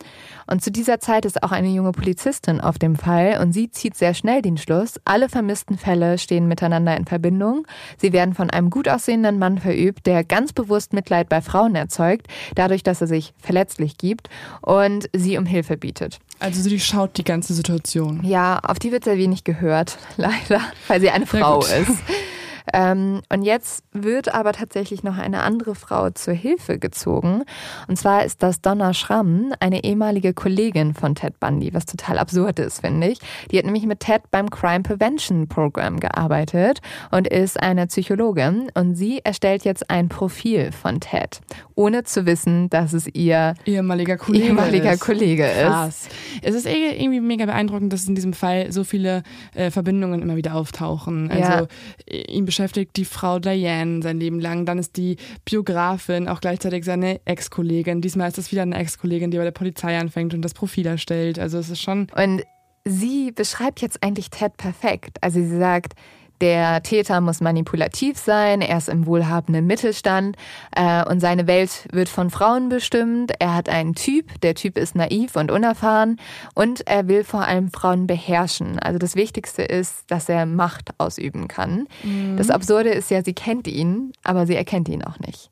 Und 0.48 0.64
zu 0.64 0.72
dieser 0.72 1.00
Zeit 1.00 1.26
ist 1.26 1.44
auch 1.44 1.52
eine 1.52 1.70
junge 1.70 1.92
Polizistin 1.92 2.62
auf 2.62 2.78
dem 2.78 2.96
Fall 2.96 3.40
und 3.42 3.54
sie 3.54 3.72
zieht 3.72 3.96
sehr 3.96 4.14
schnell 4.14 4.42
den 4.42 4.58
Schluss, 4.58 5.00
alle 5.06 5.30
vermissten 5.30 5.78
Fälle 5.78 6.18
stehen 6.18 6.48
miteinander 6.48 6.96
in 6.98 7.06
Verbindung. 7.06 7.66
Sie 7.98 8.14
werden 8.14 8.34
von 8.34 8.50
einem 8.50 8.70
gut 8.70 8.88
aussehenden 8.88 9.40
Mann 9.40 9.58
verübt, 9.58 10.06
der 10.06 10.24
ganz 10.24 10.54
bewusst 10.54 10.94
Mitleid 10.94 11.30
bei 11.30 11.42
Frauen 11.42 11.76
erzeugt, 11.76 12.28
dadurch, 12.56 12.84
dass 12.84 13.02
er 13.02 13.08
sich 13.08 13.34
verletzlich 13.38 13.98
gibt 13.98 14.30
und 14.62 15.10
sie 15.14 15.38
um 15.38 15.46
Hilfe 15.46 15.78
bietet. 15.78 16.20
Also 16.44 16.62
sie 16.62 16.78
schaut 16.78 17.18
die 17.18 17.24
ganze 17.24 17.54
Situation. 17.54 18.20
Ja, 18.22 18.60
auf 18.60 18.78
die 18.78 18.92
wird 18.92 19.06
sehr 19.06 19.18
wenig 19.18 19.46
gehört, 19.46 19.98
leider, 20.18 20.60
weil 20.90 21.00
sie 21.00 21.10
eine 21.10 21.26
Frau 21.26 21.62
ist. 21.62 21.72
Ähm, 22.72 23.22
und 23.32 23.44
jetzt 23.44 23.84
wird 23.92 24.34
aber 24.34 24.54
tatsächlich 24.54 25.04
noch 25.04 25.18
eine 25.18 25.42
andere 25.42 25.76
Frau 25.76 26.10
zur 26.12 26.34
Hilfe 26.34 26.80
gezogen. 26.80 27.44
Und 27.88 27.98
zwar 27.98 28.24
ist 28.24 28.44
das 28.44 28.62
Donna 28.62 28.94
Schramm, 28.94 29.54
eine 29.60 29.84
ehemalige 29.84 30.34
Kollegin 30.34 30.94
von 30.94 31.16
Ted 31.16 31.40
Bundy, 31.40 31.74
was 31.74 31.86
total 31.86 32.20
absurd 32.20 32.60
ist, 32.60 32.82
finde 32.82 33.08
ich. 33.08 33.20
Die 33.52 33.58
hat 33.58 33.66
nämlich 33.66 33.86
mit 33.86 34.00
Ted 34.00 34.22
beim 34.32 34.50
Crime 34.50 34.84
Prevention 34.84 35.48
Program 35.48 36.00
gearbeitet 36.00 36.80
und 37.12 37.28
ist 37.28 37.60
eine 37.60 37.88
Psychologin. 37.88 38.70
Und 38.74 38.96
sie 38.96 39.20
erstellt 39.24 39.66
jetzt 39.66 39.90
ein 39.90 40.10
Profil 40.10 40.72
von 40.72 41.00
Ted, 41.00 41.42
ohne 41.76 42.04
zu 42.04 42.26
wissen, 42.26 42.70
dass 42.70 42.94
es 42.94 43.08
ihr 43.14 43.56
ehemaliger 43.66 44.18
Kollege, 44.18 44.46
ehemaliger 44.46 44.98
Kollege 44.98 45.46
ist. 45.46 45.68
Krass. 45.68 46.10
Es 46.42 46.56
ist 46.56 46.66
eh 46.66 46.92
irgendwie 46.98 47.20
mega 47.20 47.46
beeindruckend, 47.46 47.92
dass 47.92 48.08
in 48.08 48.16
diesem 48.16 48.34
Fall 48.34 48.72
so 48.72 48.84
viele 48.84 49.24
äh, 49.54 49.72
Verbindungen 49.72 50.22
immer 50.22 50.36
wieder 50.36 50.56
auftauchen. 50.56 51.30
Also 51.32 51.68
ja. 52.10 52.18
ihm 52.28 52.46
beschäftigt 52.54 52.96
die 52.98 53.06
Frau 53.06 53.40
Diane 53.40 54.04
sein 54.04 54.20
Leben 54.20 54.40
lang. 54.40 54.68
Dann 54.68 54.78
ist 54.78 54.96
die 54.96 55.18
Biografin 55.44 56.28
auch 56.28 56.40
gleichzeitig 56.40 56.86
seine 56.86 57.20
Ex-Kollegin. 57.26 58.00
Diesmal 58.00 58.28
ist 58.28 58.38
das 58.38 58.52
wieder 58.52 58.62
eine 58.62 58.78
Ex-Kollegin, 58.78 59.32
die 59.32 59.38
bei 59.38 59.44
der 59.44 59.52
Polizei 59.52 59.98
anfängt 59.98 60.36
und 60.36 60.44
das 60.44 60.54
Profil 60.54 60.86
erstellt. 60.86 61.40
Also 61.40 61.58
es 61.58 61.72
ist 61.72 61.82
schon. 61.82 62.08
Und 62.16 62.44
sie 62.86 63.32
beschreibt 63.32 63.82
jetzt 63.82 64.04
eigentlich 64.04 64.30
Ted 64.30 64.56
perfekt. 64.58 65.18
Also 65.22 65.40
sie 65.40 65.58
sagt, 65.58 65.94
der 66.42 66.84
Täter 66.84 67.22
muss 67.22 67.42
manipulativ 67.42 68.18
sein, 68.18 68.62
er 68.62 68.78
ist 68.78 68.90
im 68.90 69.06
wohlhabenden 69.06 69.66
Mittelstand 69.66 70.36
äh, 70.76 71.06
und 71.06 71.20
seine 71.20 71.48
Welt 71.48 71.88
wird 71.92 72.10
von 72.10 72.30
Frauen 72.30 72.70
bestimmt. 72.70 73.32
Er 73.40 73.56
hat 73.56 73.70
einen 73.70 73.96
Typ, 73.96 74.42
der 74.42 74.56
Typ 74.56 74.78
ist 74.78 74.96
naiv 74.96 75.36
und 75.36 75.52
unerfahren 75.52 76.20
und 76.54 76.86
er 76.88 77.08
will 77.08 77.24
vor 77.24 77.46
allem 77.46 77.72
Frauen 77.72 78.08
beherrschen. 78.08 78.80
Also 78.80 79.00
das 79.00 79.16
Wichtigste 79.16 79.64
ist, 79.64 80.04
dass 80.08 80.28
er 80.28 80.46
Macht 80.46 80.90
ausüben 80.98 81.48
kann. 81.48 81.88
Mhm. 82.04 82.38
Das 82.38 82.50
Absurde 82.50 82.90
ist 82.90 83.10
ja, 83.10 83.24
sie 83.24 83.34
kennt 83.34 83.68
ihn, 83.68 84.12
aber 84.24 84.46
sie 84.46 84.56
erkennt 84.56 84.90
ihn 84.90 85.04
auch 85.04 85.20
nicht. 85.20 85.50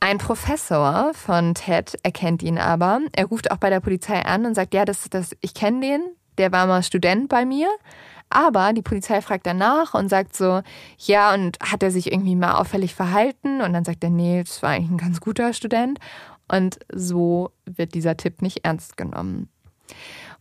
Ein 0.00 0.16
Professor 0.16 1.12
von 1.12 1.54
Ted 1.54 1.98
erkennt 2.02 2.42
ihn 2.42 2.58
aber. 2.58 3.00
Er 3.12 3.26
ruft 3.26 3.50
auch 3.50 3.58
bei 3.58 3.68
der 3.68 3.80
Polizei 3.80 4.24
an 4.24 4.46
und 4.46 4.54
sagt, 4.54 4.72
ja, 4.72 4.86
das, 4.86 5.08
das, 5.10 5.36
ich 5.42 5.52
kenne 5.52 5.80
den, 5.80 6.02
der 6.38 6.52
war 6.52 6.66
mal 6.66 6.82
Student 6.82 7.28
bei 7.28 7.44
mir. 7.44 7.68
Aber 8.30 8.72
die 8.72 8.82
Polizei 8.82 9.20
fragt 9.20 9.46
danach 9.46 9.94
und 9.94 10.08
sagt 10.08 10.36
so, 10.36 10.62
ja, 10.98 11.34
und 11.34 11.58
hat 11.60 11.82
er 11.82 11.90
sich 11.90 12.12
irgendwie 12.12 12.36
mal 12.36 12.54
auffällig 12.54 12.94
verhalten? 12.94 13.60
Und 13.60 13.72
dann 13.72 13.84
sagt 13.84 14.04
er, 14.04 14.10
nee, 14.10 14.42
das 14.42 14.62
war 14.62 14.70
eigentlich 14.70 14.90
ein 14.90 14.98
ganz 14.98 15.20
guter 15.20 15.52
Student. 15.52 15.98
Und 16.48 16.78
so 16.92 17.50
wird 17.66 17.94
dieser 17.94 18.16
Tipp 18.16 18.40
nicht 18.40 18.64
ernst 18.64 18.96
genommen. 18.96 19.48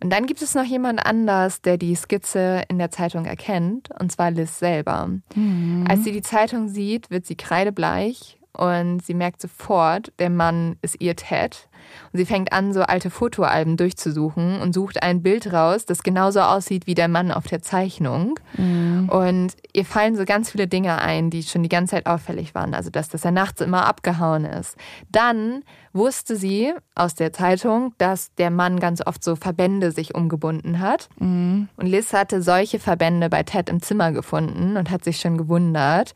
Und 0.02 0.12
dann 0.12 0.28
gibt 0.28 0.42
es 0.42 0.56
noch 0.56 0.64
jemand 0.64 1.06
anders, 1.06 1.62
der 1.62 1.78
die 1.78 1.96
Skizze 1.96 2.64
in 2.70 2.78
der 2.78 2.90
Zeitung 2.92 3.26
erkennt, 3.26 3.90
und 4.00 4.12
zwar 4.12 4.32
Liz 4.32 4.60
selber. 4.60 5.10
Mhm. 5.36 5.86
Als 5.90 6.04
sie 6.04 6.12
die 6.12 6.22
Zeitung 6.22 6.70
sieht, 6.70 7.10
wird 7.10 7.26
sie 7.26 7.36
kreidebleich 7.36 8.39
und 8.54 9.06
sie 9.06 9.14
merkt 9.14 9.42
sofort, 9.42 10.12
der 10.20 10.30
Mann 10.30 10.78
ist 10.82 11.00
ihr 11.00 11.16
Ted. 11.16 11.68
Und 12.12 12.18
sie 12.18 12.26
fängt 12.26 12.52
an, 12.52 12.74
so 12.74 12.82
alte 12.82 13.10
Fotoalben 13.10 13.78
durchzusuchen 13.78 14.62
und 14.62 14.74
sucht 14.74 15.02
ein 15.02 15.22
Bild 15.22 15.52
raus, 15.54 15.86
das 15.86 16.04
genauso 16.04 16.42
aussieht 16.42 16.88
wie 16.88 16.96
der 16.96 17.08
Mann 17.08 17.32
auf 17.32 17.48
der 17.48 17.62
Zeichnung. 17.62 18.40
Mhm. 18.58 19.10
Und 19.10 19.54
ihr 19.74 19.86
fallen 19.86 20.16
so 20.16 20.26
ganz 20.26 20.52
viele 20.52 20.68
Dinge 20.68 21.00
ein, 21.00 21.30
die 21.30 21.44
schon 21.44 21.64
die 21.64 21.70
ganze 21.70 21.96
Zeit 21.96 22.06
auffällig 22.06 22.54
waren. 22.56 22.74
Also, 22.74 22.90
dass, 22.90 23.10
dass 23.10 23.26
er 23.26 23.32
nachts 23.32 23.62
immer 23.62 23.86
abgehauen 23.86 24.46
ist. 24.46 24.76
Dann 25.10 25.64
wusste 26.00 26.36
sie 26.36 26.74
aus 26.96 27.14
der 27.14 27.32
Zeitung, 27.32 27.94
dass 28.00 28.34
der 28.36 28.50
Mann 28.50 28.80
ganz 28.80 29.06
oft 29.06 29.24
so 29.24 29.36
Verbände 29.36 29.92
sich 29.92 30.16
umgebunden 30.16 30.80
hat. 30.80 31.10
Mhm. 31.20 31.70
Und 31.76 31.86
Liz 31.86 32.14
hatte 32.14 32.42
solche 32.42 32.80
Verbände 32.80 33.30
bei 33.30 33.44
Ted 33.44 33.70
im 33.70 33.82
Zimmer 33.84 34.12
gefunden 34.12 34.78
und 34.78 34.90
hat 34.90 35.04
sich 35.04 35.20
schon 35.20 35.38
gewundert. 35.38 36.14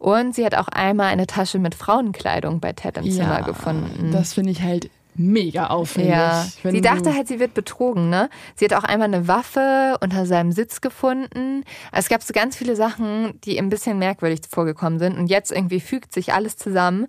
Und 0.00 0.34
sie 0.34 0.44
hat 0.44 0.56
auch 0.56 0.68
einmal 0.68 1.06
eine 1.12 1.28
Tasche 1.28 1.60
mit 1.60 1.76
Frauenkleidung 1.76 2.58
bei 2.58 2.72
Ted 2.72 2.96
im 2.96 3.04
ja, 3.04 3.12
Zimmer 3.12 3.42
gefunden. 3.42 4.10
Das 4.10 4.32
finde 4.32 4.50
ich 4.50 4.62
halt 4.62 4.90
mega 5.18 5.68
aufwendig. 5.68 6.12
Ja. 6.12 6.46
Sie 6.62 6.80
dachte 6.80 7.14
halt, 7.14 7.28
sie 7.28 7.40
wird 7.40 7.54
betrogen, 7.54 8.10
ne? 8.10 8.28
Sie 8.54 8.64
hat 8.64 8.74
auch 8.74 8.84
einmal 8.84 9.08
eine 9.08 9.28
Waffe 9.28 9.96
unter 10.00 10.26
seinem 10.26 10.52
Sitz 10.52 10.80
gefunden. 10.80 11.64
Es 11.92 12.08
gab 12.08 12.22
so 12.22 12.32
ganz 12.32 12.56
viele 12.56 12.76
Sachen, 12.76 13.38
die 13.44 13.58
ein 13.58 13.68
bisschen 13.68 13.98
merkwürdig 13.98 14.40
vorgekommen 14.48 14.98
sind. 14.98 15.18
Und 15.18 15.28
jetzt 15.28 15.52
irgendwie 15.52 15.80
fügt 15.80 16.12
sich 16.12 16.32
alles 16.32 16.56
zusammen. 16.56 17.06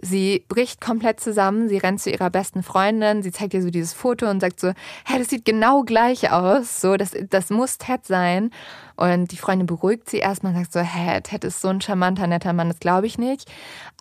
Sie 0.00 0.44
bricht 0.48 0.80
komplett 0.80 1.20
zusammen, 1.20 1.68
sie 1.68 1.78
rennt 1.78 2.00
zu 2.00 2.10
ihrer 2.10 2.30
besten 2.30 2.62
Freundin, 2.62 3.22
sie 3.22 3.32
zeigt 3.32 3.54
ihr 3.54 3.62
so 3.62 3.70
dieses 3.70 3.92
Foto 3.92 4.30
und 4.30 4.40
sagt 4.40 4.60
so, 4.60 4.68
hä, 4.68 5.18
das 5.18 5.28
sieht 5.28 5.44
genau 5.44 5.82
gleich 5.82 6.30
aus, 6.30 6.80
so, 6.80 6.96
das, 6.96 7.16
das 7.28 7.50
muss 7.50 7.78
Ted 7.78 8.06
sein. 8.06 8.50
Und 8.96 9.30
die 9.30 9.36
Freundin 9.36 9.66
beruhigt 9.66 10.08
sie 10.08 10.18
erstmal 10.18 10.54
und 10.54 10.58
sagt 10.58 10.72
so, 10.72 10.80
hä, 10.80 11.20
Ted 11.20 11.44
ist 11.44 11.60
so 11.60 11.68
ein 11.68 11.80
charmanter, 11.80 12.26
netter 12.26 12.52
Mann, 12.52 12.68
das 12.68 12.80
glaube 12.80 13.06
ich 13.06 13.18
nicht. 13.18 13.50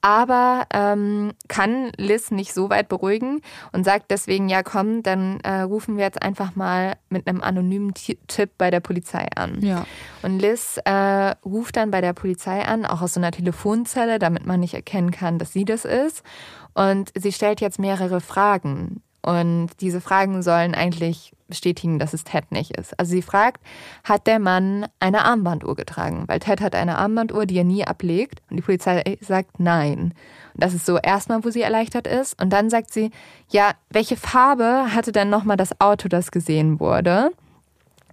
Aber 0.07 0.67
ähm, 0.73 1.33
kann 1.49 1.91
Liz 1.97 2.31
nicht 2.31 2.53
so 2.53 2.69
weit 2.69 2.87
beruhigen 2.87 3.41
und 3.73 3.83
sagt 3.83 4.09
deswegen, 4.09 4.47
ja 4.47 4.63
komm, 4.63 5.03
dann 5.03 5.41
äh, 5.41 5.63
rufen 5.63 5.97
wir 5.97 6.05
jetzt 6.05 6.21
einfach 6.21 6.55
mal 6.55 6.95
mit 7.09 7.27
einem 7.27 7.41
anonymen 7.41 7.93
Tipp 7.93 8.51
bei 8.57 8.71
der 8.71 8.79
Polizei 8.79 9.27
an. 9.35 9.59
Ja. 9.59 9.85
Und 10.21 10.39
Liz 10.39 10.79
äh, 10.85 11.35
ruft 11.43 11.75
dann 11.75 11.91
bei 11.91 11.99
der 11.99 12.13
Polizei 12.13 12.63
an, 12.63 12.85
auch 12.85 13.01
aus 13.01 13.15
so 13.15 13.19
einer 13.19 13.31
Telefonzelle, 13.31 14.17
damit 14.17 14.45
man 14.45 14.61
nicht 14.61 14.75
erkennen 14.75 15.11
kann, 15.11 15.39
dass 15.39 15.51
sie 15.51 15.65
das 15.65 15.83
ist. 15.83 16.23
Und 16.73 17.11
sie 17.13 17.33
stellt 17.33 17.59
jetzt 17.59 17.77
mehrere 17.77 18.21
Fragen. 18.21 19.01
Und 19.21 19.71
diese 19.81 19.99
Fragen 19.99 20.41
sollen 20.41 20.73
eigentlich 20.73 21.33
bestätigen, 21.47 21.99
dass 21.99 22.13
es 22.13 22.23
Ted 22.23 22.51
nicht 22.51 22.77
ist. 22.77 22.97
Also 22.99 23.11
sie 23.11 23.21
fragt, 23.21 23.61
hat 24.03 24.27
der 24.27 24.39
Mann 24.39 24.87
eine 24.99 25.25
Armbanduhr 25.25 25.75
getragen? 25.75 26.23
Weil 26.27 26.39
Ted 26.39 26.61
hat 26.61 26.75
eine 26.75 26.97
Armbanduhr, 26.97 27.45
die 27.45 27.57
er 27.57 27.63
nie 27.63 27.85
ablegt. 27.85 28.41
Und 28.49 28.57
die 28.57 28.63
Polizei 28.63 29.17
sagt 29.21 29.59
nein. 29.59 30.13
Und 30.53 30.63
das 30.63 30.73
ist 30.73 30.85
so 30.85 30.97
erstmal, 30.97 31.43
wo 31.43 31.49
sie 31.49 31.61
erleichtert 31.61 32.07
ist. 32.07 32.41
Und 32.41 32.51
dann 32.51 32.69
sagt 32.69 32.93
sie, 32.93 33.11
ja, 33.49 33.71
welche 33.89 34.17
Farbe 34.17 34.87
hatte 34.93 35.11
denn 35.11 35.29
nochmal 35.29 35.57
das 35.57 35.79
Auto, 35.79 36.07
das 36.07 36.31
gesehen 36.31 36.79
wurde? 36.79 37.31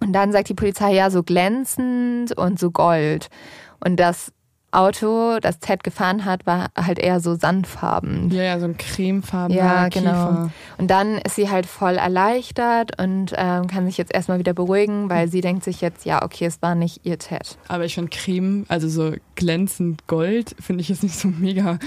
Und 0.01 0.13
dann 0.13 0.31
sagt 0.31 0.49
die 0.49 0.53
Polizei, 0.53 0.93
ja, 0.93 1.09
so 1.09 1.23
glänzend 1.23 2.37
und 2.37 2.59
so 2.59 2.71
gold. 2.71 3.29
Und 3.83 3.97
das 3.97 4.31
Auto, 4.75 5.39
das 5.39 5.59
Ted 5.59 5.83
gefahren 5.83 6.25
hat, 6.25 6.45
war 6.45 6.67
halt 6.75 6.99
eher 6.99 7.19
so 7.19 7.35
sandfarben. 7.35 8.29
Ja, 8.31 8.43
ja, 8.43 8.59
so 8.59 8.65
ein 8.65 8.77
cremefarben. 8.77 9.55
Ja, 9.55 9.87
genau. 9.89 10.27
Kiefer. 10.27 10.51
Und 10.77 10.91
dann 10.91 11.17
ist 11.19 11.35
sie 11.35 11.49
halt 11.49 11.65
voll 11.65 11.95
erleichtert 11.95 13.01
und 13.01 13.33
ähm, 13.35 13.67
kann 13.67 13.85
sich 13.85 13.97
jetzt 13.97 14.13
erstmal 14.13 14.39
wieder 14.39 14.53
beruhigen, 14.53 15.09
weil 15.09 15.27
sie 15.27 15.41
denkt 15.41 15.63
sich 15.63 15.81
jetzt, 15.81 16.05
ja, 16.05 16.23
okay, 16.23 16.45
es 16.45 16.61
war 16.61 16.75
nicht 16.75 17.01
ihr 17.03 17.17
Ted. 17.17 17.57
Aber 17.67 17.85
ich 17.85 17.95
finde 17.95 18.11
Creme, 18.11 18.65
also 18.67 18.87
so 18.87 19.13
glänzend 19.35 20.07
Gold, 20.07 20.55
finde 20.59 20.81
ich 20.81 20.89
jetzt 20.89 21.03
nicht 21.03 21.17
so 21.17 21.27
mega 21.27 21.79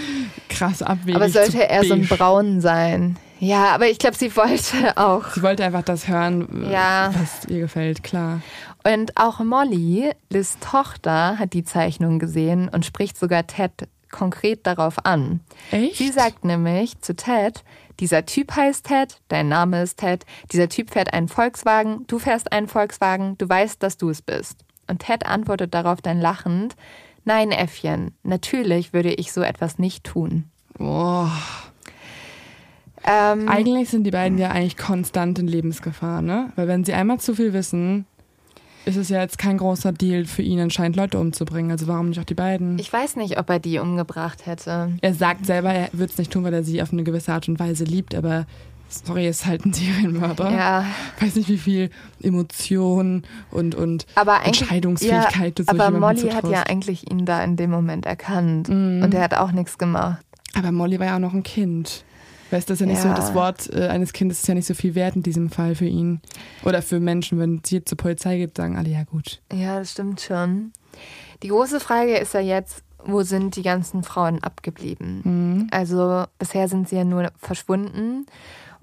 krass 0.49 0.83
abwegig. 0.83 1.17
Aber 1.17 1.29
sollte 1.29 1.59
eher 1.59 1.85
so 1.85 1.95
ein 1.95 2.07
Braun 2.07 2.61
sein. 2.61 3.17
Ja, 3.41 3.75
aber 3.75 3.89
ich 3.89 3.99
glaube, 3.99 4.17
sie 4.17 4.35
wollte 4.37 4.97
auch. 4.97 5.31
Sie 5.33 5.43
wollte 5.43 5.65
einfach 5.65 5.83
das 5.83 6.09
hören, 6.09 6.67
ja. 6.71 7.13
was 7.15 7.49
ihr 7.49 7.61
gefällt, 7.61 8.03
klar. 8.03 8.41
Und 8.89 9.19
auch 9.19 9.41
Molly, 9.41 10.13
Liz 10.31 10.57
Tochter, 10.61 11.39
hat 11.39 11.53
die 11.53 11.65
Zeichnung 11.65 12.19
gesehen 12.19 12.71
und 12.71 12.87
spricht 12.87 13.19
sogar 13.19 13.47
Ted 13.47 13.87
konkret 14.11 14.67
darauf 14.67 15.05
an. 15.05 15.41
Echt? 15.71 15.97
Sie 15.97 16.09
sagt 16.09 16.47
nämlich 16.47 16.99
zu 17.03 17.15
Ted, 17.15 17.65
dieser 18.01 18.25
Typ 18.25 18.57
heißt 18.57 18.87
Ted, 18.87 19.21
dein 19.29 19.49
Name 19.49 19.83
ist 19.83 19.99
Ted, 19.99 20.25
dieser 20.53 20.71
Typ 20.71 20.91
fährt 20.91 21.13
einen 21.13 21.29
Volkswagen, 21.29 22.07
du 22.07 22.19
fährst 22.19 22.51
einen 22.51 22.67
Volkswagen, 22.67 23.37
du 23.37 23.47
weißt, 23.47 23.83
dass 23.83 23.99
du 23.99 24.09
es 24.09 24.23
bist. 24.23 24.65
Und 24.87 25.01
Ted 25.01 25.27
antwortet 25.27 25.75
darauf 25.75 26.01
dann 26.01 26.19
lachend, 26.19 26.75
nein, 27.27 27.51
Äffchen, 27.51 28.13
natürlich 28.23 28.95
würde 28.95 29.13
ich 29.13 29.33
so 29.33 29.43
etwas 29.43 29.79
nicht 29.79 30.05
tun. 30.05 30.45
Boah. 30.79 31.31
Ähm, 33.05 33.49
eigentlich 33.49 33.91
sind 33.91 34.05
die 34.05 34.11
beiden 34.13 34.39
ja 34.39 34.51
eigentlich 34.51 34.79
konstant 34.79 35.39
in 35.39 35.47
Lebensgefahr, 35.47 36.23
ne? 36.23 36.53
Weil 36.57 36.69
wenn 36.69 36.85
sie 36.85 36.95
einmal 36.95 37.21
zu 37.21 37.35
viel 37.35 37.53
wissen, 37.53 38.07
ist 38.89 38.97
es 38.97 39.09
ja 39.11 39.21
jetzt 39.21 39.39
kein 39.39 39.59
großer 39.59 39.93
Deal 39.93 40.25
für 40.25 40.43
ihn 40.43 40.59
anscheinend 40.61 40.97
Leute 40.97 41.19
umzubringen. 41.19 41.71
Also 41.71 41.87
warum 41.87 42.09
nicht 42.09 42.21
auch 42.21 42.25
die 42.25 42.35
beiden? 42.35 42.79
Ich 42.79 42.93
weiß 42.93 43.17
nicht, 43.17 43.39
ob 43.39 43.51
er 43.51 43.59
die 43.59 43.79
umgebracht 43.79 44.47
hätte. 44.47 44.93
Er 45.01 45.15
sagt 45.15 45.47
selber, 45.47 45.73
er 45.73 45.91
würde 45.93 46.11
es 46.11 46.19
nicht 46.19 46.33
tun, 46.33 46.45
weil 46.45 46.55
er 46.55 46.65
sie 46.65 46.83
auf 46.83 46.93
eine 46.93 47.05
gewisse 47.05 47.33
Art 47.33 47.49
und 47.49 47.61
Weise 47.61 47.85
liebt, 47.85 48.15
aber 48.15 48.47
sorry, 48.89 49.29
ist 49.29 49.47
halt 49.47 49.67
ein 49.67 49.73
Serienmörder. 49.75 50.51
Ja. 50.51 50.85
Ich 51.17 51.23
weiß 51.23 51.37
nicht, 51.37 51.49
wie 51.49 51.59
viel 51.59 51.91
Emotion 52.23 53.23
und, 53.51 53.75
und 53.75 54.07
aber 54.15 54.45
Entscheidungsfähigkeit 54.45 55.59
ja, 55.59 55.65
du 55.65 55.71
Aber 55.71 55.97
Molly 55.97 56.31
hat 56.31 56.49
ja 56.49 56.63
eigentlich 56.63 57.11
ihn 57.11 57.27
da 57.27 57.45
in 57.45 57.57
dem 57.57 57.71
Moment 57.71 58.07
erkannt. 58.07 58.69
Mhm. 58.69 59.03
Und 59.03 59.15
er 59.15 59.23
hat 59.23 59.35
auch 59.35 59.53
nichts 59.53 59.79
gemacht. 59.79 60.25
Aber 60.55 60.73
Molly 60.73 60.99
war 60.99 61.07
ja 61.07 61.17
auch 61.17 61.21
noch 61.21 61.35
ein 61.35 61.43
Kind. 61.43 62.05
Weißt 62.51 62.69
du, 62.69 62.73
das 62.73 62.81
ist 62.81 62.87
ja 62.87 62.87
nicht 62.87 63.05
ja. 63.05 63.11
so, 63.11 63.21
das 63.21 63.35
Wort 63.35 63.71
äh, 63.73 63.89
eines 63.89 64.13
Kindes 64.13 64.41
ist 64.41 64.49
ja 64.49 64.55
nicht 64.55 64.67
so 64.67 64.75
viel 64.75 64.95
wert 64.95 65.17
in 65.17 65.23
diesem 65.23 65.51
Fall 65.51 65.75
für 65.75 65.87
ihn. 65.87 66.21
Oder 66.65 66.83
für 66.83 67.01
Menschen, 67.01 67.39
wenn 67.39 67.61
sie 67.65 67.85
zur 67.85 67.99
Polizei 67.99 68.39
geht, 68.39 68.57
sagen 68.57 68.77
alle, 68.77 68.89
ja 68.89 69.05
gut. 69.05 69.41
Ja, 69.53 69.79
das 69.79 69.93
stimmt 69.93 70.21
schon. 70.21 70.73
Die 71.43 71.49
große 71.49 71.81
Frage 71.81 72.17
ist 72.17 72.35
ja 72.35 72.41
jetzt, 72.41 72.83
wo 73.05 73.23
sind 73.23 73.57
die 73.57 73.63
ganzen 73.63 74.03
Frauen 74.03 74.43
abgeblieben? 74.43 75.21
Mhm. 75.25 75.67
Also 75.71 76.25
bisher 76.39 76.69
sind 76.69 76.89
sie 76.89 76.97
ja 76.97 77.05
nur 77.05 77.31
verschwunden. 77.37 78.27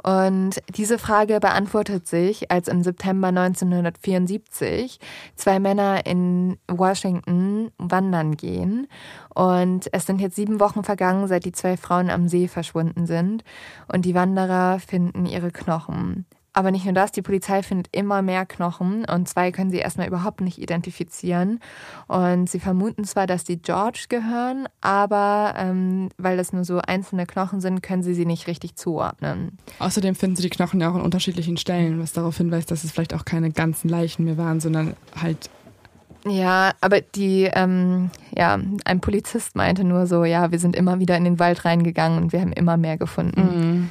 Und 0.06 0.62
diese 0.70 1.00
Frage 1.00 1.40
beantwortet 1.40 2.06
sich, 2.06 2.52
als 2.52 2.68
im 2.68 2.84
September 2.84 3.30
1974 3.30 5.00
zwei 5.36 5.60
Männer 5.60 6.06
in 6.06 6.60
Washington 6.70 7.72
wandern 7.80 8.38
gehen. 8.38 8.88
Und 9.34 9.92
es 9.94 10.06
sind 10.06 10.22
jetzt 10.22 10.36
sieben 10.36 10.60
Wochen 10.60 10.84
vergangen, 10.84 11.28
seit 11.28 11.44
die 11.44 11.54
zwei 11.54 11.76
Frauen 11.76 12.12
am 12.12 12.28
See 12.28 12.48
verschwunden 12.48 13.08
sind. 13.08 13.44
Und 13.92 14.06
die 14.06 14.14
Wanderer 14.14 14.78
finden 14.80 15.26
ihre 15.26 15.50
Knochen. 15.50 16.28
Aber 16.56 16.72
nicht 16.72 16.86
nur 16.86 16.94
das, 16.94 17.12
die 17.12 17.22
Polizei 17.22 17.62
findet 17.64 17.90
immer 17.92 18.22
mehr 18.22 18.46
Knochen 18.46 19.04
und 19.04 19.28
zwei 19.28 19.52
können 19.52 19.72
sie 19.72 19.78
erstmal 19.78 20.08
überhaupt 20.08 20.40
nicht 20.40 20.58
identifizieren. 20.58 21.60
Und 22.08 22.50
sie 22.50 22.62
vermuten 22.62 23.04
zwar, 23.04 23.28
dass 23.28 23.44
die 23.44 23.62
George 23.62 24.06
gehören, 24.08 24.70
aber 24.80 25.54
ähm, 25.58 26.08
weil 26.18 26.38
das 26.38 26.54
nur 26.54 26.64
so 26.64 26.80
einzelne 26.80 27.26
Knochen 27.26 27.60
sind, 27.60 27.84
können 27.84 28.04
sie 28.04 28.14
sie 28.14 28.26
nicht 28.26 28.48
richtig 28.48 28.78
zuordnen. 28.78 29.58
Außerdem 29.80 30.16
finden 30.16 30.38
sie 30.38 30.44
die 30.44 30.50
Knochen 30.50 30.80
ja 30.80 30.90
auch 30.90 30.96
an 30.96 31.02
unterschiedlichen 31.02 31.58
Stellen, 31.58 32.00
was 32.00 32.14
darauf 32.14 32.38
hinweist, 32.38 32.72
dass 32.72 32.86
es 32.86 32.92
vielleicht 32.92 33.14
auch 33.14 33.26
keine 33.26 33.52
ganzen 33.52 33.90
Leichen 33.90 34.24
mehr 34.24 34.38
waren, 34.38 34.62
sondern 34.62 34.96
halt 35.22 35.50
ja, 36.28 36.72
aber 36.82 37.02
die, 37.02 37.44
ähm, 37.54 38.10
ja, 38.36 38.58
ein 38.86 39.00
Polizist 39.00 39.56
meinte 39.56 39.84
nur 39.84 40.08
so, 40.08 40.24
ja, 40.24 40.52
wir 40.52 40.58
sind 40.58 40.76
immer 40.76 41.00
wieder 41.00 41.16
in 41.18 41.24
den 41.24 41.38
Wald 41.38 41.66
reingegangen 41.66 42.24
und 42.24 42.34
wir 42.34 42.42
haben 42.42 42.52
immer 42.52 42.78
mehr 42.78 42.98
gefunden. 42.98 43.42
Mhm. 43.42 43.90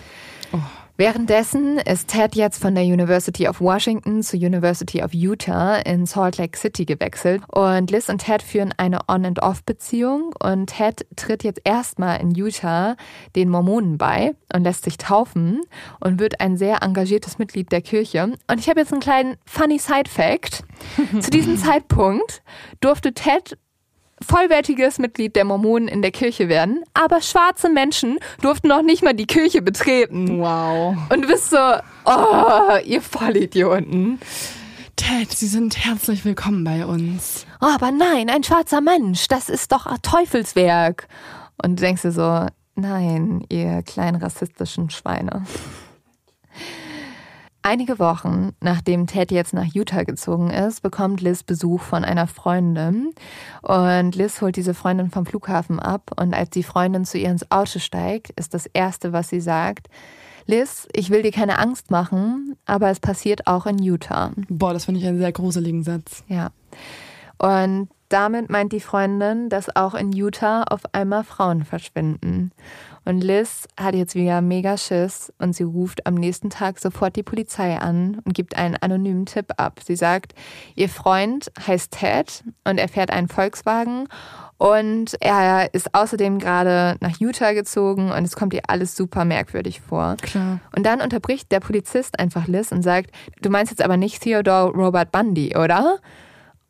Oh. 0.53 0.84
Währenddessen 0.97 1.79
ist 1.79 2.07
Ted 2.07 2.37
jetzt 2.37 2.63
von 2.63 2.77
der 2.77 2.85
University 2.85 3.49
of 3.49 3.61
Washington 3.61 4.23
zur 4.23 4.39
University 4.39 5.03
of 5.03 5.13
Utah 5.13 5.79
in 5.79 6.07
Salt 6.07 6.39
Lake 6.39 6.57
City 6.57 6.85
gewechselt 6.85 7.43
und 7.49 7.91
Liz 7.91 8.09
und 8.09 8.19
Ted 8.19 8.45
führen 8.45 8.73
eine 8.77 9.01
On-and-Off-Beziehung 9.09 10.33
und 10.39 10.67
Ted 10.67 11.05
tritt 11.17 11.43
jetzt 11.43 11.61
erstmal 11.65 12.21
in 12.21 12.33
Utah 12.37 12.95
den 13.35 13.49
Mormonen 13.49 13.99
bei 13.99 14.37
und 14.55 14.63
lässt 14.63 14.85
sich 14.85 14.97
taufen 14.97 15.63
und 15.99 16.21
wird 16.21 16.41
ein 16.41 16.57
sehr 16.57 16.85
engagiertes 16.85 17.39
Mitglied 17.39 17.73
der 17.73 17.83
Kirche. 17.83 18.23
Und 18.23 18.61
ich 18.61 18.69
habe 18.69 18.79
jetzt 18.79 18.93
einen 18.93 19.03
kleinen 19.03 19.35
funny 19.47 19.81
Side-Fact. 19.81 20.63
Zu 21.21 21.31
diesem 21.31 21.59
Zeitpunkt 21.59 22.41
durfte 22.81 23.13
Ted 23.13 23.59
vollwertiges 24.25 24.99
Mitglied 24.99 25.37
der 25.37 25.45
Mormonen 25.45 25.89
in 25.89 26.03
der 26.03 26.11
Kirche 26.11 26.49
werden, 26.49 26.83
aber 26.95 27.21
schwarze 27.21 27.69
Menschen 27.69 28.19
durften 28.41 28.69
noch 28.69 28.83
nicht 28.83 29.03
mal 29.03 29.15
die 29.15 29.27
Kirche 29.27 29.63
betreten. 29.63 30.41
Wow. 30.41 30.97
Und 31.11 31.23
du 31.23 31.29
bist 31.29 31.51
so, 31.51 31.59
oh, 32.05 32.77
ihr 32.85 33.01
Vollidioten. 33.03 34.19
Ted, 34.97 35.31
Sie 35.33 35.47
sind 35.47 35.85
herzlich 35.85 36.25
willkommen 36.25 36.65
bei 36.65 36.87
uns. 36.87 37.47
Oh, 37.61 37.67
aber 37.67 37.91
nein, 37.91 38.31
ein 38.31 38.45
schwarzer 38.45 38.81
Mensch, 38.81 39.29
das 39.29 39.49
ist 39.49 39.73
doch 39.73 39.87
Teufelswerk. 40.03 41.09
Und 41.63 41.79
du 41.79 41.85
denkst 41.85 42.03
dir 42.03 42.13
so, 42.13 42.47
nein, 42.75 43.45
ihr 43.49 43.83
kleinen 43.83 44.17
rassistischen 44.17 44.91
Schweine. 44.91 45.45
Einige 47.67 47.99
Wochen 47.99 48.51
nachdem 48.61 49.07
Ted 49.07 49.33
jetzt 49.33 49.55
nach 49.55 49.65
Utah 49.65 50.03
gezogen 50.03 50.51
ist, 50.51 50.83
bekommt 50.83 51.23
Liz 51.23 51.43
Besuch 51.43 51.81
von 51.81 52.05
einer 52.05 52.27
Freundin. 52.27 53.15
Und 53.63 54.15
Liz 54.15 54.43
holt 54.43 54.57
diese 54.57 54.75
Freundin 54.75 55.11
vom 55.11 55.25
Flughafen 55.25 55.81
ab. 55.81 56.11
Und 56.21 56.35
als 56.35 56.51
die 56.51 56.63
Freundin 56.63 57.07
zu 57.07 57.17
ihr 57.17 57.31
ins 57.31 57.51
Auto 57.51 57.79
steigt, 57.79 58.33
ist 58.39 58.53
das 58.53 58.67
Erste, 58.67 59.15
was 59.15 59.31
sie 59.31 59.41
sagt, 59.41 59.89
Liz, 60.45 60.87
ich 60.93 61.09
will 61.09 61.23
dir 61.23 61.33
keine 61.33 61.59
Angst 61.59 61.91
machen, 61.91 62.55
aber 62.67 62.91
es 62.91 63.01
passiert 63.01 63.47
auch 63.47 63.65
in 63.65 63.79
Utah. 63.79 64.33
Boah, 64.51 64.75
das 64.75 64.85
finde 64.85 65.01
ich 65.01 65.07
einen 65.07 65.19
sehr 65.19 65.33
gruseligen 65.33 65.85
Satz. 65.85 66.23
Ja. 66.29 66.51
Und 67.39 67.89
damit 68.11 68.51
meint 68.51 68.73
die 68.73 68.81
Freundin, 68.81 69.49
dass 69.49 69.75
auch 69.75 69.95
in 69.95 70.13
Utah 70.13 70.65
auf 70.65 70.83
einmal 70.93 71.25
Frauen 71.25 71.65
verschwinden. 71.65 72.53
Und 73.05 73.23
Liz 73.23 73.69
hat 73.79 73.95
jetzt 73.95 74.15
wieder 74.15 74.41
mega 74.41 74.77
Schiss 74.77 75.33
und 75.39 75.55
sie 75.55 75.63
ruft 75.63 76.07
am 76.07 76.15
nächsten 76.15 76.51
Tag 76.51 76.79
sofort 76.79 77.17
die 77.17 77.23
Polizei 77.23 77.77
an 77.77 78.21
und 78.25 78.35
gibt 78.35 78.57
einen 78.57 78.77
anonymen 78.77 79.27
Tipp 79.27 79.53
ab. 79.57 79.81
Sie 79.85 79.97
sagt, 79.97 80.35
ihr 80.75 80.89
Freund 80.89 81.53
heißt 81.67 81.93
Ted 81.93 82.45
und 82.65 82.79
er 82.79 82.89
fährt 82.89 83.11
einen 83.11 83.29
Volkswagen 83.29 84.09
und 84.57 85.17
er 85.21 85.75
ist 85.75 85.95
außerdem 85.95 86.39
gerade 86.39 86.97
nach 87.01 87.21
Utah 87.21 87.53
gezogen 87.53 88.11
und 88.11 88.25
es 88.25 88.37
kommt 88.37 88.55
ihr 88.55 88.63
alles 88.69 88.97
super 88.97 89.25
merkwürdig 89.25 89.81
vor. 89.81 90.17
Klar. 90.23 90.61
Und 90.75 90.87
dann 90.87 91.01
unterbricht 91.01 91.53
der 91.53 91.61
Polizist 91.61 92.19
einfach 92.19 92.47
Liz 92.47 92.73
und 92.73 92.83
sagt, 92.83 93.11
du 93.43 93.51
meinst 93.51 93.71
jetzt 93.71 93.83
aber 93.83 93.97
nicht 93.97 94.23
Theodore 94.23 94.73
Robert 94.73 95.13
Bundy, 95.13 95.57
oder? 95.57 95.99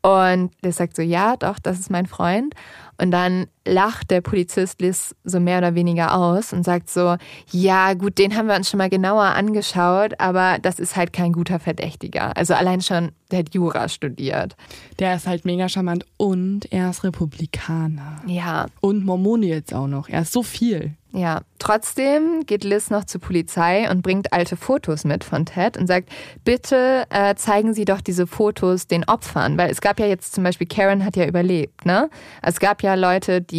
Und 0.03 0.51
Liz 0.63 0.77
sagt 0.77 0.97
so, 0.97 1.03
ja, 1.03 1.37
doch, 1.37 1.59
das 1.59 1.79
ist 1.79 1.91
mein 1.91 2.07
Freund. 2.07 2.55
Und 3.01 3.11
dann 3.11 3.47
lacht 3.67 4.11
der 4.11 4.21
Polizist 4.21 4.81
Liz 4.81 5.15
so 5.25 5.41
mehr 5.41 5.59
oder 5.59 5.75
weniger 5.75 6.15
aus 6.17 6.53
und 6.53 6.65
sagt 6.65 6.91
so, 6.91 7.17
ja 7.51 7.95
gut, 7.95 8.19
den 8.19 8.37
haben 8.37 8.49
wir 8.49 8.57
uns 8.57 8.69
schon 8.69 8.79
mal 8.79 8.91
genauer 8.91 9.25
angeschaut, 9.25 10.15
aber 10.19 10.59
das 10.61 10.79
ist 10.79 10.97
halt 10.97 11.13
kein 11.13 11.33
guter 11.33 11.59
Verdächtiger. 11.59 12.37
Also 12.37 12.55
allein 12.55 12.81
schon, 12.81 13.13
der 13.31 13.41
hat 13.41 13.55
Jura 13.55 13.89
studiert. 13.89 14.57
Der 14.99 15.17
ist 15.17 15.27
halt 15.27 15.45
mega 15.45 15.69
charmant 15.69 16.05
und 16.17 16.71
er 16.73 16.91
ist 16.91 17.05
Republikaner. 17.05 18.21
Ja. 18.27 18.67
Und 18.81 19.05
Mormone 19.05 19.47
jetzt 19.47 19.75
auch 19.75 19.87
noch. 19.87 20.09
Er 20.09 20.23
ist 20.23 20.33
so 20.33 20.43
viel. 20.43 20.95
Ja, 21.15 21.43
trotzdem 21.61 22.45
geht 22.45 22.65
Liz 22.65 22.91
noch 22.91 23.05
zur 23.05 23.21
Polizei 23.21 23.89
und 23.89 24.03
bringt 24.03 24.33
alte 24.33 24.57
Fotos 24.57 25.05
mit 25.05 25.23
von 25.23 25.47
Ted 25.47 25.77
und 25.77 25.87
sagt, 25.87 26.09
bitte 26.45 27.05
äh, 27.09 27.37
zeigen 27.37 27.73
Sie 27.73 27.85
doch 27.85 28.01
diese 28.01 28.27
Fotos 28.27 28.89
den 28.89 29.05
Opfern, 29.05 29.57
weil 29.57 29.71
es 29.71 29.81
gab 29.81 30.01
ja 30.01 30.07
jetzt 30.07 30.35
zum 30.35 30.43
Beispiel, 30.43 30.67
Karen 30.67 31.05
hat 31.05 31.15
ja 31.15 31.25
überlebt, 31.25 31.87
ne? 31.87 32.11
Es 32.43 32.59
gab 32.59 32.83
ja 32.83 32.97
Leute, 32.97 33.41
die 33.41 33.54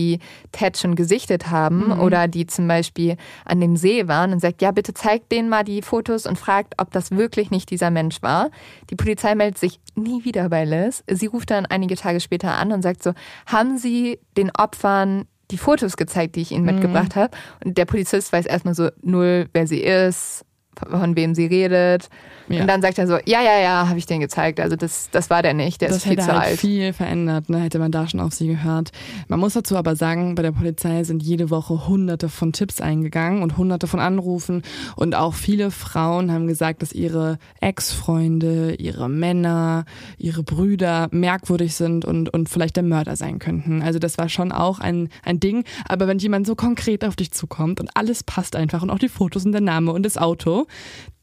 Ted 0.52 0.78
schon 0.78 0.96
gesichtet 0.96 1.50
haben 1.50 1.88
mhm. 1.88 2.00
oder 2.00 2.28
die 2.28 2.46
zum 2.48 2.68
Beispiel 2.68 3.18
an 3.46 3.62
dem 3.62 3.76
See 3.78 4.08
waren 4.08 4.34
und 4.34 4.40
sagt, 4.40 4.62
ja, 4.62 4.72
bitte 4.72 4.94
zeigt 4.94 5.32
denen 5.32 5.50
mal 5.50 5.64
die 5.64 5.82
Fotos 5.82 6.26
und 6.26 6.38
fragt, 6.38 6.76
ob 6.78 6.92
das 6.92 7.12
wirklich 7.12 7.52
nicht 7.52 7.70
dieser 7.70 7.92
Mensch 7.92 8.22
war. 8.22 8.50
Die 8.90 8.96
Polizei 8.96 9.36
meldet 9.36 9.58
sich 9.58 9.80
nie 9.96 10.26
wieder 10.26 10.50
bei 10.50 10.66
Liz. 10.66 11.04
Sie 11.10 11.28
ruft 11.28 11.52
dann 11.52 11.66
einige 11.66 11.96
Tage 11.96 12.20
später 12.20 12.56
an 12.56 12.72
und 12.72 12.82
sagt 12.82 13.04
so, 13.04 13.14
haben 13.46 13.78
Sie 13.78 14.20
den 14.38 14.52
Opfern 14.52 15.26
die 15.52 15.58
Fotos 15.58 15.98
gezeigt, 15.98 16.36
die 16.36 16.42
ich 16.42 16.52
ihnen 16.52 16.66
mhm. 16.66 16.74
mitgebracht 16.74 17.16
habe. 17.16 17.36
Und 17.64 17.78
der 17.78 17.86
Polizist 17.86 18.34
weiß 18.34 18.46
erstmal 18.46 18.74
so 18.74 18.90
null, 19.02 19.48
wer 19.54 19.68
sie 19.68 19.80
ist, 19.80 20.44
von 20.90 21.16
wem 21.16 21.36
sie 21.36 21.46
redet. 21.46 22.10
Ja. 22.48 22.62
Und 22.62 22.68
dann 22.68 22.82
sagt 22.82 23.00
er 23.00 23.08
so, 23.08 23.18
ja, 23.26 23.42
ja, 23.42 23.60
ja, 23.60 23.90
habe 23.90 23.98
ich 23.98 24.06
den 24.06 24.20
gezeigt. 24.20 24.60
Also 24.60 24.76
das, 24.76 25.10
das 25.12 25.30
war 25.30 25.42
der 25.42 25.54
nicht, 25.54 25.82
der 25.82 25.90
das 25.90 25.98
ist 25.98 26.04
viel 26.04 26.12
hätte 26.14 26.24
zu 26.24 26.34
halt 26.34 26.44
alt. 26.44 26.60
viel 26.60 26.94
verändert, 26.94 27.50
ne? 27.50 27.60
hätte 27.60 27.80
man 27.80 27.92
da 27.92 28.08
schon 28.08 28.20
auf 28.20 28.34
sie 28.34 28.48
gehört. 28.48 28.92
Man 29.28 29.40
muss 29.40 29.54
dazu 29.54 29.76
aber 29.76 29.96
sagen, 29.96 30.36
bei 30.36 30.44
der 30.44 30.52
Polizei 30.52 31.04
sind 31.04 31.24
jede 31.24 31.50
Woche 31.50 31.88
hunderte 31.88 32.30
von 32.30 32.54
Tipps 32.54 32.82
eingegangen 32.82 33.42
und 33.42 33.58
hunderte 33.58 33.88
von 33.88 34.00
Anrufen. 34.00 34.62
Und 34.96 35.16
auch 35.16 35.34
viele 35.34 35.72
Frauen 35.72 36.32
haben 36.32 36.48
gesagt, 36.48 36.82
dass 36.82 36.92
ihre 36.94 37.40
Ex-Freunde, 37.62 38.76
ihre 38.76 39.10
Männer, 39.10 39.86
ihre 40.18 40.44
Brüder 40.44 41.08
merkwürdig 41.12 41.76
sind 41.76 42.06
und, 42.06 42.32
und 42.32 42.50
vielleicht 42.50 42.76
der 42.76 42.84
Mörder 42.84 43.16
sein 43.16 43.40
könnten. 43.40 43.82
Also 43.82 43.98
das 43.98 44.18
war 44.18 44.30
schon 44.30 44.52
auch 44.52 44.80
ein, 44.80 45.10
ein 45.24 45.40
Ding. 45.40 45.64
Aber 45.88 46.08
wenn 46.08 46.20
jemand 46.20 46.46
so 46.46 46.56
konkret 46.56 47.04
auf 47.04 47.16
dich 47.16 47.32
zukommt 47.32 47.80
und 47.80 47.90
alles 47.96 48.24
passt 48.24 48.56
einfach 48.56 48.84
und 48.84 48.92
auch 48.92 49.00
die 49.00 49.10
Fotos 49.10 49.46
und 49.46 49.52
der 49.52 49.62
Name 49.62 49.92
und 49.92 50.04
das 50.04 50.18
Auto, 50.18 50.65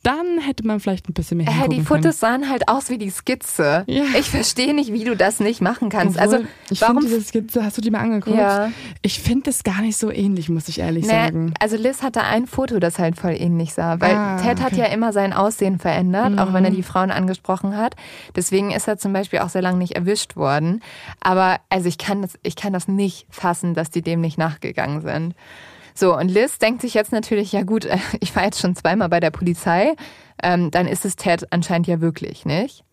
dann 0.02 0.38
hätte 0.38 0.66
man 0.66 0.80
vielleicht 0.80 1.08
ein 1.08 1.12
bisschen 1.12 1.38
mehr 1.38 1.46
äh, 1.46 1.68
Die 1.68 1.80
Fotos 1.80 2.18
sahen 2.18 2.50
halt 2.50 2.68
aus 2.68 2.90
wie 2.90 2.98
die 2.98 3.10
Skizze. 3.10 3.84
Ja. 3.86 4.02
Ich 4.18 4.30
verstehe 4.30 4.74
nicht, 4.74 4.92
wie 4.92 5.04
du 5.04 5.16
das 5.16 5.38
nicht 5.38 5.60
machen 5.60 5.90
kannst. 5.90 6.18
Obwohl, 6.18 6.34
also 6.34 6.46
ich 6.70 6.80
warum 6.80 7.00
diese 7.02 7.22
Skizze 7.22 7.64
hast 7.64 7.78
du 7.78 7.80
die 7.80 7.90
mal 7.92 8.00
angeguckt? 8.00 8.36
Ja. 8.36 8.72
Ich 9.02 9.20
finde 9.20 9.50
es 9.50 9.62
gar 9.62 9.80
nicht 9.80 9.96
so 9.96 10.10
ähnlich, 10.10 10.48
muss 10.48 10.66
ich 10.68 10.80
ehrlich 10.80 11.06
naja, 11.06 11.26
sagen. 11.26 11.54
Also 11.60 11.76
Liz 11.76 12.02
hatte 12.02 12.22
ein 12.24 12.46
Foto, 12.46 12.80
das 12.80 12.98
halt 12.98 13.16
voll 13.16 13.36
ähnlich 13.38 13.74
sah, 13.74 14.00
weil 14.00 14.14
ah, 14.16 14.38
Ted 14.38 14.58
okay. 14.58 14.62
hat 14.62 14.76
ja 14.76 14.86
immer 14.86 15.12
sein 15.12 15.32
Aussehen 15.32 15.78
verändert, 15.78 16.32
mhm. 16.32 16.38
auch 16.40 16.52
wenn 16.52 16.64
er 16.64 16.72
mhm. 16.72 16.76
die 16.76 16.82
Frauen 16.82 17.12
angesprochen 17.12 17.76
hat. 17.76 17.94
Deswegen 18.34 18.72
ist 18.72 18.88
er 18.88 18.98
zum 18.98 19.12
Beispiel 19.12 19.38
auch 19.38 19.50
sehr 19.50 19.62
lange 19.62 19.78
nicht 19.78 19.94
erwischt 19.94 20.34
worden. 20.34 20.82
Aber 21.20 21.60
also 21.68 21.86
ich 21.86 21.98
kann 21.98 22.22
das, 22.22 22.32
ich 22.42 22.56
kann 22.56 22.72
das 22.72 22.88
nicht 22.88 23.28
fassen, 23.30 23.74
dass 23.74 23.90
die 23.90 24.02
dem 24.02 24.20
nicht 24.20 24.36
nachgegangen 24.36 25.00
sind. 25.00 25.34
So, 25.94 26.16
und 26.16 26.28
Liz 26.28 26.58
denkt 26.58 26.82
sich 26.82 26.94
jetzt 26.94 27.12
natürlich, 27.12 27.52
ja 27.52 27.62
gut, 27.62 27.88
ich 28.20 28.34
war 28.34 28.44
jetzt 28.44 28.60
schon 28.60 28.76
zweimal 28.76 29.08
bei 29.08 29.20
der 29.20 29.30
Polizei, 29.30 29.94
ähm, 30.42 30.70
dann 30.70 30.86
ist 30.86 31.04
es 31.04 31.16
Ted 31.16 31.52
anscheinend 31.52 31.86
ja 31.86 32.00
wirklich, 32.00 32.44
nicht? 32.44 32.84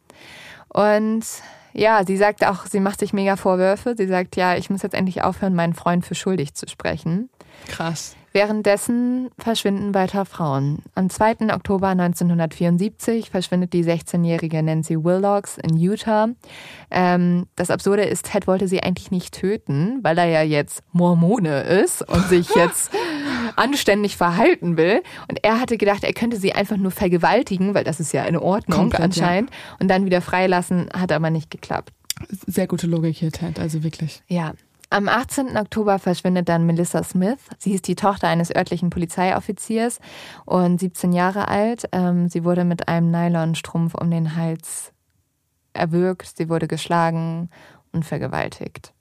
Und 0.69 1.25
ja, 1.73 2.03
sie 2.05 2.17
sagt 2.17 2.45
auch, 2.45 2.65
sie 2.65 2.79
macht 2.79 2.99
sich 2.99 3.13
mega 3.13 3.35
Vorwürfe. 3.35 3.95
Sie 3.97 4.07
sagt, 4.07 4.35
ja, 4.35 4.55
ich 4.55 4.69
muss 4.69 4.81
jetzt 4.81 4.95
endlich 4.95 5.23
aufhören, 5.23 5.55
meinen 5.55 5.73
Freund 5.73 6.05
für 6.05 6.15
schuldig 6.15 6.53
zu 6.53 6.67
sprechen. 6.67 7.29
Krass. 7.67 8.15
Währenddessen 8.31 9.29
verschwinden 9.39 9.93
weiter 9.93 10.25
Frauen. 10.25 10.79
Am 10.93 11.09
2. 11.09 11.53
Oktober 11.53 11.87
1974 11.87 13.31
verschwindet 13.31 13.73
die 13.73 13.83
16-jährige 13.83 14.61
Nancy 14.61 15.03
Willocks 15.03 15.57
in 15.57 15.77
Utah. 15.77 16.29
Ähm, 16.91 17.47
das 17.55 17.71
Absurde 17.71 18.03
ist, 18.03 18.31
Ted 18.31 18.45
wollte 18.45 18.67
sie 18.67 18.83
eigentlich 18.83 19.09
nicht 19.09 19.33
töten, 19.33 19.99
weil 20.03 20.17
er 20.17 20.27
ja 20.27 20.43
jetzt 20.43 20.83
Mormone 20.91 21.61
ist 21.61 22.07
und 22.07 22.27
sich 22.27 22.49
jetzt 22.55 22.91
anständig 23.55 24.15
verhalten 24.15 24.77
will. 24.77 25.01
Und 25.27 25.43
er 25.43 25.59
hatte 25.59 25.77
gedacht, 25.77 26.03
er 26.03 26.13
könnte 26.13 26.37
sie 26.37 26.53
einfach 26.53 26.77
nur 26.77 26.91
vergewaltigen, 26.91 27.73
weil 27.73 27.83
das 27.83 27.99
ist 27.99 28.13
ja 28.13 28.23
in 28.25 28.37
Ordnung 28.37 28.79
Komplett, 28.79 29.01
anscheinend. 29.01 29.49
Ja. 29.49 29.55
Und 29.79 29.87
dann 29.87 30.05
wieder 30.05 30.21
freilassen, 30.21 30.89
hat 30.93 31.11
aber 31.11 31.29
nicht 31.31 31.49
geklappt. 31.49 31.93
Sehr 32.47 32.67
gute 32.67 32.85
Logik 32.85 33.15
hier, 33.15 33.31
Ted, 33.31 33.59
also 33.59 33.83
wirklich. 33.83 34.21
Ja, 34.27 34.53
am 34.89 35.07
18. 35.07 35.55
Oktober 35.55 35.99
verschwindet 35.99 36.49
dann 36.49 36.65
Melissa 36.65 37.03
Smith. 37.03 37.39
Sie 37.59 37.73
ist 37.73 37.87
die 37.87 37.95
Tochter 37.95 38.27
eines 38.27 38.55
örtlichen 38.55 38.89
Polizeioffiziers 38.89 39.99
und 40.45 40.79
17 40.79 41.13
Jahre 41.13 41.47
alt. 41.47 41.87
Ähm, 41.91 42.27
sie 42.29 42.43
wurde 42.43 42.63
mit 42.63 42.87
einem 42.87 43.11
Nylonstrumpf 43.11 43.93
um 43.93 44.09
den 44.09 44.35
Hals 44.35 44.91
erwürgt, 45.73 46.37
sie 46.37 46.49
wurde 46.49 46.67
geschlagen 46.67 47.49
und 47.91 48.03
vergewaltigt. 48.03 48.93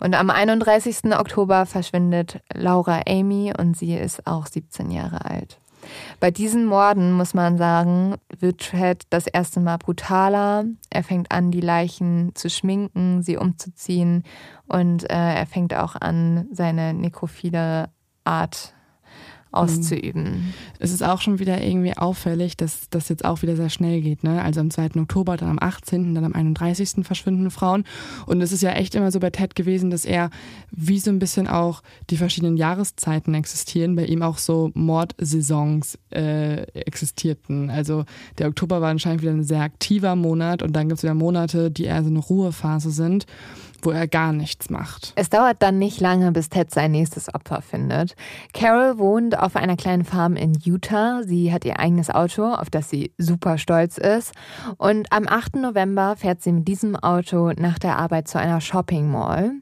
Und 0.00 0.14
am 0.14 0.30
31. 0.30 1.16
Oktober 1.16 1.66
verschwindet 1.66 2.40
Laura 2.52 3.02
Amy 3.06 3.52
und 3.56 3.76
sie 3.76 3.94
ist 3.94 4.26
auch 4.26 4.46
17 4.46 4.90
Jahre 4.90 5.24
alt. 5.24 5.58
Bei 6.20 6.30
diesen 6.30 6.66
Morden, 6.66 7.12
muss 7.12 7.34
man 7.34 7.58
sagen, 7.58 8.16
wird 8.38 8.62
Fred 8.62 9.04
das 9.10 9.26
erste 9.26 9.60
Mal 9.60 9.78
brutaler. 9.78 10.64
Er 10.90 11.02
fängt 11.02 11.30
an, 11.30 11.50
die 11.50 11.60
Leichen 11.60 12.34
zu 12.34 12.50
schminken, 12.50 13.22
sie 13.22 13.36
umzuziehen 13.36 14.24
und 14.66 15.04
äh, 15.10 15.34
er 15.34 15.46
fängt 15.46 15.74
auch 15.74 15.94
an, 15.96 16.46
seine 16.52 16.94
nekrophile 16.94 17.90
Art 18.24 18.74
auszuüben. 19.54 20.54
Es 20.78 20.92
ist 20.92 21.02
auch 21.02 21.20
schon 21.20 21.38
wieder 21.38 21.62
irgendwie 21.62 21.96
auffällig, 21.96 22.56
dass 22.56 22.88
das 22.90 23.08
jetzt 23.08 23.24
auch 23.24 23.42
wieder 23.42 23.56
sehr 23.56 23.70
schnell 23.70 24.00
geht. 24.00 24.24
Ne? 24.24 24.42
Also 24.42 24.60
am 24.60 24.70
2. 24.70 24.96
Oktober, 24.96 25.36
dann 25.36 25.50
am 25.50 25.58
18., 25.60 26.14
dann 26.14 26.24
am 26.24 26.34
31. 26.34 27.04
verschwinden 27.04 27.50
Frauen. 27.50 27.84
Und 28.26 28.40
es 28.40 28.52
ist 28.52 28.62
ja 28.62 28.72
echt 28.72 28.94
immer 28.94 29.10
so 29.10 29.20
bei 29.20 29.30
Ted 29.30 29.54
gewesen, 29.54 29.90
dass 29.90 30.04
er 30.04 30.30
wie 30.70 30.98
so 30.98 31.10
ein 31.10 31.18
bisschen 31.18 31.46
auch 31.46 31.82
die 32.10 32.16
verschiedenen 32.16 32.56
Jahreszeiten 32.56 33.34
existieren, 33.34 33.96
bei 33.96 34.04
ihm 34.04 34.22
auch 34.22 34.38
so 34.38 34.70
Mordsaisons 34.74 35.98
äh, 36.10 36.62
existierten. 36.72 37.70
Also 37.70 38.04
der 38.38 38.48
Oktober 38.48 38.80
war 38.80 38.90
anscheinend 38.90 39.22
wieder 39.22 39.32
ein 39.32 39.44
sehr 39.44 39.62
aktiver 39.62 40.16
Monat 40.16 40.62
und 40.62 40.74
dann 40.74 40.88
gibt 40.88 40.98
es 40.98 41.02
wieder 41.02 41.14
Monate, 41.14 41.70
die 41.70 41.84
eher 41.84 42.02
so 42.02 42.10
eine 42.10 42.18
Ruhephase 42.18 42.90
sind 42.90 43.26
wo 43.84 43.90
er 43.90 44.08
gar 44.08 44.32
nichts 44.32 44.70
macht. 44.70 45.12
Es 45.16 45.30
dauert 45.30 45.56
dann 45.60 45.78
nicht 45.78 46.00
lange, 46.00 46.32
bis 46.32 46.48
Ted 46.48 46.70
sein 46.70 46.92
nächstes 46.92 47.32
Opfer 47.34 47.62
findet. 47.62 48.14
Carol 48.52 48.98
wohnt 48.98 49.38
auf 49.38 49.56
einer 49.56 49.76
kleinen 49.76 50.04
Farm 50.04 50.36
in 50.36 50.58
Utah. 50.64 51.22
Sie 51.24 51.52
hat 51.52 51.64
ihr 51.64 51.78
eigenes 51.78 52.10
Auto, 52.10 52.44
auf 52.44 52.70
das 52.70 52.90
sie 52.90 53.12
super 53.18 53.58
stolz 53.58 53.98
ist. 53.98 54.32
Und 54.78 55.12
am 55.12 55.26
8. 55.28 55.56
November 55.56 56.16
fährt 56.16 56.42
sie 56.42 56.52
mit 56.52 56.68
diesem 56.68 56.96
Auto 56.96 57.52
nach 57.56 57.78
der 57.78 57.98
Arbeit 57.98 58.28
zu 58.28 58.38
einer 58.38 58.60
Shopping 58.60 59.10
Mall. 59.10 59.52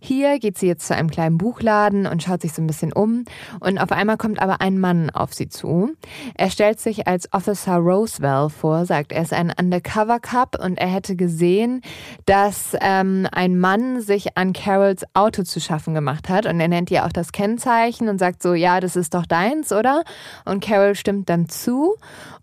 Hier 0.00 0.38
geht 0.38 0.58
sie 0.58 0.66
jetzt 0.66 0.86
zu 0.86 0.94
einem 0.94 1.10
kleinen 1.10 1.38
Buchladen 1.38 2.06
und 2.06 2.22
schaut 2.22 2.42
sich 2.42 2.52
so 2.52 2.62
ein 2.62 2.66
bisschen 2.66 2.92
um. 2.92 3.24
Und 3.60 3.78
auf 3.78 3.92
einmal 3.92 4.16
kommt 4.16 4.40
aber 4.40 4.60
ein 4.60 4.78
Mann 4.78 5.10
auf 5.10 5.34
sie 5.34 5.48
zu. 5.48 5.92
Er 6.34 6.50
stellt 6.50 6.80
sich 6.80 7.06
als 7.06 7.32
Officer 7.32 7.76
Roosevelt 7.76 8.52
vor, 8.52 8.86
sagt, 8.86 9.12
er 9.12 9.22
ist 9.22 9.32
ein 9.32 9.52
Undercover 9.56 10.20
Cup 10.20 10.58
und 10.62 10.78
er 10.78 10.88
hätte 10.88 11.16
gesehen, 11.16 11.82
dass 12.26 12.76
ähm, 12.80 13.26
ein 13.32 13.58
Mann 13.62 14.00
sich 14.00 14.36
an 14.36 14.52
Carols 14.52 15.04
Auto 15.14 15.44
zu 15.44 15.60
schaffen 15.60 15.94
gemacht 15.94 16.28
hat. 16.28 16.46
Und 16.46 16.60
er 16.60 16.68
nennt 16.68 16.90
ihr 16.90 17.06
auch 17.06 17.12
das 17.12 17.30
Kennzeichen 17.32 18.08
und 18.08 18.18
sagt 18.18 18.42
so, 18.42 18.54
ja, 18.54 18.80
das 18.80 18.96
ist 18.96 19.14
doch 19.14 19.24
deins, 19.24 19.72
oder? 19.72 20.02
Und 20.44 20.62
Carol 20.62 20.96
stimmt 20.96 21.30
dann 21.30 21.48
zu. 21.48 21.94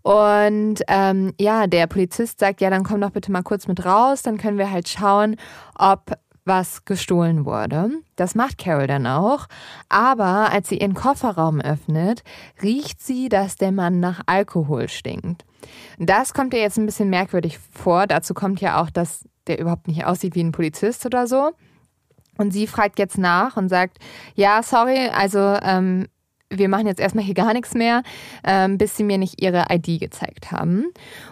Und 0.02 0.80
ähm, 0.88 1.34
ja, 1.38 1.66
der 1.66 1.86
Polizist 1.86 2.40
sagt, 2.40 2.62
ja, 2.62 2.70
dann 2.70 2.84
komm 2.84 3.02
doch 3.02 3.10
bitte 3.10 3.30
mal 3.30 3.42
kurz 3.42 3.68
mit 3.68 3.84
raus, 3.84 4.22
dann 4.22 4.38
können 4.38 4.56
wir 4.56 4.70
halt 4.70 4.88
schauen, 4.88 5.36
ob 5.78 6.16
was 6.46 6.86
gestohlen 6.86 7.44
wurde. 7.44 7.90
Das 8.16 8.34
macht 8.34 8.56
Carol 8.58 8.86
dann 8.86 9.06
auch. 9.06 9.46
Aber 9.90 10.50
als 10.50 10.70
sie 10.70 10.78
ihren 10.78 10.94
Kofferraum 10.94 11.60
öffnet, 11.60 12.24
riecht 12.62 13.02
sie, 13.02 13.28
dass 13.28 13.56
der 13.56 13.72
Mann 13.72 14.00
nach 14.00 14.22
Alkohol 14.26 14.88
stinkt. 14.88 15.44
Das 15.98 16.32
kommt 16.32 16.54
ihr 16.54 16.60
jetzt 16.60 16.78
ein 16.78 16.86
bisschen 16.86 17.10
merkwürdig 17.10 17.58
vor. 17.58 18.06
Dazu 18.06 18.32
kommt 18.32 18.60
ja 18.60 18.80
auch, 18.80 18.90
dass 18.90 19.24
der 19.46 19.58
überhaupt 19.58 19.88
nicht 19.88 20.04
aussieht 20.04 20.34
wie 20.34 20.42
ein 20.42 20.52
Polizist 20.52 21.06
oder 21.06 21.26
so. 21.26 21.50
Und 22.38 22.52
sie 22.52 22.66
fragt 22.66 22.98
jetzt 22.98 23.18
nach 23.18 23.56
und 23.56 23.68
sagt, 23.68 23.98
ja, 24.34 24.62
sorry, 24.62 25.08
also 25.12 25.38
ähm, 25.62 26.06
wir 26.50 26.68
machen 26.68 26.86
jetzt 26.86 27.00
erstmal 27.00 27.24
hier 27.24 27.34
gar 27.34 27.52
nichts 27.52 27.74
mehr, 27.74 28.02
ähm, 28.44 28.76
bis 28.76 28.96
sie 28.96 29.04
mir 29.04 29.18
nicht 29.18 29.40
ihre 29.40 29.66
ID 29.70 30.00
gezeigt 30.00 30.50
haben. 30.50 30.86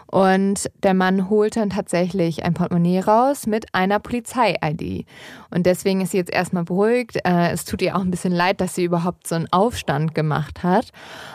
Und 0.07 0.71
der 0.83 0.95
Mann 0.95 1.29
holt 1.29 1.57
dann 1.57 1.71
tatsächlich 1.71 2.45
ein 2.45 2.55
Portemonnaie 2.55 3.01
raus 3.01 3.47
mit 3.47 3.75
einer 3.75 3.99
Polizei-ID. 3.99 5.07
Und 5.51 5.67
deswegen 5.67 6.01
ist 6.01 6.13
sie 6.13 6.19
jetzt 6.19 6.33
erstmal 6.33 6.65
beruhigt. 6.65 7.17
Äh, 7.25 7.51
es 7.51 7.65
tut 7.65 7.83
ihr 7.83 7.97
auch 7.97 8.01
ein 8.01 8.11
bisschen 8.11 8.33
leid, 8.33 8.61
dass 8.61 8.77
sie 8.77 8.85
überhaupt 8.85 9.27
so 9.27 9.35
einen 9.35 9.53
Aufstand 9.53 10.15
gemacht 10.15 10.63
hat. 10.63 10.93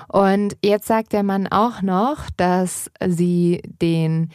Und 0.07 0.55
jetzt 0.63 0.87
sagt 0.87 1.11
der 1.11 1.23
Mann 1.23 1.47
auch 1.47 1.81
noch, 1.81 2.29
dass 2.37 2.89
sie 3.05 3.61
den 3.81 4.29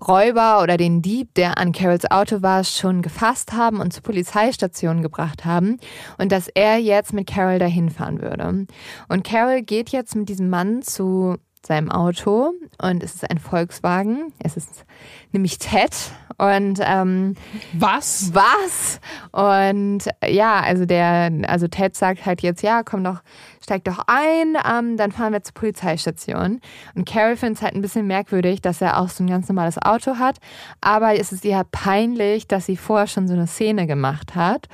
Räuber 0.00 0.62
oder 0.62 0.76
den 0.76 1.02
Dieb, 1.02 1.34
der 1.34 1.58
an 1.58 1.72
Carols 1.72 2.10
Auto 2.10 2.42
war, 2.42 2.64
schon 2.64 3.02
gefasst 3.02 3.52
haben 3.52 3.80
und 3.80 3.92
zur 3.92 4.02
Polizeistation 4.02 5.02
gebracht 5.02 5.44
haben 5.44 5.78
und 6.18 6.32
dass 6.32 6.48
er 6.48 6.78
jetzt 6.78 7.12
mit 7.12 7.26
Carol 7.26 7.58
dahin 7.58 7.90
fahren 7.90 8.20
würde. 8.20 8.66
Und 9.08 9.24
Carol 9.24 9.62
geht 9.62 9.90
jetzt 9.90 10.16
mit 10.16 10.28
diesem 10.28 10.50
Mann 10.50 10.82
zu 10.82 11.36
seinem 11.66 11.90
Auto 11.90 12.52
und 12.80 13.02
es 13.02 13.14
ist 13.14 13.30
ein 13.30 13.38
Volkswagen. 13.38 14.32
Es 14.38 14.56
ist 14.56 14.84
nämlich 15.32 15.58
Ted 15.58 15.92
und 16.36 16.80
ähm, 16.82 17.36
was? 17.72 18.32
Was? 18.34 19.00
Und 19.32 20.04
ja, 20.26 20.60
also 20.60 20.84
der, 20.84 21.30
also 21.46 21.68
Ted 21.68 21.96
sagt 21.96 22.26
halt 22.26 22.42
jetzt, 22.42 22.62
ja, 22.62 22.82
komm 22.82 23.04
doch, 23.04 23.22
steig 23.62 23.84
doch 23.84 24.00
ein, 24.06 24.56
ähm, 24.68 24.96
dann 24.96 25.12
fahren 25.12 25.32
wir 25.32 25.42
zur 25.42 25.54
Polizeistation. 25.54 26.60
Und 26.94 27.06
Carol 27.06 27.36
findet 27.36 27.58
es 27.58 27.62
halt 27.62 27.74
ein 27.74 27.82
bisschen 27.82 28.06
merkwürdig, 28.06 28.60
dass 28.62 28.80
er 28.80 28.98
auch 28.98 29.08
so 29.08 29.22
ein 29.22 29.28
ganz 29.28 29.48
normales 29.48 29.78
Auto 29.78 30.18
hat, 30.18 30.38
aber 30.80 31.18
es 31.18 31.32
ist 31.32 31.44
ihr 31.44 31.64
peinlich, 31.70 32.48
dass 32.48 32.66
sie 32.66 32.76
vorher 32.76 33.06
schon 33.06 33.28
so 33.28 33.34
eine 33.34 33.46
Szene 33.46 33.86
gemacht 33.86 34.34
hat 34.34 34.66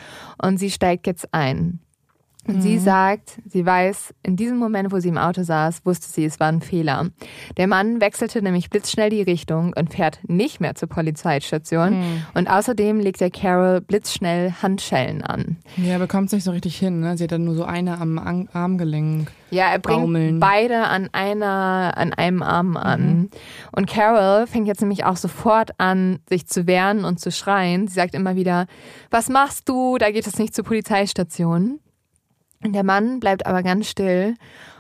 und 0.42 0.58
sie 0.58 0.70
steigt 0.70 1.06
jetzt 1.06 1.32
ein. 1.32 1.80
Und 2.50 2.56
mhm. 2.56 2.62
sie 2.62 2.78
sagt, 2.78 3.38
sie 3.46 3.64
weiß, 3.64 4.12
in 4.24 4.34
diesem 4.34 4.58
Moment, 4.58 4.90
wo 4.90 4.98
sie 4.98 5.08
im 5.08 5.18
Auto 5.18 5.44
saß, 5.44 5.86
wusste 5.86 6.08
sie, 6.08 6.24
es 6.24 6.40
war 6.40 6.48
ein 6.48 6.60
Fehler. 6.60 7.10
Der 7.56 7.68
Mann 7.68 8.00
wechselte 8.00 8.42
nämlich 8.42 8.70
blitzschnell 8.70 9.08
die 9.08 9.22
Richtung 9.22 9.72
und 9.78 9.94
fährt 9.94 10.18
nicht 10.26 10.60
mehr 10.60 10.74
zur 10.74 10.88
Polizeistation. 10.88 12.00
Mhm. 12.00 12.22
Und 12.34 12.50
außerdem 12.50 12.98
legt 12.98 13.22
er 13.22 13.30
Carol 13.30 13.80
blitzschnell 13.80 14.52
Handschellen 14.62 15.22
an. 15.22 15.58
Ja, 15.76 15.92
er 15.92 15.98
bekommt 16.00 16.26
es 16.26 16.32
nicht 16.32 16.44
so 16.44 16.50
richtig 16.50 16.76
hin. 16.76 16.98
Ne? 16.98 17.16
Sie 17.16 17.24
hat 17.24 17.30
dann 17.30 17.44
nur 17.44 17.54
so 17.54 17.62
eine 17.62 17.98
am 17.98 18.18
Armgelenk. 18.18 19.30
Ja, 19.50 19.70
er 19.70 19.78
bringt 19.78 20.02
baumeln. 20.02 20.40
beide 20.40 20.86
an 20.88 21.08
einer, 21.12 21.92
an 21.96 22.12
einem 22.12 22.42
Arm 22.42 22.76
an. 22.76 23.02
Mhm. 23.02 23.30
Und 23.72 23.88
Carol 23.88 24.48
fängt 24.48 24.66
jetzt 24.66 24.80
nämlich 24.80 25.04
auch 25.04 25.16
sofort 25.16 25.70
an, 25.78 26.18
sich 26.28 26.48
zu 26.48 26.66
wehren 26.66 27.04
und 27.04 27.20
zu 27.20 27.30
schreien. 27.30 27.86
Sie 27.86 27.94
sagt 27.94 28.14
immer 28.14 28.34
wieder, 28.34 28.66
was 29.10 29.28
machst 29.28 29.68
du? 29.68 29.98
Da 29.98 30.10
geht 30.10 30.26
es 30.26 30.38
nicht 30.38 30.54
zur 30.54 30.64
Polizeistation. 30.64 31.78
Der 32.62 32.84
Mann 32.84 33.20
bleibt 33.20 33.46
aber 33.46 33.62
ganz 33.62 33.88
still 33.88 34.34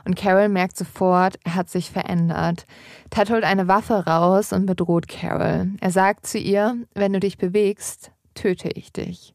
und 0.04 0.14
Carol 0.14 0.50
merkt 0.50 0.76
sofort, 0.76 1.38
er 1.44 1.54
hat 1.54 1.70
sich 1.70 1.90
verändert. 1.90 2.66
Ted 3.08 3.30
holt 3.30 3.42
eine 3.44 3.68
Waffe 3.68 4.04
raus 4.06 4.52
und 4.52 4.66
bedroht 4.66 5.08
Carol. 5.08 5.70
Er 5.80 5.90
sagt 5.90 6.26
zu 6.26 6.38
ihr, 6.38 6.76
wenn 6.94 7.14
du 7.14 7.20
dich 7.20 7.38
bewegst, 7.38 8.12
töte 8.34 8.68
ich 8.68 8.92
dich. 8.92 9.34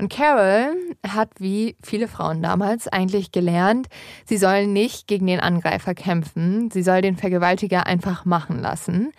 Und 0.00 0.10
Carol 0.10 0.74
hat, 1.06 1.30
wie 1.38 1.76
viele 1.82 2.08
Frauen 2.08 2.42
damals, 2.42 2.88
eigentlich 2.88 3.30
gelernt, 3.32 3.88
sie 4.24 4.38
soll 4.38 4.66
nicht 4.66 5.06
gegen 5.06 5.26
den 5.26 5.40
Angreifer 5.40 5.94
kämpfen, 5.94 6.70
sie 6.70 6.82
soll 6.82 7.00
den 7.00 7.16
Vergewaltiger 7.16 7.86
einfach 7.86 8.24
machen 8.24 8.60
lassen. 8.60 9.12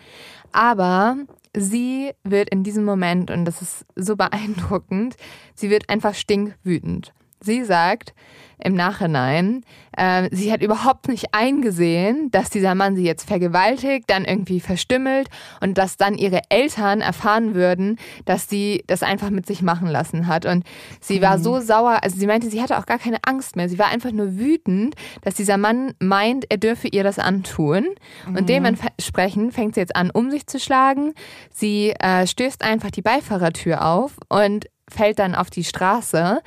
Aber 0.52 1.16
sie 1.56 2.12
wird 2.24 2.50
in 2.50 2.62
diesem 2.62 2.84
Moment, 2.84 3.30
und 3.30 3.44
das 3.44 3.62
ist 3.62 3.86
so 3.96 4.16
beeindruckend, 4.16 5.16
sie 5.54 5.70
wird 5.70 5.88
einfach 5.88 6.14
stinkwütend. 6.14 7.12
Sie 7.40 7.64
sagt 7.64 8.14
im 8.62 8.74
Nachhinein, 8.74 9.64
äh, 9.96 10.28
sie 10.32 10.52
hat 10.52 10.62
überhaupt 10.62 11.08
nicht 11.08 11.32
eingesehen, 11.32 12.30
dass 12.30 12.50
dieser 12.50 12.74
Mann 12.74 12.94
sie 12.96 13.04
jetzt 13.04 13.26
vergewaltigt, 13.26 14.04
dann 14.08 14.24
irgendwie 14.24 14.60
verstümmelt 14.60 15.28
und 15.60 15.78
dass 15.78 15.96
dann 15.96 16.14
ihre 16.14 16.42
Eltern 16.50 17.00
erfahren 17.00 17.54
würden, 17.54 17.98
dass 18.24 18.48
sie 18.48 18.84
das 18.86 19.02
einfach 19.02 19.30
mit 19.30 19.46
sich 19.46 19.62
machen 19.62 19.88
lassen 19.88 20.26
hat. 20.26 20.46
Und 20.46 20.64
sie 21.00 21.22
war 21.22 21.38
mhm. 21.38 21.42
so 21.42 21.60
sauer, 21.60 22.00
also 22.02 22.18
sie 22.18 22.26
meinte, 22.26 22.50
sie 22.50 22.62
hatte 22.62 22.78
auch 22.78 22.86
gar 22.86 22.98
keine 22.98 23.18
Angst 23.22 23.56
mehr. 23.56 23.68
Sie 23.68 23.78
war 23.78 23.88
einfach 23.88 24.12
nur 24.12 24.38
wütend, 24.38 24.94
dass 25.22 25.34
dieser 25.34 25.56
Mann 25.56 25.94
meint, 25.98 26.44
er 26.50 26.58
dürfe 26.58 26.88
ihr 26.88 27.02
das 27.02 27.18
antun. 27.18 27.86
Und 28.26 28.42
mhm. 28.42 28.46
dementsprechend 28.46 29.54
fängt 29.54 29.74
sie 29.74 29.80
jetzt 29.80 29.96
an, 29.96 30.10
um 30.10 30.30
sich 30.30 30.46
zu 30.46 30.60
schlagen. 30.60 31.14
Sie 31.52 31.94
äh, 31.98 32.26
stößt 32.26 32.62
einfach 32.62 32.90
die 32.90 33.02
Beifahrertür 33.02 33.86
auf 33.86 34.16
und 34.28 34.66
fällt 34.90 35.18
dann 35.18 35.34
auf 35.34 35.50
die 35.50 35.64
Straße. 35.64 36.42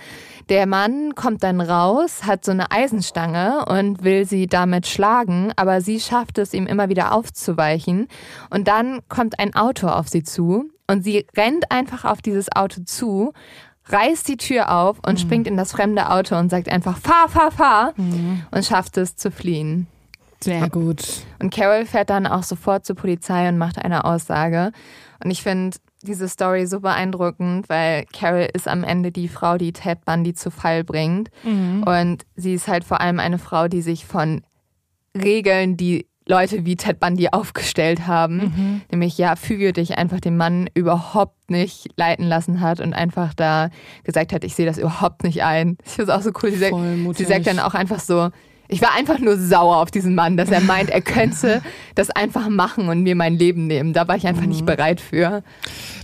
Der 0.50 0.66
Mann 0.66 1.16
kommt 1.16 1.44
dann 1.44 1.62
raus, 1.62 2.24
hat 2.26 2.44
so 2.44 2.52
eine 2.52 2.72
Eisenstange 2.72 3.66
und 3.66 4.04
will 4.04 4.26
sie 4.26 4.48
damit 4.48 4.88
schlagen, 4.88 5.52
aber 5.56 5.82
sie 5.82 6.00
schafft 6.00 6.38
es, 6.38 6.54
ihm 6.54 6.68
immer 6.68 6.90
wieder 6.90 7.14
aufzuweichen. 7.14 8.08
Und 8.50 8.68
dann 8.68 9.00
kommt 9.08 9.40
ein 9.40 9.56
Auto 9.56 9.88
auf 9.88 10.10
sie 10.10 10.24
zu 10.24 10.70
und 10.88 11.04
sie 11.04 11.26
rennt 11.36 11.72
einfach 11.72 12.06
auf 12.06 12.22
dieses 12.22 12.54
Auto 12.56 12.82
zu, 12.84 13.34
reißt 13.86 14.28
die 14.28 14.38
Tür 14.38 14.72
auf 14.72 14.98
und 15.06 15.14
mhm. 15.14 15.18
springt 15.18 15.48
in 15.48 15.58
das 15.58 15.72
fremde 15.72 16.10
Auto 16.10 16.36
und 16.38 16.50
sagt 16.50 16.70
einfach, 16.70 16.98
fahr, 16.98 17.30
fahr, 17.30 17.52
fahr 17.52 17.94
mhm. 17.98 18.44
und 18.52 18.66
schafft 18.66 18.98
es 18.98 19.16
zu 19.16 19.32
fliehen. 19.32 19.88
Sehr 20.44 20.70
gut. 20.70 21.06
Und 21.40 21.54
Carol 21.54 21.86
fährt 21.86 22.10
dann 22.10 22.28
auch 22.28 22.44
sofort 22.44 22.86
zur 22.86 22.98
Polizei 22.98 23.48
und 23.48 23.58
macht 23.58 23.78
eine 23.78 24.04
Aussage. 24.04 24.74
Und 25.24 25.32
ich 25.32 25.42
finde, 25.42 25.78
diese 26.04 26.28
Story 26.28 26.68
so 26.68 26.80
beeindruckend, 26.80 27.70
weil 27.70 28.06
Carol 28.14 28.48
ist 28.54 28.68
am 28.68 28.84
Ende 28.84 29.12
die 29.12 29.28
Frau, 29.28 29.58
die 29.58 29.74
Ted 29.74 30.06
Bundy 30.06 30.34
zu 30.34 30.52
Fall 30.52 30.84
bringt. 30.84 31.30
Mhm. 31.44 31.84
Und 31.84 32.26
sie 32.36 32.54
ist 32.54 32.68
halt 32.68 32.84
vor 32.84 33.02
allem 33.02 33.20
eine 33.20 33.40
Frau, 33.40 33.68
die 33.68 33.82
sich 33.82 34.06
von 34.06 34.42
Regeln, 35.16 35.78
die 35.78 36.08
Leute 36.26 36.66
wie 36.66 36.78
Ted 36.78 37.00
Bundy 37.00 37.30
aufgestellt 37.32 38.08
haben, 38.08 38.38
mhm. 38.38 38.82
nämlich 38.92 39.18
ja, 39.18 39.36
füge 39.36 39.74
dich 39.74 39.98
einfach 39.98 40.22
dem 40.22 40.38
Mann 40.38 40.70
überhaupt 40.74 41.52
nicht 41.52 41.90
leiten 41.98 42.26
lassen 42.26 42.62
hat 42.62 42.80
und 42.80 42.94
einfach 42.94 43.34
da 43.34 43.70
gesagt 44.04 44.32
hat, 44.32 44.44
ich 44.44 44.56
sehe 44.56 44.66
das 44.66 44.78
überhaupt 44.78 45.24
nicht 45.24 45.44
ein. 45.44 45.78
Ich 45.86 45.92
finde 45.92 46.12
es 46.12 46.18
auch 46.18 46.22
so 46.22 46.32
cool. 46.42 46.52
Sie 46.52 47.14
sie 47.14 47.26
sagt 47.26 47.48
dann 47.48 47.60
auch 47.60 47.74
einfach 47.74 48.00
so, 48.00 48.30
ich 48.74 48.82
war 48.82 48.96
einfach 48.96 49.20
nur 49.20 49.38
sauer 49.38 49.78
auf 49.78 49.92
diesen 49.92 50.16
Mann, 50.16 50.36
dass 50.36 50.50
er 50.50 50.60
meint, 50.62 50.90
er 50.90 51.02
könnte 51.02 51.62
das 51.94 52.10
einfach 52.10 52.50
machen 52.50 52.90
und 52.90 53.04
mir 53.04 53.16
mein 53.16 53.36
Leben 53.36 53.68
nehmen. 53.68 53.94
Da 53.94 54.08
war 54.08 54.16
ich 54.16 54.26
einfach 54.26 54.42
mhm. 54.42 54.50
nicht 54.50 54.66
bereit 54.66 55.00
für. 55.00 55.44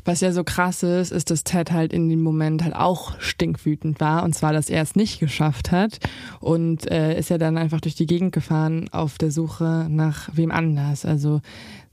Was 0.06 0.22
ja 0.22 0.32
so 0.32 0.44
krass 0.44 0.84
ist, 0.84 1.12
ist, 1.12 1.32
dass 1.32 1.44
Ted 1.44 1.72
halt 1.72 1.94
in 1.94 2.10
dem 2.10 2.22
Moment 2.22 2.64
halt 2.64 2.76
auch 2.76 3.20
stinkwütend 3.20 4.00
war. 4.00 4.24
Und 4.24 4.36
zwar, 4.36 4.54
dass 4.54 4.70
er 4.70 4.84
es 4.84 4.96
nicht 4.96 5.20
geschafft 5.20 5.72
hat. 5.72 6.00
Und 6.40 6.90
äh, 6.92 7.18
ist 7.18 7.32
ja 7.32 7.40
dann 7.40 7.58
einfach 7.58 7.82
durch 7.82 7.96
die 7.96 8.06
Gegend 8.06 8.34
gefahren 8.34 8.88
auf 8.92 9.18
der 9.18 9.32
Suche 9.32 9.88
nach 9.90 10.30
wem 10.34 10.52
anders. 10.52 11.06
Also 11.06 11.42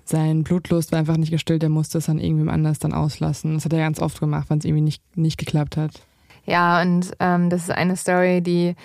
sein 0.05 0.45
Blutlust 0.45 0.93
war 0.93 0.99
einfach 0.99 1.17
nicht 1.17 1.33
gestillt. 1.33 1.63
Er 1.63 1.71
musste 1.71 1.99
es 1.99 2.07
dann 2.07 2.19
irgendwem 2.19 2.51
anders 2.51 2.79
dann 2.79 2.93
auslassen. 2.93 3.55
Das 3.55 3.65
hat 3.65 3.73
er 3.73 3.79
ganz 3.79 3.99
oft 3.99 4.21
gemacht, 4.21 4.51
wenn 4.51 4.59
es 4.59 4.67
irgendwie 4.67 4.83
nicht, 4.83 5.03
nicht 5.17 5.39
geklappt 5.39 5.79
hat. 5.79 5.93
Ja, 6.45 6.83
und 6.83 7.13
ähm, 7.19 7.49
das 7.49 7.63
ist 7.63 7.71
eine 7.71 7.97
Story, 7.97 8.43
die 8.43 8.77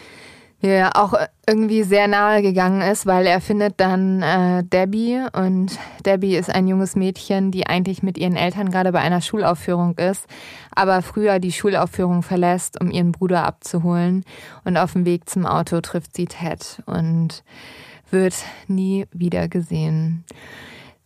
mir 0.61 0.95
auch 0.95 1.13
irgendwie 1.47 1.83
sehr 1.83 2.07
nahe 2.07 2.41
gegangen 2.41 2.81
ist, 2.81 3.05
weil 3.05 3.25
er 3.25 3.41
findet 3.41 3.79
dann 3.79 4.21
äh, 4.21 4.63
Debbie 4.63 5.21
und 5.33 5.77
Debbie 6.05 6.35
ist 6.35 6.49
ein 6.49 6.67
junges 6.67 6.95
Mädchen, 6.95 7.51
die 7.51 7.67
eigentlich 7.67 8.03
mit 8.03 8.17
ihren 8.17 8.35
Eltern 8.35 8.71
gerade 8.71 8.91
bei 8.91 8.99
einer 8.99 9.21
Schulaufführung 9.21 9.97
ist, 9.97 10.25
aber 10.73 11.01
früher 11.01 11.39
die 11.39 11.51
Schulaufführung 11.51 12.23
verlässt, 12.23 12.79
um 12.79 12.91
ihren 12.91 13.11
Bruder 13.11 13.45
abzuholen 13.45 14.23
und 14.63 14.77
auf 14.77 14.93
dem 14.93 15.05
Weg 15.05 15.29
zum 15.29 15.45
Auto 15.45 15.81
trifft 15.81 16.15
sie 16.15 16.25
Ted 16.25 16.81
und 16.85 17.43
wird 18.11 18.35
nie 18.67 19.07
wieder 19.11 19.47
gesehen. 19.47 20.23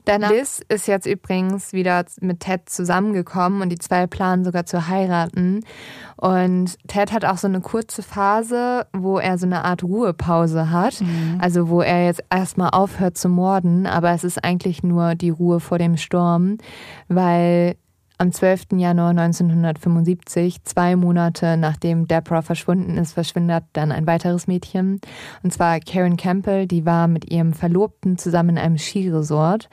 Danach 0.06 0.32
Liz 0.32 0.62
ist 0.70 0.88
jetzt 0.88 1.06
übrigens 1.06 1.74
wieder 1.74 2.06
mit 2.22 2.40
Ted 2.42 2.70
zusammengekommen 2.70 3.62
und 3.62 3.70
die 3.70 3.80
zwei 3.80 4.08
planen 4.08 4.44
sogar 4.44 4.66
zu 4.66 4.88
heiraten. 4.88 5.64
Und 6.16 6.78
Ted 6.88 7.12
hat 7.12 7.26
auch 7.26 7.38
so 7.38 7.48
eine 7.48 7.62
kurze 7.62 8.02
Phase, 8.02 8.88
wo 8.94 9.18
er 9.18 9.38
so 9.38 9.46
eine 9.46 9.66
Art 9.66 9.84
Ruhepause 9.84 10.72
hat. 10.72 11.02
Mhm. 11.02 11.38
Also 11.42 11.70
wo 11.70 11.82
er 11.82 12.06
jetzt 12.06 12.24
erstmal 12.30 12.70
aufhört 12.70 13.18
zu 13.18 13.30
morden, 13.30 13.86
aber 13.86 14.12
es 14.12 14.24
ist 14.24 14.44
eigentlich 14.44 14.84
nur 14.84 15.16
die 15.16 15.30
Ruhe 15.30 15.60
vor 15.60 15.78
dem 15.78 15.98
Sturm, 15.98 16.58
weil 17.08 17.76
am 18.18 18.32
12. 18.32 18.68
Januar 18.78 19.10
1975, 19.10 20.64
zwei 20.64 20.96
Monate 20.96 21.58
nachdem 21.58 22.08
Deborah 22.08 22.42
verschwunden 22.42 22.98
ist, 22.98 23.14
verschwindet 23.14 23.66
dann 23.74 23.92
ein 23.92 24.08
weiteres 24.08 24.48
Mädchen. 24.48 25.02
Und 25.44 25.54
zwar 25.54 25.80
Karen 25.80 26.18
Campbell, 26.18 26.68
die 26.68 26.86
war 26.86 27.08
mit 27.08 27.32
ihrem 27.32 27.54
Verlobten 27.54 28.18
zusammen 28.18 28.52
in 28.52 28.58
einem 28.58 28.78
Skiresort. 28.78 29.70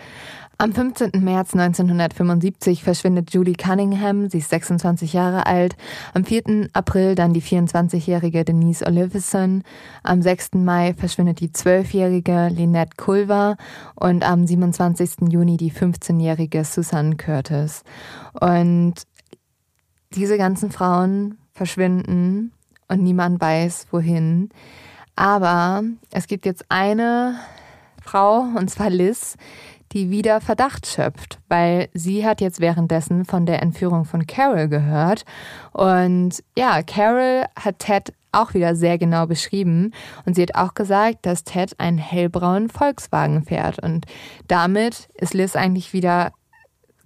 Am 0.58 0.72
15. 0.72 1.10
März 1.24 1.54
1975 1.54 2.84
verschwindet 2.84 3.32
Julie 3.32 3.54
Cunningham, 3.54 4.28
sie 4.28 4.38
ist 4.38 4.50
26 4.50 5.12
Jahre 5.12 5.46
alt. 5.46 5.76
Am 6.14 6.24
4. 6.24 6.68
April 6.72 7.14
dann 7.14 7.32
die 7.32 7.42
24-jährige 7.42 8.44
Denise 8.44 8.86
Olivison. 8.86 9.64
Am 10.02 10.22
6. 10.22 10.50
Mai 10.54 10.94
verschwindet 10.94 11.40
die 11.40 11.48
12-jährige 11.48 12.48
Lynette 12.48 12.96
Culver 12.96 13.56
und 13.96 14.22
am 14.24 14.46
27. 14.46 15.28
Juni 15.30 15.56
die 15.56 15.72
15-jährige 15.72 16.64
Susan 16.64 17.16
Curtis. 17.16 17.82
Und 18.40 18.94
diese 20.14 20.38
ganzen 20.38 20.70
Frauen 20.70 21.38
verschwinden 21.52 22.52
und 22.88 23.02
niemand 23.02 23.40
weiß, 23.40 23.86
wohin. 23.90 24.50
Aber 25.16 25.82
es 26.10 26.26
gibt 26.26 26.46
jetzt 26.46 26.66
eine 26.68 27.36
Frau, 28.02 28.40
und 28.56 28.68
zwar 28.68 28.90
Liz, 28.90 29.36
die 29.92 30.10
wieder 30.10 30.40
Verdacht 30.40 30.86
schöpft, 30.86 31.38
weil 31.48 31.88
sie 31.92 32.26
hat 32.26 32.40
jetzt 32.40 32.60
währenddessen 32.60 33.24
von 33.24 33.46
der 33.46 33.62
Entführung 33.62 34.04
von 34.04 34.26
Carol 34.26 34.68
gehört. 34.68 35.24
Und 35.72 36.42
ja, 36.56 36.82
Carol 36.82 37.44
hat 37.56 37.78
Ted 37.78 38.12
auch 38.32 38.54
wieder 38.54 38.74
sehr 38.74 38.98
genau 38.98 39.26
beschrieben. 39.26 39.92
Und 40.24 40.34
sie 40.34 40.42
hat 40.42 40.54
auch 40.54 40.74
gesagt, 40.74 41.26
dass 41.26 41.44
Ted 41.44 41.78
einen 41.78 41.98
hellbraunen 41.98 42.70
Volkswagen 42.70 43.44
fährt. 43.44 43.82
Und 43.82 44.06
damit 44.48 45.08
ist 45.14 45.34
Liz 45.34 45.54
eigentlich 45.54 45.92
wieder 45.92 46.32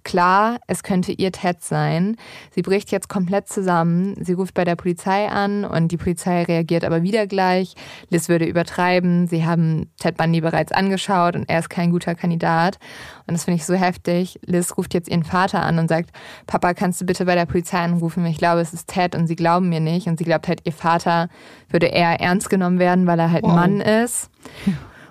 klar, 0.07 0.59
es 0.67 0.83
könnte 0.83 1.11
ihr 1.11 1.33
Ted 1.33 1.61
sein. 1.61 2.15
Sie 2.51 2.61
bricht 2.61 2.91
jetzt 2.91 3.09
komplett 3.09 3.49
zusammen. 3.49 4.15
Sie 4.23 4.31
ruft 4.31 4.53
bei 4.53 4.63
der 4.63 4.77
Polizei 4.77 5.27
an 5.27 5.65
und 5.65 5.91
die 5.91 5.97
Polizei 5.97 6.43
reagiert 6.43 6.85
aber 6.85 7.03
wieder 7.03 7.27
gleich. 7.27 7.75
Liz 8.09 8.29
würde 8.29 8.45
übertreiben. 8.45 9.27
Sie 9.27 9.45
haben 9.45 9.91
Ted 9.99 10.15
Bundy 10.15 10.39
bereits 10.39 10.71
angeschaut 10.71 11.35
und 11.35 11.49
er 11.49 11.59
ist 11.59 11.69
kein 11.69 11.91
guter 11.91 12.15
Kandidat. 12.15 12.79
Und 13.27 13.33
das 13.33 13.43
finde 13.43 13.57
ich 13.57 13.65
so 13.65 13.73
heftig. 13.73 14.39
Liz 14.45 14.77
ruft 14.77 14.93
jetzt 14.93 15.09
ihren 15.09 15.25
Vater 15.25 15.61
an 15.61 15.77
und 15.77 15.89
sagt, 15.89 16.11
Papa, 16.47 16.73
kannst 16.73 17.01
du 17.01 17.05
bitte 17.05 17.25
bei 17.25 17.35
der 17.35 17.45
Polizei 17.45 17.79
anrufen? 17.79 18.25
Ich 18.27 18.37
glaube, 18.37 18.61
es 18.61 18.73
ist 18.73 18.87
Ted 18.87 19.13
und 19.13 19.27
sie 19.27 19.35
glauben 19.35 19.67
mir 19.67 19.81
nicht. 19.81 20.07
Und 20.07 20.19
sie 20.19 20.23
glaubt 20.23 20.47
halt, 20.47 20.61
ihr 20.63 20.71
Vater 20.71 21.27
würde 21.69 21.87
eher 21.87 22.21
ernst 22.21 22.49
genommen 22.49 22.79
werden, 22.79 23.07
weil 23.07 23.19
er 23.19 23.31
halt 23.31 23.43
wow. 23.43 23.51
ein 23.51 23.55
Mann 23.55 23.81
ist. 23.81 24.29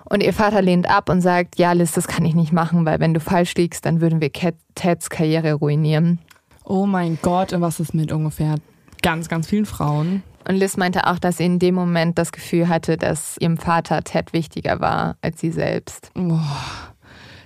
Und 0.09 0.23
ihr 0.23 0.33
Vater 0.33 0.61
lehnt 0.61 0.89
ab 0.89 1.09
und 1.09 1.21
sagt, 1.21 1.59
ja, 1.59 1.73
Liz, 1.73 1.91
das 1.91 2.07
kann 2.07 2.25
ich 2.25 2.33
nicht 2.33 2.53
machen, 2.53 2.85
weil 2.85 2.99
wenn 2.99 3.13
du 3.13 3.19
falsch 3.19 3.55
liegst, 3.55 3.85
dann 3.85 3.99
würden 3.99 4.21
wir 4.21 4.31
Teds 4.31 5.09
Karriere 5.09 5.53
ruinieren. 5.53 6.19
Oh 6.63 6.85
mein 6.85 7.17
Gott, 7.21 7.53
und 7.53 7.61
was 7.61 7.79
ist 7.79 7.93
mit 7.93 8.11
ungefähr 8.11 8.55
ganz, 9.01 9.27
ganz 9.27 9.47
vielen 9.47 9.65
Frauen? 9.65 10.23
Und 10.47 10.55
Liz 10.55 10.77
meinte 10.77 11.07
auch, 11.07 11.19
dass 11.19 11.37
sie 11.37 11.45
in 11.45 11.59
dem 11.59 11.75
Moment 11.75 12.17
das 12.17 12.31
Gefühl 12.31 12.69
hatte, 12.69 12.95
dass 12.95 13.37
ihrem 13.39 13.57
Vater 13.57 14.01
Ted 14.03 14.31
wichtiger 14.31 14.79
war 14.79 15.17
als 15.21 15.41
sie 15.41 15.51
selbst. 15.51 16.11
Oh. 16.15 16.39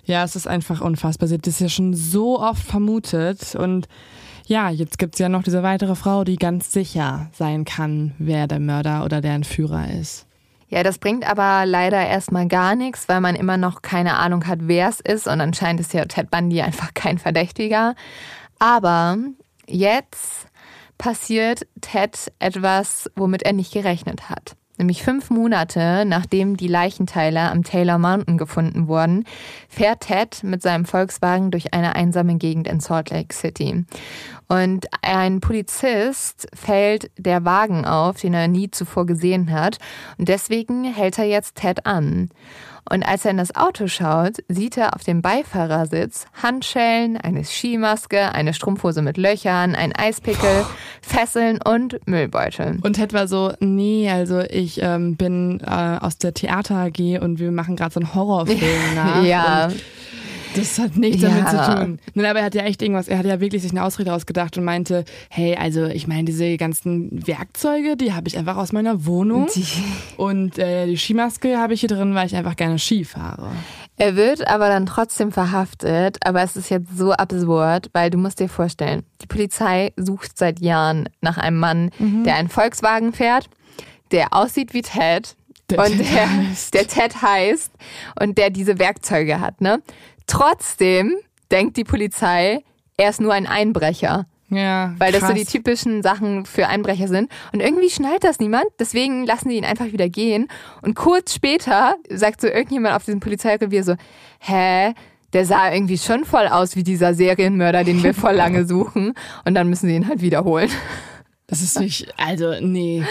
Ja, 0.03 0.23
es 0.23 0.35
ist 0.35 0.47
einfach 0.47 0.81
unfassbar. 0.81 1.27
Sie 1.27 1.35
hat 1.35 1.47
das 1.47 1.59
ja 1.59 1.69
schon 1.69 1.93
so 1.95 2.39
oft 2.39 2.63
vermutet. 2.63 3.55
Und 3.55 3.87
ja, 4.45 4.69
jetzt 4.69 4.99
gibt 4.99 5.15
es 5.15 5.19
ja 5.19 5.29
noch 5.29 5.41
diese 5.41 5.63
weitere 5.63 5.95
Frau, 5.95 6.23
die 6.23 6.35
ganz 6.35 6.71
sicher 6.71 7.29
sein 7.33 7.65
kann, 7.65 8.13
wer 8.19 8.45
der 8.47 8.59
Mörder 8.59 9.03
oder 9.03 9.21
der 9.21 9.33
Entführer 9.33 9.89
ist. 9.89 10.27
Ja, 10.71 10.83
das 10.83 10.99
bringt 10.99 11.29
aber 11.29 11.65
leider 11.65 12.07
erstmal 12.07 12.47
gar 12.47 12.75
nichts, 12.75 13.09
weil 13.09 13.19
man 13.19 13.35
immer 13.35 13.57
noch 13.57 13.81
keine 13.81 14.15
Ahnung 14.17 14.47
hat, 14.47 14.59
wer 14.61 14.87
es 14.87 15.01
ist. 15.01 15.27
Und 15.27 15.41
anscheinend 15.41 15.81
ist 15.81 15.93
ja 15.93 16.05
Ted 16.05 16.31
Bundy 16.31 16.61
einfach 16.61 16.93
kein 16.93 17.17
Verdächtiger. 17.17 17.93
Aber 18.57 19.17
jetzt 19.67 20.47
passiert 20.97 21.67
Ted 21.81 22.31
etwas, 22.39 23.11
womit 23.17 23.43
er 23.43 23.51
nicht 23.51 23.73
gerechnet 23.73 24.29
hat. 24.29 24.55
Nämlich 24.77 25.03
fünf 25.03 25.29
Monate 25.29 26.05
nachdem 26.05 26.55
die 26.55 26.69
Leichenteile 26.69 27.51
am 27.51 27.63
Taylor 27.63 27.97
Mountain 27.97 28.37
gefunden 28.37 28.87
wurden, 28.87 29.25
fährt 29.67 30.01
Ted 30.01 30.41
mit 30.43 30.61
seinem 30.61 30.85
Volkswagen 30.85 31.51
durch 31.51 31.73
eine 31.73 31.95
einsame 31.95 32.37
Gegend 32.37 32.67
in 32.67 32.79
Salt 32.79 33.09
Lake 33.09 33.35
City. 33.35 33.85
Und 34.51 34.87
ein 35.01 35.39
Polizist 35.39 36.49
fällt 36.53 37.09
der 37.17 37.45
Wagen 37.45 37.85
auf, 37.85 38.19
den 38.19 38.33
er 38.33 38.49
nie 38.49 38.69
zuvor 38.69 39.05
gesehen 39.05 39.49
hat. 39.49 39.77
Und 40.17 40.27
deswegen 40.27 40.83
hält 40.83 41.17
er 41.17 41.23
jetzt 41.23 41.55
Ted 41.55 41.85
an. 41.85 42.27
Und 42.89 43.03
als 43.03 43.23
er 43.23 43.31
in 43.31 43.37
das 43.37 43.55
Auto 43.55 43.87
schaut, 43.87 44.43
sieht 44.49 44.75
er 44.75 44.93
auf 44.93 45.05
dem 45.05 45.21
Beifahrersitz 45.21 46.25
Handschellen, 46.43 47.15
eine 47.15 47.45
Skimaske, 47.45 48.33
eine 48.33 48.53
Strumpfhose 48.53 49.01
mit 49.01 49.15
Löchern, 49.15 49.73
ein 49.73 49.95
Eispickel, 49.95 50.65
Fesseln 51.01 51.61
und 51.61 52.05
Müllbeutel. 52.05 52.79
Und 52.83 52.97
Ted 52.97 53.13
war 53.13 53.29
so, 53.29 53.53
nee, 53.61 54.11
also 54.11 54.41
ich 54.41 54.81
ähm, 54.81 55.15
bin 55.15 55.61
äh, 55.61 55.97
aus 56.01 56.17
der 56.17 56.33
Theater 56.33 56.75
AG 56.75 57.21
und 57.21 57.39
wir 57.39 57.53
machen 57.53 57.77
gerade 57.77 57.93
so 57.93 58.01
einen 58.01 58.13
Horrorfilm 58.13 58.95
nach. 58.95 59.23
ja. 59.23 59.67
Und 59.67 59.81
das 60.55 60.77
hat 60.79 60.95
nichts 60.97 61.21
Ja. 61.21 61.29
damit 61.29 61.49
zu 61.49 61.75
tun. 61.75 61.99
Nein, 62.13 62.25
aber 62.25 62.39
er 62.39 62.45
hat 62.45 62.55
ja 62.55 62.63
echt 62.63 62.81
irgendwas, 62.81 63.07
er 63.07 63.17
hat 63.17 63.25
ja 63.25 63.39
wirklich 63.39 63.61
sich 63.61 63.71
eine 63.71 63.83
Ausrede 63.83 64.13
ausgedacht 64.13 64.57
und 64.57 64.63
meinte, 64.63 65.05
hey, 65.29 65.55
also 65.55 65.85
ich 65.85 66.07
meine, 66.07 66.23
diese 66.25 66.57
ganzen 66.57 67.25
Werkzeuge, 67.27 67.97
die 67.97 68.13
habe 68.13 68.27
ich 68.27 68.37
einfach 68.37 68.57
aus 68.57 68.71
meiner 68.71 69.05
Wohnung. 69.05 69.47
Die, 69.55 69.65
Und 70.17 70.57
äh, 70.59 70.85
die 70.87 70.97
Skimaske 70.97 71.57
habe 71.57 71.73
ich 71.73 71.79
hier 71.81 71.89
drin, 71.89 72.13
weil 72.15 72.25
ich 72.27 72.35
einfach 72.35 72.55
gerne 72.55 72.79
Ski 72.79 73.03
fahre. 73.05 73.49
er 73.97 74.15
wird 74.15 74.47
aber 74.47 74.67
dann 74.67 74.85
trotzdem 74.85 75.31
verhaftet, 75.31 76.17
aber 76.25 76.41
es 76.43 76.55
ist 76.55 76.69
jetzt 76.69 76.97
so 76.97 77.11
absurd, 77.13 77.89
weil 77.93 78.09
du 78.09 78.17
musst 78.17 78.39
dir 78.39 78.49
vorstellen, 78.49 79.03
die 79.21 79.27
Polizei 79.27 79.93
sucht 79.97 80.37
seit 80.37 80.59
Jahren 80.59 81.07
nach 81.21 81.37
einem 81.37 81.59
Mann, 81.59 81.91
der 81.99 82.35
einen 82.35 82.49
Volkswagen 82.49 83.13
fährt, 83.13 83.49
der 84.11 84.33
aussieht 84.33 84.73
wie 84.73 84.81
Ted 84.81 85.35
Der 85.69 85.79
und 85.79 85.97
Ted 85.97 86.11
der, 86.13 86.29
heißt. 86.49 86.73
der 86.73 86.87
Ted 86.87 87.21
heißt 87.21 87.71
und 88.21 88.37
der 88.37 88.49
diese 88.49 88.77
Werkzeuge 88.79 89.39
hat, 89.39 89.61
ne? 89.61 89.81
Trotzdem 90.31 91.15
denkt 91.51 91.75
die 91.75 91.83
Polizei, 91.83 92.63
er 92.95 93.09
ist 93.09 93.19
nur 93.19 93.33
ein 93.33 93.47
Einbrecher. 93.47 94.27
Ja, 94.47 94.93
Weil 94.97 95.11
das 95.11 95.21
so 95.21 95.27
krass. 95.27 95.37
die 95.39 95.45
typischen 95.45 96.01
Sachen 96.03 96.45
für 96.45 96.67
Einbrecher 96.67 97.09
sind. 97.09 97.29
Und 97.51 97.59
irgendwie 97.59 97.89
schnallt 97.89 98.23
das 98.23 98.39
niemand, 98.39 98.63
deswegen 98.79 99.25
lassen 99.25 99.49
die 99.49 99.57
ihn 99.57 99.65
einfach 99.65 99.87
wieder 99.87 100.07
gehen. 100.07 100.47
Und 100.81 100.95
kurz 100.95 101.33
später 101.35 101.95
sagt 102.09 102.39
so 102.39 102.47
irgendjemand 102.47 102.95
auf 102.95 103.03
diesem 103.03 103.19
Polizeirevier 103.19 103.83
so, 103.83 103.95
hä, 104.39 104.93
der 105.33 105.45
sah 105.45 105.73
irgendwie 105.73 105.97
schon 105.97 106.23
voll 106.23 106.47
aus 106.47 106.77
wie 106.77 106.83
dieser 106.83 107.13
Serienmörder, 107.13 107.83
den 107.83 108.01
wir 108.01 108.13
voll 108.13 108.33
lange 108.35 108.65
suchen. 108.65 109.13
Und 109.43 109.53
dann 109.55 109.67
müssen 109.69 109.87
sie 109.87 109.95
ihn 109.95 110.07
halt 110.07 110.21
wiederholen. 110.21 110.69
Das 111.47 111.61
ist 111.61 111.77
nicht, 111.77 112.13
also 112.17 112.53
nee. 112.61 113.03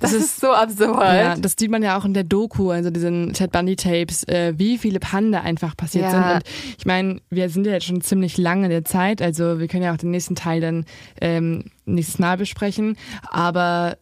Das, 0.00 0.12
ist 0.12 0.40
so 0.40 0.52
absurd. 0.52 1.00
Ja, 1.02 1.34
das 1.36 1.54
sieht 1.58 1.70
man 1.70 1.82
ja 1.82 1.98
auch 1.98 2.04
in 2.04 2.14
der 2.14 2.24
Doku, 2.24 2.70
also 2.70 2.90
diesen 2.90 3.32
Ted 3.32 3.52
Bundy 3.52 3.76
Tapes, 3.76 4.24
äh, 4.24 4.54
wie 4.56 4.78
viele 4.78 5.00
Pannen 5.00 5.32
da 5.32 5.40
einfach 5.40 5.76
passiert 5.76 6.04
Ja. 6.04 6.10
sind. 6.10 6.22
Und 6.34 6.42
ich 6.78 6.86
meine, 6.86 7.20
wir 7.30 7.48
sind 7.50 7.66
ja 7.66 7.72
jetzt 7.72 7.86
schon 7.86 8.00
ziemlich 8.00 8.38
lange 8.38 8.64
in 8.64 8.70
der 8.70 8.84
Zeit, 8.84 9.20
also 9.22 9.58
wir 9.58 9.68
können 9.68 9.82
ja 9.84 9.92
auch 9.92 9.98
den 9.98 10.10
nächsten 10.10 10.34
Teil 10.34 10.60
dann 10.60 10.84
ähm, 11.20 11.64
nächstes 11.84 12.18
Mal 12.18 12.36
besprechen. 12.36 12.96
Aber 13.28 13.96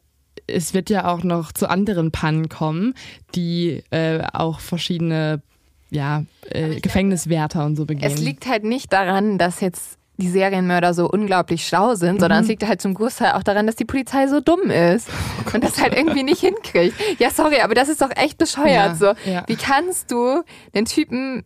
es 0.47 0.75
wird 0.75 0.91
ja 0.91 1.13
auch 1.13 1.23
noch 1.25 1.53
zu 1.53 1.69
anderen 1.69 2.11
Pannen 2.13 2.49
kommen, 2.49 2.95
die 3.35 3.83
äh, 3.91 4.23
auch 4.33 4.61
verschiedene 4.61 5.43
ja, 5.91 6.25
äh, 6.51 6.81
Gefängniswärter 6.81 7.65
und 7.65 7.77
so 7.77 7.85
begehen. 7.85 8.11
Es 8.11 8.19
liegt 8.21 8.47
halt 8.47 8.65
nicht 8.65 8.93
daran, 8.93 9.39
dass 9.39 9.61
jetzt 9.61 9.96
die 10.19 10.29
Serienmörder 10.29 10.95
so 10.95 11.09
unglaublich 11.11 11.67
schlau 11.67 11.95
sind, 11.95 12.21
sondern 12.21 12.39
Mhm. 12.39 12.43
es 12.45 12.49
liegt 12.49 12.67
halt 12.67 12.81
zum 12.81 12.95
Großteil 12.95 13.33
auch 13.33 13.43
daran, 13.43 13.67
dass 13.67 13.77
die 13.77 13.85
Polizei 13.85 14.27
so 14.29 14.41
dumm 14.41 14.71
ist 14.71 15.09
Oh 15.47 15.55
und 15.55 15.63
das 15.65 15.81
halt 15.81 15.95
irgendwie 15.95 16.23
nicht 16.23 16.41
hinkriegt. 16.41 16.95
Ja, 17.19 17.31
sorry, 17.31 17.61
aber 17.61 17.75
das 17.75 17.89
ist 17.89 18.01
doch 18.03 18.11
echt 18.17 18.39
bescheuert. 18.39 18.69
Ja, 18.69 18.95
so. 18.95 19.07
ja. 19.31 19.45
Wie 19.47 19.57
kannst 19.57 20.11
du 20.11 20.43
den 20.75 20.85
Typen 20.87 21.45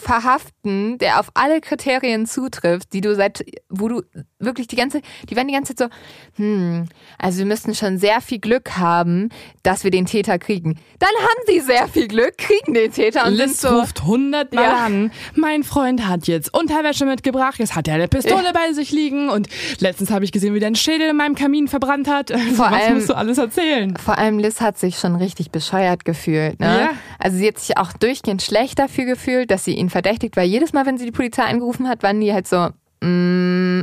verhaften, 0.00 0.98
der 0.98 1.20
auf 1.20 1.30
alle 1.34 1.60
Kriterien 1.60 2.26
zutrifft, 2.26 2.92
die 2.92 3.00
du 3.00 3.14
seit, 3.14 3.44
wo 3.68 3.88
du 3.88 4.02
wirklich 4.38 4.66
die 4.68 4.76
ganze, 4.76 5.00
die 5.28 5.36
werden 5.36 5.48
die 5.48 5.54
ganze 5.54 5.74
Zeit 5.74 5.90
so, 5.90 6.42
hm, 6.42 6.86
also 7.18 7.38
wir 7.40 7.46
müssten 7.46 7.74
schon 7.74 7.98
sehr 7.98 8.20
viel 8.20 8.38
Glück 8.38 8.76
haben, 8.78 9.28
dass 9.62 9.84
wir 9.84 9.90
den 9.90 10.06
Täter 10.06 10.38
kriegen. 10.38 10.78
Dann 10.98 11.10
haben 11.20 11.42
sie 11.46 11.60
sehr 11.60 11.88
viel 11.88 12.08
Glück, 12.08 12.38
kriegen 12.38 12.74
den 12.74 12.92
Täter 12.92 13.26
und 13.26 13.34
Liz 13.34 13.60
sind 13.60 13.70
so, 13.70 13.78
ruft 13.80 14.02
hundertmal 14.04 14.64
Ja. 14.64 14.86
an. 14.86 15.10
Mein 15.34 15.62
Freund 15.62 16.06
hat 16.08 16.26
jetzt 16.26 16.52
Unterwäsche 16.54 17.04
mitgebracht. 17.06 17.58
Jetzt 17.58 17.74
hat 17.74 17.86
er 17.88 17.94
eine 17.94 18.08
Pistole 18.08 18.52
bei 18.54 18.72
sich 18.72 18.90
liegen. 18.92 19.28
Und 19.30 19.48
letztens 19.80 20.10
habe 20.10 20.24
ich 20.24 20.32
gesehen, 20.32 20.54
wie 20.54 20.58
der 20.60 20.68
einen 20.68 20.76
Schädel 20.76 21.10
in 21.10 21.16
meinem 21.16 21.34
Kamin 21.34 21.68
verbrannt 21.68 22.08
hat. 22.08 22.32
Also, 22.32 22.44
Vor 22.54 22.70
was 22.70 22.82
allem- 22.82 22.94
musst 22.94 23.08
du 23.10 23.14
alles 23.16 23.38
erzählen? 23.38 23.96
Vor 23.96 24.16
allem 24.18 24.38
Liz 24.38 24.60
hat 24.60 24.78
sich 24.78 24.98
schon 24.98 25.16
richtig 25.16 25.50
bescheuert 25.50 26.04
gefühlt. 26.04 26.58
Ne? 26.60 26.80
Ja. 26.80 26.90
Also 27.18 27.36
sie 27.36 27.48
hat 27.48 27.58
sich 27.58 27.76
auch 27.76 27.92
durchgehend 27.92 28.40
schlecht 28.42 28.78
dafür 28.78 29.04
gefühlt, 29.04 29.50
dass 29.50 29.64
sie 29.64 29.74
ihn 29.74 29.89
verdächtigt, 29.90 30.36
weil 30.36 30.48
jedes 30.48 30.72
Mal, 30.72 30.86
wenn 30.86 30.98
sie 30.98 31.04
die 31.04 31.12
Polizei 31.12 31.44
angerufen 31.44 31.88
hat, 31.88 32.02
waren 32.02 32.20
die 32.20 32.32
halt 32.32 32.48
so, 32.48 32.68
mm. 33.00 33.82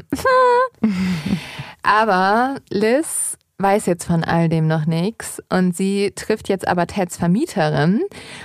aber 1.84 2.56
Liz 2.70 3.38
weiß 3.60 3.88
jetzt 3.88 4.06
von 4.06 4.24
all 4.24 4.50
dem 4.50 4.68
noch 4.68 4.86
nichts 4.86 5.42
und 5.50 5.76
sie 5.76 6.12
trifft 6.16 6.48
jetzt 6.48 6.68
aber 6.68 6.86
Teds 6.86 7.18
Vermieterin 7.18 8.02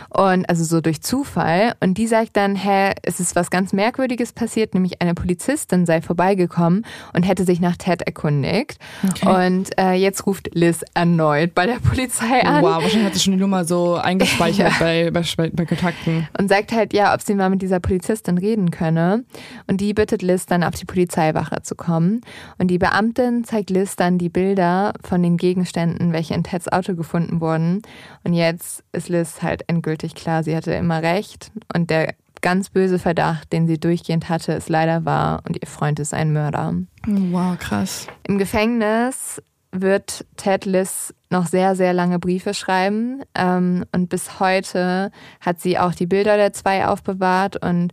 und 0.09 0.49
also 0.49 0.65
so 0.65 0.81
durch 0.81 1.03
Zufall 1.03 1.75
und 1.81 1.99
die 1.99 2.07
sagt 2.07 2.31
dann, 2.35 2.57
hä, 2.57 2.93
es 3.03 3.21
ist 3.21 3.37
was 3.37 3.51
ganz 3.51 3.75
Merkwürdiges 3.75 4.33
passiert, 4.33 4.73
nämlich 4.73 5.03
eine 5.03 5.13
Polizistin 5.13 5.85
sei 5.85 6.01
vorbeigekommen 6.01 6.87
und 7.13 7.25
hätte 7.25 7.45
sich 7.45 7.61
nach 7.61 7.77
Ted 7.77 8.01
erkundigt 8.03 8.79
Okay. 9.07 9.49
und 9.49 9.79
äh, 9.79 9.93
jetzt 9.93 10.27
ruft 10.27 10.49
Liz 10.55 10.81
erneut 10.95 11.55
bei 11.55 11.67
der 11.67 11.79
Polizei 11.81 12.41
an 12.43 12.63
Wow, 12.63 12.83
wahrscheinlich 12.83 13.05
hat 13.05 13.15
sie 13.15 13.21
schon 13.21 13.35
die 13.35 13.39
Nummer 13.41 13.67
so 13.67 13.95
eingespeichert 14.03 14.73
bei, 14.79 15.11
bei, 15.11 15.23
bei 15.53 15.67
Kontakten. 15.67 16.27
und 16.39 16.49
sagt 16.49 16.73
halt, 16.73 16.95
ja, 16.95 17.13
ob 17.15 17.21
sie 17.21 17.35
mal 17.35 17.51
mit 17.51 17.61
dieser 17.61 17.81
Polizistin 17.81 18.39
reden 18.39 18.71
könne. 18.71 19.25
Und 19.67 19.81
die 19.83 19.93
bittet 19.93 20.23
Liz 20.23 20.47
dann 20.47 20.63
auf 20.63 20.75
die 20.75 20.85
Polizeiwache 20.85 21.63
zu 21.63 21.75
kommen. 21.75 22.21
Und 22.59 22.69
die 22.69 22.79
Beamtin 22.79 23.45
zeigt 23.45 23.71
Liz 23.71 23.97
dann 23.97 24.19
die 24.19 24.29
Bilder 24.29 24.93
von 25.03 25.23
den 25.23 25.37
Gegenständen, 25.37 26.13
welche 26.13 26.35
in 26.35 26.45
Teds 26.45 26.71
Auto 26.71 26.95
gefunden 26.95 27.41
wurden. 27.41 27.83
Und 28.25 28.35
jetzt 28.35 28.85
ist 28.93 29.09
Liz 29.09 29.43
halt 29.43 29.65
endgültig 29.69 30.15
klar, 30.15 30.43
sie 30.43 30.57
hatte 30.57 30.73
immer 30.73 31.03
recht. 31.03 31.51
Und 31.75 31.91
der 31.91 32.15
ganz 32.41 32.71
böse 32.71 32.99
Verdacht, 32.99 33.53
den 33.53 33.67
sie 33.67 33.79
durchgehend 33.79 34.29
hatte, 34.29 34.53
ist 34.53 34.69
leider 34.69 35.05
wahr. 35.05 35.43
Und 35.47 35.59
ihr 35.61 35.69
Freund 35.69 35.99
ist 36.01 36.13
ein 36.13 36.33
Mörder. 36.33 36.75
Wow, 37.07 37.59
krass. 37.59 38.07
Im 38.25 38.39
Gefängnis 38.39 39.41
wird 39.71 40.27
Ted 40.37 40.67
Liz 40.67 41.15
noch 41.31 41.47
sehr, 41.47 41.75
sehr 41.77 41.95
lange 41.95 42.19
Briefe 42.19 42.53
schreiben. 42.53 43.23
Ähm, 43.35 43.85
und 43.93 44.09
bis 44.09 44.39
heute 44.39 45.11
hat 45.41 45.61
sie 45.61 45.79
auch 45.79 45.95
die 45.95 46.07
Bilder 46.07 46.37
der 46.37 46.53
zwei 46.53 46.87
aufbewahrt. 46.87 47.63
Und 47.65 47.93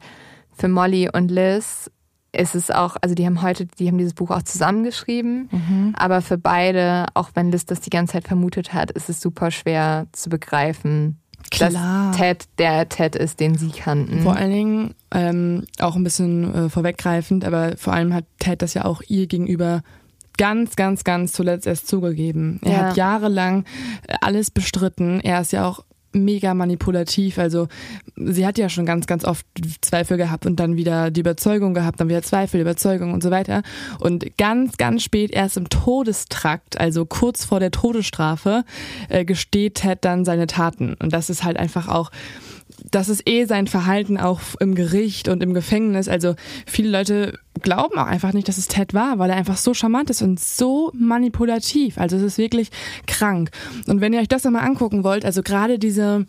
für 0.52 0.68
Molly 0.68 1.10
und 1.12 1.32
Liz 1.32 1.90
ist 2.32 2.56
es 2.56 2.70
auch, 2.72 2.96
also 3.02 3.16
die 3.16 3.26
haben 3.26 3.42
heute, 3.42 3.66
die 3.66 3.88
haben 3.88 3.98
dieses 3.98 4.14
Buch 4.14 4.30
auch 4.32 4.44
zusammengeschrieben. 4.44 5.94
Aber 5.98 6.22
für 6.22 6.38
beide, 6.38 7.06
auch 7.14 7.30
wenn 7.34 7.52
Liz 7.52 7.66
das 7.66 7.80
die 7.82 7.90
ganze 7.90 8.14
Zeit 8.14 8.28
vermutet 8.28 8.74
hat, 8.74 8.92
ist 8.92 9.10
es 9.10 9.20
super 9.22 9.52
schwer 9.52 10.08
zu 10.12 10.30
begreifen, 10.30 11.18
Klar. 11.52 11.70
dass 12.12 12.18
Ted 12.18 12.46
der 12.60 12.88
Ted 12.90 13.16
ist, 13.16 13.40
den 13.40 13.58
sie 13.58 13.72
kannten. 13.72 14.22
Vor 14.22 14.36
allen 14.36 14.52
Dingen, 14.52 14.96
ähm, 15.12 15.66
auch 15.80 15.96
ein 15.96 16.04
bisschen 16.04 16.54
äh, 16.54 16.70
vorweggreifend, 16.70 17.46
aber 17.46 17.76
vor 17.78 17.94
allem 17.94 18.14
hat 18.14 18.26
Ted 18.40 18.62
das 18.62 18.74
ja 18.76 18.86
auch 18.86 19.02
ihr 19.08 19.26
gegenüber 19.28 19.82
ganz, 20.38 20.76
ganz, 20.76 21.04
ganz 21.04 21.34
zuletzt 21.34 21.66
erst 21.68 21.88
zugegeben. 21.88 22.60
Er 22.64 22.72
Ja. 22.72 22.78
hat 22.90 22.98
jahrelang 22.98 23.66
äh, 24.08 24.16
alles 24.22 24.52
bestritten. 24.52 25.20
Er 25.22 25.42
ist 25.42 25.52
ja 25.52 25.66
auch 25.68 25.84
mega 26.12 26.54
manipulativ. 26.54 27.38
Also 27.38 27.68
sie 28.16 28.46
hat 28.46 28.58
ja 28.58 28.70
schon 28.70 28.86
ganz, 28.86 29.08
ganz 29.08 29.26
oft 29.26 29.46
Zweifel 29.82 30.18
gehabt 30.18 30.46
und 30.46 30.60
dann 30.60 30.76
wieder 30.76 31.12
die 31.12 31.22
Überzeugung 31.22 31.74
gehabt, 31.74 32.00
dann 32.00 32.10
wieder 32.10 32.22
Zweifel, 32.22 32.62
Überzeugung 32.62 33.14
und 33.14 33.24
so 33.24 33.32
weiter. 33.32 33.62
Und 34.00 34.38
ganz, 34.38 34.78
ganz 34.78 35.04
spät 35.04 35.32
erst 35.32 35.58
im 35.58 35.70
Todestrakt, 35.70 36.80
also 36.80 37.06
kurz 37.06 37.46
vor 37.46 37.60
der 37.60 37.72
Todesstrafe, 37.72 38.64
äh, 39.10 39.26
gesteht 39.26 39.76
Ted 39.76 40.00
dann 40.02 40.26
seine 40.26 40.48
Taten. 40.48 40.96
Und 40.96 41.14
das 41.14 41.30
ist 41.30 41.44
halt 41.44 41.58
einfach 41.58 41.88
auch 41.88 42.12
das 42.92 43.10
ist 43.10 43.28
eh 43.28 43.46
sein 43.46 43.68
Verhalten 43.68 44.18
auch 44.18 44.40
im 44.60 44.76
Gericht 44.76 45.28
und 45.28 45.44
im 45.44 45.54
Gefängnis. 45.54 46.08
Also 46.08 46.36
viele 46.66 46.90
Leute 46.90 47.40
glauben 47.62 47.98
auch 47.98 48.06
einfach 48.06 48.34
nicht, 48.34 48.48
dass 48.48 48.58
es 48.58 48.68
Ted 48.68 48.94
war, 48.94 49.20
weil 49.20 49.30
er 49.30 49.36
einfach 49.36 49.58
so 49.58 49.74
charmant 49.74 50.10
ist 50.10 50.22
und 50.22 50.40
so 50.40 50.92
manipulativ. 50.94 51.98
Also 51.98 52.18
es 52.18 52.24
ist 52.24 52.38
wirklich 52.38 52.70
krank. 53.08 53.52
Und 53.88 54.02
wenn 54.02 54.14
ihr 54.14 54.20
euch 54.20 54.28
das 54.28 54.44
nochmal 54.44 54.66
angucken 54.66 55.04
wollt, 55.04 55.26
also 55.26 55.44
gerade 55.44 55.80
diese 55.80 56.26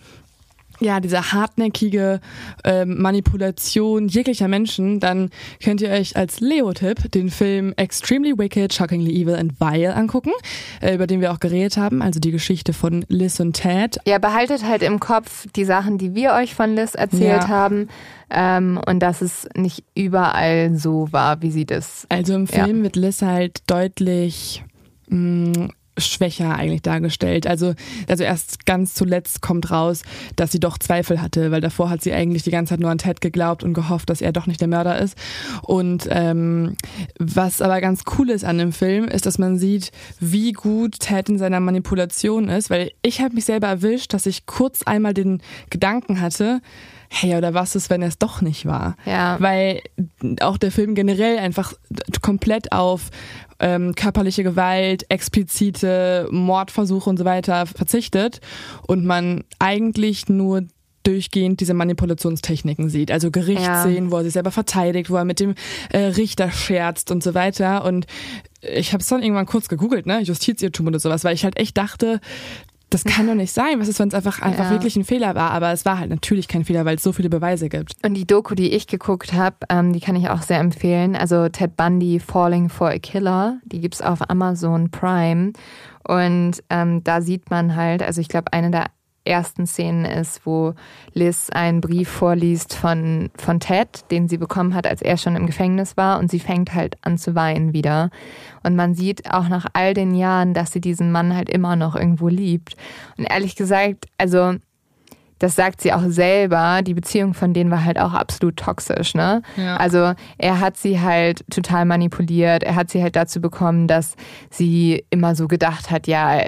ja, 0.81 1.01
diese 1.01 1.33
hartnäckige 1.33 2.21
ähm, 2.65 3.01
Manipulation 3.01 4.09
jeglicher 4.09 4.49
Menschen, 4.49 4.99
dann 5.01 5.31
könnt 5.63 5.81
ihr 5.81 5.91
euch 5.91 6.17
als 6.17 6.41
Leo-Tipp 6.41 7.13
den 7.13 7.31
Film 7.31 7.73
Extremely 7.77 8.39
Wicked, 8.39 8.73
Shockingly 8.73 9.23
Evil 9.23 9.35
and 9.37 9.61
Vile 9.61 9.95
angucken, 9.95 10.33
äh, 10.81 10.95
über 10.95 11.07
den 11.07 11.21
wir 11.21 11.33
auch 11.33 11.41
geredet 11.41 11.77
haben, 11.77 12.03
also 12.03 12.19
die 12.21 12.31
Geschichte 12.31 12.73
von 12.73 13.05
Liz 13.09 13.41
und 13.41 13.55
Ted. 13.55 13.99
Ja, 14.07 14.19
behaltet 14.19 14.65
halt 14.65 14.83
im 14.83 15.01
Kopf 15.01 15.47
die 15.55 15.65
Sachen, 15.65 15.99
die 15.99 16.15
wir 16.15 16.33
euch 16.33 16.55
von 16.55 16.75
Liz 16.75 16.95
erzählt 16.95 17.43
Ja. 17.43 17.49
haben. 17.49 17.89
Ähm, 18.31 18.81
und 18.87 19.01
dass 19.01 19.23
es 19.23 19.49
nicht 19.57 19.83
überall 19.97 20.75
so 20.77 21.09
war, 21.13 21.43
wie 21.43 21.51
sie 21.51 21.67
das. 21.67 22.07
Also 22.09 22.35
im 22.35 22.47
Ja. 22.47 22.65
Film 22.65 22.83
wird 22.85 22.95
Liz 22.97 23.23
halt 23.23 23.59
deutlich 23.67 24.63
mh, 25.09 25.69
schwächer 26.01 26.55
eigentlich 26.55 26.83
dargestellt. 26.83 27.47
Also, 27.47 27.75
also 28.09 28.25
erst 28.25 28.67
ganz 28.67 28.95
zuletzt 28.95 29.43
kommt 29.43 29.71
raus, 29.71 30.03
dass 30.37 30.53
sie 30.53 30.61
doch 30.61 30.79
Zweifel 30.79 31.21
hatte, 31.21 31.51
weil 31.51 31.61
davor 31.61 31.91
hat 31.91 32.03
sie 32.03 32.13
eigentlich 32.13 32.43
die 32.43 32.51
ganze 32.51 32.71
Zeit 32.71 32.81
nur 32.81 32.91
an 32.91 32.99
Ted 32.99 33.21
geglaubt 33.21 33.63
und 33.63 33.75
gehofft, 33.75 34.11
dass 34.11 34.21
er 34.21 34.33
doch 34.33 34.47
nicht 34.47 34.61
der 34.61 34.69
Mörder 34.69 34.99
ist. 34.99 35.17
Und 35.63 36.09
ähm, 36.11 36.77
was 37.19 37.63
aber 37.63 37.81
ganz 37.81 38.03
cool 38.19 38.31
ist 38.31 38.45
an 38.45 38.59
dem 38.59 38.73
Film, 38.73 39.05
ist, 39.05 39.27
dass 39.27 39.39
man 39.39 39.59
sieht, 39.59 39.93
wie 40.19 40.53
gut 40.53 41.01
Ted 41.01 41.29
in 41.29 41.39
seiner 41.39 41.61
Manipulation 41.61 42.49
ist, 42.49 42.71
weil 42.71 42.93
ich 43.03 43.21
habe 43.21 43.35
mich 43.35 43.45
selber 43.45 43.69
erwischt, 43.69 44.15
dass 44.15 44.27
ich 44.27 44.47
kurz 44.47 44.83
einmal 44.83 45.15
den 45.15 45.43
Gedanken 45.71 46.21
hatte, 46.21 46.61
hey, 47.11 47.37
oder 47.37 47.55
was 47.55 47.75
ist, 47.75 47.91
wenn 47.91 48.03
es 48.03 48.19
doch 48.19 48.41
nicht 48.41 48.67
war? 48.67 48.97
Ja. 49.05 49.37
Weil 49.41 49.83
auch 50.41 50.57
der 50.57 50.71
Film 50.71 50.95
generell 50.95 51.39
einfach 51.39 51.75
komplett 52.23 52.73
auf 52.73 53.11
ähm, 53.61 53.95
körperliche 53.95 54.43
Gewalt, 54.43 55.05
explizite 55.09 56.29
Mordversuche 56.31 57.09
und 57.09 57.19
so 57.19 57.25
weiter 57.25 57.67
verzichtet 57.67 58.41
und 58.87 59.05
man 59.05 59.45
eigentlich 59.59 60.29
nur 60.29 60.63
durchgehend 61.03 61.61
diese 61.61 61.75
Manipulationstechniken 61.75 62.91
sieht. 62.91 63.11
Also 63.11 63.31
Gerichtsszenen, 63.31 64.07
ja. 64.07 64.11
wo 64.11 64.17
er 64.19 64.25
sich 64.25 64.35
selber 64.35 64.51
verteidigt, 64.51 65.11
wo 65.11 65.17
er 65.17 65.25
mit 65.25 65.41
dem 65.41 65.55
äh, 65.91 65.99
Richter 65.99 66.51
scherzt 66.51 67.11
und 67.11 67.23
so 67.23 67.35
weiter. 67.35 67.85
Und 67.85 68.07
ich 68.61 68.93
habe 68.93 69.03
es 69.03 69.09
dann 69.09 69.23
irgendwann 69.23 69.47
kurz 69.47 69.69
gegoogelt, 69.69 70.07
ne, 70.07 70.21
Justizirrtum 70.21 70.89
oder 70.89 70.99
sowas, 70.99 71.25
weil 71.25 71.35
ich 71.35 71.45
halt 71.45 71.59
echt 71.59 71.79
dachte, 71.79 72.21
das 72.91 73.05
kann 73.05 73.27
doch 73.27 73.35
nicht 73.35 73.53
sein. 73.53 73.79
Was 73.79 73.89
ist, 73.89 73.99
wenn 74.01 74.09
es 74.09 74.15
einfach, 74.15 74.43
einfach 74.43 74.67
ja. 74.67 74.71
wirklich 74.71 74.97
ein 74.97 75.05
Fehler 75.05 75.35
war? 75.35 75.53
Aber 75.53 75.73
es 75.73 75.85
war 75.85 75.99
halt 75.99 76.11
natürlich 76.11 76.49
kein 76.49 76.65
Fehler, 76.65 76.85
weil 76.85 76.97
es 76.97 77.03
so 77.03 77.13
viele 77.13 77.31
Beweise 77.31 77.69
gibt. 77.69 77.95
Und 78.05 78.15
die 78.15 78.27
Doku, 78.27 78.55
die 78.55 78.73
ich 78.73 78.87
geguckt 78.89 79.33
habe, 79.33 79.57
ähm, 79.69 79.93
die 79.93 80.01
kann 80.01 80.17
ich 80.17 80.29
auch 80.29 80.43
sehr 80.43 80.59
empfehlen. 80.59 81.15
Also 81.15 81.49
Ted 81.49 81.77
Bundy 81.77 82.19
Falling 82.19 82.69
for 82.69 82.89
a 82.89 82.99
Killer, 82.99 83.61
die 83.65 83.81
gibt's 83.81 84.03
auf 84.03 84.29
Amazon 84.29 84.91
Prime. 84.91 85.53
Und 86.07 86.63
ähm, 86.69 87.05
da 87.05 87.21
sieht 87.21 87.51
man 87.51 87.77
halt, 87.77 88.03
also 88.03 88.21
ich 88.21 88.29
glaube, 88.29 88.53
eine 88.53 88.71
der 88.71 88.87
ersten 89.25 89.67
Szenen 89.67 90.05
ist, 90.05 90.47
wo 90.47 90.75
Liz 91.13 91.51
einen 91.51 91.81
Brief 91.81 92.09
vorliest 92.09 92.75
von, 92.75 93.31
von 93.37 93.61
Ted, 93.61 94.11
den 94.11 94.29
sie 94.29 94.39
bekommen 94.39 94.75
hat, 94.75 94.87
als 94.87 95.03
er 95.03 95.17
schon 95.17 95.37
im 95.37 95.47
Gefängnis 95.47 95.97
war. 95.97 96.19
Und 96.19 96.31
sie 96.31 96.41
fängt 96.41 96.75
halt 96.75 96.97
an 97.03 97.19
zu 97.19 97.35
weinen 97.35 97.73
wieder. 97.73 98.11
Und 98.63 98.77
man 98.77 98.95
sieht 98.95 99.31
auch 99.31 99.49
nach 99.49 99.67
all 99.73 99.95
den 99.95 100.15
Jahren, 100.15 100.55
dass 100.55 100.73
sie 100.73 100.81
diesen 100.81 101.13
Mann 101.13 101.35
halt 101.35 101.49
immer 101.49 101.77
noch 101.77 101.97
irgendwo 101.97 102.29
liebt. 102.29 102.77
Und 103.19 103.25
ehrlich 103.25 103.57
gesagt, 103.57 104.07
also 104.19 104.55
das 105.41 105.57
sagt 105.57 105.81
sie 105.81 105.93
auch 105.93 106.05
selber, 106.07 106.83
die 106.83 106.95
Beziehung 106.95 107.35
von 107.35 107.53
denen 107.53 107.71
war 107.71 107.85
halt 107.85 107.99
auch 107.99 108.13
absolut 108.13 108.57
toxisch, 108.57 109.15
ne? 109.15 109.43
Ja. 109.57 109.79
Also 109.79 110.13
er 110.39 110.61
hat 110.61 110.77
sie 110.77 111.01
halt 111.01 111.45
total 111.51 111.87
manipuliert, 111.87 112.63
er 112.63 112.77
hat 112.77 112.91
sie 112.91 113.03
halt 113.03 113.17
dazu 113.17 113.41
bekommen, 113.41 113.89
dass 113.89 114.15
sie 114.51 115.05
immer 115.09 115.35
so 115.35 115.49
gedacht 115.49 115.91
hat, 115.91 116.07
ja, 116.07 116.39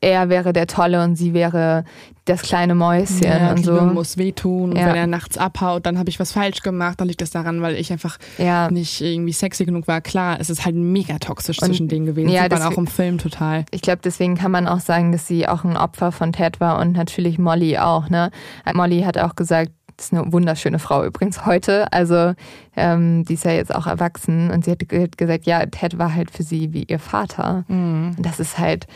er 0.00 0.28
wäre 0.28 0.52
der 0.52 0.66
Tolle 0.66 1.02
und 1.02 1.16
sie 1.16 1.32
wäre 1.32 1.84
das 2.24 2.42
kleine 2.42 2.74
Mäuschen 2.74 3.22
ja, 3.22 3.50
und 3.50 3.64
so. 3.64 3.80
muss 3.80 4.16
wehtun 4.16 4.70
und 4.70 4.76
ja. 4.76 4.86
wenn 4.86 4.94
er 4.94 5.06
nachts 5.06 5.38
abhaut, 5.38 5.86
dann 5.86 5.98
habe 5.98 6.08
ich 6.08 6.20
was 6.20 6.32
falsch 6.32 6.62
gemacht, 6.62 7.00
dann 7.00 7.08
liegt 7.08 7.20
das 7.20 7.30
daran, 7.30 7.62
weil 7.62 7.74
ich 7.74 7.90
einfach 7.90 8.18
ja. 8.38 8.70
nicht 8.70 9.00
irgendwie 9.00 9.32
sexy 9.32 9.64
genug 9.64 9.88
war. 9.88 10.00
Klar, 10.00 10.38
es 10.38 10.48
ist 10.48 10.64
halt 10.64 10.76
mega 10.76 11.18
toxisch 11.18 11.60
und, 11.60 11.66
zwischen 11.66 11.88
denen 11.88 12.06
gewesen. 12.06 12.28
Ja, 12.28 12.48
das 12.48 12.60
sieht 12.60 12.64
man 12.66 12.74
auch 12.74 12.78
im 12.78 12.86
Film 12.86 13.18
total. 13.18 13.64
Ich 13.72 13.82
glaube, 13.82 14.00
deswegen 14.04 14.36
kann 14.36 14.52
man 14.52 14.68
auch 14.68 14.80
sagen, 14.80 15.10
dass 15.10 15.26
sie 15.26 15.48
auch 15.48 15.64
ein 15.64 15.76
Opfer 15.76 16.12
von 16.12 16.32
Ted 16.32 16.60
war 16.60 16.78
und 16.78 16.92
natürlich 16.92 17.38
Molly 17.38 17.78
auch. 17.78 18.08
Ne? 18.08 18.30
Molly 18.72 19.02
hat 19.02 19.18
auch 19.18 19.34
gesagt, 19.34 19.72
das 19.96 20.06
ist 20.06 20.12
eine 20.12 20.32
wunderschöne 20.32 20.78
Frau 20.78 21.04
übrigens 21.04 21.44
heute. 21.44 21.92
Also 21.92 22.34
ähm, 22.76 23.24
die 23.24 23.34
ist 23.34 23.44
ja 23.44 23.52
jetzt 23.52 23.74
auch 23.74 23.86
erwachsen 23.86 24.50
und 24.50 24.64
sie 24.64 24.70
hat 24.70 24.88
gesagt, 24.88 25.46
ja, 25.46 25.64
Ted 25.66 25.98
war 25.98 26.14
halt 26.14 26.30
für 26.30 26.42
sie 26.42 26.72
wie 26.72 26.84
ihr 26.84 26.98
Vater. 26.98 27.64
Mhm. 27.68 28.14
Und 28.16 28.26
das 28.26 28.40
ist 28.40 28.58
halt 28.58 28.86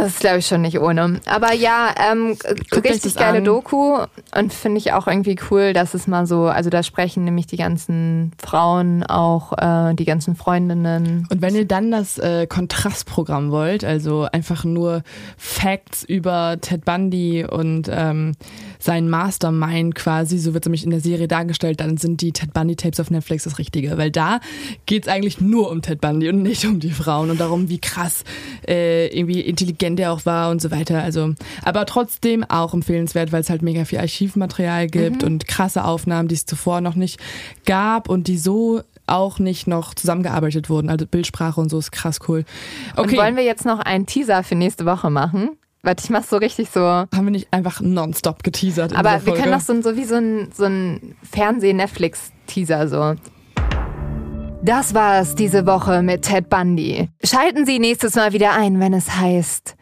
das 0.00 0.12
ist, 0.12 0.20
glaube 0.20 0.38
ich, 0.38 0.46
schon 0.46 0.62
nicht 0.62 0.78
ohne. 0.78 1.20
Aber 1.26 1.52
ja, 1.52 1.94
ähm, 2.10 2.36
richtig 2.72 3.14
geile 3.14 3.38
an. 3.38 3.44
Doku 3.44 3.98
und 4.36 4.52
finde 4.52 4.78
ich 4.78 4.92
auch 4.92 5.06
irgendwie 5.06 5.36
cool, 5.50 5.72
dass 5.72 5.94
es 5.94 6.06
mal 6.06 6.26
so, 6.26 6.46
also 6.46 6.70
da 6.70 6.82
sprechen 6.82 7.24
nämlich 7.24 7.46
die 7.46 7.56
ganzen 7.56 8.32
Frauen 8.38 9.02
auch, 9.02 9.52
äh, 9.52 9.94
die 9.94 10.04
ganzen 10.04 10.36
Freundinnen. 10.36 11.26
Und 11.30 11.42
wenn 11.42 11.54
ihr 11.54 11.66
dann 11.66 11.90
das 11.90 12.18
äh, 12.18 12.46
Kontrastprogramm 12.46 13.50
wollt, 13.50 13.84
also 13.84 14.26
einfach 14.30 14.64
nur 14.64 15.02
Facts 15.36 16.04
über 16.04 16.56
Ted 16.60 16.84
Bundy 16.84 17.44
und 17.44 17.88
ähm, 17.90 18.32
sein 18.78 19.08
Mastermind 19.08 19.94
quasi, 19.94 20.38
so 20.38 20.54
wird 20.54 20.64
es 20.64 20.68
nämlich 20.68 20.84
in 20.84 20.90
der 20.90 21.00
Serie 21.00 21.28
dargestellt, 21.28 21.80
dann 21.80 21.96
sind 21.96 22.20
die 22.20 22.32
Ted 22.32 22.52
Bundy 22.52 22.76
Tapes 22.76 23.00
auf 23.00 23.10
Netflix 23.10 23.44
das 23.44 23.58
Richtige, 23.58 23.96
weil 23.98 24.10
da 24.10 24.40
geht 24.86 25.04
es 25.04 25.08
eigentlich 25.08 25.40
nur 25.40 25.70
um 25.70 25.82
Ted 25.82 26.00
Bundy 26.00 26.28
und 26.28 26.42
nicht 26.42 26.64
um 26.64 26.80
die 26.80 26.90
Frauen 26.90 27.30
und 27.30 27.40
darum, 27.40 27.68
wie 27.68 27.78
krass 27.78 28.24
äh, 28.66 29.06
irgendwie 29.08 29.40
intelligent 29.40 30.00
er 30.00 30.12
auch 30.12 30.26
war 30.26 30.50
und 30.50 30.60
so 30.60 30.70
weiter. 30.70 31.02
Also, 31.02 31.34
aber 31.62 31.86
trotzdem 31.86 32.44
auch 32.44 32.74
empfehlenswert, 32.74 33.32
weil 33.32 33.40
es 33.40 33.50
halt 33.50 33.62
mega 33.62 33.84
viel 33.84 33.98
Archivmaterial 33.98 34.86
gibt 34.86 35.22
mhm. 35.22 35.28
und 35.28 35.48
krasse 35.48 35.84
Aufnahmen, 35.84 36.28
die 36.28 36.34
es 36.34 36.46
zuvor 36.46 36.80
noch 36.80 36.94
nicht 36.94 37.20
gab 37.64 38.08
und 38.08 38.28
die 38.28 38.38
so 38.38 38.82
auch 39.06 39.38
nicht 39.38 39.66
noch 39.66 39.94
zusammengearbeitet 39.94 40.68
wurden. 40.68 40.90
Also 40.90 41.06
Bildsprache 41.06 41.60
und 41.60 41.70
so 41.70 41.78
ist 41.78 41.92
krass 41.92 42.18
cool. 42.28 42.44
Okay. 42.96 43.10
Und 43.10 43.16
wollen 43.16 43.36
wir 43.36 43.44
jetzt 43.44 43.64
noch 43.64 43.78
einen 43.78 44.06
Teaser 44.06 44.42
für 44.42 44.54
nächste 44.54 44.84
Woche 44.84 45.10
machen? 45.10 45.50
Warte, 45.86 46.02
ich 46.02 46.10
mach's 46.10 46.30
so 46.30 46.38
richtig 46.38 46.70
so. 46.70 46.80
Haben 46.80 47.08
wir 47.12 47.30
nicht 47.30 47.46
einfach 47.52 47.80
nonstop 47.80 48.42
geteasert? 48.42 48.92
Aber 48.96 49.24
wir 49.24 49.34
können 49.34 49.52
doch 49.52 49.60
so, 49.60 49.80
so 49.80 49.96
wie 49.96 50.02
so 50.02 50.16
ein, 50.16 50.48
so 50.52 50.64
ein 50.64 51.14
Fernseh-Netflix-Teaser 51.22 52.88
so. 52.88 53.14
Das 54.64 54.94
war's 54.94 55.36
diese 55.36 55.64
Woche 55.64 56.02
mit 56.02 56.22
Ted 56.22 56.50
Bundy. 56.50 57.08
Schalten 57.22 57.66
Sie 57.66 57.78
nächstes 57.78 58.16
Mal 58.16 58.32
wieder 58.32 58.52
ein, 58.54 58.80
wenn 58.80 58.94
es 58.94 59.16
heißt, 59.16 59.76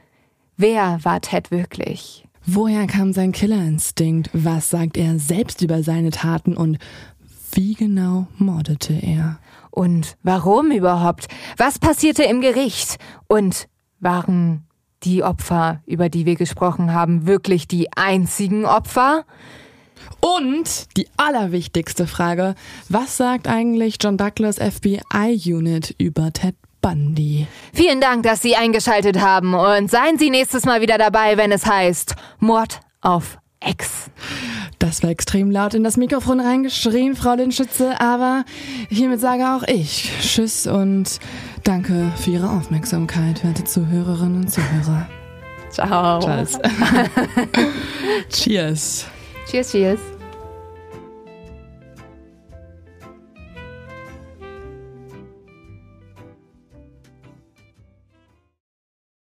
wer 0.59 0.98
war 1.05 1.22
Ted 1.22 1.51
wirklich? 1.51 2.28
Woher 2.44 2.86
kam 2.86 3.14
sein 3.14 3.32
Killerinstinkt? 3.32 4.28
Was 4.35 4.68
sagt 4.68 4.98
er 4.98 5.18
selbst 5.18 5.62
über 5.62 5.82
seine 5.82 6.10
Taten 6.10 6.55
und 6.55 6.76
wie 7.52 7.72
genau 7.72 8.26
mordete 8.36 8.93
er? 8.93 9.39
Und 9.70 10.18
warum 10.22 10.70
überhaupt? 10.70 11.28
Was 11.56 11.78
passierte 11.78 12.24
im 12.24 12.43
Gericht? 12.43 12.98
Und 13.26 13.68
waren 14.01 14.66
die 15.05 15.22
Opfer, 15.22 15.82
über 15.86 16.09
die 16.09 16.26
wir 16.26 16.36
gesprochen 16.36 16.93
haben, 16.93 17.26
wirklich 17.26 17.68
die 17.68 17.93
einzigen 17.97 18.64
Opfer? 18.64 19.24
Und 20.20 20.97
die 20.97 21.09
allerwichtigste 21.16 22.06
Frage, 22.06 22.55
was 22.89 23.16
sagt 23.16 23.47
eigentlich 23.47 23.97
John 24.01 24.16
Douglas 24.16 24.56
FBI-Unit 24.56 25.94
über 25.98 26.32
Ted 26.32 26.56
Bundy? 26.81 27.47
Vielen 27.72 28.01
Dank, 28.01 28.22
dass 28.22 28.43
Sie 28.43 28.56
eingeschaltet 28.56 29.20
haben 29.20 29.55
und 29.55 29.90
seien 29.90 30.18
Sie 30.18 30.31
nächstes 30.31 30.64
Mal 30.64 30.81
wieder 30.81 30.98
dabei, 30.98 31.36
wenn 31.36 31.52
es 31.52 31.66
heißt 31.66 32.14
Mord 32.39 32.81
auf 33.01 33.39
Ex. 33.60 34.10
Das 34.85 35.02
war 35.02 35.09
extrem 35.09 35.51
laut 35.51 35.73
in 35.73 35.82
das 35.82 35.97
Mikrofon 35.97 36.40
reingeschrien, 36.40 37.16
Frau 37.16 37.32
Linschütze, 37.32 37.98
aber 38.02 38.44
hiermit 38.90 39.19
sage 39.19 39.43
auch 39.44 39.62
ich 39.66 40.12
Tschüss 40.20 40.66
und 40.66 41.20
danke 41.62 42.12
für 42.16 42.32
Ihre 42.32 42.51
Aufmerksamkeit, 42.51 43.43
werte 43.43 43.65
Zuhörerinnen 43.65 44.43
und 44.43 44.51
Zuhörer. 44.51 45.09
Ciao. 45.70 46.20
Tschüss. 46.20 46.59
cheers. 48.28 49.06
Cheers, 49.51 49.70
cheers. 49.70 50.14